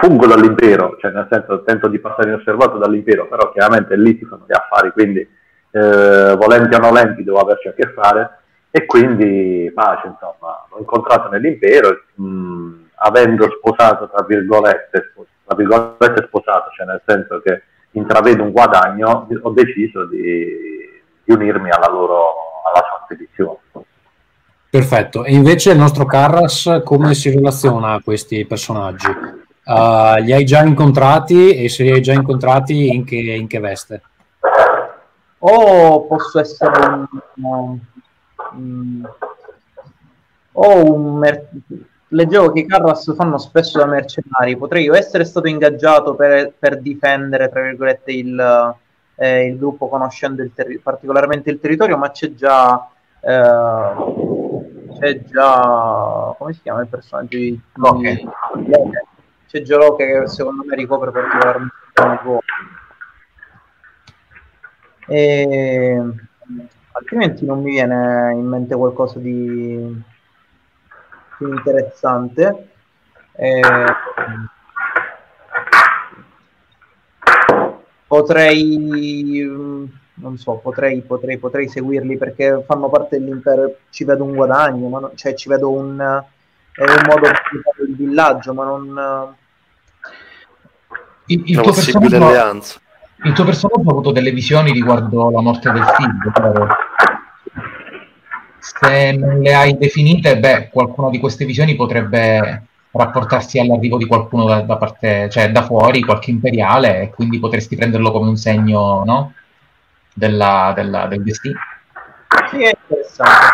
fungo 0.00 0.26
dall'impero, 0.26 0.98
cioè 1.00 1.12
nel 1.12 1.28
senso 1.30 1.62
tento 1.62 1.88
di 1.88 1.98
passare 1.98 2.28
inosservato 2.28 2.76
dall'impero, 2.76 3.26
però 3.26 3.50
chiaramente 3.52 3.96
lì 3.96 4.18
si 4.18 4.26
fanno 4.26 4.44
gli 4.46 4.52
affari, 4.52 4.90
quindi 4.92 5.20
eh, 5.20 6.36
volenti 6.36 6.74
o 6.74 6.78
nolenti 6.78 7.24
devo 7.24 7.38
averci 7.38 7.68
a 7.68 7.72
che 7.72 7.92
fare 7.94 8.38
e 8.76 8.84
quindi 8.84 9.72
pace, 9.74 10.06
insomma, 10.06 10.66
l'ho 10.70 10.78
incontrato 10.78 11.30
nell'impero, 11.30 11.98
mh, 12.12 12.88
avendo 12.96 13.48
sposato, 13.48 14.10
tra 14.10 14.22
virgolette, 14.22 15.12
tra 15.46 15.56
virgolette 15.56 16.26
sposato, 16.26 16.68
cioè 16.76 16.84
nel 16.84 17.00
senso 17.06 17.40
che 17.40 17.62
intravedo 17.92 18.42
un 18.42 18.50
guadagno, 18.50 19.28
ho 19.40 19.50
deciso 19.52 20.04
di, 20.04 20.46
di 21.24 21.32
unirmi 21.32 21.70
alla 21.70 21.88
loro 21.88 22.34
alla 22.66 22.84
sua 22.86 23.00
spedizione. 23.04 23.56
Perfetto, 24.68 25.24
e 25.24 25.32
invece 25.32 25.70
il 25.70 25.78
nostro 25.78 26.04
Carras 26.04 26.82
come 26.84 27.14
si 27.14 27.30
relaziona 27.30 27.94
a 27.94 28.02
questi 28.04 28.44
personaggi? 28.44 29.08
Uh, 29.08 30.20
li 30.20 30.34
hai 30.34 30.44
già 30.44 30.62
incontrati 30.62 31.64
e 31.64 31.70
se 31.70 31.82
li 31.82 31.92
hai 31.92 32.02
già 32.02 32.12
incontrati 32.12 32.94
in 32.94 33.06
che, 33.06 33.16
in 33.16 33.46
che 33.46 33.58
veste? 33.58 34.02
O 35.38 36.06
posso 36.06 36.40
essere 36.40 37.08
un, 37.36 37.78
um, 38.56 39.08
o 40.52 40.94
un 40.94 41.18
mer- 41.18 41.48
leggevo 42.08 42.52
che 42.52 42.60
i 42.60 42.66
Carras 42.66 43.14
fanno 43.14 43.38
spesso 43.38 43.78
da 43.78 43.86
mercenari, 43.86 44.56
potrei 44.56 44.84
io 44.84 44.94
essere 44.94 45.24
stato 45.24 45.48
ingaggiato 45.48 46.14
per, 46.14 46.52
per 46.58 46.80
difendere, 46.80 47.48
tra 47.48 47.62
virgolette, 47.62 48.12
il, 48.12 48.76
eh, 49.16 49.46
il 49.46 49.58
gruppo 49.58 49.88
conoscendo 49.88 50.42
il 50.42 50.52
terri- 50.54 50.78
particolarmente 50.78 51.50
il 51.50 51.60
territorio, 51.60 51.96
ma 51.96 52.10
c'è 52.10 52.34
già... 52.34 52.88
Eh, 53.20 54.34
c'è 54.98 55.22
già 55.24 56.34
come 56.38 56.54
si 56.54 56.62
chiama 56.62 56.80
il 56.80 56.88
personaggio 56.88 57.36
di 57.36 57.60
Loki? 57.74 58.28
c'è 59.46 59.60
già 59.60 59.76
Loki 59.76 60.04
che 60.04 60.26
secondo 60.26 60.64
me 60.64 60.74
ricopre 60.74 61.10
particolarmente 61.10 61.74
il 61.96 62.18
ruolo 62.22 62.40
e 65.06 66.02
altrimenti 66.98 67.44
non 67.44 67.62
mi 67.62 67.70
viene 67.70 68.32
in 68.32 68.46
mente 68.46 68.74
qualcosa 68.74 69.18
di 69.18 70.02
più 71.36 71.48
interessante. 71.48 72.68
E... 73.32 73.60
potrei 78.06 79.84
non 80.18 80.38
so, 80.38 80.54
potrei, 80.54 81.02
potrei, 81.02 81.38
potrei 81.38 81.68
seguirli 81.68 82.16
perché 82.16 82.62
fanno 82.66 82.88
parte 82.88 83.18
dell'impero, 83.18 83.76
ci 83.90 84.04
vedo 84.04 84.24
un 84.24 84.34
guadagno, 84.34 84.88
ma 84.88 85.00
non, 85.00 85.10
cioè 85.14 85.34
ci 85.34 85.48
vedo 85.48 85.70
un, 85.70 85.98
è 85.98 86.80
un 86.80 87.02
modo 87.06 87.20
per 87.20 87.42
fare 87.42 87.88
il 87.88 87.96
villaggio, 87.96 88.54
ma 88.54 88.64
non... 88.64 89.34
Il, 91.26 91.42
il, 91.46 91.60
tuo 91.60 91.72
personaggio, 91.72 92.80
il 93.24 93.32
tuo 93.32 93.44
personaggio 93.44 93.88
ha 93.88 93.92
avuto 93.92 94.12
delle 94.12 94.30
visioni 94.30 94.72
riguardo 94.72 95.30
la 95.30 95.40
morte 95.40 95.70
del 95.70 95.84
figlio, 95.84 96.30
però. 96.32 96.66
Se 98.58 99.12
non 99.12 99.40
le 99.40 99.54
hai 99.54 99.76
definite, 99.78 100.38
beh, 100.38 100.68
qualcuna 100.70 101.08
di 101.10 101.18
queste 101.18 101.44
visioni 101.44 101.76
potrebbe 101.76 102.62
rapportarsi 102.90 103.58
all'arrivo 103.58 103.96
di 103.96 104.06
qualcuno 104.06 104.44
da, 104.44 104.62
da 104.62 104.76
parte, 104.76 105.28
cioè 105.30 105.52
da 105.52 105.62
fuori, 105.62 106.02
qualche 106.02 106.30
imperiale, 106.30 107.02
e 107.02 107.10
quindi 107.10 107.38
potresti 107.38 107.76
prenderlo 107.76 108.10
come 108.10 108.28
un 108.28 108.36
segno, 108.36 109.02
no? 109.04 109.32
della, 110.16 110.72
della, 110.74 111.06
del 111.06 111.22
destino. 111.22 111.58
Sì, 112.50 112.62
è 112.62 112.72
interessante. 112.80 113.52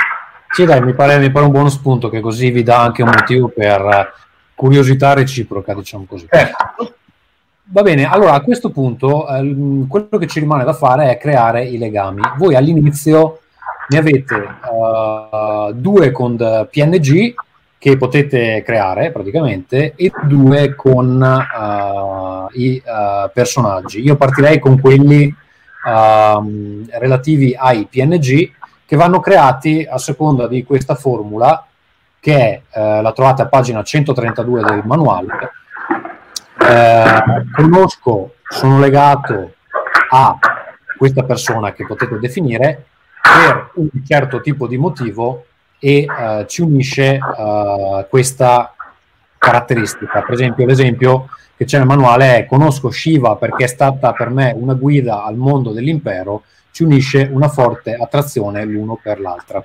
Sì, 0.50 0.64
dai, 0.64 0.80
mi 0.80 0.94
pare, 0.94 1.18
mi 1.18 1.30
pare, 1.30 1.46
un 1.46 1.50
buono 1.50 1.68
spunto 1.68 2.08
che 2.08 2.20
così 2.20 2.50
vi 2.50 2.62
dà 2.62 2.80
anche 2.80 3.02
un 3.02 3.10
motivo 3.12 3.48
per 3.48 4.12
curiosità 4.54 5.12
reciproca, 5.14 5.74
diciamo 5.74 6.04
così. 6.04 6.26
Eh. 6.30 6.52
Va 7.72 7.80
bene, 7.80 8.04
allora 8.04 8.34
a 8.34 8.42
questo 8.42 8.68
punto 8.68 9.26
eh, 9.26 9.86
quello 9.88 10.18
che 10.18 10.26
ci 10.26 10.40
rimane 10.40 10.62
da 10.62 10.74
fare 10.74 11.08
è 11.08 11.16
creare 11.16 11.64
i 11.64 11.78
legami. 11.78 12.20
Voi 12.36 12.54
all'inizio 12.54 13.38
ne 13.88 13.96
avete 13.96 14.34
uh, 14.34 15.72
due 15.72 16.10
con 16.10 16.36
PNG 16.36 17.32
che 17.78 17.96
potete 17.96 18.62
creare 18.62 19.10
praticamente 19.10 19.94
e 19.96 20.12
due 20.24 20.74
con 20.74 21.18
uh, 21.18 22.58
i 22.58 22.82
uh, 22.84 23.30
personaggi. 23.32 24.02
Io 24.02 24.16
partirei 24.16 24.58
con 24.58 24.78
quelli 24.78 25.24
uh, 25.24 26.86
relativi 26.90 27.56
ai 27.58 27.86
PNG 27.90 28.50
che 28.84 28.96
vanno 28.96 29.20
creati 29.20 29.88
a 29.90 29.96
seconda 29.96 30.46
di 30.46 30.62
questa 30.62 30.94
formula 30.94 31.66
che 32.20 32.62
è, 32.68 33.00
la 33.00 33.12
trovate 33.12 33.40
a 33.40 33.48
pagina 33.48 33.82
132 33.82 34.62
del 34.62 34.82
manuale. 34.84 35.61
Eh, 36.68 37.46
conosco, 37.52 38.34
sono 38.48 38.78
legato 38.78 39.54
a 40.10 40.38
questa 40.96 41.24
persona 41.24 41.72
che 41.72 41.86
potete 41.86 42.18
definire 42.18 42.86
per 43.20 43.70
un 43.74 43.88
certo 44.06 44.40
tipo 44.40 44.66
di 44.66 44.76
motivo 44.76 45.46
e 45.78 46.04
eh, 46.04 46.44
ci 46.46 46.62
unisce 46.62 47.14
eh, 47.14 48.06
questa 48.08 48.74
caratteristica. 49.38 50.22
Per 50.22 50.34
esempio, 50.34 50.66
l'esempio 50.66 51.28
che 51.56 51.64
c'è 51.64 51.78
nel 51.78 51.86
manuale 51.86 52.36
è 52.36 52.46
conosco 52.46 52.90
Shiva 52.90 53.36
perché 53.36 53.64
è 53.64 53.68
stata 53.68 54.12
per 54.12 54.30
me 54.30 54.54
una 54.56 54.74
guida 54.74 55.24
al 55.24 55.36
mondo 55.36 55.72
dell'impero, 55.72 56.44
ci 56.70 56.84
unisce 56.84 57.28
una 57.30 57.48
forte 57.48 57.94
attrazione 57.94 58.64
l'uno 58.64 58.98
per 59.02 59.20
l'altra. 59.20 59.62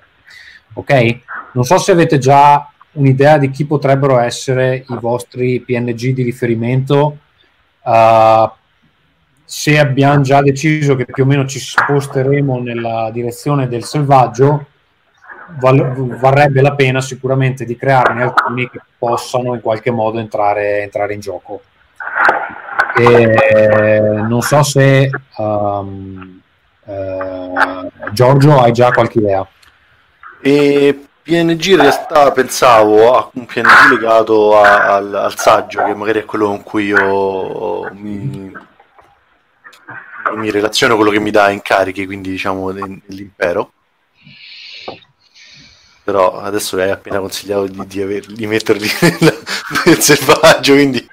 Ok? 0.74 1.20
Non 1.54 1.64
so 1.64 1.78
se 1.78 1.92
avete 1.92 2.18
già 2.18 2.70
un'idea 2.94 3.38
di 3.38 3.50
chi 3.50 3.66
potrebbero 3.66 4.20
essere 4.20 4.86
i 4.88 4.98
vostri 5.00 5.60
PNG 5.62 6.14
di 6.14 6.24
riferimento. 6.24 7.18
Uh, 7.84 8.50
se 9.44 9.80
abbiamo 9.80 10.22
già 10.22 10.42
deciso 10.42 10.96
che 10.96 11.06
più 11.06 11.24
o 11.24 11.26
meno 11.26 11.46
ci 11.46 11.60
sposteremo 11.60 12.60
nella 12.60 13.10
direzione 13.14 13.68
del 13.68 13.84
selvaggio, 13.84 14.66
val- 15.60 16.18
varrebbe 16.20 16.62
la 16.62 16.76
pena 16.76 17.00
sicuramente 17.02 17.64
di 17.66 17.78
crearne 17.78 18.24
alcuni 18.24 18.70
che 18.70 18.82
possano 18.98 19.54
in 19.54 19.62
qualche 19.62 19.92
modo 19.92 20.20
entrare, 20.20 20.82
entrare 20.82 21.14
in 21.14 21.20
gioco. 21.20 21.62
E 22.98 24.00
non 24.28 24.42
so 24.42 24.64
se 24.64 25.10
um, 25.38 26.42
eh, 26.84 27.52
Giorgio 28.12 28.60
hai 28.60 28.72
già 28.72 28.92
qualche 28.92 29.20
idea. 29.20 29.48
E 30.42 31.07
PNG 31.28 31.66
in 31.72 31.82
realtà 31.82 32.32
pensavo 32.32 33.14
a 33.18 33.30
un 33.34 33.46
PNG 33.46 33.92
legato 33.92 34.58
a, 34.58 34.96
al, 34.96 35.14
al, 35.14 35.38
saggio, 35.38 35.84
che 35.84 35.94
magari 35.94 36.22
è 36.22 36.26
quello 36.26 36.48
con 36.48 36.64
cui 36.64 36.86
io 36.86 37.90
mi, 37.92 38.54
mi 40.36 40.52
relaziono, 40.52 40.96
quello 40.96 41.12
che 41.12 41.20
mi 41.20 41.32
dà 41.32 41.50
incarichi, 41.50 42.06
quindi 42.06 42.30
diciamo 42.30 42.72
dell'impero 42.72 43.74
però 46.08 46.40
adesso 46.40 46.78
hai 46.78 46.90
appena 46.90 47.20
consigliato 47.20 47.68
di, 47.68 47.86
di, 47.86 48.02
aver, 48.02 48.26
di 48.28 48.48
metterli 48.48 48.88
nel, 49.20 49.38
nel, 49.84 50.00
selvaggio 50.00 50.72
quindi 50.72 51.06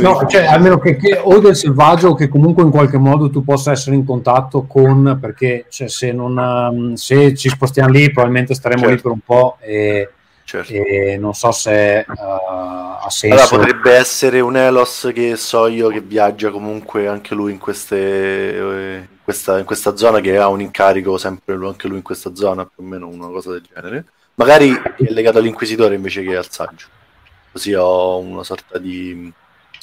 no, 0.00 0.24
cioè, 0.26 0.46
almeno 0.46 0.78
che, 0.78 0.96
che, 0.96 1.20
o 1.22 1.38
del 1.38 1.54
selvaggio 1.54 2.08
o 2.08 2.14
che 2.14 2.28
comunque 2.28 2.62
in 2.62 2.70
qualche 2.70 2.96
modo 2.96 3.28
tu 3.28 3.44
possa 3.44 3.72
essere 3.72 3.94
in 3.94 4.06
contatto 4.06 4.62
con 4.62 5.18
perché 5.20 5.66
cioè, 5.68 5.90
se, 5.90 6.12
non, 6.12 6.38
um, 6.38 6.94
se 6.94 7.34
ci 7.34 7.50
spostiamo 7.50 7.90
lì 7.90 8.10
probabilmente 8.10 8.54
staremo 8.54 8.86
certo. 8.86 8.94
lì 8.94 9.02
per 9.02 9.10
un 9.10 9.20
po' 9.22 9.58
e, 9.60 10.08
certo. 10.44 10.72
e 10.72 11.18
non 11.20 11.34
so 11.34 11.52
se 11.52 12.06
uh, 12.08 12.12
ha 12.16 13.10
senso 13.10 13.36
allora 13.36 13.54
potrebbe 13.54 13.92
essere 13.96 14.40
un 14.40 14.56
Elos 14.56 15.10
che 15.12 15.36
so 15.36 15.66
io 15.66 15.88
che 15.88 16.00
viaggia 16.00 16.50
comunque 16.50 17.06
anche 17.06 17.34
lui 17.34 17.52
in 17.52 17.58
queste, 17.58 17.98
eh, 17.98 19.08
questa, 19.22 19.58
in 19.58 19.66
questa 19.66 19.94
zona 19.94 20.20
che 20.20 20.38
ha 20.38 20.48
un 20.48 20.62
incarico 20.62 21.18
sempre 21.18 21.54
anche 21.66 21.86
lui 21.86 21.98
in 21.98 22.02
questa 22.02 22.34
zona, 22.34 22.64
più 22.64 22.82
o 22.82 22.86
meno 22.86 23.08
una 23.08 23.26
cosa 23.26 23.50
del 23.50 23.66
genere. 23.70 24.04
Magari 24.38 24.72
è 24.72 25.10
legato 25.10 25.38
all'inquisitore 25.38 25.94
invece 25.94 26.22
che 26.22 26.36
al 26.36 26.48
saggio. 26.48 26.86
Così 27.50 27.74
ho 27.74 28.18
una 28.18 28.44
sorta 28.44 28.78
di 28.78 29.32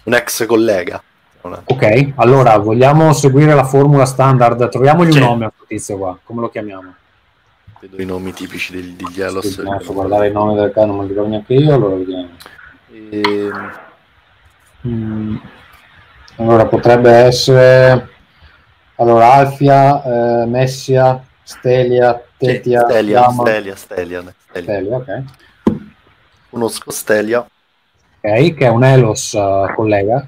un 0.03 0.13
ex 0.13 0.45
collega. 0.45 1.01
Ok, 1.41 2.13
allora 2.15 2.57
vogliamo 2.57 3.13
seguire 3.13 3.53
la 3.53 3.65
formula 3.65 4.05
standard. 4.05 4.69
Troviamogli 4.69 5.11
sì. 5.11 5.19
un 5.19 5.25
nome 5.25 5.45
a 5.45 5.49
questo 5.49 5.65
tizio 5.67 5.97
qua. 5.97 6.17
Come 6.23 6.41
lo 6.41 6.49
chiamiamo? 6.49 6.95
Vedo 7.81 8.01
i 8.01 8.05
nomi 8.05 8.33
tipici 8.33 8.73
degli, 8.73 8.95
degli 8.95 9.21
Elos. 9.21 9.45
Sì, 9.45 9.61
posso 9.61 9.93
guardare 9.93 10.29
i 10.29 10.31
nomi 10.31 10.55
del 10.55 10.71
caso, 10.71 10.87
non 10.87 10.97
me 10.97 11.03
li 11.03 11.09
ricordo 11.09 11.29
neanche 11.29 11.53
io. 11.53 11.73
Allora 11.73 11.95
vediamo. 11.95 12.29
E... 13.09 13.21
Ehm. 13.21 13.71
Mm. 14.87 15.37
Allora 16.37 16.65
potrebbe 16.65 17.11
essere 17.11 18.09
allora, 18.97 19.33
Alfia, 19.33 20.03
eh, 20.03 20.45
Messia, 20.45 21.21
Stelia, 21.43 22.24
sì, 22.37 22.61
Stelia, 22.63 23.19
Dama. 23.19 23.43
Stelia, 23.43 23.75
Stelia, 23.75 24.33
Stelia. 24.49 24.73
Stelia 24.73 24.95
ok. 24.95 25.23
Conosco 26.49 26.91
Stelia. 26.91 27.39
Ok, 27.39 28.53
che 28.53 28.65
è 28.65 28.69
un 28.69 28.83
Elos 28.83 29.33
uh, 29.33 29.73
collega. 29.75 30.25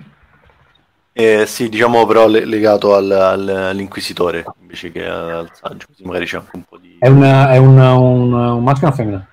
Eh, 1.13 1.45
sì, 1.47 1.67
diciamo 1.67 2.05
però 2.05 2.27
legato 2.27 2.93
al, 2.93 3.09
al, 3.09 3.49
all'inquisitore 3.49 4.45
invece 4.61 4.91
che 4.91 5.03
al 5.03 5.49
saggio, 5.51 5.87
così 5.87 6.03
magari 6.03 6.25
c'è 6.25 6.37
anche 6.37 6.55
un 6.55 6.61
po' 6.61 6.77
di... 6.77 6.97
È, 6.99 7.07
una, 7.07 7.51
è 7.51 7.57
una, 7.57 7.95
un, 7.95 8.31
un 8.31 8.63
maschio 8.63 8.85
o 8.85 8.89
una 8.89 8.95
femmina? 8.95 9.27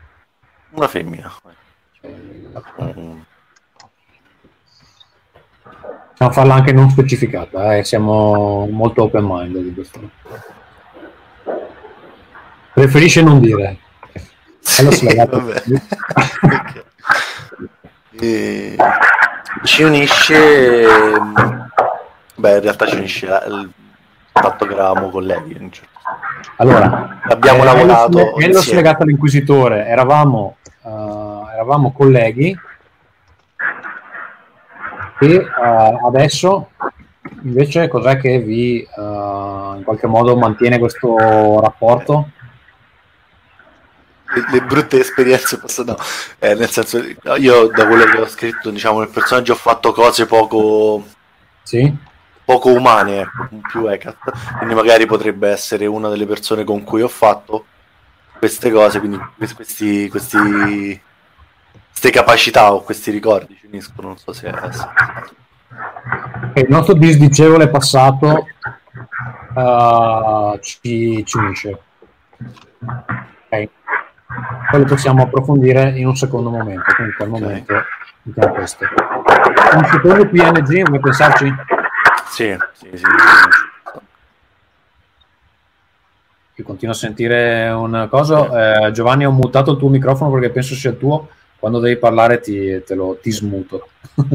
Una 0.70 0.88
femmina. 0.88 1.32
Mm. 2.80 3.20
Possiamo 6.10 6.32
farla 6.32 6.54
anche 6.54 6.72
non 6.72 6.88
specificata, 6.88 7.76
eh? 7.76 7.84
siamo 7.84 8.66
molto 8.70 9.02
open 9.02 9.24
mind 9.28 9.58
di 9.58 9.74
questo. 9.74 10.00
Preferisce 12.74 13.22
non 13.22 13.40
dire. 13.40 13.78
Sì, 14.58 15.06
e... 18.20 18.76
Ci 19.62 19.82
unisce, 19.82 20.86
beh, 22.34 22.54
in 22.54 22.60
realtà 22.60 22.86
ci 22.86 22.96
unisce 22.96 23.26
il 23.26 23.72
fatto 24.32 24.66
che 24.66 24.72
eravamo 24.72 25.08
colleghi. 25.10 25.54
Certo. 25.70 25.88
Allora, 26.56 27.20
abbiamo 27.28 27.62
eh, 27.62 27.64
lavorato. 27.64 28.34
Nello 28.36 28.60
slegato 28.60 29.04
all'inquisitore 29.04 29.86
eravamo, 29.86 30.56
uh, 30.82 31.46
eravamo 31.52 31.92
colleghi 31.92 32.58
e 35.20 35.36
uh, 35.36 36.06
adesso 36.06 36.70
invece 37.42 37.88
cos'è 37.88 38.18
che 38.18 38.40
vi 38.40 38.86
uh, 38.96 39.76
in 39.76 39.82
qualche 39.84 40.08
modo 40.08 40.36
mantiene 40.36 40.78
questo 40.78 41.60
rapporto? 41.60 42.30
Le, 44.34 44.44
le 44.50 44.62
brutte 44.62 44.98
esperienze 44.98 45.58
posso 45.58 45.84
no, 45.84 45.96
eh, 46.38 46.54
nel 46.54 46.70
senso 46.70 46.98
io 47.38 47.68
da 47.68 47.86
quello 47.86 48.04
che 48.04 48.18
ho 48.18 48.26
scritto 48.26 48.70
diciamo 48.70 48.98
nel 49.00 49.08
personaggio 49.08 49.52
ho 49.52 49.56
fatto 49.56 49.92
cose 49.92 50.26
poco 50.26 51.04
sì? 51.62 51.94
poco 52.44 52.72
umane 52.72 53.20
ecco, 53.20 53.48
più 53.70 53.86
Ecat 53.86 54.16
quindi 54.58 54.74
magari 54.74 55.06
potrebbe 55.06 55.50
essere 55.50 55.86
una 55.86 56.08
delle 56.08 56.26
persone 56.26 56.64
con 56.64 56.82
cui 56.82 57.02
ho 57.02 57.08
fatto 57.08 57.66
queste 58.38 58.70
cose 58.70 58.98
quindi 58.98 59.20
questi, 59.36 60.08
questi 60.08 61.00
queste 61.94 62.10
capacità 62.10 62.72
o 62.74 62.82
questi 62.82 63.10
ricordi 63.10 63.56
ci 63.58 63.66
uniscono, 63.66 64.08
non 64.08 64.18
so 64.18 64.32
se 64.32 64.48
è... 64.48 64.52
Il 66.54 66.66
nostro 66.68 66.94
disdicevole 66.94 67.70
passato 67.70 68.46
uh, 69.54 70.58
ci, 70.60 71.24
ci 71.24 71.36
unisce. 71.38 71.80
Ok. 72.80 73.68
Poi 74.70 74.80
lo 74.80 74.86
possiamo 74.86 75.22
approfondire 75.22 75.90
in 75.96 76.06
un 76.06 76.16
secondo 76.16 76.50
momento, 76.50 76.84
per 76.96 77.26
il 77.26 77.28
momento 77.28 77.74
mettiamo 78.24 78.54
questo. 78.54 78.84
Un 79.74 79.84
secondo 79.84 80.28
PNG, 80.28 80.88
vuoi 80.88 81.00
pensarci? 81.00 81.54
Sì, 82.28 82.56
sì, 82.72 82.90
sì. 82.94 83.04
Io 86.56 86.64
continuo 86.64 86.94
a 86.94 86.96
sentire 86.96 87.68
una 87.70 88.06
cosa. 88.06 88.86
Eh, 88.86 88.92
Giovanni, 88.92 89.26
ho 89.26 89.32
mutato 89.32 89.72
il 89.72 89.78
tuo 89.78 89.88
microfono 89.88 90.30
perché 90.30 90.50
penso 90.50 90.74
sia 90.74 90.90
il 90.90 90.98
tuo 90.98 91.28
quando 91.58 91.80
devi 91.80 91.96
parlare 91.96 92.40
ti, 92.40 92.82
te 92.84 92.94
lo, 92.94 93.18
ti 93.20 93.32
smuto. 93.32 93.88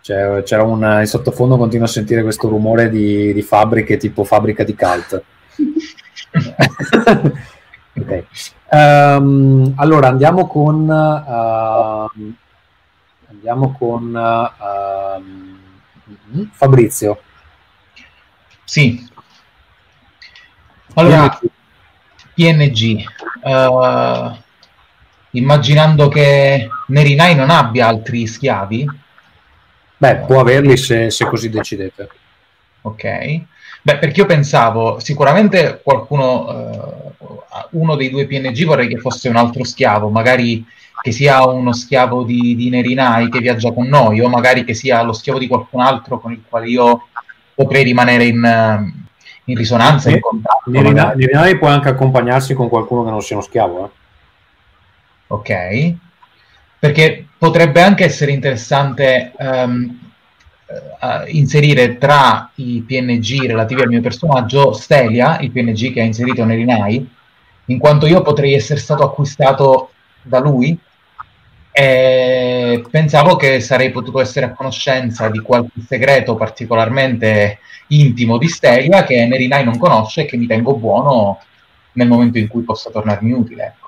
cioè, 0.00 0.42
c'era 0.44 0.62
un, 0.62 0.98
in 1.00 1.06
sottofondo 1.06 1.56
continuo 1.56 1.86
a 1.86 1.88
sentire 1.88 2.22
questo 2.22 2.48
rumore 2.48 2.88
di, 2.88 3.32
di 3.32 3.42
fabbriche 3.42 3.96
tipo 3.96 4.24
fabbrica 4.24 4.62
di 4.62 4.76
cult. 4.76 5.22
okay. 7.98 8.26
Um, 8.70 9.72
allora 9.76 10.08
andiamo 10.08 10.46
con 10.46 10.88
uh, 10.88 12.10
andiamo 13.30 13.72
con 13.72 14.14
uh, 14.14 14.50
Fabrizio. 16.52 17.22
Sì. 18.64 19.08
Allora, 20.94 21.38
PNG. 22.34 23.04
Uh, 23.42 24.36
immaginando 25.30 26.08
che 26.08 26.68
Nerinai 26.88 27.34
non 27.34 27.50
abbia 27.50 27.86
altri 27.86 28.26
schiavi? 28.26 28.86
Beh, 29.96 30.16
può 30.26 30.40
averli 30.40 30.76
se, 30.76 31.10
se 31.10 31.24
così 31.26 31.48
decidete. 31.48 32.08
Ok. 32.82 33.02
Beh, 33.82 33.98
perché 33.98 34.20
io 34.20 34.26
pensavo, 34.26 35.00
sicuramente 35.00 35.80
qualcuno, 35.82 36.48
uh, 36.48 37.07
uno 37.72 37.96
dei 37.96 38.10
due 38.10 38.26
PNG 38.26 38.64
vorrei 38.64 38.88
che 38.88 38.98
fosse 38.98 39.28
un 39.28 39.36
altro 39.36 39.64
schiavo, 39.64 40.08
magari 40.08 40.64
che 41.00 41.12
sia 41.12 41.46
uno 41.46 41.72
schiavo 41.72 42.24
di, 42.24 42.56
di 42.56 42.70
Nerinai 42.70 43.30
che 43.30 43.38
viaggia 43.38 43.72
con 43.72 43.86
noi, 43.86 44.20
o 44.20 44.28
magari 44.28 44.64
che 44.64 44.74
sia 44.74 45.02
lo 45.02 45.12
schiavo 45.12 45.38
di 45.38 45.46
qualcun 45.46 45.80
altro 45.80 46.18
con 46.18 46.32
il 46.32 46.42
quale 46.48 46.68
io 46.68 47.08
potrei 47.54 47.84
rimanere 47.84 48.24
in, 48.24 48.92
in 49.44 49.56
risonanza, 49.56 50.10
in 50.10 50.20
contatto. 50.20 50.70
Nerinai, 50.70 51.16
Nerinai 51.16 51.58
può 51.58 51.68
anche 51.68 51.88
accompagnarsi 51.88 52.54
con 52.54 52.68
qualcuno 52.68 53.04
che 53.04 53.10
non 53.10 53.22
sia 53.22 53.36
uno 53.36 53.44
schiavo, 53.44 53.84
eh? 53.84 53.90
ok? 55.28 55.94
Perché 56.78 57.26
potrebbe 57.36 57.80
anche 57.80 58.04
essere 58.04 58.32
interessante 58.32 59.32
um, 59.38 59.98
inserire 61.28 61.96
tra 61.96 62.50
i 62.56 62.84
PNG 62.86 63.46
relativi 63.46 63.80
al 63.80 63.88
mio 63.88 64.00
personaggio 64.00 64.72
Stelia, 64.72 65.38
il 65.40 65.50
PNG 65.50 65.92
che 65.92 66.00
ha 66.00 66.04
inserito 66.04 66.44
Nerinai, 66.44 67.08
in 67.68 67.78
quanto 67.78 68.06
io 68.06 68.22
potrei 68.22 68.54
essere 68.54 68.80
stato 68.80 69.02
acquistato 69.04 69.92
da 70.22 70.38
lui 70.38 70.78
e 71.70 72.84
pensavo 72.90 73.36
che 73.36 73.60
sarei 73.60 73.90
potuto 73.90 74.20
essere 74.20 74.46
a 74.46 74.52
conoscenza 74.52 75.28
di 75.28 75.38
qualche 75.38 75.80
segreto 75.86 76.34
particolarmente 76.34 77.60
intimo 77.88 78.36
di 78.36 78.48
Stelia 78.48 79.04
che 79.04 79.24
Nerinai 79.26 79.64
non 79.64 79.78
conosce 79.78 80.22
e 80.22 80.24
che 80.24 80.36
mi 80.36 80.46
tengo 80.46 80.74
buono 80.74 81.40
nel 81.92 82.08
momento 82.08 82.38
in 82.38 82.48
cui 82.48 82.62
possa 82.62 82.90
tornarmi 82.90 83.32
utile. 83.32 83.64
Ecco. 83.64 83.86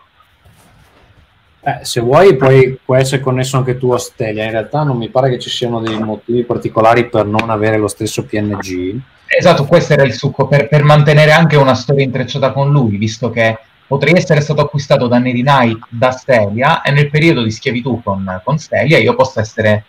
Eh, 1.63 1.85
se 1.85 2.01
vuoi 2.01 2.37
puoi, 2.37 2.79
puoi 2.83 3.01
essere 3.01 3.21
connesso 3.21 3.57
anche 3.57 3.77
tu 3.77 3.91
a 3.91 3.99
Stelia, 3.99 4.45
in 4.45 4.53
realtà 4.53 4.83
non 4.83 4.97
mi 4.97 5.09
pare 5.09 5.31
che 5.31 5.39
ci 5.39 5.51
siano 5.51 5.81
dei 5.81 5.99
motivi 5.99 6.45
particolari 6.45 7.09
per 7.09 7.27
non 7.27 7.51
avere 7.51 7.77
lo 7.77 7.89
stesso 7.89 8.25
PNG. 8.25 8.99
Esatto, 9.27 9.67
questo 9.67 9.93
era 9.93 10.05
il 10.05 10.13
succo, 10.13 10.47
per, 10.47 10.69
per 10.69 10.83
mantenere 10.85 11.33
anche 11.33 11.57
una 11.57 11.75
storia 11.75 12.05
intrecciata 12.05 12.53
con 12.53 12.71
lui, 12.71 12.97
visto 12.97 13.31
che 13.31 13.59
potrei 13.91 14.15
essere 14.15 14.41
stato 14.41 14.61
acquistato 14.61 15.09
da 15.09 15.19
Neri 15.19 15.43
Knight 15.43 15.85
da 15.89 16.13
Stelia 16.13 16.81
e 16.83 16.93
nel 16.93 17.11
periodo 17.11 17.43
di 17.43 17.51
schiavitù 17.51 18.01
con, 18.05 18.41
con 18.45 18.57
Stelia 18.57 18.99
io 18.99 19.17
possa 19.17 19.41
essere 19.41 19.85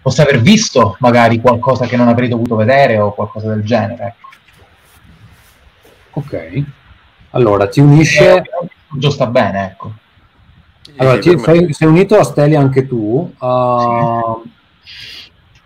possa 0.00 0.22
aver 0.22 0.40
visto 0.40 0.96
magari 1.00 1.40
qualcosa 1.40 1.86
che 1.86 1.96
non 1.96 2.06
avrei 2.06 2.28
dovuto 2.28 2.54
vedere 2.54 2.98
o 2.98 3.12
qualcosa 3.12 3.48
del 3.48 3.64
genere. 3.64 4.14
Ok, 6.12 6.62
allora 7.30 7.66
ti 7.68 7.80
unisce... 7.80 8.36
Eh, 8.36 8.42
già 8.98 9.10
sta 9.10 9.26
bene, 9.26 9.64
ecco. 9.64 9.92
Allora, 10.98 11.18
ti, 11.18 11.36
sei, 11.38 11.72
sei, 11.72 11.88
unito 11.88 12.16
a 12.16 12.24
Steli 12.24 12.54
anche 12.54 12.86
tu. 12.86 13.32
Uh, 13.38 14.42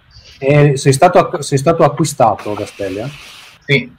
sì. 0.08 0.76
sei, 0.76 0.92
stato, 0.92 1.42
sei, 1.42 1.58
stato, 1.58 1.82
acquistato 1.82 2.54
da 2.54 2.64
Stelia? 2.64 3.08
Sì. 3.64 3.95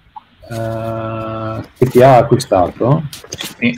Uh, 0.49 1.61
che 1.77 1.85
ti 1.87 2.01
ha 2.01 2.17
acquistato? 2.17 3.03
Sì. 3.29 3.77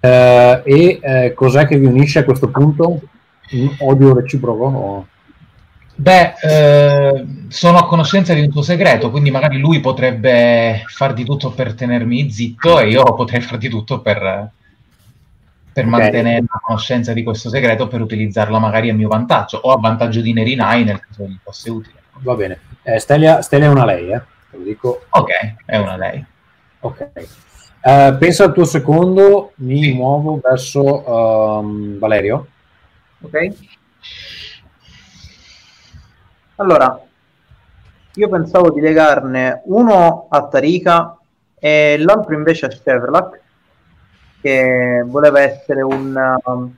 Uh, 0.00 0.62
e 0.64 1.00
uh, 1.02 1.34
cos'è 1.34 1.66
che 1.66 1.78
vi 1.78 1.86
unisce 1.86 2.20
a 2.20 2.24
questo 2.24 2.48
punto? 2.48 3.00
Un 3.52 3.76
odio 3.78 4.14
reciproco? 4.14 4.64
O... 4.64 5.06
Beh, 5.98 6.34
eh, 6.42 7.26
sono 7.48 7.78
a 7.78 7.86
conoscenza 7.86 8.34
di 8.34 8.40
un 8.40 8.50
tuo 8.50 8.60
segreto, 8.60 9.10
quindi 9.10 9.30
magari 9.30 9.58
lui 9.58 9.80
potrebbe 9.80 10.82
far 10.88 11.14
di 11.14 11.24
tutto 11.24 11.52
per 11.52 11.72
tenermi 11.72 12.30
zitto 12.30 12.80
e 12.80 12.88
io 12.88 13.02
potrei 13.14 13.40
far 13.40 13.56
di 13.56 13.70
tutto 13.70 14.00
per, 14.00 14.18
per 15.72 15.86
okay. 15.86 16.00
mantenere 16.00 16.40
la 16.40 16.60
conoscenza 16.60 17.14
di 17.14 17.22
questo 17.22 17.48
segreto 17.48 17.88
per 17.88 18.02
utilizzarlo 18.02 18.58
magari 18.58 18.90
a 18.90 18.94
mio 18.94 19.08
vantaggio 19.08 19.56
o 19.56 19.72
a 19.72 19.78
vantaggio 19.78 20.20
di 20.20 20.34
Nerinai 20.34 20.84
nel 20.84 21.00
caso 21.00 21.24
gli 21.24 21.38
fosse 21.42 21.70
utile. 21.70 21.94
Va 22.18 22.34
bene. 22.34 22.58
Eh, 22.82 22.98
Stelia, 22.98 23.40
Stelia, 23.40 23.68
è 23.68 23.70
una 23.70 23.86
lei, 23.86 24.12
eh? 24.12 24.20
Te 24.50 24.56
lo 24.56 24.62
dico. 24.62 25.04
Ok, 25.10 25.30
è 25.64 25.76
una 25.76 25.96
lei. 25.96 26.24
Ok. 26.80 27.10
Uh, 27.82 28.16
pensa 28.18 28.44
al 28.44 28.52
tuo 28.52 28.64
secondo, 28.64 29.52
mi 29.56 29.82
sì. 29.82 29.94
muovo 29.94 30.40
verso 30.42 30.82
um, 31.08 31.98
Valerio. 31.98 32.46
Ok. 33.22 33.54
Allora, 36.56 37.00
io 38.14 38.28
pensavo 38.28 38.70
di 38.70 38.80
legarne 38.80 39.62
uno 39.66 40.26
a 40.30 40.46
Tarika 40.48 41.18
e 41.58 41.96
l'altro 41.98 42.34
invece 42.34 42.66
a 42.66 42.68
Chevrolet, 42.70 43.40
che 44.40 45.02
voleva 45.06 45.40
essere 45.40 45.82
un, 45.82 46.38
um, 46.44 46.74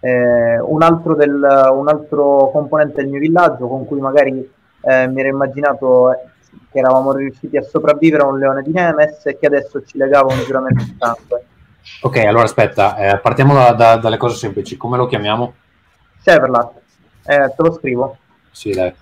eh, 0.00 0.58
un, 0.58 0.82
altro 0.82 1.14
del, 1.14 1.32
un, 1.32 1.88
altro 1.88 2.50
componente 2.50 3.02
del 3.02 3.10
mio 3.10 3.20
villaggio 3.20 3.68
con 3.68 3.86
cui 3.86 4.00
magari 4.00 4.38
eh, 4.80 5.06
mi 5.08 5.20
ero 5.20 5.28
immaginato 5.28 6.10
che 6.74 6.80
eravamo 6.80 7.12
riusciti 7.12 7.56
a 7.56 7.62
sopravvivere 7.62 8.24
a 8.24 8.26
un 8.26 8.36
leone 8.36 8.62
di 8.62 8.72
Nemes 8.72 9.24
e 9.26 9.38
che 9.38 9.46
adesso 9.46 9.84
ci 9.84 9.96
legava 9.96 10.32
un 10.32 10.42
giuramento 10.44 10.82
di 10.82 10.96
sangue. 10.98 11.46
Ok, 12.00 12.16
allora 12.16 12.42
aspetta, 12.42 12.96
eh, 12.96 13.18
partiamo 13.20 13.54
da, 13.54 13.72
da, 13.72 13.96
dalle 13.96 14.16
cose 14.16 14.36
semplici. 14.36 14.76
Come 14.76 14.96
lo 14.96 15.06
chiamiamo? 15.06 15.54
Chevrolet, 16.24 16.72
eh, 17.26 17.54
te 17.54 17.62
lo 17.62 17.72
scrivo. 17.74 18.18
Sì, 18.50 18.72
dai. 18.72 18.92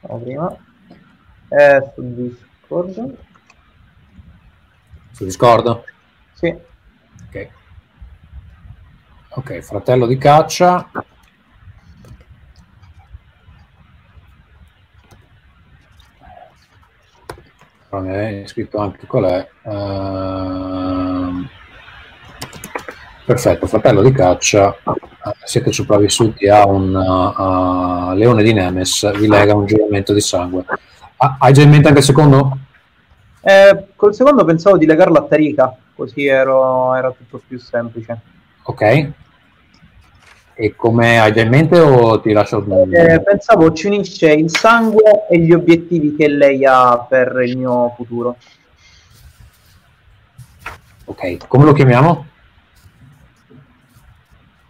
Prima. 0.00 0.56
Eh, 1.48 1.90
su 1.94 2.02
Discord. 2.02 3.16
Su 5.10 5.24
Discord? 5.24 5.82
Sì. 6.32 6.58
Ok. 7.26 7.48
Ok, 9.32 9.58
fratello 9.60 10.06
di 10.06 10.16
caccia. 10.16 10.90
Mi 17.98 18.14
hai 18.14 18.46
scritto 18.46 18.78
anche 18.78 19.06
qual 19.06 19.24
è. 19.24 19.48
Uh, 19.62 21.44
perfetto, 23.24 23.66
fratello 23.66 24.02
di 24.02 24.12
caccia. 24.12 24.76
Siete 25.44 25.72
sopravvissuti 25.72 26.48
a 26.48 26.66
un 26.66 26.94
uh, 26.94 28.14
leone 28.14 28.42
di 28.42 28.52
Nemes, 28.52 29.18
vi 29.18 29.26
lega 29.26 29.54
un 29.54 29.66
giuramento 29.66 30.12
di 30.12 30.20
sangue. 30.20 30.64
Ah, 31.16 31.36
hai 31.40 31.52
già 31.52 31.62
in 31.62 31.70
mente 31.70 31.88
anche 31.88 32.00
il 32.00 32.06
secondo? 32.06 32.58
Eh, 33.42 33.86
col 33.96 34.14
secondo 34.14 34.44
pensavo 34.44 34.78
di 34.78 34.86
legarlo 34.86 35.18
a 35.18 35.22
Tarika, 35.22 35.74
così 35.94 36.26
ero, 36.26 36.94
era 36.94 37.10
tutto 37.10 37.42
più 37.46 37.58
semplice. 37.58 38.18
Ok. 38.62 39.10
E 40.62 40.76
come 40.76 41.18
hai 41.18 41.32
già 41.32 41.40
in 41.40 41.48
mente 41.48 41.80
o 41.80 42.20
ti 42.20 42.32
lascio... 42.32 42.62
Eh, 42.90 43.22
pensavo 43.22 43.72
ci 43.72 43.86
unisce 43.86 44.30
il 44.30 44.54
sangue 44.54 45.26
e 45.26 45.38
gli 45.38 45.52
obiettivi 45.52 46.14
che 46.14 46.28
lei 46.28 46.66
ha 46.66 46.98
per 46.98 47.40
il 47.46 47.56
mio 47.56 47.94
futuro. 47.96 48.36
Ok, 51.06 51.48
come 51.48 51.64
lo 51.64 51.72
chiamiamo? 51.72 52.26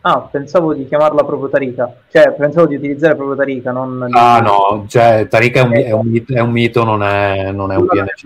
Ah, 0.02 0.20
pensavo 0.20 0.74
di 0.74 0.86
chiamarla 0.86 1.24
proprio 1.24 1.48
Tarika. 1.48 1.92
Cioè, 2.08 2.34
pensavo 2.34 2.68
di 2.68 2.76
utilizzare 2.76 3.16
proprio 3.16 3.36
Tarika, 3.36 3.72
non... 3.72 4.06
Ah, 4.12 4.38
no, 4.38 4.84
cioè, 4.86 5.26
Tarika 5.28 5.58
è 5.58 5.64
un, 5.64 5.72
è 5.72 5.90
un, 5.90 6.06
mito, 6.06 6.32
è 6.32 6.38
un 6.38 6.50
mito, 6.52 6.84
non 6.84 7.02
è, 7.02 7.50
non 7.50 7.72
è 7.72 7.74
un 7.74 7.86
PNC. 7.86 8.22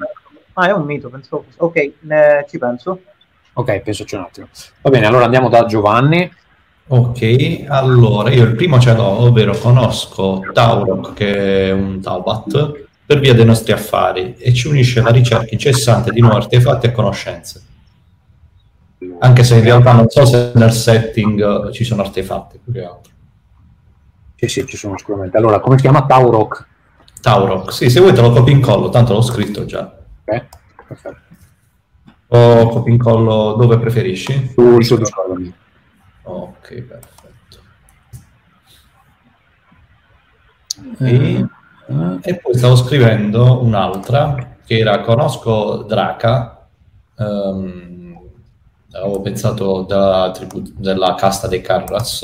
Ah, 0.52 0.68
è 0.68 0.72
un 0.72 0.84
mito, 0.84 1.08
pensavo... 1.08 1.46
Ok, 1.56 1.92
ne... 2.00 2.44
ci 2.46 2.58
penso. 2.58 3.00
Ok, 3.54 3.80
pensaci 3.80 4.16
un 4.16 4.20
attimo. 4.20 4.48
Va 4.82 4.90
bene, 4.90 5.06
allora 5.06 5.24
andiamo 5.24 5.48
da 5.48 5.64
Giovanni. 5.64 6.30
Ok, 6.86 7.64
allora 7.68 8.30
io 8.30 8.44
il 8.44 8.54
primo 8.54 8.78
ce 8.78 8.94
l'ho, 8.94 9.22
ovvero 9.22 9.56
conosco 9.56 10.42
Taurok, 10.52 11.14
che 11.14 11.68
è 11.68 11.72
un 11.72 12.00
Taubat, 12.02 12.86
per 13.06 13.20
via 13.20 13.32
dei 13.34 13.46
nostri 13.46 13.72
affari 13.72 14.34
e 14.36 14.52
ci 14.52 14.68
unisce 14.68 15.00
la 15.00 15.10
ricerca 15.10 15.46
incessante 15.48 16.10
di 16.10 16.20
nuovi 16.20 16.36
artefatti 16.36 16.86
e 16.86 16.92
conoscenze. 16.92 17.62
Anche 19.18 19.44
se 19.44 19.56
in 19.56 19.62
realtà 19.62 19.92
non 19.92 20.08
so 20.08 20.26
se 20.26 20.52
nel 20.54 20.72
setting 20.72 21.70
ci 21.70 21.84
sono 21.84 22.02
artefatti 22.02 22.58
più 22.62 22.72
che 22.72 22.84
altro. 22.84 23.12
Sì, 24.36 24.48
sì, 24.48 24.66
ci 24.66 24.76
sono 24.76 24.98
sicuramente. 24.98 25.38
Allora, 25.38 25.60
come 25.60 25.76
si 25.76 25.82
chiama 25.82 26.04
Taurok? 26.04 26.66
Taurok, 27.22 27.72
sì, 27.72 27.88
se 27.88 28.00
vuoi 28.00 28.12
te 28.12 28.20
lo 28.20 28.30
copio 28.30 28.52
in 28.52 28.60
collo, 28.60 28.90
tanto 28.90 29.14
l'ho 29.14 29.22
scritto 29.22 29.64
già. 29.64 29.90
Ok, 30.24 30.46
perfetto. 30.86 31.22
O 32.28 32.68
copio 32.68 32.92
in 32.92 32.98
collo 32.98 33.54
dove 33.54 33.78
preferisci? 33.78 34.52
Sul 34.54 34.84
suo 34.84 34.96
Discord. 34.96 35.52
Ok, 36.24 36.82
perfetto. 36.82 37.58
E, 40.98 41.46
uh, 41.86 42.18
e, 42.22 42.36
poi 42.38 42.54
stavo 42.54 42.76
scrivendo 42.76 43.62
un'altra 43.62 44.56
che 44.64 44.78
era 44.78 45.00
Conosco 45.02 45.82
Draca, 45.82 46.66
um, 47.16 48.18
avevo 48.90 49.20
pensato 49.20 49.82
della, 49.82 50.30
tribù, 50.34 50.62
della 50.76 51.14
casta 51.14 51.46
dei 51.46 51.60
Carras, 51.60 52.22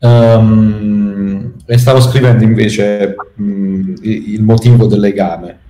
um, 0.00 1.54
e 1.64 1.78
stavo 1.78 2.00
scrivendo 2.00 2.42
invece 2.42 3.14
um, 3.36 3.94
il 4.02 4.42
motivo 4.42 4.86
del 4.86 5.00
legame. 5.00 5.60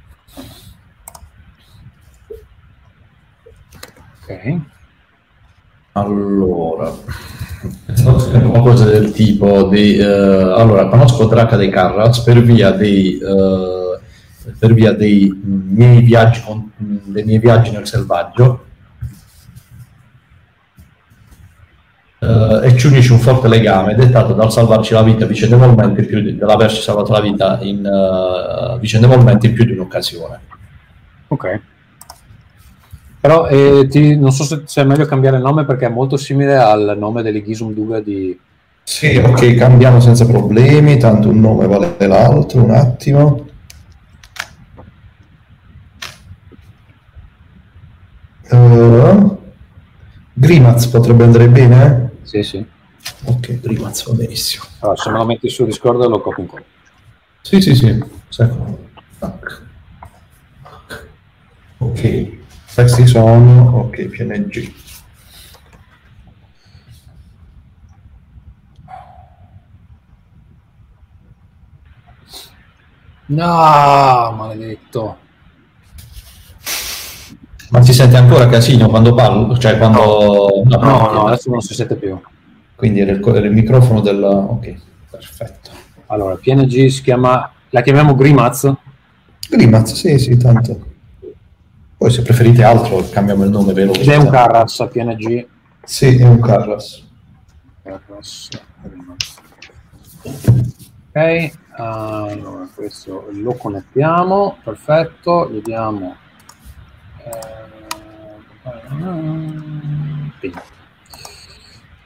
Ok. 4.22 4.72
Allora, 5.96 6.90
una 8.04 8.60
cosa 8.60 8.84
del 8.86 9.12
tipo 9.12 9.68
di, 9.68 9.96
uh, 9.96 10.54
allora, 10.56 10.88
conosco 10.88 11.26
Draca 11.26 11.54
dei 11.54 11.70
Carras 11.70 12.18
per 12.20 12.42
via 12.42 12.72
dei, 12.72 13.16
uh, 13.22 13.96
per 14.58 14.74
via 14.74 14.90
dei 14.90 15.32
miei 15.40 16.00
viaggi, 16.00 16.42
con, 16.42 16.68
dei 16.76 17.22
miei 17.22 17.38
viaggi 17.38 17.70
nel 17.70 17.86
selvaggio 17.86 18.64
uh, 22.18 22.60
e 22.60 22.76
ci 22.76 22.88
unisce 22.88 23.12
un 23.12 23.20
forte 23.20 23.46
legame 23.46 23.94
dettato 23.94 24.32
dal 24.32 24.50
salvarci 24.50 24.94
la 24.94 25.02
vita 25.04 25.26
vicendevolmente 25.26 26.02
più 26.02 26.20
di, 26.20 26.36
dall'averci 26.36 26.82
salvato 26.82 27.12
la 27.12 27.20
vita 27.20 27.60
in, 27.62 28.78
vicendevolmente 28.80 29.46
in 29.46 29.54
più 29.54 29.64
di 29.64 29.72
un'occasione. 29.74 30.40
Ok. 31.28 31.60
Però 33.24 33.48
eh, 33.48 33.86
ti, 33.88 34.18
non 34.18 34.32
so 34.32 34.44
se, 34.44 34.82
è 34.82 34.84
meglio 34.84 35.06
cambiare 35.06 35.38
il 35.38 35.42
nome 35.42 35.64
perché 35.64 35.86
è 35.86 35.88
molto 35.88 36.18
simile 36.18 36.58
al 36.58 36.94
nome 36.98 37.22
dell'Igisum 37.22 37.72
Duga 37.72 37.98
di... 37.98 38.38
Sì, 38.82 39.16
ok, 39.16 39.54
cambiamo 39.54 39.98
senza 39.98 40.26
problemi, 40.26 40.98
tanto 40.98 41.30
un 41.30 41.40
nome 41.40 41.66
vale 41.66 41.96
l'altro, 42.00 42.62
un 42.62 42.72
attimo. 42.72 43.46
Uh, 48.50 49.38
Grimaz 50.34 50.88
potrebbe 50.88 51.24
andare 51.24 51.48
bene? 51.48 52.10
Sì, 52.24 52.42
sì. 52.42 52.62
Ok, 53.24 53.58
Grimaz 53.58 54.04
va 54.04 54.12
benissimo. 54.12 54.64
Allora, 54.80 55.00
se 55.00 55.10
me 55.10 55.16
lo 55.16 55.24
metti 55.24 55.48
su 55.48 55.64
Discord 55.64 56.06
lo 56.06 56.20
copio 56.20 56.42
in 56.42 56.48
colpo. 56.50 56.66
Sì, 57.40 57.62
sì, 57.62 57.74
sì. 57.74 58.04
Ok. 61.78 62.42
Questi 62.74 63.06
sono, 63.06 63.86
ok, 63.86 64.04
PNG. 64.06 64.72
No, 73.26 74.34
maledetto. 74.36 75.18
Ma 77.70 77.82
si 77.82 77.92
sente 77.92 78.16
ancora 78.16 78.48
casino 78.48 78.88
quando 78.88 79.14
parlo? 79.14 79.56
Cioè 79.56 79.78
quando... 79.78 80.62
No, 80.64 80.76
no, 80.78 81.12
no 81.12 81.26
adesso 81.26 81.50
non 81.50 81.60
si 81.60 81.74
sente 81.74 81.94
più. 81.94 82.20
Quindi 82.74 83.00
era 83.00 83.12
il, 83.12 83.22
era 83.24 83.46
il 83.46 83.52
microfono 83.52 84.00
del... 84.00 84.20
Ok, 84.20 84.74
perfetto. 85.10 85.70
Allora, 86.06 86.34
PNG 86.34 86.88
si 86.88 87.02
chiama... 87.02 87.52
La 87.70 87.82
chiamiamo 87.82 88.16
Grimaz? 88.16 88.72
Grimaz, 89.48 89.92
sì, 89.92 90.18
sì, 90.18 90.36
tanto. 90.36 90.93
Poi 91.96 92.10
se 92.10 92.22
preferite 92.22 92.62
altro 92.64 93.08
cambiamo 93.10 93.44
il 93.44 93.50
nome 93.50 93.72
veloce. 93.72 94.02
Ed 94.02 94.08
è 94.08 94.16
un 94.16 94.30
Carras 94.30 94.80
a 94.80 94.88
PNG? 94.88 95.46
Sì, 95.84 96.18
è 96.18 96.26
un 96.26 96.40
Carras. 96.40 97.02
Carras. 97.82 98.48
Ok, 100.22 101.52
allora 101.76 102.68
questo 102.74 103.26
lo 103.30 103.54
connettiamo, 103.54 104.58
perfetto, 104.64 105.48
vediamo. 105.50 106.16
Eh, 107.18 107.62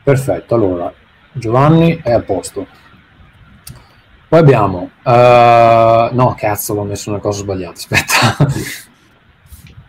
perfetto, 0.02 0.54
allora 0.54 0.92
Giovanni 1.32 2.00
è 2.02 2.12
a 2.12 2.20
posto. 2.20 2.66
Poi 4.28 4.38
abbiamo, 4.38 4.90
uh, 5.04 6.14
no 6.14 6.34
cazzo, 6.36 6.74
l'ho 6.74 6.84
messo 6.84 7.08
una 7.08 7.20
cosa 7.20 7.40
sbagliata, 7.40 7.72
aspetta 7.72 8.46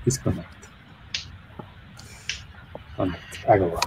disconnect. 0.09 0.57
Ecco 3.45 3.65
qua. 3.67 3.79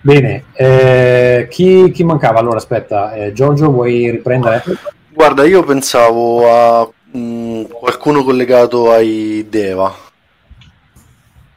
Bene, 0.00 0.44
eh, 0.52 1.46
chi, 1.50 1.90
chi, 1.92 2.04
mancava? 2.04 2.40
Allora 2.40 2.56
aspetta, 2.56 3.14
eh, 3.14 3.32
Giorgio 3.32 3.70
vuoi 3.70 4.10
riprendere? 4.10 4.62
Guarda, 5.08 5.44
io 5.44 5.62
pensavo 5.62 6.50
a 6.50 6.90
Mm, 7.16 7.64
qualcuno 7.64 8.22
collegato 8.24 8.90
ai 8.92 9.46
Deva. 9.48 9.94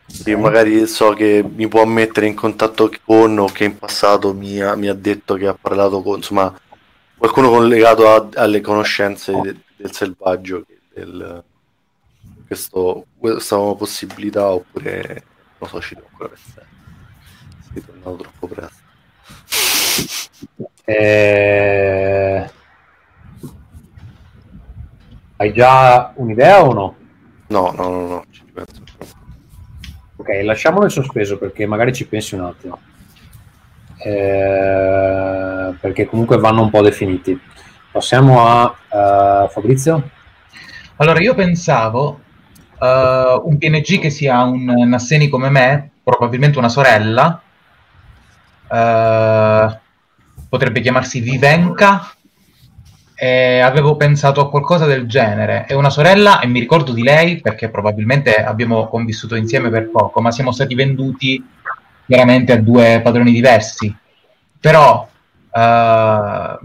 Sì, 0.05 0.35
magari 0.35 0.87
so 0.87 1.11
che 1.11 1.43
mi 1.47 1.67
può 1.67 1.83
mettere 1.85 2.27
in 2.27 2.33
contatto 2.33 2.89
con 3.05 3.37
o 3.37 3.45
che 3.47 3.65
in 3.65 3.77
passato 3.77 4.33
mi 4.33 4.59
ha, 4.61 4.75
mi 4.75 4.87
ha 4.87 4.93
detto 4.93 5.35
che 5.35 5.47
ha 5.47 5.57
parlato 5.59 6.01
con 6.01 6.17
insomma 6.17 6.53
qualcuno 7.15 7.49
collegato 7.49 8.09
a, 8.09 8.27
alle 8.35 8.59
conoscenze 8.61 9.31
de, 9.41 9.55
del 9.75 9.91
selvaggio 9.91 10.65
del, 10.93 11.43
questo, 12.49 13.05
questa 13.17 13.57
possibilità 13.75 14.49
oppure 14.49 15.23
non 15.59 15.69
so 15.69 15.79
ci 15.79 15.93
devo 15.93 16.07
ancora 16.11 16.29
restare 16.31 16.67
sei 17.71 17.85
tornato 17.85 18.15
troppo 18.15 18.47
presto 18.47 18.87
eh... 20.85 22.49
Hai 25.35 25.53
già 25.53 26.11
un'idea 26.15 26.65
o 26.65 26.73
no? 26.73 26.95
No, 27.47 27.71
no, 27.77 27.89
no, 27.89 28.07
no, 28.07 28.25
ci 28.31 28.43
penso. 28.51 28.81
Ok, 30.15 30.27
lasciamolo 30.43 30.85
in 30.85 30.89
sospeso 30.89 31.37
perché 31.37 31.65
magari 31.65 31.93
ci 31.93 32.07
pensi 32.07 32.35
un 32.35 32.41
attimo. 32.41 32.79
Eh, 34.03 35.73
perché 35.79 36.07
comunque 36.07 36.37
vanno 36.37 36.63
un 36.63 36.69
po' 36.69 36.81
definiti. 36.81 37.39
Passiamo 37.91 38.45
a 38.45 38.65
uh, 38.65 39.49
Fabrizio. 39.49 40.09
Allora, 40.97 41.21
io 41.21 41.33
pensavo 41.35 42.21
uh, 42.79 43.47
un 43.47 43.57
PNG 43.57 43.99
che 43.99 44.09
sia 44.09 44.43
un 44.43 44.63
Nasseni 44.63 45.27
come 45.29 45.49
me, 45.49 45.91
probabilmente 46.03 46.57
una 46.57 46.69
sorella, 46.69 47.41
uh, 48.67 49.77
potrebbe 50.47 50.81
chiamarsi 50.81 51.19
Vivenka 51.19 52.13
e 53.21 53.59
avevo 53.59 53.97
pensato 53.97 54.39
a 54.39 54.49
qualcosa 54.49 54.85
del 54.85 55.05
genere. 55.07 55.65
È 55.65 55.73
una 55.73 55.89
sorella 55.89 56.39
e 56.39 56.47
mi 56.47 56.59
ricordo 56.59 56.93
di 56.93 57.03
lei 57.03 57.41
perché 57.41 57.69
probabilmente 57.69 58.35
abbiamo 58.35 58.87
convissuto 58.87 59.35
insieme 59.35 59.69
per 59.69 59.89
poco, 59.89 60.21
ma 60.21 60.31
siamo 60.31 60.53
stati 60.53 60.73
venduti 60.73 61.45
veramente 62.05 62.53
a 62.53 62.57
due 62.57 63.01
padroni 63.03 63.31
diversi. 63.31 63.93
Però 64.59 65.07
uh, 65.51 65.59
uh, 65.59 66.57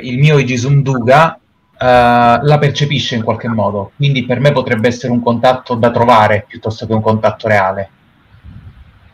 il 0.00 0.18
mio 0.18 0.38
Igisunduga 0.38 1.38
uh, 1.38 1.41
la 1.82 2.58
percepisce 2.58 3.16
in 3.16 3.22
qualche 3.22 3.48
modo, 3.48 3.92
quindi 3.96 4.24
per 4.24 4.40
me 4.40 4.52
potrebbe 4.52 4.88
essere 4.88 5.12
un 5.12 5.22
contatto 5.22 5.74
da 5.74 5.90
trovare 5.90 6.44
piuttosto 6.46 6.86
che 6.86 6.92
un 6.92 7.00
contatto 7.00 7.48
reale. 7.48 7.90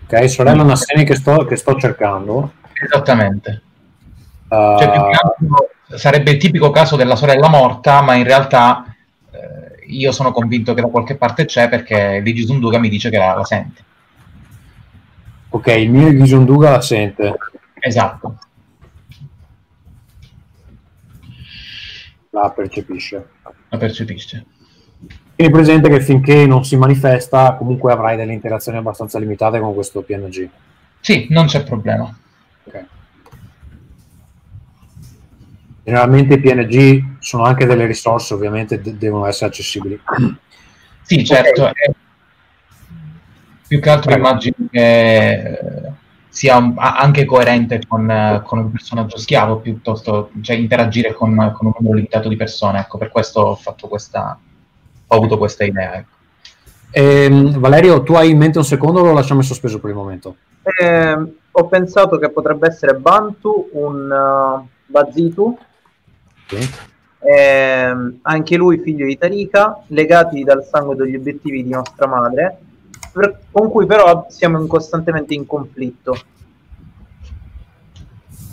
Ok, 0.04 0.28
sorella 0.28 0.62
Nasseni 0.62 1.04
che 1.04 1.14
sto, 1.14 1.44
che 1.44 1.56
sto 1.56 1.76
cercando. 1.76 2.52
Esattamente. 2.72 3.62
Cioè, 4.48 4.90
più 4.90 5.00
che 5.02 5.18
altro 5.22 5.96
sarebbe 5.96 6.32
il 6.32 6.38
tipico 6.38 6.70
caso 6.70 6.96
della 6.96 7.16
sorella 7.16 7.48
morta, 7.48 8.00
ma 8.02 8.14
in 8.14 8.24
realtà 8.24 8.84
eh, 9.30 9.84
io 9.86 10.12
sono 10.12 10.32
convinto 10.32 10.74
che 10.74 10.80
da 10.80 10.88
qualche 10.88 11.16
parte 11.16 11.44
c'è 11.44 11.68
perché 11.68 12.20
Ligi 12.20 12.44
Sunduga 12.44 12.78
mi 12.78 12.88
dice 12.88 13.10
che 13.10 13.18
la, 13.18 13.34
la 13.34 13.44
sente. 13.44 13.84
Ok, 15.50 15.66
il 15.68 15.90
mio 15.90 16.08
Ligi 16.08 16.28
Sunduga 16.28 16.70
la 16.70 16.80
sente. 16.80 17.34
Esatto. 17.80 18.38
La 22.40 22.50
percepisce. 22.50 23.28
La 23.68 23.78
percepisce. 23.78 24.44
Tieni 25.34 25.52
presente 25.52 25.88
che 25.88 26.00
finché 26.00 26.46
non 26.46 26.64
si 26.64 26.76
manifesta, 26.76 27.54
comunque 27.54 27.92
avrai 27.92 28.16
delle 28.16 28.32
interazioni 28.32 28.78
abbastanza 28.78 29.18
limitate 29.18 29.60
con 29.60 29.74
questo 29.74 30.02
PNG. 30.02 30.48
Sì, 31.00 31.26
non 31.30 31.46
c'è 31.46 31.62
problema. 31.64 32.16
Ok. 32.64 32.84
Generalmente 35.84 36.34
i 36.34 36.40
PNG 36.40 37.16
sono 37.20 37.44
anche 37.44 37.66
delle 37.66 37.86
risorse, 37.86 38.34
ovviamente 38.34 38.80
de- 38.80 38.96
devono 38.96 39.26
essere 39.26 39.50
accessibili. 39.50 40.00
Sì, 41.02 41.24
certo. 41.24 41.62
Okay. 41.62 41.94
Più 43.66 43.80
che 43.80 43.90
altro 43.90 44.14
immagino 44.14 44.56
che 44.70 45.42
eh, 45.42 45.92
sia 46.38 46.56
un, 46.56 46.74
anche 46.76 47.24
coerente 47.24 47.80
con, 47.84 48.42
con, 48.44 48.58
un 48.58 48.70
personaggio 48.70 49.18
schiavo, 49.18 49.56
piuttosto 49.56 50.30
cioè 50.40 50.54
interagire 50.54 51.12
con, 51.12 51.34
con, 51.34 51.66
un 51.66 51.72
numero 51.76 51.96
limitato 51.96 52.28
di 52.28 52.36
persone. 52.36 52.78
Ecco, 52.78 52.96
per 52.96 53.08
questo 53.08 53.40
ho 53.40 53.54
fatto 53.56 53.88
questa, 53.88 54.38
ho 55.08 55.16
avuto 55.16 55.36
questa 55.36 55.64
idea. 55.64 55.96
Ecco. 55.96 56.10
Eh, 56.92 57.28
Valerio, 57.56 58.04
tu 58.04 58.14
hai 58.14 58.30
in 58.30 58.38
mente 58.38 58.58
un 58.58 58.64
secondo 58.64 59.00
o 59.00 59.04
lo 59.06 59.12
lasciamo 59.14 59.40
in 59.40 59.46
sospeso 59.46 59.80
per 59.80 59.90
il 59.90 59.96
momento? 59.96 60.36
Eh, 60.62 61.32
ho 61.50 61.66
pensato 61.66 62.18
che 62.18 62.30
potrebbe 62.30 62.68
essere 62.68 62.94
Bantu, 62.94 63.70
un 63.72 64.08
uh, 64.08 64.68
Bazitu 64.86 65.58
eh, 67.18 67.94
anche 68.22 68.56
lui 68.56 68.78
figlio 68.78 69.06
di 69.06 69.18
Tarika, 69.18 69.82
legati 69.88 70.44
dal 70.44 70.62
sangue 70.62 70.94
degli 70.94 71.16
obiettivi 71.16 71.64
di 71.64 71.70
nostra 71.70 72.06
madre, 72.06 72.58
per, 73.12 73.40
con 73.50 73.70
cui 73.70 73.86
però 73.86 74.26
siamo 74.28 74.64
costantemente 74.66 75.34
in 75.34 75.46
conflitto. 75.46 76.16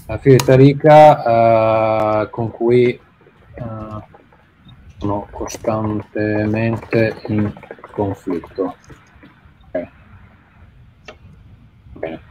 La 0.08 0.18
figlia 0.20 0.36
di 0.38 0.44
Tarika 0.44 2.22
uh, 2.22 2.30
con 2.30 2.52
cui 2.52 3.00
uh, 3.56 4.04
sono 4.98 5.28
costantemente 5.32 7.16
in 7.28 7.52
conflitto. 7.92 8.76
Ok. 9.72 9.88
Bene. 11.94 12.22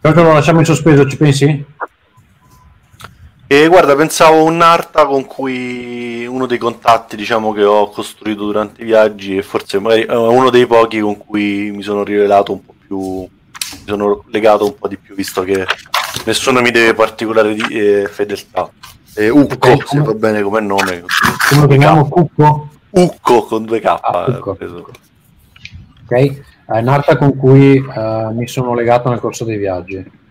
Però 0.00 0.22
lo 0.22 0.32
lasciamo 0.34 0.60
in 0.60 0.66
sospeso, 0.66 1.08
ci 1.08 1.16
pensi? 1.16 1.66
E 3.50 3.66
guarda, 3.66 3.96
pensavo 3.96 4.44
un'arta 4.44 5.06
con 5.06 5.24
cui 5.24 6.26
uno 6.26 6.44
dei 6.44 6.58
contatti, 6.58 7.16
diciamo, 7.16 7.54
che 7.54 7.64
ho 7.64 7.88
costruito 7.88 8.44
durante 8.44 8.82
i 8.82 8.84
viaggi 8.84 9.38
e 9.38 9.42
forse 9.42 9.78
magari 9.78 10.02
è 10.02 10.14
uno 10.14 10.50
dei 10.50 10.66
pochi 10.66 11.00
con 11.00 11.16
cui 11.16 11.72
mi 11.74 11.80
sono 11.80 12.04
rivelato 12.04 12.52
un 12.52 12.62
po' 12.62 12.74
più 12.78 12.98
mi 13.00 13.86
sono 13.86 14.22
legato 14.26 14.66
un 14.66 14.76
po' 14.76 14.86
di 14.86 14.98
più, 14.98 15.14
visto 15.14 15.44
che 15.44 15.64
nessuno 16.26 16.60
mi 16.60 16.70
deve 16.70 16.92
particolare 16.92 17.54
di, 17.54 17.62
eh, 17.70 18.06
fedeltà. 18.06 18.70
Eh, 19.14 19.30
Ucco, 19.30 19.54
okay, 19.54 19.82
se 19.86 20.00
va 20.00 20.12
bene 20.12 20.42
come 20.42 20.60
nome. 20.60 21.04
Come 21.48 21.60
lo 21.62 21.66
chiamiamo 21.68 22.06
Cucco? 22.06 22.68
Ucco 22.90 23.44
con 23.44 23.64
due 23.64 23.80
K. 23.80 23.86
Ah, 23.86 24.40
ok, 24.42 24.82
è 26.10 26.78
un'arta 26.80 27.16
con 27.16 27.34
cui 27.34 27.78
uh, 27.78 28.30
mi 28.34 28.46
sono 28.46 28.74
legato 28.74 29.08
nel 29.08 29.20
corso 29.20 29.46
dei 29.46 29.56
viaggi 29.56 30.26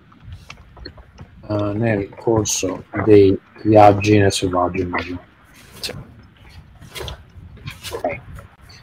uh, 1.47 1.71
nel 1.77 2.09
corso 2.09 2.83
dei 3.03 3.37
viaggi 3.63 4.17
nel 4.17 4.31
selvaggio, 4.31 4.81
immagino. 4.81 5.19
Sì. 5.79 5.93
Okay. 7.91 8.21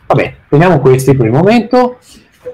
Vabbè, 0.07 0.35
teniamo 0.49 0.81
questi 0.81 1.15
per 1.15 1.27
il 1.27 1.32
momento. 1.32 1.99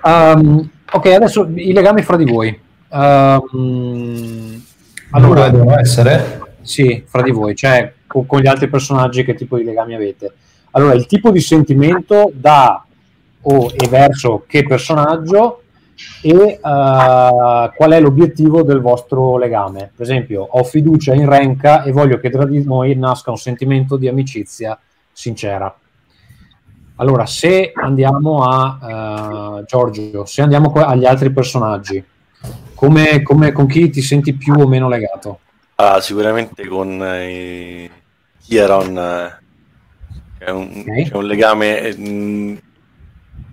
Um, 0.02 0.68
ok, 0.92 1.06
adesso 1.06 1.48
i 1.54 1.72
legami 1.72 2.02
fra 2.02 2.16
di 2.16 2.24
voi. 2.24 2.58
Um, 2.88 4.62
allora, 5.10 5.48
devono 5.48 5.78
essere? 5.78 6.40
Sì, 6.62 7.04
fra 7.06 7.22
di 7.22 7.30
voi, 7.30 7.54
cioè 7.54 7.92
con, 8.06 8.26
con, 8.26 8.40
gli 8.40 8.46
altri 8.46 8.68
personaggi 8.68 9.24
che 9.24 9.34
tipo 9.34 9.56
di 9.56 9.64
legami 9.64 9.94
avete. 9.94 10.32
Allora, 10.72 10.94
il 10.94 11.06
tipo 11.06 11.30
di 11.30 11.40
sentimento 11.40 12.30
da 12.32 12.84
o 13.42 13.70
e 13.74 13.88
verso 13.88 14.44
che 14.46 14.64
personaggio 14.64 15.62
e 16.22 16.58
uh, 16.62 17.72
qual 17.74 17.90
è 17.90 18.00
l'obiettivo 18.00 18.62
del 18.62 18.80
vostro 18.80 19.38
legame. 19.38 19.90
Per 19.94 20.04
esempio, 20.04 20.46
ho 20.48 20.64
fiducia 20.64 21.14
in 21.14 21.28
Renka 21.28 21.82
e 21.82 21.92
voglio 21.92 22.18
che 22.18 22.30
tra 22.30 22.44
di 22.44 22.62
noi 22.64 22.94
nasca 22.96 23.30
un 23.30 23.38
sentimento 23.38 23.96
di 23.96 24.08
amicizia 24.08 24.78
sincera. 25.12 25.74
Allora, 26.96 27.24
se 27.24 27.72
andiamo 27.74 28.44
a 28.44 29.58
uh, 29.60 29.64
Giorgio, 29.64 30.26
se 30.26 30.42
andiamo 30.42 30.70
agli 30.72 31.06
altri 31.06 31.32
personaggi, 31.32 32.04
come, 32.74 33.22
come, 33.22 33.52
con 33.52 33.66
chi 33.66 33.88
ti 33.88 34.02
senti 34.02 34.34
più 34.34 34.54
o 34.54 34.66
meno 34.66 34.88
legato? 34.88 35.40
Ah, 35.76 36.00
sicuramente 36.00 36.66
con 36.66 37.02
eh, 37.02 37.90
Hieron, 38.46 38.98
eh, 38.98 39.38
è, 40.38 40.50
un, 40.50 40.68
okay. 40.80 41.08
è 41.08 41.14
un 41.16 41.26
legame... 41.26 41.80
Eh, 41.80 42.62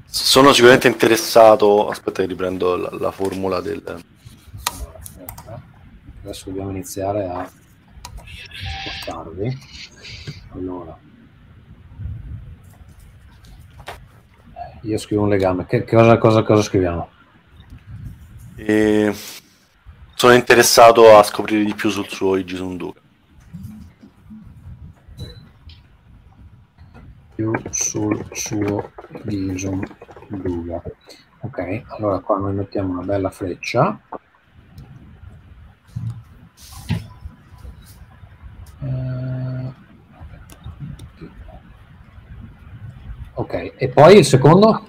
sono 0.08 0.54
sicuramente 0.54 0.88
interessato. 0.88 1.90
Aspetta, 1.90 2.22
che 2.22 2.28
riprendo 2.28 2.76
la, 2.76 2.90
la 2.92 3.12
formula 3.12 3.62
del. 3.62 4.04
Adesso 6.24 6.50
dobbiamo 6.50 6.72
iniziare 6.72 7.26
a 7.26 7.50
spostarvi. 8.82 9.58
Allora, 10.54 10.98
io 14.82 14.98
scrivo 14.98 15.24
un 15.24 15.30
legame. 15.30 15.66
Che, 15.66 15.84
cosa, 15.86 16.18
cosa, 16.18 16.44
cosa 16.44 16.62
scriviamo? 16.62 17.10
E 18.56 19.14
sono 20.16 20.34
interessato 20.34 21.18
a 21.18 21.24
scoprire 21.24 21.64
di 21.64 21.76
più 21.76 21.90
sul 21.90 22.08
suo 22.08 22.36
Igisunduka. 22.38 23.00
più 27.38 27.52
sul 27.70 28.26
suo 28.32 28.94
viso 29.22 29.80
Duga. 30.28 30.82
Ok, 31.42 31.84
allora 31.86 32.18
qua 32.20 32.40
noi 32.40 32.56
mettiamo 32.56 32.94
una 32.94 33.04
bella 33.04 33.30
freccia. 33.30 34.00
Eh, 38.82 39.74
ok, 43.36 43.74
e 43.78 43.88
poi 43.90 44.18
il 44.18 44.26
secondo? 44.26 44.88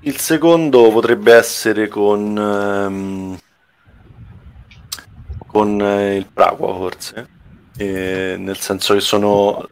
Il 0.00 0.18
secondo 0.18 0.90
potrebbe 0.90 1.32
essere 1.34 1.86
con, 1.86 2.36
um, 2.36 3.38
con 5.46 5.80
eh, 5.80 6.16
il 6.16 6.26
Praqua 6.32 6.74
forse 6.74 7.35
eh, 7.76 8.36
nel 8.38 8.58
senso 8.58 8.94
che 8.94 9.00
sono... 9.00 9.68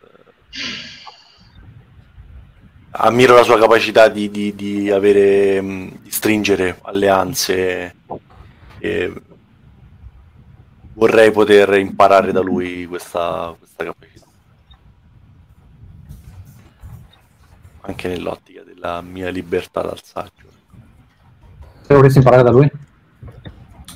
Ammiro 2.97 3.35
la 3.35 3.43
sua 3.43 3.59
capacità 3.59 4.09
di, 4.09 4.31
di, 4.31 4.55
di 4.55 4.89
avere, 4.89 5.61
di 5.61 6.11
stringere 6.11 6.79
alleanze 6.83 7.97
e 8.79 9.13
vorrei 10.95 11.33
poter 11.33 11.75
imparare 11.75 12.33
da 12.33 12.41
lui 12.41 12.87
questa, 12.87 13.55
questa 13.59 13.85
capacità. 13.85 14.27
Anche 17.81 18.09
nell'ottica 18.09 18.63
della 18.63 19.01
mia 19.01 19.29
libertà 19.29 19.83
dal 19.83 20.01
saggio. 20.03 20.49
Se 21.83 21.95
vorresti 21.95 22.19
imparare 22.19 22.43
da 22.43 22.51
lui? 22.51 22.71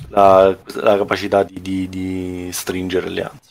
La, 0.09 0.55
la 0.75 0.97
capacità 0.97 1.43
di, 1.43 1.61
di, 1.61 1.89
di, 1.89 2.49
stringere 2.51 3.07
alleanze. 3.07 3.48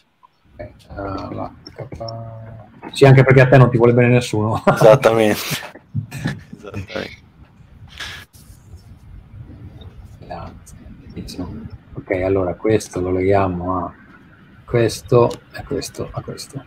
Sì, 2.92 3.04
anche 3.04 3.22
perché 3.22 3.42
a 3.42 3.48
te 3.48 3.58
non 3.58 3.70
ti 3.70 3.76
vuole 3.76 3.92
bene 3.92 4.08
nessuno. 4.08 4.62
Esattamente. 4.66 5.40
Esattamente. 6.56 7.26
Ok, 11.92 12.10
allora 12.22 12.54
questo 12.54 13.00
lo 13.00 13.10
leghiamo 13.10 13.78
a 13.78 13.92
questo 14.64 15.30
e 15.52 15.62
questo 15.64 16.10
a 16.12 16.20
questo. 16.22 16.64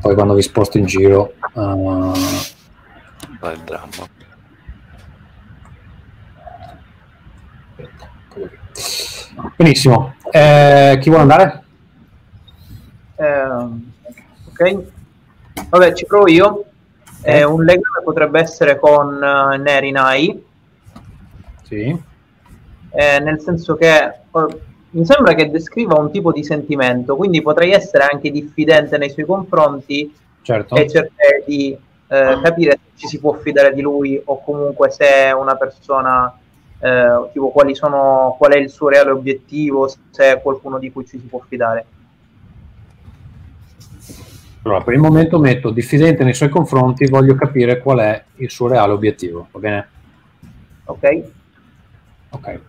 Poi 0.00 0.14
quando 0.14 0.34
vi 0.34 0.42
sposto 0.42 0.78
in 0.78 0.86
giro... 0.86 1.34
Uh... 1.52 2.12
il 3.42 3.62
dramma. 3.64 4.14
Benissimo. 9.56 10.14
Eh, 10.30 10.98
chi 11.00 11.08
vuole 11.08 11.22
andare? 11.22 11.65
Eh, 13.16 13.42
ok. 14.48 14.82
Vabbè, 15.68 15.92
ci 15.92 16.06
provo 16.06 16.28
io. 16.28 16.64
Eh, 17.22 17.44
un 17.44 17.64
legame 17.64 18.02
potrebbe 18.04 18.40
essere 18.40 18.78
con 18.78 19.14
uh, 19.14 19.60
Nerinai. 19.60 20.44
Sì. 21.62 22.02
Eh, 22.90 23.20
nel 23.20 23.40
senso 23.40 23.74
che 23.74 24.12
uh, 24.30 24.60
mi 24.90 25.04
sembra 25.04 25.34
che 25.34 25.50
descriva 25.50 25.98
un 25.98 26.10
tipo 26.10 26.32
di 26.32 26.44
sentimento, 26.44 27.16
quindi 27.16 27.42
potrei 27.42 27.72
essere 27.72 28.04
anche 28.04 28.30
diffidente 28.30 28.96
nei 28.96 29.10
suoi 29.10 29.26
confronti 29.26 30.14
certo. 30.42 30.74
e 30.76 30.88
cercare 30.88 31.42
di 31.44 31.76
eh, 32.08 32.38
capire 32.40 32.72
se 32.72 32.90
ci 32.94 33.06
si 33.08 33.18
può 33.18 33.34
fidare 33.34 33.74
di 33.74 33.82
lui 33.82 34.20
o 34.24 34.42
comunque 34.42 34.90
se 34.90 35.04
è 35.04 35.32
una 35.32 35.56
persona 35.56 36.32
eh, 36.78 37.28
tipo 37.32 37.50
quali 37.50 37.74
sono, 37.74 38.36
qual 38.38 38.52
è 38.52 38.58
il 38.58 38.70
suo 38.70 38.88
reale 38.88 39.10
obiettivo, 39.10 39.88
se 39.88 40.32
è 40.32 40.40
qualcuno 40.40 40.78
di 40.78 40.92
cui 40.92 41.04
ci 41.04 41.18
si 41.18 41.26
può 41.26 41.40
fidare. 41.46 41.84
Allora, 44.66 44.82
per 44.82 44.94
il 44.94 45.00
momento 45.00 45.38
metto 45.38 45.70
diffidente 45.70 46.24
nei 46.24 46.34
suoi 46.34 46.48
confronti, 46.48 47.06
voglio 47.06 47.36
capire 47.36 47.78
qual 47.78 48.00
è 48.00 48.24
il 48.38 48.50
suo 48.50 48.66
reale 48.66 48.92
obiettivo, 48.92 49.46
va 49.52 49.60
bene? 49.60 49.88
Ok. 50.86 51.22
Ok. 52.30 52.60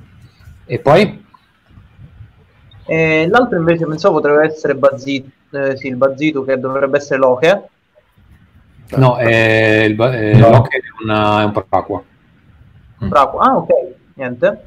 E 0.67 0.77
poi? 0.77 1.25
E 2.85 3.27
l'altro 3.27 3.57
invece 3.57 3.87
pensavo 3.87 4.17
potrebbe 4.19 4.45
essere 4.45 4.75
Bazito, 4.75 5.29
eh, 5.49 5.75
sì, 5.75 5.87
il 5.87 5.95
Bazito 5.95 6.43
che 6.43 6.59
dovrebbe 6.59 6.97
essere 6.97 7.17
Loche. 7.17 7.67
No, 8.89 9.17
è 9.17 9.85
il, 9.85 9.97
è 9.97 10.35
no. 10.35 10.49
Loche 10.51 10.77
è, 10.77 11.03
una, 11.03 11.41
è 11.41 11.45
un 11.45 11.51
paracqua. 11.51 12.03
Bravo. 12.99 13.39
Ah, 13.39 13.57
ok, 13.57 13.69
niente. 14.13 14.65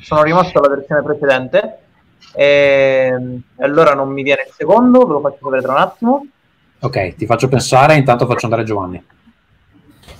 Sono 0.00 0.22
rimasto 0.22 0.60
alla 0.60 0.74
versione 0.74 1.02
precedente. 1.02 1.78
E 2.32 3.42
allora 3.58 3.92
non 3.92 4.08
mi 4.08 4.22
viene 4.22 4.46
il 4.46 4.52
secondo, 4.54 5.04
ve 5.04 5.12
lo 5.12 5.20
faccio 5.20 5.40
sapere 5.42 5.60
tra 5.60 5.72
un 5.72 5.78
attimo. 5.78 6.26
Ok, 6.84 7.14
ti 7.14 7.24
faccio 7.24 7.48
pensare, 7.48 7.96
intanto 7.96 8.26
faccio 8.26 8.44
andare 8.44 8.64
Giovanni. 8.64 9.02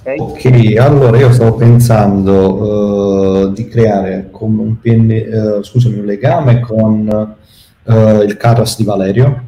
Okay. 0.07 0.19
ok, 0.19 0.79
allora 0.79 1.19
io 1.19 1.31
stavo 1.31 1.57
pensando 1.57 3.49
uh, 3.49 3.53
di 3.53 3.69
creare 3.69 4.29
come 4.31 4.63
un, 4.63 4.79
PN, 4.79 5.59
uh, 5.59 5.63
scusami, 5.63 5.99
un 5.99 6.07
legame 6.07 6.61
con 6.61 7.37
uh, 7.83 8.23
il 8.23 8.37
Carras 8.39 8.79
di 8.79 8.85
Valerio. 8.85 9.43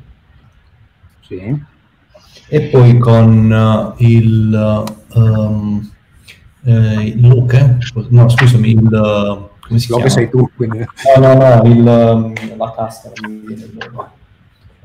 Sì. 1.20 1.64
E 2.48 2.60
poi 2.60 2.98
con 2.98 3.94
il 3.96 4.84
um, 5.14 5.90
eh, 6.64 7.14
Luke, 7.16 7.78
no 8.08 8.28
scusami, 8.28 8.70
il, 8.70 9.48
come 9.66 9.78
si 9.78 9.86
chiama? 9.86 10.08
sei 10.08 10.28
tu, 10.28 10.50
quindi... 10.54 10.84
No, 11.16 11.34
no, 11.34 11.34
no, 11.34 11.62
il, 11.64 11.82
la 12.56 12.74
casta, 12.76 13.10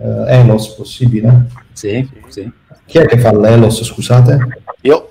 uh, 0.01 0.25
Elos, 0.27 0.69
possibile? 0.75 1.47
Sì, 1.73 2.07
sì. 2.27 2.51
Chi 2.85 2.97
è 2.97 3.05
che 3.05 3.17
fa 3.17 3.37
l'Elos, 3.37 3.83
scusate? 3.83 4.63
Io. 4.81 5.09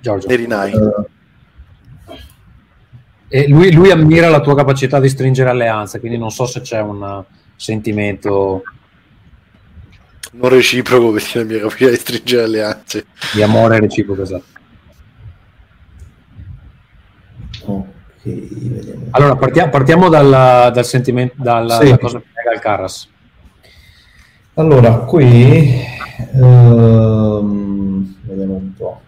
Giorgio. 0.00 0.28
Erinai. 0.28 0.72
Uh, 0.72 1.06
e 3.28 3.48
lui, 3.48 3.72
lui, 3.72 3.90
ammira 3.90 4.28
la 4.30 4.40
tua 4.40 4.54
capacità 4.54 5.00
di 5.00 5.08
stringere 5.08 5.50
alleanze, 5.50 6.00
quindi 6.00 6.16
non 6.16 6.30
so 6.30 6.46
se 6.46 6.60
c'è 6.62 6.80
un 6.80 7.24
sentimento 7.56 8.62
non 10.30 10.50
reciproco 10.50 11.10
perché 11.12 11.38
la 11.38 11.44
mia 11.44 11.58
capacità 11.58 11.90
di 11.90 11.96
stringere 11.96 12.42
alleanze 12.42 13.06
di 13.34 13.42
amore 13.42 13.80
reciproco 13.80 14.22
esatto 14.22 14.56
vediamo. 18.22 19.06
Allora, 19.10 19.36
partiamo, 19.36 19.70
partiamo 19.70 20.08
dal, 20.08 20.72
dal 20.72 20.84
sentimento, 20.84 21.34
dalla, 21.36 21.80
sì. 21.80 21.96
cosa 21.98 22.18
che 22.18 22.26
lega 22.34 22.52
il 22.54 22.60
Carras. 22.60 23.08
Allora, 24.58 24.92
qui 25.04 25.72
ehm, 26.34 28.14
vediamo 28.22 28.54
un 28.54 28.74
po'. 28.74 29.00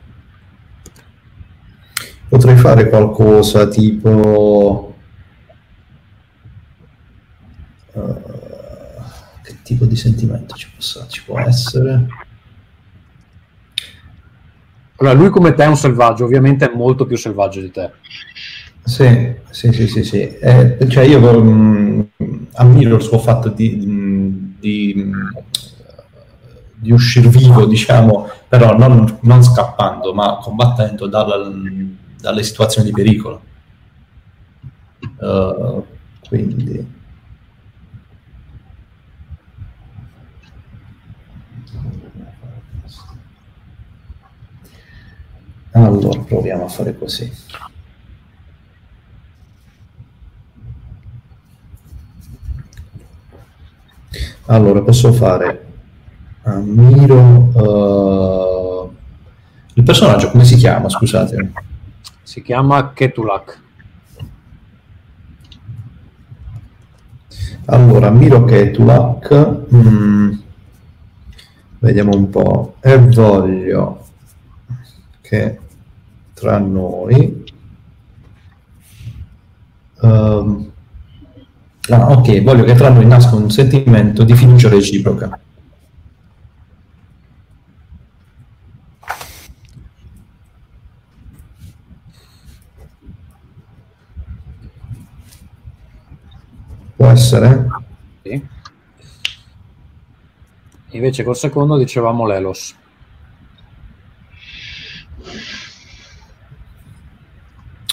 Potrei 2.29 2.57
fare 2.57 2.89
qualcosa 2.89 3.67
tipo... 3.67 4.95
Uh, 7.93 8.23
che 9.43 9.57
tipo 9.65 9.87
di 9.87 9.97
sentimento 9.97 10.55
ci, 10.55 10.71
possa, 10.73 11.09
ci 11.09 11.25
può 11.25 11.41
essere? 11.41 12.07
Allora, 14.99 15.19
lui 15.19 15.31
come 15.31 15.53
te 15.55 15.65
è 15.65 15.67
un 15.67 15.77
selvaggio, 15.77 16.27
ovviamente 16.27 16.71
è 16.71 16.77
molto 16.77 17.07
più 17.07 17.17
selvaggio 17.17 17.61
di 17.61 17.73
te. 17.73 17.91
Sì, 18.85 19.35
sì, 19.51 19.73
sì, 19.73 19.89
sì, 19.89 20.05
sì. 20.05 20.21
Eh, 20.21 20.87
cioè 20.89 21.03
io 21.03 21.19
um, 21.29 22.07
ammiro 22.53 22.95
il 22.95 23.03
suo 23.03 23.19
fatto 23.19 23.49
di, 23.49 23.79
di, 23.79 24.50
di 24.61 25.13
uscire 26.93 27.29
vivo, 27.29 27.67
diciamo, 27.67 28.29
però 28.49 28.77
non, 28.77 29.19
non 29.23 29.43
scappando, 29.43 30.15
ma 30.15 30.39
combattendo 30.41 31.07
dalla, 31.07 31.51
dalle 32.21 32.43
situazioni 32.43 32.89
di 32.89 32.95
pericolo. 32.95 33.43
Uh, 35.19 35.85
quindi... 36.27 36.99
Allora, 45.73 46.21
proviamo 46.21 46.65
a 46.65 46.69
fare 46.69 46.99
così. 46.99 47.31
Allora, 54.47 54.83
posso 54.83 55.13
fare 55.13 55.67
ammiro... 56.43 57.51
Uh, 57.55 58.93
il 59.75 59.83
personaggio 59.85 60.31
come 60.31 60.45
si 60.45 60.57
chiama, 60.57 60.89
scusate? 60.89 61.53
Si 62.23 62.43
chiama 62.43 62.93
Ketulak. 62.93 63.63
Allora, 67.67 68.09
ammiro 68.09 68.45
Ketulak. 68.45 69.67
Mm, 69.75 70.33
vediamo 71.79 72.17
un 72.17 72.29
po'. 72.29 72.77
E 72.81 72.99
voglio 72.99 74.07
che 75.21 75.59
tra 76.35 76.59
noi... 76.59 77.45
Um, 80.03 80.73
ah, 81.89 82.11
ok, 82.11 82.43
voglio 82.43 82.65
che 82.65 82.75
tra 82.75 82.91
noi 82.91 83.07
nasca 83.07 83.35
un 83.35 83.51
sentimento 83.51 84.23
di 84.25 84.35
fiducia 84.35 84.69
reciproca. 84.69 85.39
Può 96.97 97.09
essere? 97.09 97.67
Sì. 98.23 98.47
Invece 100.91 101.25
col 101.25 101.37
secondo 101.37 101.79
dicevamo 101.79 102.27
l'elos. 102.27 102.75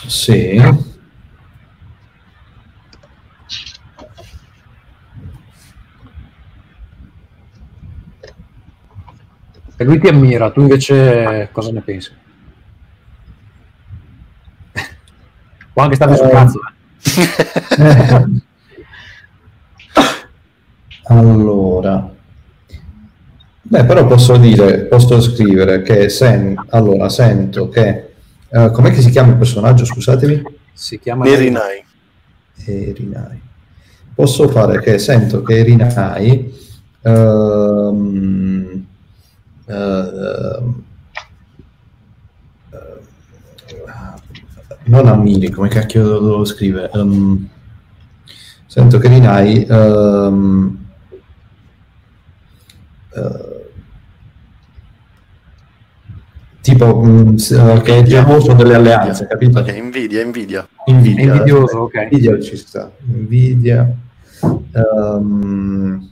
Sì. 0.08 0.62
E 9.80 9.84
lui 9.84 9.99
ti 9.99 10.08
ammira, 10.08 10.49
tu 10.49 10.62
invece 10.62 11.49
cosa 11.52 11.72
ne 11.72 11.82
pensi? 11.82 12.12
Può 15.72 15.84
anche 15.84 15.94
stare 15.94 16.14
eh, 16.14 16.16
sul 16.16 16.30
cazzo. 16.30 16.60
Eh. 17.78 18.41
allora, 21.14 22.12
beh, 23.62 23.86
però 23.86 24.08
posso 24.08 24.38
dire, 24.38 24.86
posso 24.86 25.22
scrivere 25.22 25.84
che 25.84 26.10
sen, 26.10 26.60
allora, 26.70 27.08
sento 27.10 27.70
che, 27.70 28.14
uh, 28.49 28.72
com'è 28.72 28.90
che 28.90 29.02
si 29.02 29.12
chiama 29.12 29.34
il 29.34 29.38
personaggio, 29.38 29.86
scusatemi? 29.86 30.41
Si 30.74 30.98
chiama 30.98 31.28
Erinai. 31.28 31.86
Erinai. 32.66 33.40
Posso 34.16 34.48
fare 34.48 34.82
che 34.82 34.98
sento 34.98 35.44
che 35.44 35.60
Erinai 35.60 36.52
um, 37.04 38.66
uh, 38.66 38.66
non 44.85 45.07
ammiri, 45.07 45.49
come 45.49 45.68
cacchio 45.68 46.19
lo 46.19 46.45
scrive? 46.45 46.89
Um, 46.94 47.48
sento 48.65 48.98
che 48.98 49.07
Rinai 49.07 49.65
um, 49.69 50.85
uh, 53.14 53.56
tipo 56.61 56.98
um, 56.98 57.35
che 57.35 57.98
è 57.98 58.03
geloso 58.03 58.53
delle 58.53 58.76
alleanze, 58.76 59.27
capito? 59.27 59.60
Ok, 59.60 59.76
invidia, 59.76 60.22
invidia. 60.22 60.68
Invidia, 60.85 61.34
invidioso, 61.34 61.77
ok. 61.80 62.07
Invidia 62.10 62.39
ci 62.39 62.56
sta. 62.56 62.91
Invidia. 63.06 63.89
Um, 64.41 66.10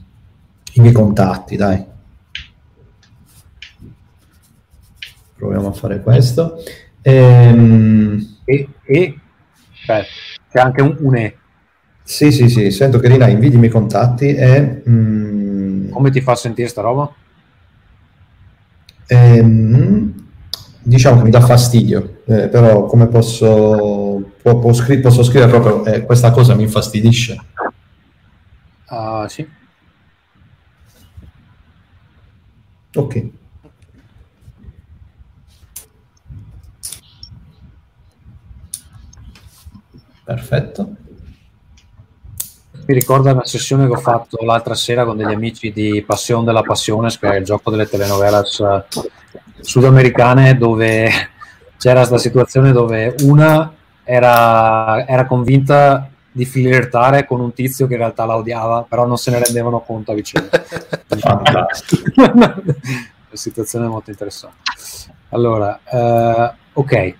I 0.74 0.80
miei 0.80 0.92
contatti, 0.92 1.56
dai. 1.56 1.94
Proviamo 5.36 5.68
a 5.68 5.72
fare 5.72 6.00
questo. 6.00 6.62
Ehm, 7.02 8.38
e, 8.44 8.68
e 8.84 9.18
cioè, 9.84 10.04
c'è 10.50 10.58
anche 10.60 10.82
un, 10.82 10.96
un, 11.00 11.16
E. 11.16 11.36
Sì, 12.02 12.32
sì, 12.32 12.48
sì, 12.48 12.70
sento 12.70 12.98
che 12.98 13.08
Rina 13.08 13.28
invidi 13.28 13.56
i 13.56 13.58
miei 13.58 13.70
contatti 13.70 14.34
e... 14.34 14.82
Mm, 14.88 15.90
Come 15.90 16.10
ti 16.10 16.20
fa 16.20 16.34
sentire 16.34 16.68
sta 16.68 16.80
roba? 16.80 17.12
Ehm, 19.08 20.12
diciamo 20.82 21.18
che 21.18 21.24
mi 21.24 21.30
dà 21.30 21.40
fastidio, 21.40 22.22
eh, 22.26 22.48
però 22.48 22.86
come 22.86 23.06
posso, 23.08 24.32
può, 24.42 24.58
può 24.58 24.72
scri- 24.72 25.00
posso 25.00 25.22
scrivere 25.22 25.50
proprio 25.50 25.84
eh, 25.84 26.04
questa 26.04 26.30
cosa 26.30 26.54
mi 26.54 26.62
infastidisce? 26.62 27.40
Uh, 28.88 29.26
sì. 29.28 29.46
Ok. 32.96 33.16
Perfetto. 40.26 40.88
Mi 42.88 42.94
ricorda 42.94 43.30
una 43.30 43.44
sessione 43.44 43.86
che 43.86 43.92
ho 43.92 44.00
fatto 44.00 44.44
l'altra 44.44 44.74
sera 44.74 45.04
con 45.04 45.16
degli 45.16 45.32
amici 45.32 45.72
di 45.72 46.02
Passione 46.04 46.44
della 46.44 46.62
Passione, 46.62 47.10
che 47.10 47.28
è 47.28 47.36
il 47.36 47.44
gioco 47.44 47.70
delle 47.70 47.88
telenovelas 47.88 48.58
eh, 48.58 48.84
sudamericane, 49.60 50.56
dove 50.56 51.08
c'era 51.78 52.00
questa 52.00 52.18
situazione 52.18 52.72
dove 52.72 53.14
una 53.20 53.72
era, 54.02 55.06
era 55.06 55.26
convinta 55.26 56.10
di 56.32 56.44
flirtare 56.44 57.24
con 57.24 57.40
un 57.40 57.52
tizio 57.52 57.86
che 57.86 57.92
in 57.92 58.00
realtà 58.00 58.24
la 58.24 58.36
odiava, 58.36 58.84
però 58.88 59.06
non 59.06 59.18
se 59.18 59.30
ne 59.30 59.44
rendevano 59.44 59.78
conto 59.80 60.10
a 60.10 60.14
vicenda. 60.14 60.50
Una 62.16 62.46
situazione 63.30 63.86
molto 63.86 64.10
interessante. 64.10 64.56
Allora, 65.28 65.78
eh, 65.84 66.52
ok, 66.72 67.14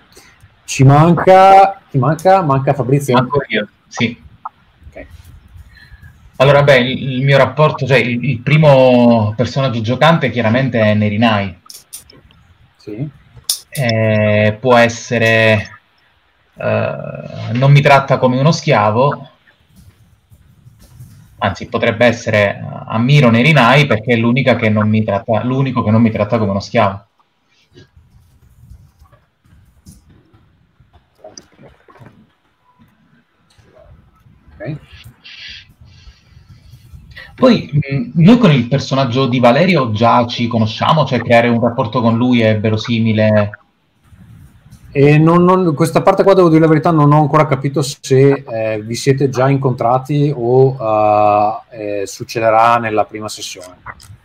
ci 0.65 0.83
manca, 0.83 1.79
chi 1.97 1.99
manca? 1.99 2.41
Manca 2.41 2.73
Fabrizio? 2.73 3.15
Manco 3.15 3.41
io, 3.47 3.67
sì. 3.87 4.21
Okay. 4.89 5.07
Allora, 6.37 6.63
beh, 6.63 6.77
il, 6.77 7.13
il, 7.13 7.23
mio 7.25 7.37
rapporto, 7.37 7.85
cioè 7.85 7.97
il, 7.97 8.23
il, 8.23 8.39
primo 8.39 9.33
personaggio 9.35 9.81
giocante 9.81 10.29
chiaramente 10.29 10.79
è 10.79 10.93
Nerinai. 10.93 11.59
Sì. 12.77 13.09
Eh, 13.69 14.57
può 14.59 14.75
essere... 14.75 15.71
Uh, 16.53 17.55
non 17.55 17.71
mi 17.71 17.81
tratta 17.81 18.17
come 18.17 18.39
uno 18.39 18.51
schiavo, 18.51 19.29
anzi 21.37 21.67
potrebbe 21.67 22.07
essere 22.07 22.65
ammiro 22.87 23.29
Nerinai 23.29 23.85
perché 23.85 24.15
è 24.15 24.55
che 24.55 24.69
non 24.69 24.89
mi 24.89 25.03
tratta, 25.03 25.43
l'unico 25.43 25.83
che 25.83 25.91
non 25.91 26.01
mi 26.01 26.09
tratta 26.09 26.39
come 26.39 26.49
uno 26.49 26.59
schiavo. 26.59 27.06
Poi 37.37 37.69
noi 38.15 38.37
con 38.39 38.51
il 38.51 38.67
personaggio 38.67 39.27
di 39.27 39.39
Valerio 39.39 39.91
già 39.91 40.25
ci 40.25 40.47
conosciamo, 40.47 41.05
cioè 41.05 41.21
creare 41.21 41.47
un 41.49 41.61
rapporto 41.61 42.01
con 42.01 42.17
lui 42.17 42.41
è 42.41 42.59
verosimile. 42.59 43.59
E 44.91 45.19
non, 45.19 45.43
non, 45.43 45.75
questa 45.75 46.01
parte 46.01 46.23
qua 46.23 46.33
devo 46.33 46.49
dire 46.49 46.61
la 46.61 46.67
verità, 46.67 46.89
non 46.89 47.11
ho 47.11 47.19
ancora 47.19 47.45
capito 47.45 47.83
se 47.83 48.43
eh, 48.43 48.81
vi 48.81 48.95
siete 48.95 49.29
già 49.29 49.49
incontrati 49.49 50.33
o 50.35 50.69
uh, 50.71 51.61
eh, 51.69 52.07
succederà 52.07 52.77
nella 52.77 53.05
prima 53.05 53.29
sessione. 53.29 53.75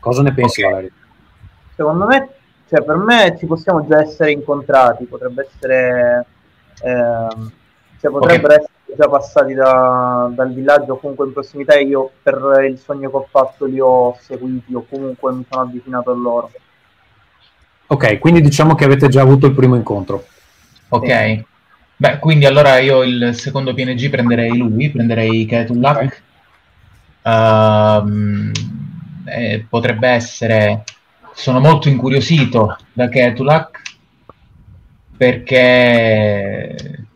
Cosa 0.00 0.22
ne 0.22 0.32
pensi, 0.32 0.62
okay. 0.62 0.72
Valerio? 0.72 0.96
Secondo 1.76 2.06
me, 2.06 2.28
cioè, 2.70 2.82
per 2.82 2.96
me 2.96 3.36
ci 3.38 3.44
possiamo 3.44 3.86
già 3.86 4.00
essere 4.00 4.32
incontrati, 4.32 5.04
potrebbe 5.04 5.46
essere, 5.52 6.26
eh, 6.82 7.36
cioè, 8.00 8.10
potrebbero 8.10 8.54
okay. 8.54 8.56
essere 8.56 8.72
già 8.96 9.08
passati 9.08 9.54
da, 9.54 10.30
dal 10.32 10.52
villaggio 10.52 10.96
comunque 10.96 11.26
in 11.26 11.32
prossimità 11.32 11.74
e 11.74 11.84
io 11.84 12.10
per 12.22 12.64
il 12.68 12.78
sogno 12.78 13.10
che 13.10 13.16
ho 13.16 13.26
fatto 13.28 13.64
li 13.64 13.80
ho 13.80 14.16
seguiti 14.20 14.74
o 14.74 14.84
comunque 14.88 15.32
mi 15.32 15.44
sono 15.48 15.62
avvicinato 15.62 16.10
a 16.10 16.14
loro. 16.14 16.50
Ok, 17.86 18.18
quindi 18.18 18.40
diciamo 18.40 18.74
che 18.74 18.84
avete 18.84 19.08
già 19.08 19.20
avuto 19.20 19.46
il 19.46 19.54
primo 19.54 19.76
incontro. 19.76 20.24
Ok. 20.88 21.06
Sì. 21.06 21.44
Beh, 21.96 22.18
quindi 22.18 22.46
allora 22.46 22.78
io 22.78 23.02
il 23.02 23.34
secondo 23.34 23.74
PNG 23.74 24.08
prenderei 24.08 24.56
lui, 24.56 24.90
prenderei 24.90 25.44
Ketulak. 25.46 26.22
Okay. 27.22 28.02
Uh, 28.02 28.50
eh, 29.26 29.66
potrebbe 29.68 30.08
essere... 30.08 30.84
Sono 31.34 31.60
molto 31.60 31.88
incuriosito 31.88 32.76
da 32.92 33.08
Ketulak 33.08 33.80
perché 35.16 37.06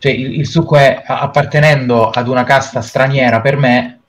cioè 0.00 0.12
il, 0.12 0.38
il 0.38 0.46
succo 0.46 0.76
è 0.76 1.02
appartenendo 1.06 2.08
ad 2.08 2.26
una 2.26 2.42
casta 2.42 2.80
straniera 2.80 3.42
per 3.42 3.58
me 3.58 4.00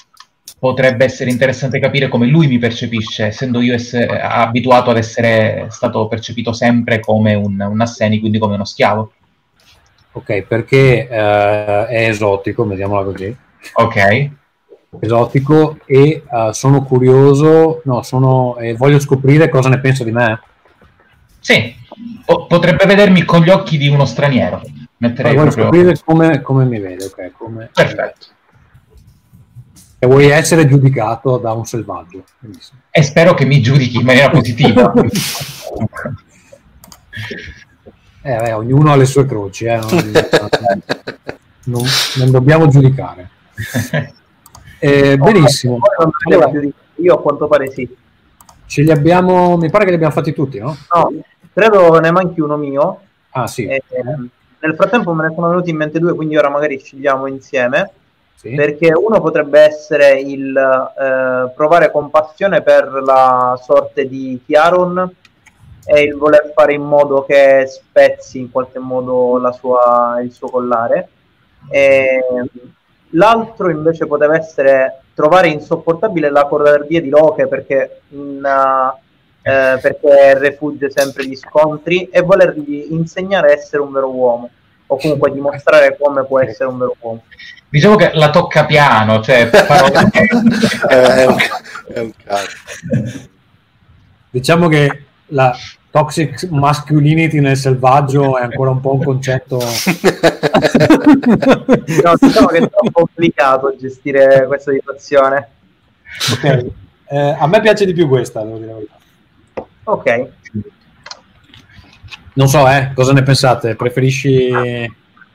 potrebbe 0.58 1.04
essere 1.04 1.32
interessante 1.32 1.80
capire 1.80 2.08
come 2.08 2.28
lui 2.28 2.48
mi 2.48 2.60
percepisce, 2.60 3.26
essendo 3.26 3.62
io 3.62 3.74
essere, 3.74 4.22
abituato 4.22 4.92
ad 4.92 4.98
essere 4.98 5.66
stato 5.70 6.08
percepito 6.08 6.54
sempre 6.54 7.00
come 7.00 7.34
un, 7.34 7.60
un 7.60 7.82
asseni, 7.82 8.20
quindi 8.20 8.38
come 8.38 8.54
uno 8.54 8.64
schiavo. 8.64 9.12
Ok, 10.14 10.44
perché 10.44 11.08
uh, 11.10 11.90
è 11.90 12.08
esotico, 12.08 12.68
vediamola 12.68 13.04
così. 13.04 13.36
Ok. 13.74 14.30
Esotico 15.00 15.80
e 15.86 16.22
uh, 16.30 16.52
sono 16.52 16.84
curioso, 16.84 17.82
no, 17.86 18.04
sono, 18.04 18.56
eh, 18.58 18.76
voglio 18.76 19.00
scoprire 19.00 19.50
cosa 19.50 19.68
ne 19.68 19.80
pensa 19.80 20.04
di 20.04 20.12
me. 20.12 20.42
Sì, 21.40 21.74
po- 22.24 22.46
potrebbe 22.46 22.86
vedermi 22.86 23.26
con 23.26 23.42
gli 23.42 23.50
occhi 23.50 23.80
di 23.80 23.88
uno 23.88 24.06
straniero. 24.06 24.62
Metterei 25.02 25.34
proprio... 25.34 25.64
scoprire 25.64 26.00
come, 26.06 26.42
come, 26.42 26.66
mi 26.66 26.80
vede, 26.80 27.06
ok? 27.06 27.32
Come... 27.36 27.72
Perfetto. 27.74 28.28
E 29.98 30.06
vuoi 30.06 30.28
essere 30.30 30.68
giudicato 30.68 31.38
da 31.38 31.54
un 31.54 31.66
selvaggio. 31.66 32.24
Benissimo. 32.38 32.82
E 32.92 33.02
spero 33.02 33.34
che 33.34 33.46
mi 33.46 33.62
giudichi 33.62 33.98
in 33.98 34.06
maniera 34.06 34.30
positiva. 34.30 34.94
eh, 38.22 38.38
beh, 38.38 38.54
ognuno 38.54 38.92
ha 38.92 38.96
le 38.96 39.06
sue 39.06 39.26
croci, 39.26 39.66
eh? 39.66 39.78
non, 39.78 40.12
non, 41.64 41.84
non, 42.18 42.32
dobbiamo 42.32 42.68
giudicare. 42.68 43.30
Eh, 44.84 45.16
benissimo. 45.16 45.78
Allora, 46.26 46.50
io 46.96 47.14
a 47.14 47.22
quanto 47.22 47.46
pare 47.46 47.70
sì. 47.70 47.88
Ce 48.66 48.82
li 48.82 48.90
abbiamo, 48.90 49.56
mi 49.56 49.70
pare 49.70 49.84
che 49.84 49.92
li 49.92 49.96
abbiamo 49.98 50.14
fatti 50.14 50.34
tutti, 50.34 50.58
no? 50.58 50.76
No, 50.92 51.14
credo 51.54 52.00
ne 52.00 52.10
manchi 52.10 52.42
uno 52.42 52.58
mio. 52.58 53.02
Ah, 53.30 53.46
sì. 53.46 53.68
Eh, 53.68 53.84
nel 54.62 54.76
frattempo 54.76 55.14
me 55.14 55.28
ne 55.28 55.34
sono 55.34 55.50
venuti 55.50 55.70
in 55.70 55.78
mente 55.78 56.00
due, 56.00 56.14
quindi 56.14 56.38
ora 56.38 56.50
magari 56.50 56.80
scegliamo 56.80 57.28
insieme. 57.28 57.92
Sì. 58.36 58.56
Perché 58.56 58.92
uno 58.92 59.22
potrebbe 59.22 59.60
essere 59.60 60.20
il 60.20 60.56
eh, 60.58 61.52
provare 61.56 61.92
compassione 61.92 62.64
per 62.64 62.92
la 63.04 63.60
sorte 63.62 64.08
di 64.08 64.42
Chiaron, 64.44 65.14
e 65.86 66.02
il 66.02 66.16
voler 66.16 66.52
fare 66.54 66.74
in 66.74 66.84
modo 66.84 67.24
che 67.24 67.66
spezzi 67.68 68.40
in 68.40 68.52
qualche 68.52 68.80
modo 68.80 69.52
sua, 69.54 70.20
il 70.24 70.32
suo 70.32 70.50
collare. 70.50 71.10
E 71.70 72.24
l'altro 73.10 73.70
invece 73.70 74.06
poteva 74.06 74.36
essere 74.36 75.02
trovare 75.14 75.50
insopportabile 75.50 76.30
la 76.30 76.46
cordardia 76.46 77.02
di 77.02 77.10
Loche 77.10 77.48
perché, 77.48 78.02
in, 78.10 78.42
uh, 78.44 78.98
eh, 79.44 79.80
perché 79.82 80.38
refugge 80.38 80.92
sempre 80.92 81.26
gli 81.26 81.36
scontri 81.36 82.10
e 82.10 82.22
volergli 82.22 82.88
insegnare 82.92 83.50
a 83.50 83.54
essere 83.54 83.82
un 83.82 83.92
vero 83.92 84.10
uomo 84.10 84.50
o 84.86 84.98
comunque 84.98 85.32
dimostrare 85.32 85.98
come 86.00 86.26
può 86.26 86.40
essere 86.42 86.70
un 86.70 86.78
vero 86.78 86.96
uomo. 87.00 87.24
Diciamo 87.70 87.96
che 87.96 88.12
la 88.14 88.30
tocca 88.30 88.66
piano, 88.66 89.22
cioè 89.22 89.50
parole... 89.50 90.12
è 90.90 91.26
un, 91.26 91.38
è 91.94 92.00
un 92.00 92.12
Diciamo 94.30 94.68
che 94.68 95.04
la 95.28 95.56
toxic 95.90 96.48
masculinity 96.50 97.40
nel 97.40 97.58
selvaggio 97.58 98.38
è 98.38 98.44
ancora 98.44 98.72
un 98.72 98.82
po' 98.82 98.94
un 98.94 99.04
concetto... 99.04 99.58
no, 99.64 99.70
diciamo 102.20 102.48
che 102.48 102.58
è 102.58 102.70
troppo 102.70 102.92
complicato 102.92 103.76
gestire 103.80 104.46
questa 104.48 104.72
situazione. 104.72 105.48
Ok, 106.34 106.66
eh, 107.08 107.36
a 107.40 107.48
me 107.48 107.62
piace 107.62 107.86
di 107.86 107.94
più 107.94 108.10
questa, 108.10 108.42
devo 108.42 108.58
dire 108.58 108.74
Ok. 109.84 110.30
Non 112.34 112.48
so, 112.48 112.68
eh, 112.70 112.92
cosa 112.94 113.14
ne 113.14 113.24
pensate? 113.24 113.76
Preferisci, 113.76 114.52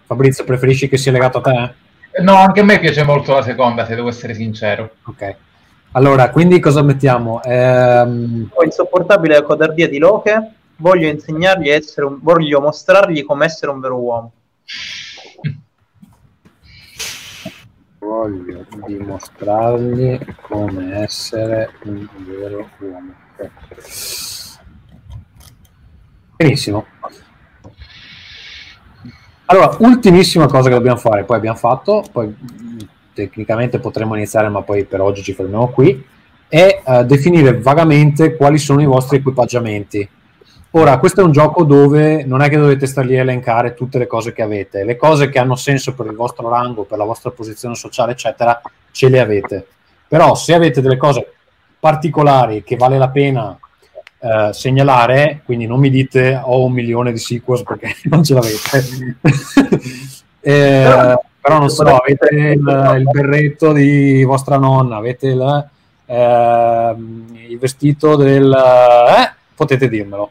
Fabrizio, 0.05 0.45
preferisci 0.45 0.89
che 0.89 0.97
sia 0.97 1.13
legato 1.13 1.39
a 1.39 1.41
te? 1.43 1.75
No, 2.23 2.37
anche 2.37 2.61
a 2.61 2.65
me 2.65 2.79
piace 2.79 3.05
molto 3.05 3.35
la 3.35 3.43
seconda, 3.43 3.85
se 3.85 3.95
devo 3.95 4.09
essere 4.09 4.35
sincero. 4.35 4.97
Ok. 5.05 5.37
Allora, 5.93 6.31
quindi 6.31 6.61
cosa 6.61 6.83
mettiamo? 6.83 7.43
Ehm... 7.43 8.51
Ho 8.53 8.65
insopportabile 8.65 9.35
la 9.35 9.43
codardia 9.43 9.89
di 9.89 9.99
Loche, 9.99 10.53
voglio 10.77 11.09
insegnargli 11.09 11.71
a 11.71 11.75
essere 11.75 12.07
un... 12.07 12.19
voglio 12.21 12.61
mostrargli 12.61 13.25
come 13.25 13.45
essere 13.45 13.71
un 13.71 13.81
vero 13.81 13.99
uomo. 13.99 14.33
Voglio 17.99 18.65
dimostrargli 18.87 20.19
come 20.41 21.03
essere 21.03 21.71
un 21.85 22.09
vero 22.27 22.69
uomo. 22.79 23.15
Okay. 23.35 23.51
Benissimo. 26.37 26.85
Allora, 29.47 29.75
ultimissima 29.79 30.47
cosa 30.47 30.69
che 30.69 30.75
dobbiamo 30.75 30.99
fare, 30.99 31.25
poi 31.25 31.39
abbiamo 31.39 31.57
fatto, 31.57 32.05
poi 32.13 32.35
tecnicamente 33.15 33.79
potremmo 33.79 34.15
iniziare, 34.17 34.51
ma 34.51 34.61
poi 34.61 34.85
per 34.85 35.01
oggi 35.01 35.23
ci 35.23 35.33
fermiamo 35.33 35.69
qui, 35.69 36.05
è 36.47 36.83
uh, 36.85 37.05
definire 37.05 37.59
vagamente 37.59 38.37
quali 38.37 38.59
sono 38.59 38.83
i 38.83 38.85
vostri 38.87 39.17
equipaggiamenti. 39.17 40.07
Ora, 40.73 40.99
questo 40.99 41.23
è 41.23 41.25
un 41.25 41.33
gioco 41.33 41.65
dove 41.65 42.23
non 42.27 42.43
è 42.43 42.51
che 42.51 42.59
dovete 42.59 42.87
stare 42.87 43.07
lì 43.07 43.17
a 43.17 43.23
elencare 43.23 43.73
tutte 43.73 43.97
le 43.97 44.07
cose 44.07 44.35
che 44.35 44.43
avete, 44.43 44.85
le 44.85 44.97
cose 44.97 45.31
che 45.31 45.39
hanno 45.39 45.57
senso 45.57 45.95
per 45.95 46.05
il 46.05 46.17
vostro 46.17 46.51
rango, 46.51 46.85
per 46.85 46.99
la 46.99 47.05
vostra 47.05 47.31
posizione 47.31 47.75
sociale, 47.75 48.13
eccetera, 48.13 48.61
ce 48.91 49.09
le 49.09 49.21
avete. 49.21 49.67
Però 50.07 50.35
se 50.35 50.53
avete 50.53 50.83
delle 50.83 50.99
cose 50.99 51.33
particolari 51.81 52.63
che 52.63 52.77
vale 52.77 52.99
la 52.99 53.09
pena 53.09 53.59
eh, 54.19 54.51
segnalare, 54.53 55.43
quindi 55.45 55.67
non 55.67 55.79
mi 55.79 55.91
dite 55.91 56.41
ho 56.43 56.65
un 56.65 56.73
milione 56.73 57.13
di 57.13 57.19
sequels 57.19 57.63
perché 57.63 57.95
non 58.11 58.25
ce 58.25 58.35
l'avete. 58.35 59.17
eh, 60.41 61.19
però 61.41 61.59
non 61.59 61.69
so, 61.69 61.83
avete 61.83 62.35
il, 62.35 62.95
il, 62.99 63.09
berretto 63.11 63.73
di 63.73 64.25
vostra 64.25 64.57
nonna, 64.57 64.97
avete 64.97 65.29
il, 65.29 65.71
eh, 66.07 66.95
il 67.49 67.59
vestito 67.59 68.17
del... 68.17 68.53
Eh, 68.53 69.35
potete 69.55 69.89
dirmelo. 69.89 70.31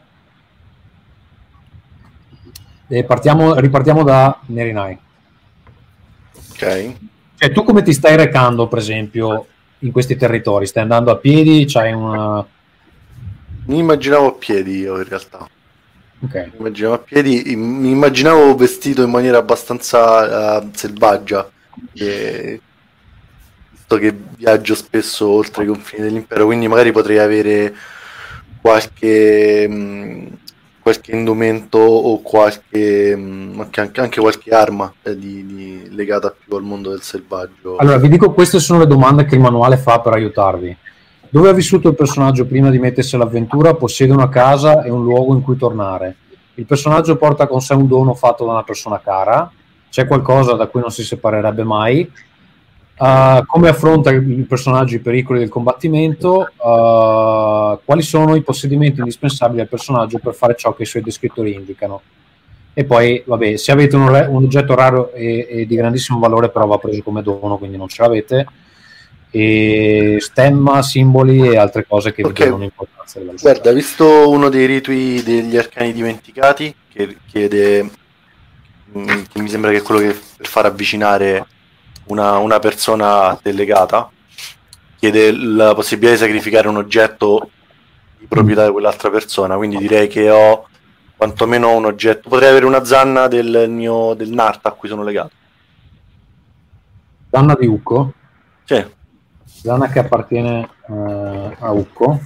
E 2.88 3.04
partiamo, 3.04 3.54
ripartiamo 3.54 4.04
da 4.04 4.38
Nerinai. 4.46 4.98
Ok. 6.50 6.92
Cioè, 7.38 7.52
tu 7.52 7.64
come 7.64 7.82
ti 7.82 7.92
stai 7.92 8.16
recando, 8.16 8.68
per 8.68 8.78
esempio, 8.78 9.46
in 9.80 9.92
questi 9.92 10.16
territori? 10.16 10.66
Stai 10.66 10.82
andando 10.82 11.10
a 11.10 11.16
piedi? 11.16 11.64
C'hai 11.66 11.92
una, 11.92 12.46
mi 13.66 13.78
immaginavo 13.78 14.28
a 14.28 14.32
piedi 14.32 14.78
io 14.78 14.96
in 14.96 15.04
realtà. 15.04 15.48
Ok. 16.20 16.34
Mi 16.34 16.58
immaginavo 16.58 16.94
a 16.94 16.98
piedi, 16.98 17.54
mi 17.56 17.90
immaginavo 17.90 18.54
vestito 18.54 19.02
in 19.02 19.10
maniera 19.10 19.38
abbastanza 19.38 20.58
uh, 20.58 20.70
selvaggia. 20.72 21.50
E... 21.92 22.60
Visto 23.70 23.98
che 23.98 24.16
viaggio 24.36 24.74
spesso 24.74 25.28
oltre 25.28 25.64
i 25.64 25.66
confini 25.66 26.04
dell'impero, 26.04 26.46
quindi 26.46 26.66
magari 26.66 26.90
potrei 26.90 27.18
avere 27.18 27.74
qualche, 28.60 29.68
mh, 29.68 29.74
mm, 29.74 30.26
qualche 30.80 31.12
indumento 31.12 31.78
o 31.78 32.20
qualche 32.20 33.14
mh, 33.14 33.20
mm, 33.20 33.60
anche, 33.60 34.00
anche, 34.00 34.20
qualche 34.20 34.50
arma 34.50 34.92
eh, 35.02 35.16
di, 35.16 35.46
di, 35.46 35.88
legata 35.90 36.34
più 36.36 36.56
al 36.56 36.62
mondo 36.62 36.90
del 36.90 37.02
selvaggio. 37.02 37.76
Allora, 37.76 37.98
vi 37.98 38.08
dico, 38.08 38.32
queste 38.32 38.58
sono 38.58 38.80
le 38.80 38.86
domande 38.86 39.24
che 39.24 39.34
il 39.34 39.40
manuale 39.40 39.76
fa 39.76 40.00
per 40.00 40.14
aiutarvi. 40.14 40.76
Dove 41.28 41.48
ha 41.48 41.52
vissuto 41.52 41.88
il 41.88 41.94
personaggio 41.94 42.46
prima 42.46 42.70
di 42.70 42.78
mettersi 42.78 43.14
all'avventura 43.14 43.74
possiede 43.74 44.12
una 44.12 44.28
casa 44.28 44.82
e 44.82 44.90
un 44.90 45.02
luogo 45.02 45.34
in 45.34 45.42
cui 45.42 45.56
tornare. 45.56 46.16
Il 46.54 46.66
personaggio 46.66 47.16
porta 47.16 47.46
con 47.46 47.60
sé 47.60 47.74
un 47.74 47.86
dono 47.86 48.14
fatto 48.14 48.44
da 48.44 48.52
una 48.52 48.62
persona 48.62 49.00
cara, 49.00 49.50
c'è 49.90 50.06
qualcosa 50.06 50.54
da 50.54 50.66
cui 50.66 50.80
non 50.80 50.90
si 50.90 51.04
separerebbe 51.04 51.64
mai. 51.64 52.10
Uh, 52.98 53.44
come 53.44 53.68
affronta 53.68 54.08
il 54.10 54.46
personaggio 54.46 54.96
i 54.96 55.00
pericoli 55.00 55.40
del 55.40 55.50
combattimento? 55.50 56.48
Uh, 56.56 57.78
quali 57.84 58.00
sono 58.00 58.34
i 58.36 58.42
possedimenti 58.42 59.00
indispensabili 59.00 59.60
al 59.60 59.68
personaggio 59.68 60.18
per 60.18 60.34
fare 60.34 60.54
ciò 60.56 60.74
che 60.74 60.84
i 60.84 60.86
suoi 60.86 61.02
descrittori 61.02 61.52
indicano? 61.52 62.00
E 62.72 62.84
poi, 62.84 63.22
vabbè, 63.24 63.56
se 63.56 63.72
avete 63.72 63.96
un, 63.96 64.10
re- 64.10 64.26
un 64.26 64.44
oggetto 64.44 64.74
raro 64.74 65.12
e-, 65.12 65.46
e, 65.48 65.66
di 65.66 65.76
grandissimo 65.76 66.18
valore, 66.18 66.50
però 66.50 66.66
va 66.66 66.78
preso 66.78 67.02
come 67.02 67.22
dono, 67.22 67.58
quindi 67.58 67.76
non 67.76 67.88
ce 67.88 68.02
l'avete 68.02 68.46
e 69.30 70.16
stemma, 70.20 70.82
simboli 70.82 71.48
e 71.48 71.56
altre 71.56 71.86
cose 71.86 72.12
che 72.12 72.22
okay. 72.24 72.48
hanno 72.48 72.64
importanza. 72.64 73.20
Guarda, 73.40 73.72
visto 73.72 74.30
uno 74.30 74.48
dei 74.48 74.66
ritui 74.66 75.22
degli 75.22 75.56
arcani 75.56 75.92
dimenticati 75.92 76.74
che 76.92 77.18
chiede, 77.26 77.90
mm, 78.96 79.22
che 79.30 79.40
mi 79.40 79.48
sembra 79.48 79.70
che 79.70 79.78
è 79.78 79.82
quello 79.82 80.00
che 80.00 80.18
per 80.36 80.46
far 80.46 80.66
avvicinare 80.66 81.46
una, 82.06 82.38
una 82.38 82.58
persona 82.58 83.38
delegata, 83.42 84.10
chiede 84.96 85.32
la 85.32 85.74
possibilità 85.74 86.14
di 86.14 86.20
sacrificare 86.20 86.68
un 86.68 86.76
oggetto 86.76 87.50
di 88.18 88.26
proprietà 88.26 88.64
di 88.64 88.72
quell'altra 88.72 89.10
persona, 89.10 89.56
quindi 89.56 89.76
direi 89.76 90.08
che 90.08 90.30
ho 90.30 90.66
quantomeno 91.16 91.74
un 91.74 91.86
oggetto, 91.86 92.28
potrei 92.28 92.50
avere 92.50 92.66
una 92.66 92.84
zanna 92.84 93.26
del 93.26 93.66
mio 93.68 94.14
del 94.14 94.30
Narta 94.30 94.70
a 94.70 94.72
cui 94.72 94.88
sono 94.88 95.02
legato. 95.02 95.30
Zanna 97.30 97.54
di 97.54 97.66
Ucco? 97.66 98.12
Sì. 98.64 98.84
Zona 99.66 99.88
che 99.88 99.98
appartiene 99.98 100.68
uh, 100.86 101.52
a 101.58 101.72
Ucco. 101.72 102.20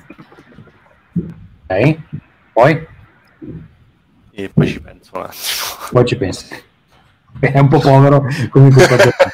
Ok, 1.67 1.99
poi? 2.53 2.87
E 4.33 4.51
poi 4.53 4.67
ci 4.67 4.79
penso 4.83 5.13
un 5.15 5.23
attimo. 5.23 5.89
Poi 5.91 6.05
ci 6.05 6.17
pensi. 6.19 6.63
È 7.41 7.59
un 7.59 7.69
po' 7.69 7.79
povero 7.79 8.27
comunque. 8.51 8.87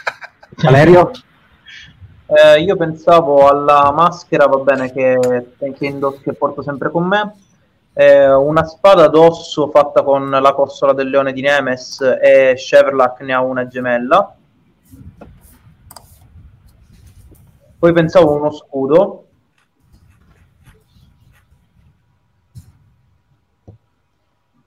Valerio? 0.62 1.10
Eh, 2.26 2.60
io 2.60 2.76
pensavo 2.76 3.48
alla 3.48 3.90
maschera, 3.90 4.46
va 4.46 4.58
bene, 4.58 4.92
che, 4.92 5.18
che, 5.58 5.86
indosso, 5.86 6.20
che 6.22 6.34
porto 6.34 6.62
sempre 6.62 6.92
con 6.92 7.08
me. 7.08 7.34
Eh, 7.92 8.32
una 8.32 8.64
spada 8.64 9.08
d'osso 9.08 9.68
fatta 9.68 10.04
con 10.04 10.30
la 10.30 10.52
costola 10.52 10.92
del 10.92 11.08
leone 11.08 11.32
di 11.32 11.40
Nemes 11.40 12.00
e 12.22 12.54
Chevrolet 12.56 13.18
ne 13.22 13.32
ha 13.32 13.42
una 13.42 13.66
gemella 13.66 14.36
Poi 17.78 17.92
pensavo 17.92 18.34
uno 18.36 18.50
scudo. 18.52 19.26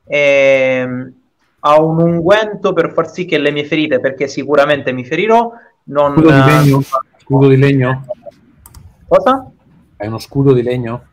E 0.06 0.18
ehm, 0.18 1.14
ha 1.62 1.82
un 1.82 2.00
unguento 2.00 2.74
per 2.74 2.94
far 2.94 3.10
sì 3.12 3.26
che 3.26 3.38
le 3.38 3.52
mie 3.52 3.66
ferite, 3.66 4.00
perché 4.00 4.28
sicuramente 4.28 4.92
mi 4.92 5.06
ferirò, 5.06 5.52
non... 5.86 6.14
Scudo 6.14 6.32
di 6.32 6.44
legno? 6.44 6.82
Scudo 7.18 7.48
di 7.48 7.58
legno? 7.58 8.06
Cosa? 9.08 9.52
È 9.96 10.08
uno 10.08 10.20
scudo 10.20 10.54
di 10.54 10.64
legno? 10.64 11.06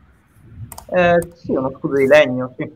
Eh, 0.89 1.27
sì, 1.35 1.51
uno 1.51 1.71
scudo 1.77 1.95
di 1.95 2.07
legno, 2.07 2.53
sì. 2.57 2.71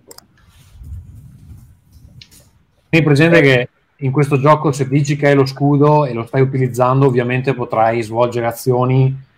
Tieni 2.90 3.06
presente 3.06 3.38
eh. 3.38 3.42
che 3.42 3.70
in 4.02 4.12
questo 4.12 4.40
gioco 4.40 4.72
se 4.72 4.88
dici 4.88 5.16
che 5.16 5.28
hai 5.28 5.36
lo 5.36 5.46
scudo 5.46 6.06
e 6.06 6.14
lo 6.14 6.26
stai 6.26 6.42
utilizzando, 6.42 7.06
ovviamente 7.06 7.54
potrai 7.54 8.02
svolgere 8.02 8.48
azioni 8.48 9.30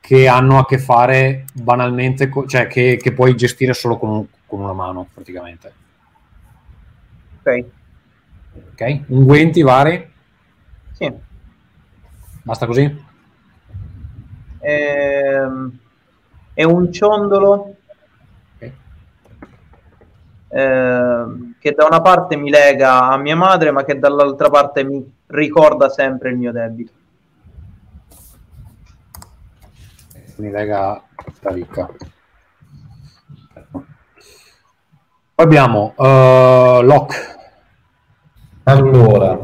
che 0.00 0.26
hanno 0.26 0.58
a 0.58 0.66
che 0.66 0.78
fare 0.78 1.44
banalmente, 1.52 2.28
co- 2.28 2.46
cioè 2.46 2.66
che, 2.66 2.98
che, 3.00 3.12
puoi 3.12 3.34
gestire 3.34 3.74
solo 3.74 3.98
con, 3.98 4.26
con, 4.46 4.60
una 4.60 4.72
mano 4.72 5.08
praticamente. 5.12 5.72
Ok. 7.40 7.64
Ok, 8.72 9.00
unguenti 9.08 9.62
vari? 9.62 10.10
Sì. 10.92 11.12
Basta 12.42 12.66
così? 12.66 13.04
Ehm, 14.60 15.78
è 16.54 16.64
un 16.64 16.92
ciondolo. 16.92 17.76
Okay. 20.48 20.60
eh, 20.60 21.52
che 21.58 21.72
da 21.72 21.86
una 21.86 22.00
parte 22.00 22.36
mi 22.36 22.50
lega 22.50 23.08
a 23.10 23.16
mia 23.16 23.36
madre, 23.36 23.70
ma 23.70 23.84
che 23.84 23.98
dall'altra 23.98 24.48
parte 24.48 24.84
mi 24.84 25.04
ricorda 25.26 25.88
sempre 25.88 26.30
il 26.30 26.36
mio 26.36 26.52
debito. 26.52 26.92
Mi 30.36 30.50
lega 30.50 30.92
a 30.92 31.52
ricca. 31.52 31.90
Poi 35.34 35.46
abbiamo 35.46 35.94
uh, 35.96 36.82
Locke. 36.82 37.16
Allora, 38.64 39.38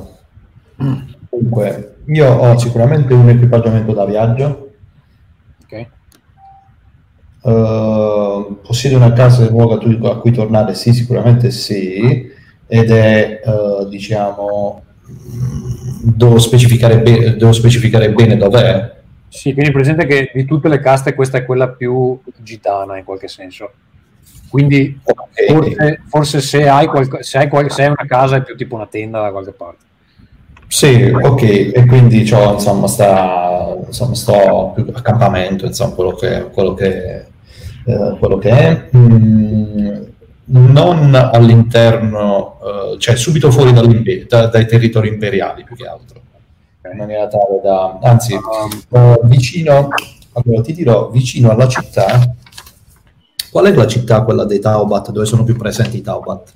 dunque, 0.76 1.96
io 2.06 2.32
ho 2.32 2.58
sicuramente 2.58 3.14
un 3.14 3.28
equipaggiamento 3.28 3.92
da 3.92 4.04
viaggio. 4.04 4.63
Uh, 7.44 8.58
possiede 8.62 8.96
una 8.96 9.12
casa 9.12 9.46
nuova 9.50 9.74
a 9.74 10.16
cui 10.16 10.32
tornare? 10.32 10.74
Sì, 10.74 10.94
sicuramente 10.94 11.50
sì. 11.50 12.32
Ed 12.66 12.90
è, 12.90 13.42
uh, 13.44 13.86
diciamo, 13.86 14.82
devo 16.02 16.38
specificare, 16.38 17.00
be- 17.00 17.36
devo 17.36 17.52
specificare 17.52 18.10
bene 18.12 18.38
dov'è. 18.38 18.92
Sì, 19.28 19.52
quindi 19.52 19.72
presente 19.72 20.06
che 20.06 20.30
di 20.32 20.46
tutte 20.46 20.68
le 20.68 20.80
caste 20.80 21.14
questa 21.14 21.38
è 21.38 21.44
quella 21.44 21.68
più 21.68 22.18
gitana 22.38 22.96
in 22.96 23.04
qualche 23.04 23.28
senso. 23.28 23.72
Quindi 24.48 24.98
okay. 25.02 25.46
forse, 25.48 26.00
forse, 26.06 26.40
se, 26.40 26.68
hai 26.68 26.86
qualco, 26.86 27.22
se, 27.22 27.38
hai 27.38 27.48
qual- 27.48 27.70
se 27.70 27.82
hai 27.82 27.88
una 27.88 28.06
casa 28.06 28.36
è 28.36 28.42
più 28.42 28.56
tipo 28.56 28.76
una 28.76 28.86
tenda 28.86 29.20
da 29.20 29.30
qualche 29.30 29.52
parte. 29.52 29.82
Sì, 30.68 31.10
ok, 31.12 31.42
e 31.42 31.84
quindi 31.86 32.24
cioè, 32.24 32.52
insomma, 32.52 32.86
sta, 32.86 33.76
insomma, 33.86 34.14
sto 34.14 34.72
più 34.74 34.86
accampamento, 34.94 35.66
insomma, 35.66 35.94
quello 35.94 36.14
che, 36.14 36.48
quello 36.52 36.74
che, 36.74 37.26
eh, 37.84 38.16
quello 38.18 38.38
che 38.38 38.50
è. 38.50 38.88
Mm, 38.96 40.02
non 40.46 41.14
all'interno, 41.14 42.58
eh, 42.62 42.98
cioè 42.98 43.16
subito 43.16 43.50
fuori 43.50 43.72
da, 43.72 44.46
dai 44.46 44.66
territori 44.66 45.08
imperiali 45.08 45.64
più 45.64 45.74
che 45.74 45.86
altro, 45.86 46.20
in 46.90 46.98
maniera 46.98 47.26
tale 47.28 47.60
da, 47.62 47.98
anzi, 48.02 48.34
eh, 48.34 49.20
vicino, 49.22 49.88
allora 50.32 50.60
ti 50.62 50.74
dirò, 50.74 51.08
vicino 51.08 51.50
alla 51.50 51.68
città 51.68 52.34
Qual 53.54 53.66
è 53.66 53.72
la 53.72 53.86
città, 53.86 54.24
quella 54.24 54.44
dei 54.44 54.58
Taubat, 54.58 55.12
dove 55.12 55.26
sono 55.26 55.44
più 55.44 55.54
presenti 55.54 55.98
i 55.98 56.00
Taubat? 56.00 56.54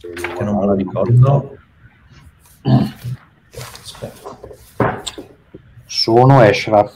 Che 0.00 0.42
non 0.42 0.56
me 0.56 0.66
la 0.66 0.74
ricordo. 0.74 1.56
Aspetta. 3.80 4.36
Sono 5.86 6.42
Eshra. 6.42 6.90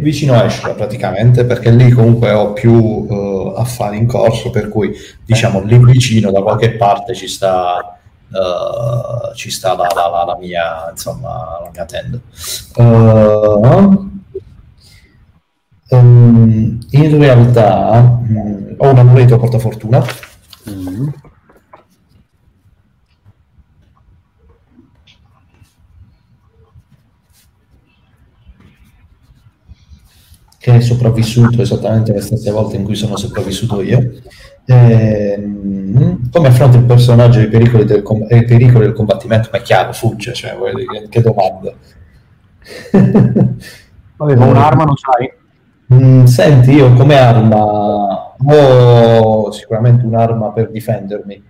Vicino 0.00 0.34
a 0.34 0.44
Eshra 0.44 0.72
praticamente, 0.72 1.44
perché 1.44 1.70
lì 1.70 1.90
comunque 1.90 2.32
ho 2.32 2.52
più 2.52 2.72
uh, 2.72 3.54
affari 3.56 3.98
in 3.98 4.06
corso, 4.06 4.50
per 4.50 4.68
cui 4.68 4.94
diciamo 5.24 5.60
lì 5.60 5.76
vicino 5.78 6.30
da 6.30 6.40
qualche 6.40 6.72
parte 6.72 7.14
ci 7.14 7.28
sta, 7.28 7.98
uh, 8.30 9.34
ci 9.34 9.50
sta 9.50 9.76
la, 9.76 9.86
la, 9.94 10.24
la, 10.24 10.36
mia, 10.40 10.88
insomma, 10.90 11.60
la 11.62 11.70
mia 11.72 11.84
tenda. 11.84 12.18
Uh, 12.76 14.14
Um, 15.88 16.80
in 16.90 17.18
realtà 17.18 18.18
um, 18.28 18.74
ho 18.76 18.90
un 18.90 18.98
amuleto 18.98 19.38
portafortuna. 19.38 20.04
Mm. 20.68 21.08
Che 30.66 30.74
è 30.74 30.80
sopravvissuto 30.80 31.62
esattamente 31.62 32.12
le 32.12 32.20
stesse 32.20 32.50
volte 32.50 32.74
in 32.74 32.82
cui 32.82 32.96
sono 32.96 33.16
sopravvissuto 33.16 33.80
io. 33.82 34.14
Ehm, 34.64 36.28
come 36.28 36.48
affronta 36.48 36.76
il 36.76 36.82
personaggio 36.82 37.38
i 37.38 37.46
pericoli 37.46 37.84
del, 37.84 38.02
com- 38.02 38.26
i 38.28 38.44
pericoli 38.44 38.86
del 38.86 38.92
combattimento? 38.92 39.48
Ma 39.52 39.58
è 39.58 39.62
chiaro, 39.62 39.92
fugge, 39.92 40.32
cioè, 40.32 40.56
che, 40.56 41.08
che 41.08 41.20
domanda. 41.20 41.72
Vabbè, 44.16 44.34
ma 44.34 44.44
un'arma 44.44 44.82
non 44.82 44.96
c'hai? 44.96 45.32
Mm, 45.94 46.24
senti, 46.24 46.72
io 46.72 46.92
come 46.94 47.16
arma 47.16 48.34
ho 48.36 49.52
sicuramente 49.52 50.04
un'arma 50.04 50.50
per 50.50 50.72
difendermi. 50.72 51.44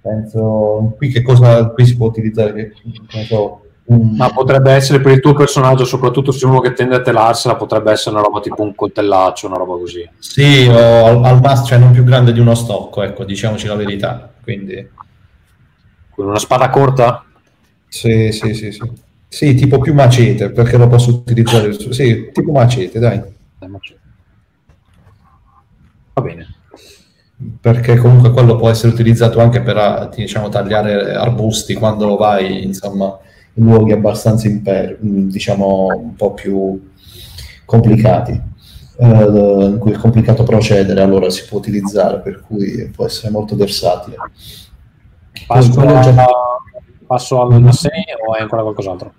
Penso 0.00 0.94
qui 0.96 1.10
che 1.10 1.22
cosa 1.22 1.68
qui 1.68 1.86
si 1.86 1.96
può 1.96 2.08
utilizzare? 2.08 2.72
Che, 3.06 3.24
so, 3.26 3.60
Ma 3.86 4.30
potrebbe 4.30 4.70
essere 4.72 5.00
per 5.00 5.12
il 5.12 5.20
tuo 5.20 5.34
personaggio, 5.34 5.84
soprattutto 5.84 6.30
se 6.30 6.46
uno 6.46 6.60
che 6.60 6.72
tende 6.74 6.94
a 6.94 7.00
telarsela, 7.00 7.56
potrebbe 7.56 7.90
essere 7.90 8.14
una 8.14 8.24
roba 8.24 8.40
tipo 8.40 8.62
un 8.62 8.74
coltellaccio, 8.74 9.48
una 9.48 9.56
roba 9.56 9.76
così. 9.76 10.08
Sì, 10.18 10.66
o 10.68 11.06
al, 11.06 11.24
al 11.24 11.40
massimo, 11.40 11.66
cioè 11.66 11.78
non 11.78 11.90
più 11.90 12.04
grande 12.04 12.32
di 12.32 12.38
uno 12.38 12.54
stocco, 12.54 13.02
ecco, 13.02 13.24
diciamoci 13.24 13.66
la 13.66 13.74
verità. 13.74 14.30
Quindi... 14.42 14.88
Con 16.10 16.26
una 16.26 16.38
spada 16.38 16.70
corta? 16.70 17.24
Sì, 17.88 18.30
sì, 18.30 18.54
sì, 18.54 18.70
sì. 18.70 18.92
Sì, 19.26 19.54
tipo 19.54 19.78
più 19.78 19.94
macete, 19.94 20.50
perché 20.50 20.76
lo 20.76 20.88
posso 20.88 21.10
utilizzare. 21.10 21.72
Sì, 21.72 22.30
tipo 22.32 22.52
macete, 22.52 22.98
dai. 22.98 23.22
Va 26.12 26.20
bene. 26.20 26.54
Perché 27.60 27.96
comunque 27.96 28.32
quello 28.32 28.56
può 28.56 28.68
essere 28.68 28.92
utilizzato 28.92 29.40
anche 29.40 29.62
per 29.62 29.76
ah, 29.76 30.10
diciamo, 30.14 30.48
tagliare 30.48 31.14
arbusti 31.14 31.74
quando 31.74 32.16
vai 32.16 32.64
insomma, 32.64 33.06
in 33.06 33.29
luoghi 33.54 33.92
abbastanza 33.92 34.48
imper- 34.48 34.98
diciamo 35.00 35.86
un 35.86 36.14
po' 36.14 36.32
più 36.34 36.90
complicati 37.64 38.32
eh, 38.98 39.06
in 39.06 39.76
cui 39.78 39.92
è 39.92 39.96
complicato 39.96 40.42
procedere 40.42 41.00
allora 41.00 41.30
si 41.30 41.44
può 41.46 41.58
utilizzare 41.58 42.20
per 42.20 42.40
cui 42.40 42.90
può 42.94 43.06
essere 43.06 43.30
molto 43.30 43.56
versatile 43.56 44.16
passo, 45.46 45.80
a, 45.80 46.26
passo 47.06 47.40
all'assegno 47.40 48.16
o 48.26 48.36
è 48.36 48.40
ancora 48.40 48.62
qualcos'altro? 48.62 49.12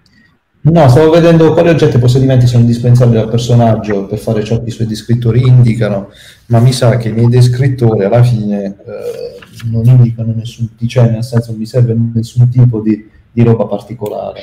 No, 0.64 0.88
stavo 0.90 1.10
vedendo 1.10 1.54
quali 1.54 1.70
oggetti 1.70 1.96
e 1.96 2.00
possedimenti 2.00 2.46
sono 2.46 2.62
indispensabili 2.62 3.18
al 3.18 3.30
personaggio 3.30 4.06
per 4.06 4.20
fare 4.20 4.44
ciò 4.44 4.62
che 4.62 4.70
i 4.70 4.72
suoi 4.72 4.86
descrittori 4.86 5.42
indicano, 5.48 6.10
ma 6.48 6.60
mi 6.60 6.72
sa 6.72 6.98
che 6.98 7.10
i 7.10 7.14
miei 7.14 7.30
descrittori 7.30 8.04
alla 8.04 8.22
fine 8.22 8.66
eh, 8.66 9.66
non 9.72 9.86
indicano 9.86 10.34
nessun, 10.36 10.70
cioè 10.86 11.10
nel 11.10 11.24
senso 11.24 11.50
non 11.50 11.60
mi 11.60 11.66
serve 11.66 11.98
nessun 12.14 12.48
tipo 12.50 12.80
di, 12.80 13.10
di 13.32 13.44
roba 13.44 13.66
particolare. 13.66 14.42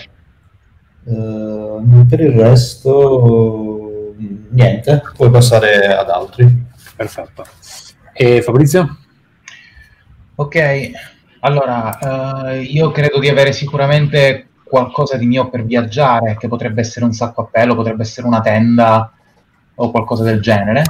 Eh, 1.04 2.04
per 2.08 2.20
il 2.20 2.32
resto, 2.32 4.14
niente, 4.50 5.02
puoi 5.16 5.30
passare 5.30 5.94
ad 5.94 6.10
altri. 6.10 6.66
Perfetto. 6.96 7.44
E 8.12 8.42
Fabrizio? 8.42 8.98
Ok, 10.34 10.90
allora 11.40 11.98
uh, 12.00 12.54
io 12.60 12.90
credo 12.90 13.18
di 13.18 13.28
avere 13.28 13.52
sicuramente 13.52 14.48
qualcosa 14.64 15.16
di 15.16 15.26
mio 15.26 15.48
per 15.48 15.64
viaggiare, 15.64 16.36
che 16.36 16.48
potrebbe 16.48 16.80
essere 16.80 17.04
un 17.04 17.12
sacco 17.12 17.42
a 17.42 17.48
pelo, 17.50 17.74
potrebbe 17.74 18.02
essere 18.02 18.26
una 18.26 18.40
tenda 18.40 19.12
o 19.74 19.90
qualcosa 19.90 20.24
del 20.24 20.40
genere. 20.40 20.82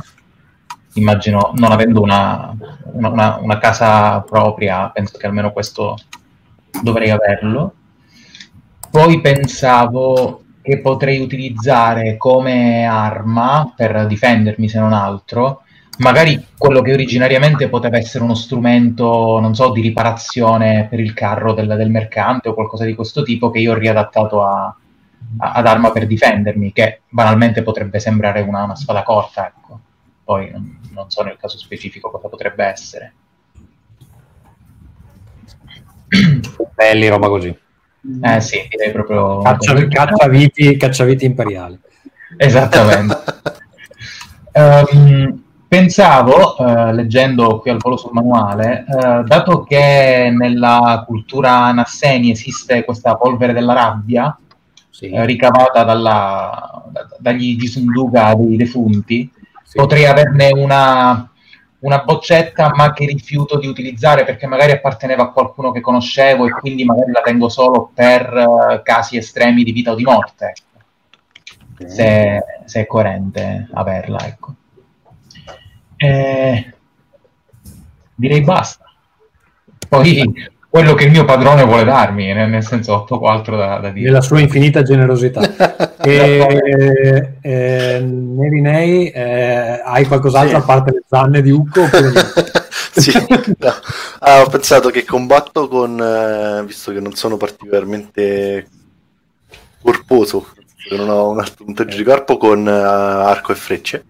Immagino, 0.94 1.52
non 1.54 1.70
avendo 1.70 2.00
una, 2.00 2.54
una, 2.92 3.08
una, 3.08 3.38
una 3.40 3.58
casa 3.58 4.20
propria, 4.20 4.90
penso 4.90 5.16
che 5.16 5.26
almeno 5.26 5.52
questo 5.52 5.96
dovrei 6.82 7.10
averlo. 7.10 7.74
Poi 8.90 9.20
pensavo 9.20 10.42
che 10.62 10.80
potrei 10.80 11.20
utilizzare 11.20 12.16
come 12.16 12.84
arma 12.84 13.72
per 13.74 14.06
difendermi, 14.06 14.68
se 14.68 14.78
non 14.78 14.92
altro, 14.92 15.62
magari 15.98 16.44
quello 16.56 16.82
che 16.82 16.92
originariamente 16.92 17.68
poteva 17.68 17.96
essere 17.96 18.24
uno 18.24 18.34
strumento, 18.34 19.38
non 19.40 19.54
so, 19.54 19.70
di 19.70 19.80
riparazione 19.80 20.86
per 20.88 21.00
il 21.00 21.14
carro 21.14 21.52
del, 21.54 21.74
del 21.76 21.90
mercante 21.90 22.48
o 22.48 22.54
qualcosa 22.54 22.84
di 22.84 22.94
questo 22.94 23.22
tipo 23.22 23.50
che 23.50 23.58
io 23.60 23.72
ho 23.72 23.78
riadattato 23.78 24.44
a, 24.44 24.66
a, 25.38 25.52
ad 25.52 25.66
arma 25.66 25.90
per 25.90 26.06
difendermi, 26.06 26.72
che 26.72 27.02
banalmente 27.08 27.62
potrebbe 27.62 27.98
sembrare 28.00 28.40
una, 28.40 28.64
una 28.64 28.76
spada 28.76 29.02
corta, 29.02 29.46
ecco. 29.46 29.80
Poi 30.24 30.50
non, 30.50 30.80
non, 30.92 31.10
so 31.10 31.22
nel 31.22 31.38
caso 31.38 31.56
specifico 31.56 32.10
cosa 32.10 32.28
potrebbe 32.28 32.64
essere. 32.64 33.14
Belli, 36.74 37.08
roba 37.08 37.28
così. 37.28 37.66
Eh 38.22 38.40
sì, 38.40 38.66
direi 38.68 38.92
proprio... 38.92 39.40
Caccia, 39.40 39.86
cacciaviti, 39.86 40.76
cacciaviti 40.76 41.24
imperiali. 41.24 41.78
Esattamente. 42.36 43.16
um, 44.52 45.42
Pensavo, 45.68 46.56
eh, 46.56 46.94
leggendo 46.94 47.60
qui 47.60 47.70
al 47.70 47.76
volo 47.76 47.98
sul 47.98 48.12
manuale, 48.14 48.86
eh, 48.88 49.22
dato 49.24 49.64
che 49.64 50.32
nella 50.34 51.04
cultura 51.06 51.70
Nasseni 51.72 52.30
esiste 52.30 52.86
questa 52.86 53.16
polvere 53.16 53.52
della 53.52 53.74
rabbia, 53.74 54.34
sì. 54.88 55.10
eh, 55.10 55.26
ricavata 55.26 55.84
dalla, 55.84 56.84
da, 56.90 57.06
dagli 57.18 57.58
Gisunduga 57.58 58.34
dei 58.34 58.56
defunti, 58.56 59.30
sì. 59.62 59.76
potrei 59.76 60.06
averne 60.06 60.52
una, 60.54 61.30
una 61.80 62.02
boccetta 62.02 62.72
ma 62.74 62.92
che 62.92 63.06
rifiuto 63.06 63.58
di 63.58 63.66
utilizzare 63.66 64.24
perché 64.24 64.46
magari 64.46 64.72
apparteneva 64.72 65.24
a 65.24 65.30
qualcuno 65.30 65.70
che 65.70 65.80
conoscevo 65.80 66.46
e 66.46 66.50
quindi 66.50 66.84
magari 66.84 67.12
la 67.12 67.20
tengo 67.20 67.48
solo 67.48 67.90
per 67.94 68.32
uh, 68.32 68.82
casi 68.82 69.16
estremi 69.16 69.62
di 69.62 69.72
vita 69.72 69.92
o 69.92 69.94
di 69.94 70.04
morte. 70.04 70.54
Okay. 71.74 71.88
Se, 71.88 72.44
se, 72.64 72.80
è 72.80 72.86
coerente 72.86 73.68
averla, 73.72 74.26
ecco. 74.26 74.54
Eh, 75.96 76.74
direi 78.14 78.40
basta. 78.42 78.84
Poi 79.88 80.32
quello 80.70 80.94
che 80.94 81.04
il 81.04 81.10
mio 81.10 81.24
padrone 81.24 81.64
vuole 81.64 81.84
darmi, 81.84 82.32
nel 82.32 82.62
senso 82.62 82.92
ho 82.92 83.04
poco 83.04 83.28
altro 83.28 83.56
da, 83.56 83.78
da 83.78 83.88
dire. 83.88 84.06
Nella 84.06 84.20
sua 84.20 84.40
infinita 84.40 84.82
generosità. 84.82 85.96
e, 86.02 87.36
eh, 87.40 88.00
Nerinei, 88.00 89.08
eh, 89.08 89.80
hai 89.82 90.04
qualcos'altro 90.04 90.56
sì. 90.56 90.62
a 90.62 90.66
parte 90.66 90.92
le 90.92 91.02
zanne 91.08 91.40
di 91.40 91.50
Ucco? 91.50 91.88
sì, 92.92 93.12
no. 93.58 93.72
ah, 94.18 94.42
ho 94.42 94.48
pensato 94.48 94.90
che 94.90 95.04
combatto 95.04 95.68
con, 95.68 95.98
eh, 96.00 96.64
visto 96.66 96.92
che 96.92 97.00
non 97.00 97.14
sono 97.14 97.38
particolarmente 97.38 98.66
corposo, 99.80 100.48
non 100.90 101.08
ho 101.08 101.30
un 101.30 101.40
alto 101.40 101.64
punteggio 101.64 101.96
di 101.96 102.04
corpo, 102.04 102.36
con 102.36 102.66
uh, 102.66 102.68
arco 102.68 103.52
e 103.52 103.54
frecce. 103.54 104.04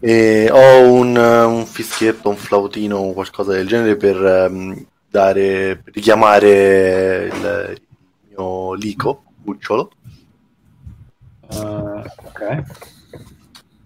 E 0.00 0.50
ho 0.50 0.92
un, 0.92 1.16
un, 1.16 1.64
fischietto, 1.66 2.28
un 2.28 2.36
flautino 2.36 2.96
o 2.96 3.12
qualcosa 3.12 3.52
del 3.52 3.66
genere 3.66 3.96
per 3.96 4.16
um, 4.50 4.86
dare, 5.14 5.80
richiamare 5.92 7.26
il, 7.26 7.74
il 7.76 7.82
mio 8.30 8.72
lico, 8.72 9.22
cucciolo. 9.44 9.90
Uh, 11.52 12.02
ok. 12.24 12.62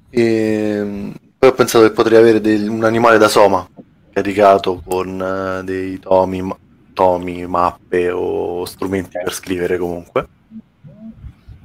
E, 0.09 1.13
poi 1.37 1.49
ho 1.51 1.53
pensato 1.53 1.85
che 1.85 1.93
potrei 1.93 2.19
avere 2.19 2.41
del, 2.41 2.67
un 2.67 2.83
animale 2.83 3.19
da 3.19 3.29
soma 3.29 3.69
caricato 4.11 4.81
con 4.83 5.21
uh, 5.21 5.63
dei 5.63 5.99
tomi, 5.99 6.43
tomi, 6.95 7.47
mappe 7.47 8.11
o 8.11 8.65
strumenti 8.65 9.11
okay. 9.11 9.25
per 9.25 9.35
scrivere 9.35 9.77
comunque. 9.77 10.29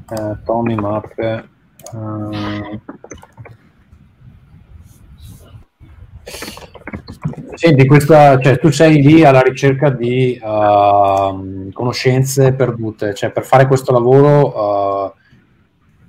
Uh, 0.10 0.38
tomi, 0.44 0.76
mappe. 0.76 1.50
Uh... 1.94 2.82
Senti, 7.54 7.86
questa, 7.86 8.40
cioè, 8.40 8.60
tu 8.60 8.72
sei 8.72 9.02
lì 9.02 9.24
alla 9.24 9.42
ricerca 9.42 9.90
di 9.90 10.40
uh, 10.42 11.72
conoscenze 11.72 12.54
perdute, 12.54 13.14
cioè 13.14 13.32
per 13.32 13.46
fare 13.46 13.68
questo 13.68 13.92
lavoro 13.92 15.06
uh, 15.06 15.14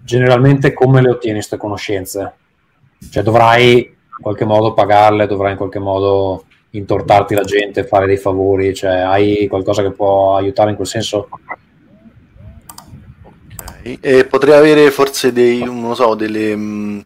generalmente 0.03 0.73
come 0.73 1.01
le 1.01 1.11
ottieni 1.11 1.37
queste 1.37 1.57
conoscenze? 1.57 2.33
Cioè 3.11 3.23
dovrai 3.23 3.77
in 3.79 4.23
qualche 4.23 4.45
modo 4.45 4.73
pagarle, 4.73 5.27
dovrai 5.27 5.53
in 5.53 5.59
qualche 5.59 5.79
modo 5.79 6.45
intortarti 6.71 7.35
la 7.35 7.45
gente, 7.45 7.85
fare 7.85 8.07
dei 8.07 8.17
favori, 8.17 8.75
cioè 8.75 8.93
hai 8.93 9.47
qualcosa 9.47 9.83
che 9.83 9.93
può 9.93 10.37
aiutare 10.37 10.71
in 10.71 10.77
quel 10.77 10.89
senso? 10.89 11.29
Ok, 13.23 13.99
e 14.01 14.25
potrei 14.25 14.55
avere 14.55 14.91
forse 14.91 15.33
dei, 15.33 15.63
non 15.63 15.95
so, 15.95 16.15
delle, 16.15 16.57
mm, 16.57 17.01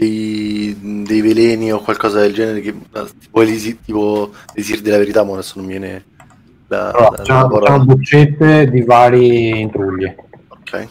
dei, 0.00 1.04
dei, 1.04 1.20
veleni 1.20 1.72
o 1.72 1.80
qualcosa 1.80 2.20
del 2.20 2.32
genere 2.32 2.60
che 2.60 2.74
tipo, 3.18 3.44
tipo 3.84 4.32
l'esir 4.54 4.80
della 4.80 4.98
verità, 4.98 5.22
ma 5.22 5.32
adesso 5.32 5.54
non 5.56 5.66
viene 5.66 6.04
la, 6.68 6.90
allora, 6.90 7.22
la, 7.24 7.48
la, 7.50 7.68
la 7.76 7.78
boccette 7.78 8.70
di 8.70 8.82
vari 8.82 9.60
intrugli. 9.60 10.14
Ok 10.48 10.88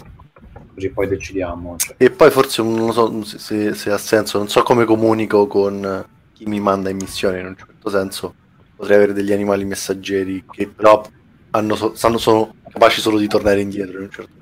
così 0.79 0.89
poi 0.91 1.07
decidiamo. 1.07 1.75
Cioè. 1.77 1.95
E 1.97 2.09
poi 2.09 2.31
forse 2.31 2.63
non 2.63 2.93
so 2.93 3.23
se, 3.23 3.73
se, 3.73 3.91
ha 3.91 3.97
senso, 3.97 4.37
non 4.37 4.47
so 4.47 4.63
come 4.63 4.85
comunico 4.85 5.45
con 5.45 6.05
chi 6.33 6.45
mi 6.45 6.61
manda 6.61 6.89
in 6.89 6.95
missione, 6.95 7.39
in 7.39 7.47
un 7.47 7.57
certo 7.57 7.89
senso 7.89 8.33
potrei 8.77 8.95
avere 8.95 9.13
degli 9.13 9.33
animali 9.33 9.65
messaggeri 9.65 10.45
che 10.49 10.67
però 10.67 11.03
hanno, 11.51 11.93
sanno, 11.95 12.17
sono 12.17 12.55
capaci 12.69 13.01
solo 13.01 13.17
di 13.17 13.27
tornare 13.27 13.59
indietro 13.59 13.97
in 13.97 14.03
un 14.03 14.09
certo 14.09 14.38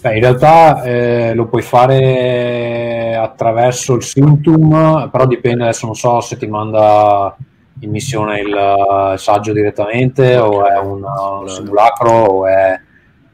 Beh, 0.00 0.14
in 0.14 0.20
realtà 0.20 0.82
eh, 0.82 1.34
lo 1.34 1.46
puoi 1.46 1.62
fare 1.62 3.16
attraverso 3.16 3.94
il 3.94 4.02
Symptom, 4.02 5.08
però 5.10 5.26
dipende, 5.26 5.64
adesso 5.64 5.86
non 5.86 5.96
so 5.96 6.20
se 6.20 6.36
ti 6.36 6.46
manda 6.46 7.36
in 7.80 7.90
missione 7.90 8.40
il, 8.40 8.48
il 8.48 9.18
saggio 9.18 9.52
direttamente 9.52 10.36
okay. 10.36 10.58
o 10.58 10.66
è 10.66 10.78
un, 10.78 11.02
un 11.02 11.48
simulacro 11.48 12.10
o 12.10 12.46
è 12.46 12.80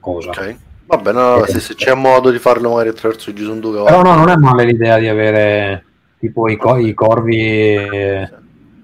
cosa. 0.00 0.30
Ok. 0.30 0.56
Vabbè, 0.86 1.12
no, 1.12 1.44
se, 1.46 1.60
se, 1.60 1.74
c'è 1.74 1.94
modo 1.94 2.30
di 2.30 2.38
farlo 2.38 2.70
magari 2.70 2.90
attraverso 2.90 3.30
il 3.30 3.36
Gesù 3.36 3.58
Duca. 3.58 3.84
Però 3.84 4.02
no, 4.02 4.14
non 4.14 4.28
è 4.28 4.36
male 4.36 4.64
l'idea 4.64 4.98
di 4.98 5.08
avere 5.08 5.84
tipo 6.18 6.48
i, 6.48 6.56
co- 6.56 6.76
i 6.76 6.94
corvi 6.94 7.74
eh, 7.74 8.30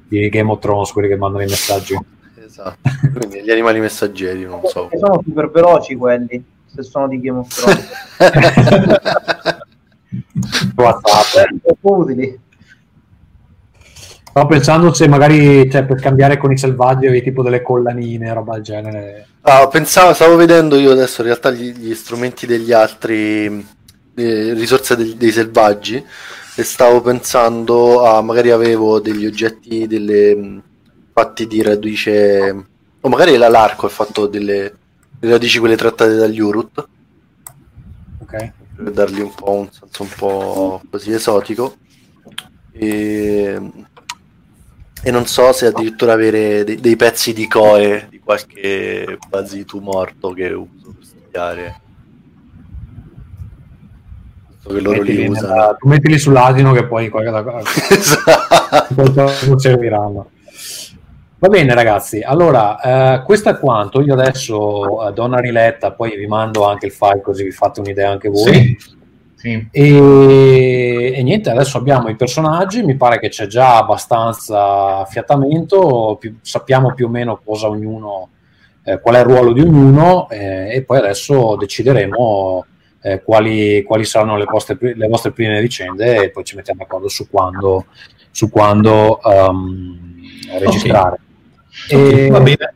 di 0.09 0.29
Game 0.29 0.51
of 0.51 0.61
Thrones, 0.61 0.93
quelli 0.93 1.09
che 1.09 1.17
mandano 1.17 1.45
i 1.45 1.49
messaggi. 1.49 1.99
Esatto, 2.43 2.79
quindi 3.17 3.43
gli 3.43 3.51
animali 3.51 3.81
messaggeri, 3.81 4.45
non 4.45 4.61
so. 4.65 4.89
Sono 4.93 5.21
super 5.23 5.51
veloci 5.51 5.95
quelli, 5.95 6.43
se 6.75 6.83
sono 6.83 7.09
di 7.09 7.21
Game 7.21 7.39
of 7.39 7.49
Thrones. 7.55 7.89
WhatsApp. 10.75 11.55
utili. 11.81 12.39
Stavo 14.31 14.47
pensando 14.47 14.93
se 14.93 15.09
magari 15.09 15.69
cioè, 15.71 15.85
per 15.85 16.01
cambiare 16.01 16.37
con 16.37 16.53
i 16.53 16.59
selvaggi 16.59 17.07
avevi 17.07 17.23
tipo 17.23 17.43
delle 17.43 17.63
collanine, 17.63 18.33
roba 18.33 18.55
del 18.55 18.63
genere. 18.63 19.27
Ah, 19.43 19.67
pensavo, 19.67 20.15
stavo 20.15 20.37
vedendo 20.37 20.77
io 20.77 20.93
adesso 20.93 21.23
in 21.23 21.27
realtà 21.27 21.51
gli, 21.51 21.73
gli 21.73 21.95
strumenti 21.95 22.47
degli 22.47 22.73
altri, 22.73 23.47
eh, 24.15 24.55
risorse 24.55 24.95
dei, 24.95 25.17
dei 25.17 25.33
selvaggi 25.33 26.05
e 26.55 26.63
stavo 26.63 27.01
pensando 27.01 28.05
a 28.05 28.23
magari 28.23 28.51
avevo 28.51 29.01
degli 29.01 29.27
oggetti 29.27 29.87
delle, 29.87 30.61
fatti 31.13 31.47
di 31.47 31.63
radice 31.63 32.67
o 33.01 33.09
magari 33.09 33.37
l'arco 33.37 33.87
è 33.87 33.91
fatto 33.91 34.27
delle, 34.27 34.75
delle 35.21 35.33
radici 35.35 35.61
quelle 35.61 35.77
trattate 35.77 36.17
dagli 36.17 36.41
Urut 36.41 36.89
ok 38.23 38.53
per 38.75 38.91
dargli 38.91 39.21
un 39.21 39.33
po' 39.35 39.53
un 39.53 39.71
senso 39.71 40.03
un 40.03 40.09
po' 40.17 40.83
così 40.91 41.13
esotico 41.13 41.77
e 42.73 43.61
e 45.03 45.11
non 45.11 45.27
so 45.27 45.53
se 45.53 45.67
addirittura 45.67 46.13
avere 46.13 46.63
dei, 46.63 46.79
dei 46.79 46.97
pezzi 46.97 47.33
di 47.33 47.49
coe 47.49 48.07
di 48.11 48.19
qualche 48.19 49.17
basitu 49.29 49.79
morto 49.79 50.33
che 50.33 50.53
uso 50.53 50.93
per 50.95 51.05
studiare. 51.05 51.81
Che 54.63 54.81
loro 54.81 55.01
li 55.01 55.27
usano. 55.27 55.49
Nella, 55.49 55.77
tu 55.79 55.89
mettili 55.89 56.19
sull'asino 56.19 56.73
che 56.73 56.87
poi 56.87 57.09
qualche 57.09 57.31
esatto. 57.95 59.59
serviranno. 59.59 60.31
Va 61.41 61.49
bene 61.49 61.73
ragazzi, 61.73 62.21
allora 62.21 63.17
eh, 63.17 63.23
questo 63.23 63.49
è 63.49 63.59
quanto, 63.59 64.03
io 64.03 64.13
adesso 64.13 65.09
eh, 65.09 65.13
do 65.15 65.25
una 65.25 65.39
riletta, 65.39 65.93
poi 65.93 66.15
vi 66.15 66.27
mando 66.27 66.67
anche 66.67 66.85
il 66.85 66.93
file 66.93 67.23
così 67.23 67.45
vi 67.45 67.51
fate 67.51 67.81
un'idea 67.81 68.11
anche 68.11 68.29
voi. 68.29 68.53
Sì. 68.53 68.99
Sì. 69.37 69.69
E, 69.71 71.13
e, 71.17 71.23
niente, 71.23 71.49
adesso 71.49 71.79
abbiamo 71.79 72.09
i 72.09 72.15
personaggi, 72.15 72.83
mi 72.83 72.95
pare 72.95 73.19
che 73.19 73.31
c'è 73.31 73.47
già 73.47 73.79
abbastanza 73.79 75.07
fiatamento, 75.07 76.19
più, 76.21 76.37
sappiamo 76.43 76.93
più 76.93 77.07
o 77.07 77.09
meno 77.09 77.41
cosa 77.43 77.69
ognuno, 77.69 78.29
eh, 78.85 79.01
qual 79.01 79.15
è 79.15 79.21
il 79.21 79.25
ruolo 79.25 79.55
di 79.55 79.63
ognuno 79.63 80.29
eh, 80.29 80.75
e 80.75 80.83
poi 80.83 80.99
adesso 80.99 81.57
decideremo 81.57 82.67
eh, 83.01 83.23
quali, 83.23 83.83
quali, 83.83 84.05
saranno 84.05 84.37
le 84.37 84.45
vostre, 84.45 84.77
le 84.79 85.09
vostre, 85.09 85.33
prime 85.33 85.59
vicende 85.63 86.23
e 86.23 86.31
poi 86.31 86.45
ci 86.45 86.55
mettiamo 86.55 86.81
d'accordo 86.81 87.09
su 87.09 87.31
quando, 87.31 87.87
su 88.31 88.51
quando 88.51 89.21
um, 89.25 89.99
registrare. 90.59 91.15
Okay. 91.15 91.29
E, 91.89 92.29
Va 92.31 92.41
bene. 92.41 92.75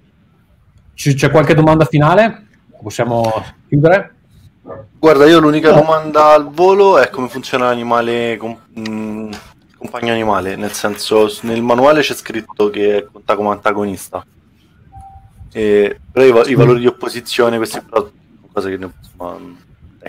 c'è 0.94 1.30
qualche 1.30 1.54
domanda 1.54 1.84
finale? 1.84 2.46
Possiamo 2.82 3.44
chiudere? 3.68 4.14
Guarda, 4.98 5.26
io 5.26 5.40
l'unica 5.40 5.72
domanda 5.72 6.32
al 6.32 6.50
volo 6.50 6.98
è 6.98 7.10
come 7.10 7.28
funziona 7.28 7.66
l'animale 7.66 8.36
com- 8.38 8.58
mh, 8.72 8.90
mm, 8.90 9.32
compagno 9.76 10.12
animale, 10.12 10.56
nel 10.56 10.72
senso 10.72 11.30
nel 11.42 11.62
manuale 11.62 12.00
c'è 12.00 12.14
scritto 12.14 12.70
che 12.70 13.06
conta 13.12 13.36
come 13.36 13.50
antagonista. 13.50 14.24
E, 15.52 16.00
però 16.10 16.24
i, 16.24 16.32
va- 16.32 16.46
i, 16.46 16.54
valori 16.54 16.80
di 16.80 16.86
opposizione, 16.86 17.62
sono 17.66 18.10
cose 18.52 18.70
che 18.70 18.76
ne 18.78 18.90
possiamo... 18.90 19.56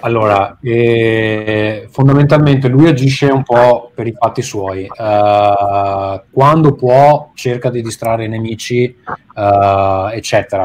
Allora, 0.02 0.58
eh, 0.62 1.88
fondamentalmente 1.90 2.68
lui 2.68 2.88
agisce 2.88 3.28
un 3.28 3.44
po' 3.44 3.92
per 3.94 4.08
i 4.08 4.14
fatti 4.18 4.42
suoi. 4.42 4.84
Uh, 4.84 6.22
quando 6.32 6.74
può 6.74 7.32
cerca 7.34 7.70
di 7.70 7.82
distrarre 7.82 8.26
i 8.26 8.30
nemici, 8.30 8.96
uh, 9.06 10.10
eccetera. 10.12 10.62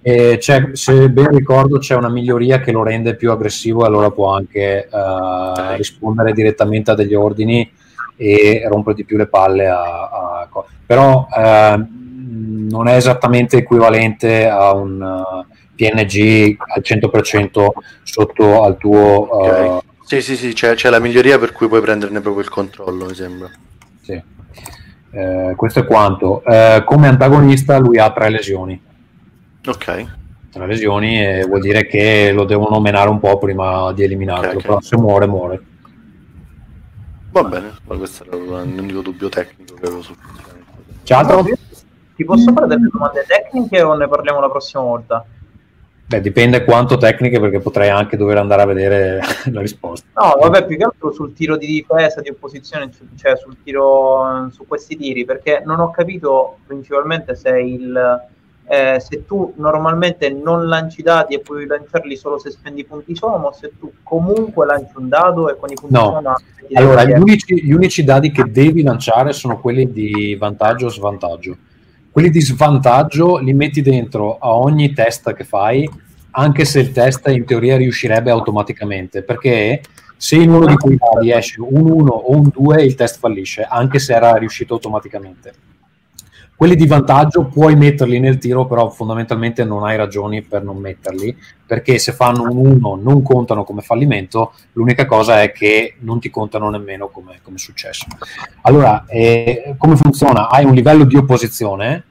E 0.00 0.38
se 0.40 1.10
ben 1.10 1.28
ricordo 1.28 1.78
c'è 1.78 1.94
una 1.94 2.08
miglioria 2.08 2.60
che 2.60 2.72
lo 2.72 2.82
rende 2.82 3.16
più 3.16 3.30
aggressivo 3.30 3.82
e 3.82 3.86
allora 3.86 4.10
può 4.10 4.32
anche 4.32 4.88
uh, 4.90 5.76
rispondere 5.76 6.32
direttamente 6.32 6.92
a 6.92 6.94
degli 6.94 7.14
ordini 7.14 7.70
e 8.16 8.64
rompere 8.68 8.96
di 8.96 9.04
più 9.04 9.16
le 9.16 9.26
palle 9.26 9.68
a, 9.68 9.80
a... 9.80 10.48
però 10.86 11.26
non 12.68 12.88
è 12.88 12.94
esattamente 12.94 13.58
equivalente 13.58 14.48
a 14.48 14.72
un 14.72 15.44
PNG 15.78 16.56
al 16.58 16.82
100% 16.84 17.66
sotto 18.02 18.64
al 18.64 18.76
tuo 18.76 19.36
okay. 19.44 19.78
sì 20.04 20.20
sì 20.20 20.36
sì 20.36 20.52
c'è, 20.52 20.74
c'è, 20.74 20.90
la 20.90 20.98
miglioria 20.98 21.38
per 21.38 21.52
cui 21.52 21.68
puoi 21.68 21.80
prenderne 21.80 22.20
proprio 22.20 22.42
il 22.42 22.50
controllo 22.50 23.06
mi 23.06 23.14
sembra 23.14 23.48
sì. 24.02 24.20
Eh, 25.10 25.54
questo 25.56 25.78
è 25.78 25.84
quanto 25.86 26.42
come 26.84 27.06
antagonista 27.06 27.78
lui 27.78 27.98
ha 27.98 28.10
tre 28.10 28.28
lesioni 28.28 28.86
Ok. 29.68 30.16
Tra 30.50 30.64
lesioni 30.64 31.22
e 31.22 31.44
vuol 31.46 31.60
dire 31.60 31.86
che 31.86 32.32
lo 32.32 32.44
devono 32.44 32.80
menare 32.80 33.10
un 33.10 33.20
po' 33.20 33.36
prima 33.38 33.92
di 33.92 34.02
eliminarlo, 34.02 34.48
okay, 34.48 34.62
però 34.62 34.80
se 34.80 34.96
muore 34.96 35.26
muore. 35.26 35.62
Va 37.30 37.44
bene, 37.44 37.72
ma 37.84 37.96
questo 37.96 38.24
era 38.24 38.36
l'unico 38.36 39.02
dubbio 39.02 39.28
tecnico 39.28 39.74
che 39.74 39.86
avevo 39.86 40.00
sul 40.00 40.16
funzionamento. 40.16 40.72
C'è 41.02 41.14
altro? 41.14 41.44
Ti 42.16 42.24
posso 42.24 42.52
fare 42.52 42.66
delle 42.66 42.88
domande 42.90 43.24
tecniche 43.28 43.82
o 43.82 43.94
ne 43.94 44.08
parliamo 44.08 44.40
la 44.40 44.48
prossima 44.48 44.82
volta? 44.82 45.24
Beh, 46.08 46.22
dipende 46.22 46.64
quanto 46.64 46.96
tecniche, 46.96 47.38
perché 47.38 47.60
potrei 47.60 47.90
anche 47.90 48.16
dover 48.16 48.38
andare 48.38 48.62
a 48.62 48.64
vedere 48.64 49.20
la 49.52 49.60
risposta. 49.60 50.06
No, 50.14 50.38
vabbè, 50.40 50.64
più 50.64 50.78
che 50.78 50.84
altro 50.84 51.12
sul 51.12 51.34
tiro 51.34 51.58
di 51.58 51.66
difesa, 51.66 52.22
di 52.22 52.30
opposizione, 52.30 52.90
cioè 53.14 53.36
sul 53.36 53.58
tiro 53.62 54.48
su 54.50 54.66
questi 54.66 54.96
tiri, 54.96 55.26
perché 55.26 55.62
non 55.66 55.80
ho 55.80 55.90
capito 55.90 56.60
principalmente 56.66 57.34
se 57.34 57.50
il 57.60 58.26
eh, 58.70 59.00
se 59.00 59.24
tu 59.26 59.52
normalmente 59.56 60.30
non 60.30 60.66
lanci 60.66 61.02
dadi 61.02 61.34
e 61.34 61.40
puoi 61.40 61.66
lanciarli 61.66 62.16
solo 62.16 62.38
se 62.38 62.50
spendi 62.50 62.84
punti 62.84 63.14
soma, 63.14 63.48
o 63.48 63.52
se 63.52 63.72
tu 63.78 63.92
comunque 64.02 64.64
lanci 64.64 64.92
un 64.96 65.08
dado 65.08 65.50
e 65.50 65.56
con 65.58 65.70
i 65.70 65.74
punti 65.74 65.94
no. 65.94 66.04
soma. 66.04 66.36
Allora, 66.72 67.04
gli 67.04 67.18
unici, 67.18 67.62
gli 67.62 67.72
unici 67.72 68.02
dadi 68.02 68.30
che 68.30 68.44
devi 68.50 68.82
lanciare 68.82 69.34
sono 69.34 69.60
quelli 69.60 69.92
di 69.92 70.34
vantaggio 70.36 70.86
o 70.86 70.90
svantaggio 70.90 71.56
quelli 72.10 72.30
di 72.30 72.40
svantaggio 72.40 73.38
li 73.38 73.52
metti 73.52 73.82
dentro 73.82 74.38
a 74.38 74.54
ogni 74.54 74.92
test 74.92 75.32
che 75.34 75.44
fai, 75.44 75.88
anche 76.32 76.64
se 76.64 76.80
il 76.80 76.92
test 76.92 77.26
in 77.28 77.44
teoria 77.44 77.76
riuscirebbe 77.76 78.30
automaticamente, 78.30 79.22
perché 79.22 79.80
se 80.16 80.36
in 80.36 80.50
uno 80.50 80.66
di 80.66 80.76
quei 80.76 80.96
dadi 80.96 81.30
esce 81.30 81.60
un 81.60 81.90
1 81.90 82.10
o 82.10 82.36
un 82.36 82.50
2, 82.52 82.82
il 82.82 82.94
test 82.94 83.18
fallisce, 83.18 83.62
anche 83.62 83.98
se 83.98 84.14
era 84.14 84.34
riuscito 84.34 84.74
automaticamente. 84.74 85.52
Quelli 86.58 86.74
di 86.74 86.88
vantaggio 86.88 87.44
puoi 87.44 87.76
metterli 87.76 88.18
nel 88.18 88.38
tiro, 88.38 88.66
però 88.66 88.90
fondamentalmente 88.90 89.62
non 89.62 89.84
hai 89.84 89.96
ragioni 89.96 90.42
per 90.42 90.64
non 90.64 90.78
metterli, 90.78 91.36
perché 91.64 91.98
se 91.98 92.10
fanno 92.10 92.50
un 92.50 92.56
1 92.56 92.96
non 93.00 93.22
contano 93.22 93.62
come 93.62 93.80
fallimento, 93.80 94.54
l'unica 94.72 95.06
cosa 95.06 95.40
è 95.40 95.52
che 95.52 95.94
non 96.00 96.18
ti 96.18 96.30
contano 96.30 96.68
nemmeno 96.68 97.10
come, 97.10 97.38
come 97.44 97.58
successo. 97.58 98.06
Allora, 98.62 99.04
eh, 99.06 99.76
come 99.78 99.94
funziona? 99.94 100.48
Hai 100.48 100.64
un 100.64 100.74
livello 100.74 101.04
di 101.04 101.14
opposizione, 101.14 102.02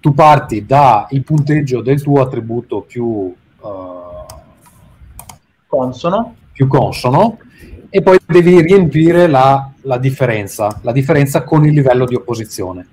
tu 0.00 0.12
parti 0.12 0.66
dal 0.66 1.08
punteggio 1.24 1.80
del 1.80 2.02
tuo 2.02 2.20
attributo 2.20 2.82
più 2.82 3.06
uh, 3.06 3.34
consono. 5.66 6.34
più 6.52 6.66
consono 6.66 7.38
e 7.88 8.02
poi 8.02 8.18
devi 8.26 8.60
riempire 8.60 9.28
la, 9.28 9.66
la 9.80 9.96
differenza, 9.96 10.78
la 10.82 10.92
differenza 10.92 11.42
con 11.42 11.64
il 11.64 11.72
livello 11.72 12.04
di 12.04 12.16
opposizione 12.16 12.88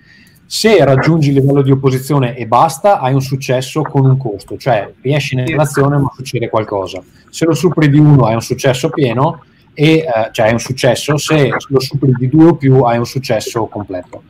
se 0.46 0.84
raggiungi 0.84 1.30
il 1.30 1.36
livello 1.36 1.62
di 1.62 1.72
opposizione 1.72 2.36
e 2.36 2.46
basta, 2.46 3.00
hai 3.00 3.14
un 3.14 3.22
successo 3.22 3.82
con 3.82 4.06
un 4.06 4.18
costo, 4.18 4.58
cioè 4.58 4.94
riesci 5.02 5.36
nell'azione 5.36 5.98
ma 5.98 6.12
succede 6.16 6.50
qualcosa. 6.50 7.02
Se 7.30 7.46
lo 7.46 7.54
superi 7.54 7.90
di 7.90 7.98
uno 7.98 8.26
hai 8.26 8.36
un 8.36 8.42
successo 8.42 8.90
pieno, 8.90 9.44
e, 9.74 9.98
eh, 9.98 10.06
cioè 10.32 10.48
hai 10.48 10.54
un 10.54 10.60
successo, 10.60 11.18
se 11.18 11.50
lo 11.68 11.80
superi 11.80 12.14
di 12.18 12.30
due 12.30 12.48
o 12.48 12.56
più 12.56 12.82
hai 12.84 12.98
un 12.98 13.06
successo 13.06 13.66
completo. 13.66 14.24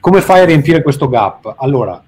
Come 0.00 0.20
fai 0.22 0.40
a 0.40 0.44
riempire 0.44 0.82
questo 0.82 1.08
gap? 1.08 1.54
Allora, 1.58 2.02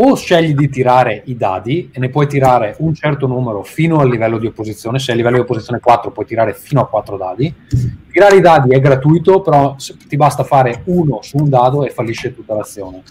o 0.00 0.14
scegli 0.14 0.54
di 0.54 0.68
tirare 0.68 1.22
i 1.26 1.36
dadi 1.36 1.90
e 1.92 1.98
ne 1.98 2.08
puoi 2.08 2.28
tirare 2.28 2.76
un 2.78 2.94
certo 2.94 3.26
numero 3.26 3.62
fino 3.64 3.98
al 3.98 4.08
livello 4.08 4.38
di 4.38 4.46
opposizione, 4.46 5.00
se 5.00 5.10
a 5.10 5.14
livello 5.14 5.36
di 5.36 5.42
opposizione 5.42 5.80
4 5.80 6.12
puoi 6.12 6.24
tirare 6.24 6.54
fino 6.54 6.80
a 6.80 6.86
4 6.86 7.16
dadi. 7.16 7.52
Tirare 8.10 8.36
i 8.36 8.40
dadi 8.40 8.70
è 8.70 8.80
gratuito, 8.80 9.40
però 9.40 9.74
ti 10.06 10.16
basta 10.16 10.44
fare 10.44 10.82
uno 10.86 11.20
su 11.22 11.36
un 11.38 11.48
dado 11.48 11.84
e 11.84 11.90
fallisce 11.90 12.32
tutta 12.32 12.54
l'azione. 12.54 13.02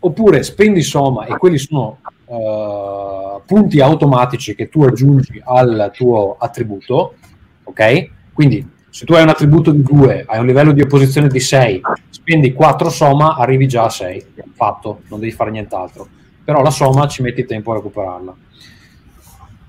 Oppure 0.00 0.42
spendi 0.42 0.82
somma 0.82 1.26
e 1.26 1.36
quelli 1.36 1.58
sono 1.58 1.98
uh, 2.24 3.40
punti 3.46 3.80
automatici 3.80 4.56
che 4.56 4.68
tu 4.68 4.82
aggiungi 4.82 5.40
al 5.44 5.90
tuo 5.94 6.36
attributo, 6.36 7.14
ok? 7.62 8.10
Quindi 8.32 8.68
se 8.98 9.04
tu 9.04 9.12
hai 9.12 9.22
un 9.22 9.28
attributo 9.28 9.70
di 9.70 9.80
2, 9.80 10.24
hai 10.26 10.40
un 10.40 10.46
livello 10.46 10.72
di 10.72 10.80
opposizione 10.80 11.28
di 11.28 11.38
6, 11.38 11.82
spendi 12.10 12.52
4 12.52 12.88
somma, 12.90 13.36
arrivi 13.36 13.68
già 13.68 13.84
a 13.84 13.90
6. 13.90 14.24
Fatto, 14.54 15.02
non 15.06 15.20
devi 15.20 15.30
fare 15.30 15.52
nient'altro. 15.52 16.08
Però 16.42 16.62
la 16.62 16.70
somma 16.70 17.06
ci 17.06 17.22
metti 17.22 17.44
tempo 17.44 17.70
a 17.70 17.76
recuperarla. 17.76 18.34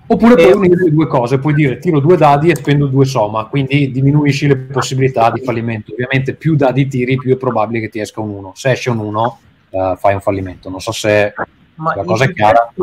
Oppure 0.08 0.34
puoi 0.34 0.52
unire 0.54 0.84
le 0.84 0.90
due 0.90 1.06
cose, 1.06 1.38
puoi 1.38 1.54
dire 1.54 1.78
tiro 1.78 2.00
due 2.00 2.18
dadi 2.18 2.50
e 2.50 2.56
spendo 2.56 2.88
due 2.88 3.06
somma, 3.06 3.46
quindi 3.46 3.92
diminuisci 3.92 4.48
le 4.48 4.56
possibilità 4.56 5.30
di 5.30 5.42
fallimento. 5.42 5.92
Ovviamente 5.92 6.34
più 6.34 6.56
dadi 6.56 6.88
tiri, 6.88 7.16
più 7.16 7.32
è 7.32 7.38
probabile 7.38 7.82
che 7.82 7.90
ti 7.90 8.00
esca 8.00 8.22
un 8.22 8.32
1. 8.32 8.54
Se 8.56 8.72
esce 8.72 8.90
un 8.90 8.98
1, 8.98 9.40
uh, 9.70 9.96
fai 9.96 10.16
un 10.16 10.22
fallimento. 10.22 10.72
Non 10.72 10.82
so 10.82 10.92
se 10.92 11.36
Ma 11.76 11.94
la 11.96 12.04
cosa 12.04 12.24
è 12.24 12.34
chiara. 12.34 12.74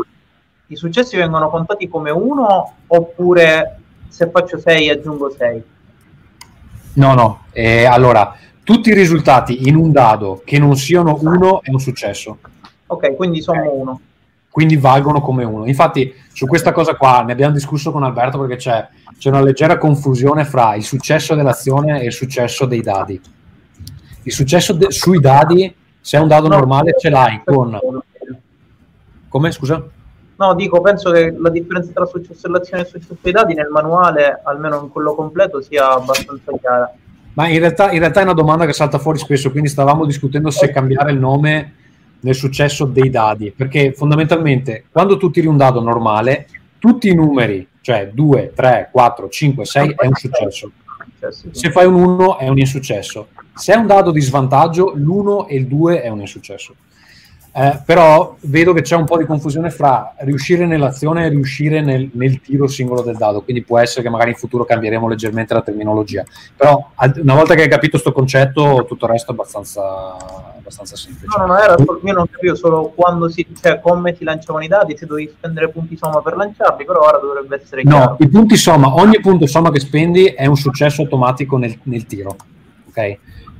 I 0.67 0.75
successi 0.77 1.17
vengono 1.17 1.49
contati 1.49 1.89
come 1.89 2.09
1 2.09 2.73
oppure 2.87 3.79
se 4.07 4.29
faccio 4.29 4.57
6 4.57 4.89
aggiungo 4.89 5.29
6? 5.29 5.75
No, 6.97 7.13
no. 7.13 7.43
Eh, 7.51 7.85
allora, 7.85 8.35
tutti 8.63 8.89
i 8.89 8.93
risultati 8.93 9.67
in 9.67 9.75
un 9.75 9.91
dado 9.91 10.41
che 10.43 10.59
non 10.59 10.75
siano 10.75 11.17
uno 11.21 11.61
è 11.61 11.69
un 11.69 11.79
successo. 11.79 12.39
Ok, 12.87 13.15
quindi 13.15 13.41
sono 13.41 13.71
uno. 13.71 14.01
Quindi 14.49 14.77
valgono 14.77 15.21
come 15.21 15.43
uno. 15.43 15.67
Infatti, 15.67 16.13
su 16.33 16.47
questa 16.47 16.71
cosa 16.71 16.95
qua 16.95 17.21
ne 17.21 17.33
abbiamo 17.33 17.53
discusso 17.53 17.91
con 17.91 18.03
Alberto 18.03 18.39
perché 18.39 18.55
c'è, 18.55 18.87
c'è 19.17 19.29
una 19.29 19.41
leggera 19.43 19.77
confusione 19.77 20.45
fra 20.45 20.73
il 20.75 20.83
successo 20.83 21.35
dell'azione 21.35 22.01
e 22.01 22.05
il 22.07 22.13
successo 22.13 22.65
dei 22.65 22.81
dadi. 22.81 23.21
Il 24.23 24.33
successo 24.33 24.73
de- 24.73 24.91
sui 24.91 25.19
dadi, 25.19 25.73
se 26.01 26.17
è 26.17 26.19
un 26.19 26.27
dado 26.27 26.47
no, 26.47 26.55
normale, 26.55 26.95
ce 26.99 27.09
l'hai 27.09 27.41
con. 27.45 27.79
Come 29.29 29.51
scusa? 29.51 29.85
No, 30.37 30.53
dico, 30.53 30.81
penso 30.81 31.11
che 31.11 31.35
la 31.37 31.49
differenza 31.49 31.91
tra 31.91 32.05
successo 32.05 32.41
dell'azione 32.43 32.83
e 32.83 32.85
successo 32.85 33.17
dei 33.21 33.31
dati 33.31 33.53
nel 33.55 33.69
manuale, 33.69 34.39
almeno 34.43 34.79
in 34.81 34.89
quello 34.89 35.15
completo, 35.15 35.61
sia 35.61 35.93
abbastanza 35.93 36.51
chiara. 36.59 36.93
Ma 37.33 37.47
in 37.47 37.59
realtà, 37.59 37.91
in 37.91 37.99
realtà 37.99 38.19
è 38.19 38.23
una 38.23 38.33
domanda 38.33 38.65
che 38.65 38.73
salta 38.73 38.99
fuori 38.99 39.17
spesso, 39.17 39.51
quindi 39.51 39.69
stavamo 39.69 40.05
discutendo 40.05 40.49
se 40.51 40.71
cambiare 40.71 41.11
il 41.11 41.19
nome 41.19 41.73
nel 42.19 42.35
successo 42.35 42.85
dei 42.85 43.09
dadi, 43.09 43.51
perché 43.51 43.93
fondamentalmente 43.93 44.85
quando 44.91 45.17
tu 45.17 45.29
tiri 45.29 45.47
un 45.47 45.57
dado 45.57 45.81
normale, 45.81 46.47
tutti 46.79 47.09
i 47.09 47.15
numeri, 47.15 47.67
cioè 47.81 48.09
2, 48.13 48.53
3, 48.55 48.89
4, 48.91 49.29
5, 49.29 49.65
6 49.65 49.95
è 49.97 50.05
un 50.05 50.13
successo. 50.13 50.71
Se 51.51 51.71
fai 51.71 51.85
un 51.85 51.95
1 51.95 52.37
è 52.37 52.47
un 52.47 52.59
insuccesso. 52.59 53.29
Se 53.55 53.73
è 53.73 53.75
un 53.75 53.87
dado 53.87 54.11
di 54.11 54.21
svantaggio, 54.21 54.93
l'1 54.95 55.47
e 55.47 55.55
il 55.55 55.67
2 55.67 56.01
è 56.01 56.09
un 56.09 56.19
insuccesso. 56.19 56.75
Eh, 57.59 57.81
però 57.83 58.35
vedo 58.41 58.71
che 58.71 58.83
c'è 58.83 58.95
un 58.95 59.05
po' 59.05 59.17
di 59.17 59.25
confusione 59.25 59.71
fra 59.71 60.13
riuscire 60.17 60.67
nell'azione 60.67 61.25
e 61.25 61.29
riuscire 61.29 61.81
nel, 61.81 62.07
nel, 62.13 62.39
tiro 62.39 62.67
singolo 62.67 63.01
del 63.01 63.17
dado, 63.17 63.41
quindi 63.41 63.63
può 63.63 63.79
essere 63.79 64.03
che 64.03 64.09
magari 64.09 64.29
in 64.29 64.35
futuro 64.35 64.63
cambieremo 64.63 65.07
leggermente 65.07 65.55
la 65.55 65.63
terminologia. 65.63 66.23
Però 66.55 66.91
una 67.15 67.33
volta 67.33 67.55
che 67.55 67.63
hai 67.63 67.67
capito 67.67 67.93
questo 67.93 68.11
concetto, 68.11 68.85
tutto 68.87 69.05
il 69.05 69.11
resto 69.11 69.31
è 69.31 69.33
abbastanza, 69.33 69.81
abbastanza 70.55 70.95
semplice. 70.95 71.35
No, 71.35 71.47
no, 71.47 71.53
no, 71.53 71.59
era 71.59 71.75
io 71.79 72.13
non 72.13 72.29
capivo 72.29 72.53
solo 72.53 72.93
quando 72.93 73.27
si, 73.27 73.43
cioè, 73.59 73.79
come 73.81 74.13
si 74.13 74.23
lanciavano 74.23 74.63
i 74.63 74.67
dadi, 74.67 74.95
se 74.95 75.07
dovevi 75.07 75.33
spendere 75.35 75.69
punti 75.69 75.97
somma 75.97 76.21
per 76.21 76.35
lanciarli, 76.35 76.85
però 76.85 76.99
ora 76.99 77.17
dovrebbe 77.17 77.59
essere 77.59 77.81
chiaro. 77.81 77.97
No, 77.97 78.17
i 78.19 78.29
punti 78.29 78.55
somma, 78.55 78.93
ogni 78.93 79.19
punto 79.19 79.47
somma 79.47 79.71
che 79.71 79.79
spendi 79.79 80.25
è 80.25 80.45
un 80.45 80.57
successo 80.57 81.01
automatico 81.01 81.57
nel, 81.57 81.75
nel 81.85 82.05
tiro, 82.05 82.35
ok? 82.89 83.17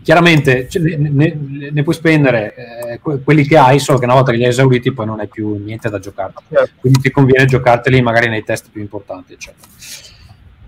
Chiaramente 0.08 0.70
cioè, 0.70 0.82
ne, 0.84 1.10
ne, 1.10 1.70
ne, 1.70 1.84
puoi 1.84 1.94
spendere 1.94 2.56
eh, 2.56 3.20
quelli 3.26 3.46
che 3.46 3.58
hai, 3.58 3.78
solo 3.78 3.98
che 3.98 4.06
una 4.06 4.14
volta 4.14 4.32
che 4.32 4.38
li 4.38 4.46
hai 4.46 4.52
esauriti 4.52 4.94
poi 4.94 5.06
non 5.06 5.20
hai 5.20 5.28
più 5.28 5.62
niente 5.62 5.90
da 5.90 6.00
giocare. 6.00 6.32
Certo. 6.50 6.70
Quindi 6.80 7.02
ti 7.02 7.12
conviene 7.12 7.44
giocarteli 7.44 8.02
magari 8.02 8.30
nei 8.30 8.46
test 8.46 8.68
più 8.72 8.80
importanti, 8.80 9.34
eccetera. 9.34 9.68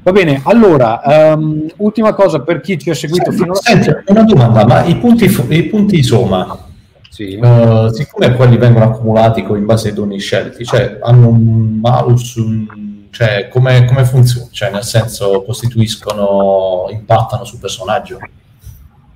Va 0.03 0.11
bene, 0.11 0.42
allora, 0.43 1.01
um, 1.38 1.68
ultima 1.77 2.14
cosa 2.14 2.42
per 2.42 2.59
chi 2.59 2.77
ci 2.77 2.90
ha 2.90 2.93
seguito 2.93 3.32
fino 3.32 3.53
a... 3.53 3.56
Senti, 3.56 3.90
una 4.08 4.24
domanda, 4.24 4.66
ma 4.66 4.84
i 4.84 4.98
punti, 4.98 5.34
i 5.48 5.64
punti 5.68 6.03
Soma, 6.03 6.68
sì. 7.09 7.40
uh, 7.42 7.88
siccome 7.93 8.34
quelli 8.34 8.58
vengono 8.58 8.92
accumulati 8.92 9.40
in 9.40 9.66
base 9.66 9.88
ai 9.88 9.93
doni 9.93 10.19
scelti, 10.19 10.66
cioè 10.66 10.98
hanno 11.01 11.30
un 11.30 11.80
malus, 11.80 12.35
un, 12.35 13.08
cioè 13.09 13.48
come, 13.48 13.85
come 13.85 14.03
funziona? 14.03 14.50
Cioè 14.51 14.69
nel 14.69 14.84
senso 14.84 15.43
costituiscono, 15.43 16.88
impattano 16.92 17.45
sul 17.45 17.59
personaggio? 17.59 18.19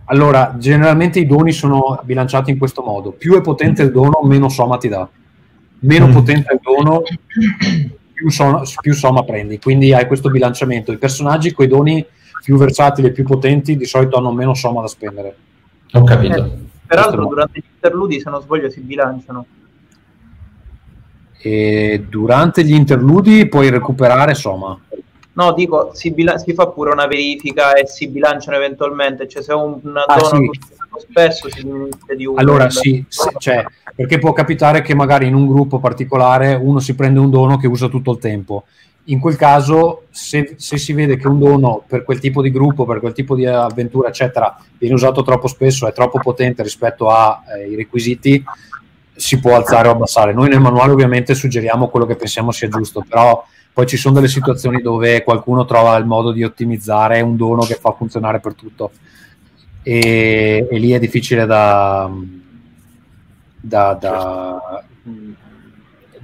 Allora, 0.05 0.55
generalmente 0.57 1.19
i 1.19 1.25
doni 1.25 1.51
sono 1.51 1.99
bilanciati 2.03 2.51
in 2.51 2.57
questo 2.57 2.81
modo. 2.81 3.11
Più 3.11 3.35
è 3.35 3.41
potente 3.41 3.83
il 3.83 3.91
dono, 3.91 4.21
meno 4.23 4.49
somma 4.49 4.77
ti 4.77 4.89
dà. 4.89 5.07
Meno 5.79 6.07
mm. 6.07 6.11
potente 6.11 6.53
il 6.53 6.59
dono, 6.61 7.01
più, 8.13 8.29
so- 8.29 8.63
più 8.81 8.93
somma 8.93 9.23
prendi. 9.23 9.59
Quindi 9.59 9.93
hai 9.93 10.07
questo 10.07 10.29
bilanciamento. 10.29 10.91
I 10.91 10.97
personaggi 10.97 11.53
con 11.53 11.65
i 11.65 11.69
doni 11.69 12.05
più 12.43 12.57
versatili 12.57 13.07
e 13.07 13.11
più 13.11 13.23
potenti 13.23 13.77
di 13.77 13.85
solito 13.85 14.17
hanno 14.17 14.33
meno 14.33 14.53
somma 14.53 14.81
da 14.81 14.87
spendere. 14.87 15.35
Ho 15.93 16.03
capito. 16.03 16.43
Eh, 16.43 16.51
peraltro 16.85 17.25
durante 17.25 17.59
gli 17.59 17.69
interludi, 17.73 18.19
se 18.19 18.29
non 18.29 18.41
sbaglio, 18.41 18.69
si 18.69 18.81
bilanciano. 18.81 19.45
E 21.37 22.05
durante 22.09 22.63
gli 22.63 22.73
interludi 22.73 23.47
puoi 23.47 23.69
recuperare 23.69 24.33
somma. 24.33 24.77
No, 25.33 25.53
dico, 25.53 25.91
si, 25.93 26.13
si, 26.43 26.53
fa 26.53 26.67
pure 26.67 26.91
una 26.91 27.07
verifica 27.07 27.73
e 27.73 27.87
si 27.87 28.07
bilanciano 28.07 28.55
eventualmente, 28.57 29.27
cioè 29.27 29.41
se 29.41 29.53
un 29.53 29.79
ah, 30.05 30.15
dono 30.15 30.51
sì. 30.51 30.59
spesso 30.99 31.49
si 31.49 31.63
diminuisce 31.63 32.15
di 32.15 32.25
uno. 32.25 32.39
Allora 32.39 32.69
sì, 32.69 33.03
sì 33.07 33.29
cioè, 33.39 33.65
perché 33.95 34.19
può 34.19 34.31
capitare 34.31 34.81
che 34.81 34.93
magari 34.93 35.27
in 35.27 35.33
un 35.33 35.47
gruppo 35.47 35.79
particolare 35.79 36.53
uno 36.53 36.79
si 36.79 36.93
prende 36.93 37.19
un 37.19 37.31
dono 37.31 37.57
che 37.57 37.67
usa 37.67 37.87
tutto 37.87 38.11
il 38.11 38.19
tempo 38.19 38.65
in 39.05 39.19
quel 39.19 39.35
caso 39.35 40.03
se, 40.11 40.53
se, 40.57 40.77
si 40.77 40.93
vede 40.93 41.17
che 41.17 41.27
un 41.27 41.39
dono 41.39 41.83
per 41.85 42.03
quel 42.03 42.19
tipo 42.19 42.41
di 42.41 42.51
gruppo, 42.51 42.85
per 42.85 42.99
quel 42.99 43.11
tipo 43.11 43.35
di 43.35 43.45
avventura, 43.45 44.07
eccetera, 44.07 44.55
viene 44.77 44.95
usato 44.95 45.23
troppo 45.23 45.47
spesso, 45.47 45.87
è 45.87 45.93
troppo 45.93 46.19
potente 46.19 46.63
rispetto 46.63 47.09
ai 47.09 47.73
eh, 47.73 47.75
requisiti, 47.75 48.41
si 49.15 49.39
può 49.39 49.55
alzare 49.55 49.89
o 49.89 49.91
abbassare. 49.91 50.33
Noi 50.33 50.47
nel 50.47 50.61
manuale 50.61 50.93
ovviamente 50.93 51.35
suggeriamo 51.35 51.89
quello 51.89 52.05
che 52.05 52.15
pensiamo 52.15 52.51
sia 52.51 52.69
giusto, 52.69 53.03
però 53.07 53.43
poi 53.73 53.87
ci 53.87 53.97
sono 53.97 54.13
delle 54.15 54.27
situazioni 54.27 54.81
dove 54.81 55.23
qualcuno 55.23 55.65
trova 55.65 55.97
il 55.97 56.05
modo 56.05 56.31
di 56.31 56.43
ottimizzare 56.43 57.21
un 57.21 57.35
dono 57.35 57.63
che 57.63 57.73
fa 57.75 57.91
funzionare 57.93 58.39
per 58.39 58.53
tutto. 58.53 58.91
E, 59.81 60.67
e 60.69 60.77
lì 60.77 60.91
è 60.91 60.99
difficile 60.99 61.45
da, 61.45 62.09
da, 63.59 63.97
da 63.99 64.83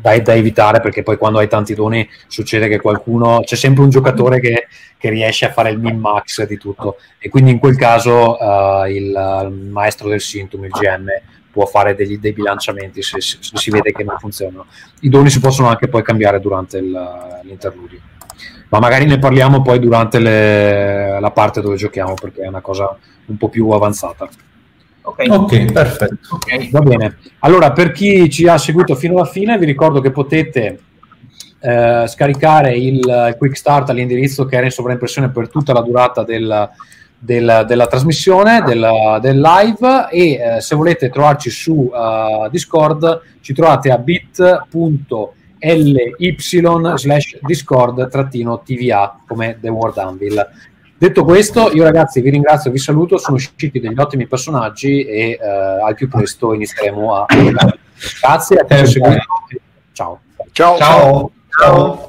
da, 0.02 0.18
da, 0.18 0.34
evitare 0.34 0.80
perché 0.80 1.04
poi 1.04 1.18
quando 1.18 1.40
hai 1.40 1.50
tanti 1.50 1.74
doni 1.74 2.08
succede 2.28 2.70
che 2.70 2.80
qualcuno 2.80 3.42
c'è 3.44 3.56
sempre 3.56 3.84
un 3.84 3.90
giocatore 3.90 4.40
che, 4.40 4.68
che 4.98 5.10
riesce 5.10 5.46
a 5.46 5.52
fare 5.52 5.72
il 5.72 5.80
min 5.80 5.98
max 5.98 6.46
di 6.46 6.58
tutto. 6.58 6.98
E 7.18 7.30
quindi 7.30 7.52
in 7.52 7.60
quel 7.60 7.76
caso 7.76 8.38
uh, 8.40 8.86
il, 8.86 9.08
il, 9.08 9.70
maestro 9.70 10.08
del 10.08 10.22
sintomo, 10.22 10.66
il 10.66 10.72
GM 10.72 11.08
può 11.52 11.66
fare 11.66 11.96
degli, 11.96 12.18
dei 12.18 12.34
bilanciamenti 12.34 13.02
se, 13.02 13.20
se, 13.22 13.38
si 13.42 13.72
vede 13.72 13.92
che 13.92 14.04
non 14.04 14.18
funzionano 14.18 14.66
i 15.02 15.10
doni 15.10 15.30
si 15.30 15.40
possono 15.40 15.68
anche 15.68 15.88
poi 15.88 16.04
cambiare 16.04 16.40
durante 16.40 16.78
il, 16.78 17.42
l'interludio 17.44 18.00
ma 18.70 18.80
magari 18.80 19.06
ne 19.06 19.18
parliamo 19.18 19.62
poi 19.62 19.80
durante 19.80 20.20
le, 20.20 21.20
la 21.20 21.32
parte 21.32 21.62
dove 21.62 21.76
giochiamo 21.76 22.14
perché 22.14 22.42
è 22.42 22.48
una 22.48 22.62
cosa 22.62 22.96
un 23.26 23.38
po' 23.38 23.50
più 23.50 23.70
avanzata 23.70 24.30
Okay. 25.02 25.28
ok, 25.28 25.72
perfetto. 25.72 26.36
Okay. 26.36 26.70
Va 26.70 26.82
bene. 26.82 27.18
Allora, 27.40 27.72
per 27.72 27.92
chi 27.92 28.30
ci 28.30 28.48
ha 28.48 28.58
seguito 28.58 28.96
fino 28.96 29.16
alla 29.16 29.26
fine, 29.26 29.58
vi 29.58 29.66
ricordo 29.66 30.02
che 30.02 30.12
potete 30.12 30.80
eh, 31.60 32.06
scaricare 32.08 32.78
il 32.78 33.36
Quick 33.38 33.58
Start 33.58 33.90
all'indirizzo 33.90 34.46
che 34.46 34.56
era 34.56 34.66
in 34.66 34.72
sovraimpressione 34.72 35.30
per 35.30 35.50
tutta 35.50 35.74
la 35.74 35.82
durata 35.82 36.24
del, 36.24 36.70
del, 37.20 37.66
della 37.68 37.88
trasmissione, 37.88 38.62
del, 38.62 39.20
del 39.22 39.40
live 39.40 40.08
e 40.10 40.32
eh, 40.32 40.62
se 40.62 40.76
volete 40.76 41.10
trovarci 41.10 41.50
su 41.50 41.92
uh, 41.92 42.50
Discord 42.50 43.22
ci 43.42 43.54
trovate 43.54 43.92
a 43.92 43.98
bit.ly 43.98 45.38
slash 46.96 47.40
discord 47.42 48.10
trattino 48.10 48.62
tva 48.64 49.20
come 49.28 49.58
The 49.60 49.68
World 49.70 49.98
Anvil 49.98 50.48
Detto 51.00 51.24
questo, 51.24 51.72
io 51.72 51.84
ragazzi 51.84 52.20
vi 52.20 52.30
ringrazio, 52.30 52.72
vi 52.72 52.78
saluto, 52.78 53.18
sono 53.18 53.38
usciti 53.38 53.80
degli 53.80 53.98
ottimi 53.98 54.28
personaggi 54.28 55.06
e 55.06 55.40
eh, 55.42 55.48
al 55.82 55.96
più 55.96 56.10
presto 56.10 56.54
inizieremo 56.54 57.16
a... 57.16 57.26
Grazie 58.22 58.58
a 58.58 58.66
chi 58.66 58.86
ci 58.86 59.00
Ciao. 59.94 60.20
Ciao. 60.52 60.78
Ciao. 60.78 61.32
Ciao. 61.58 62.09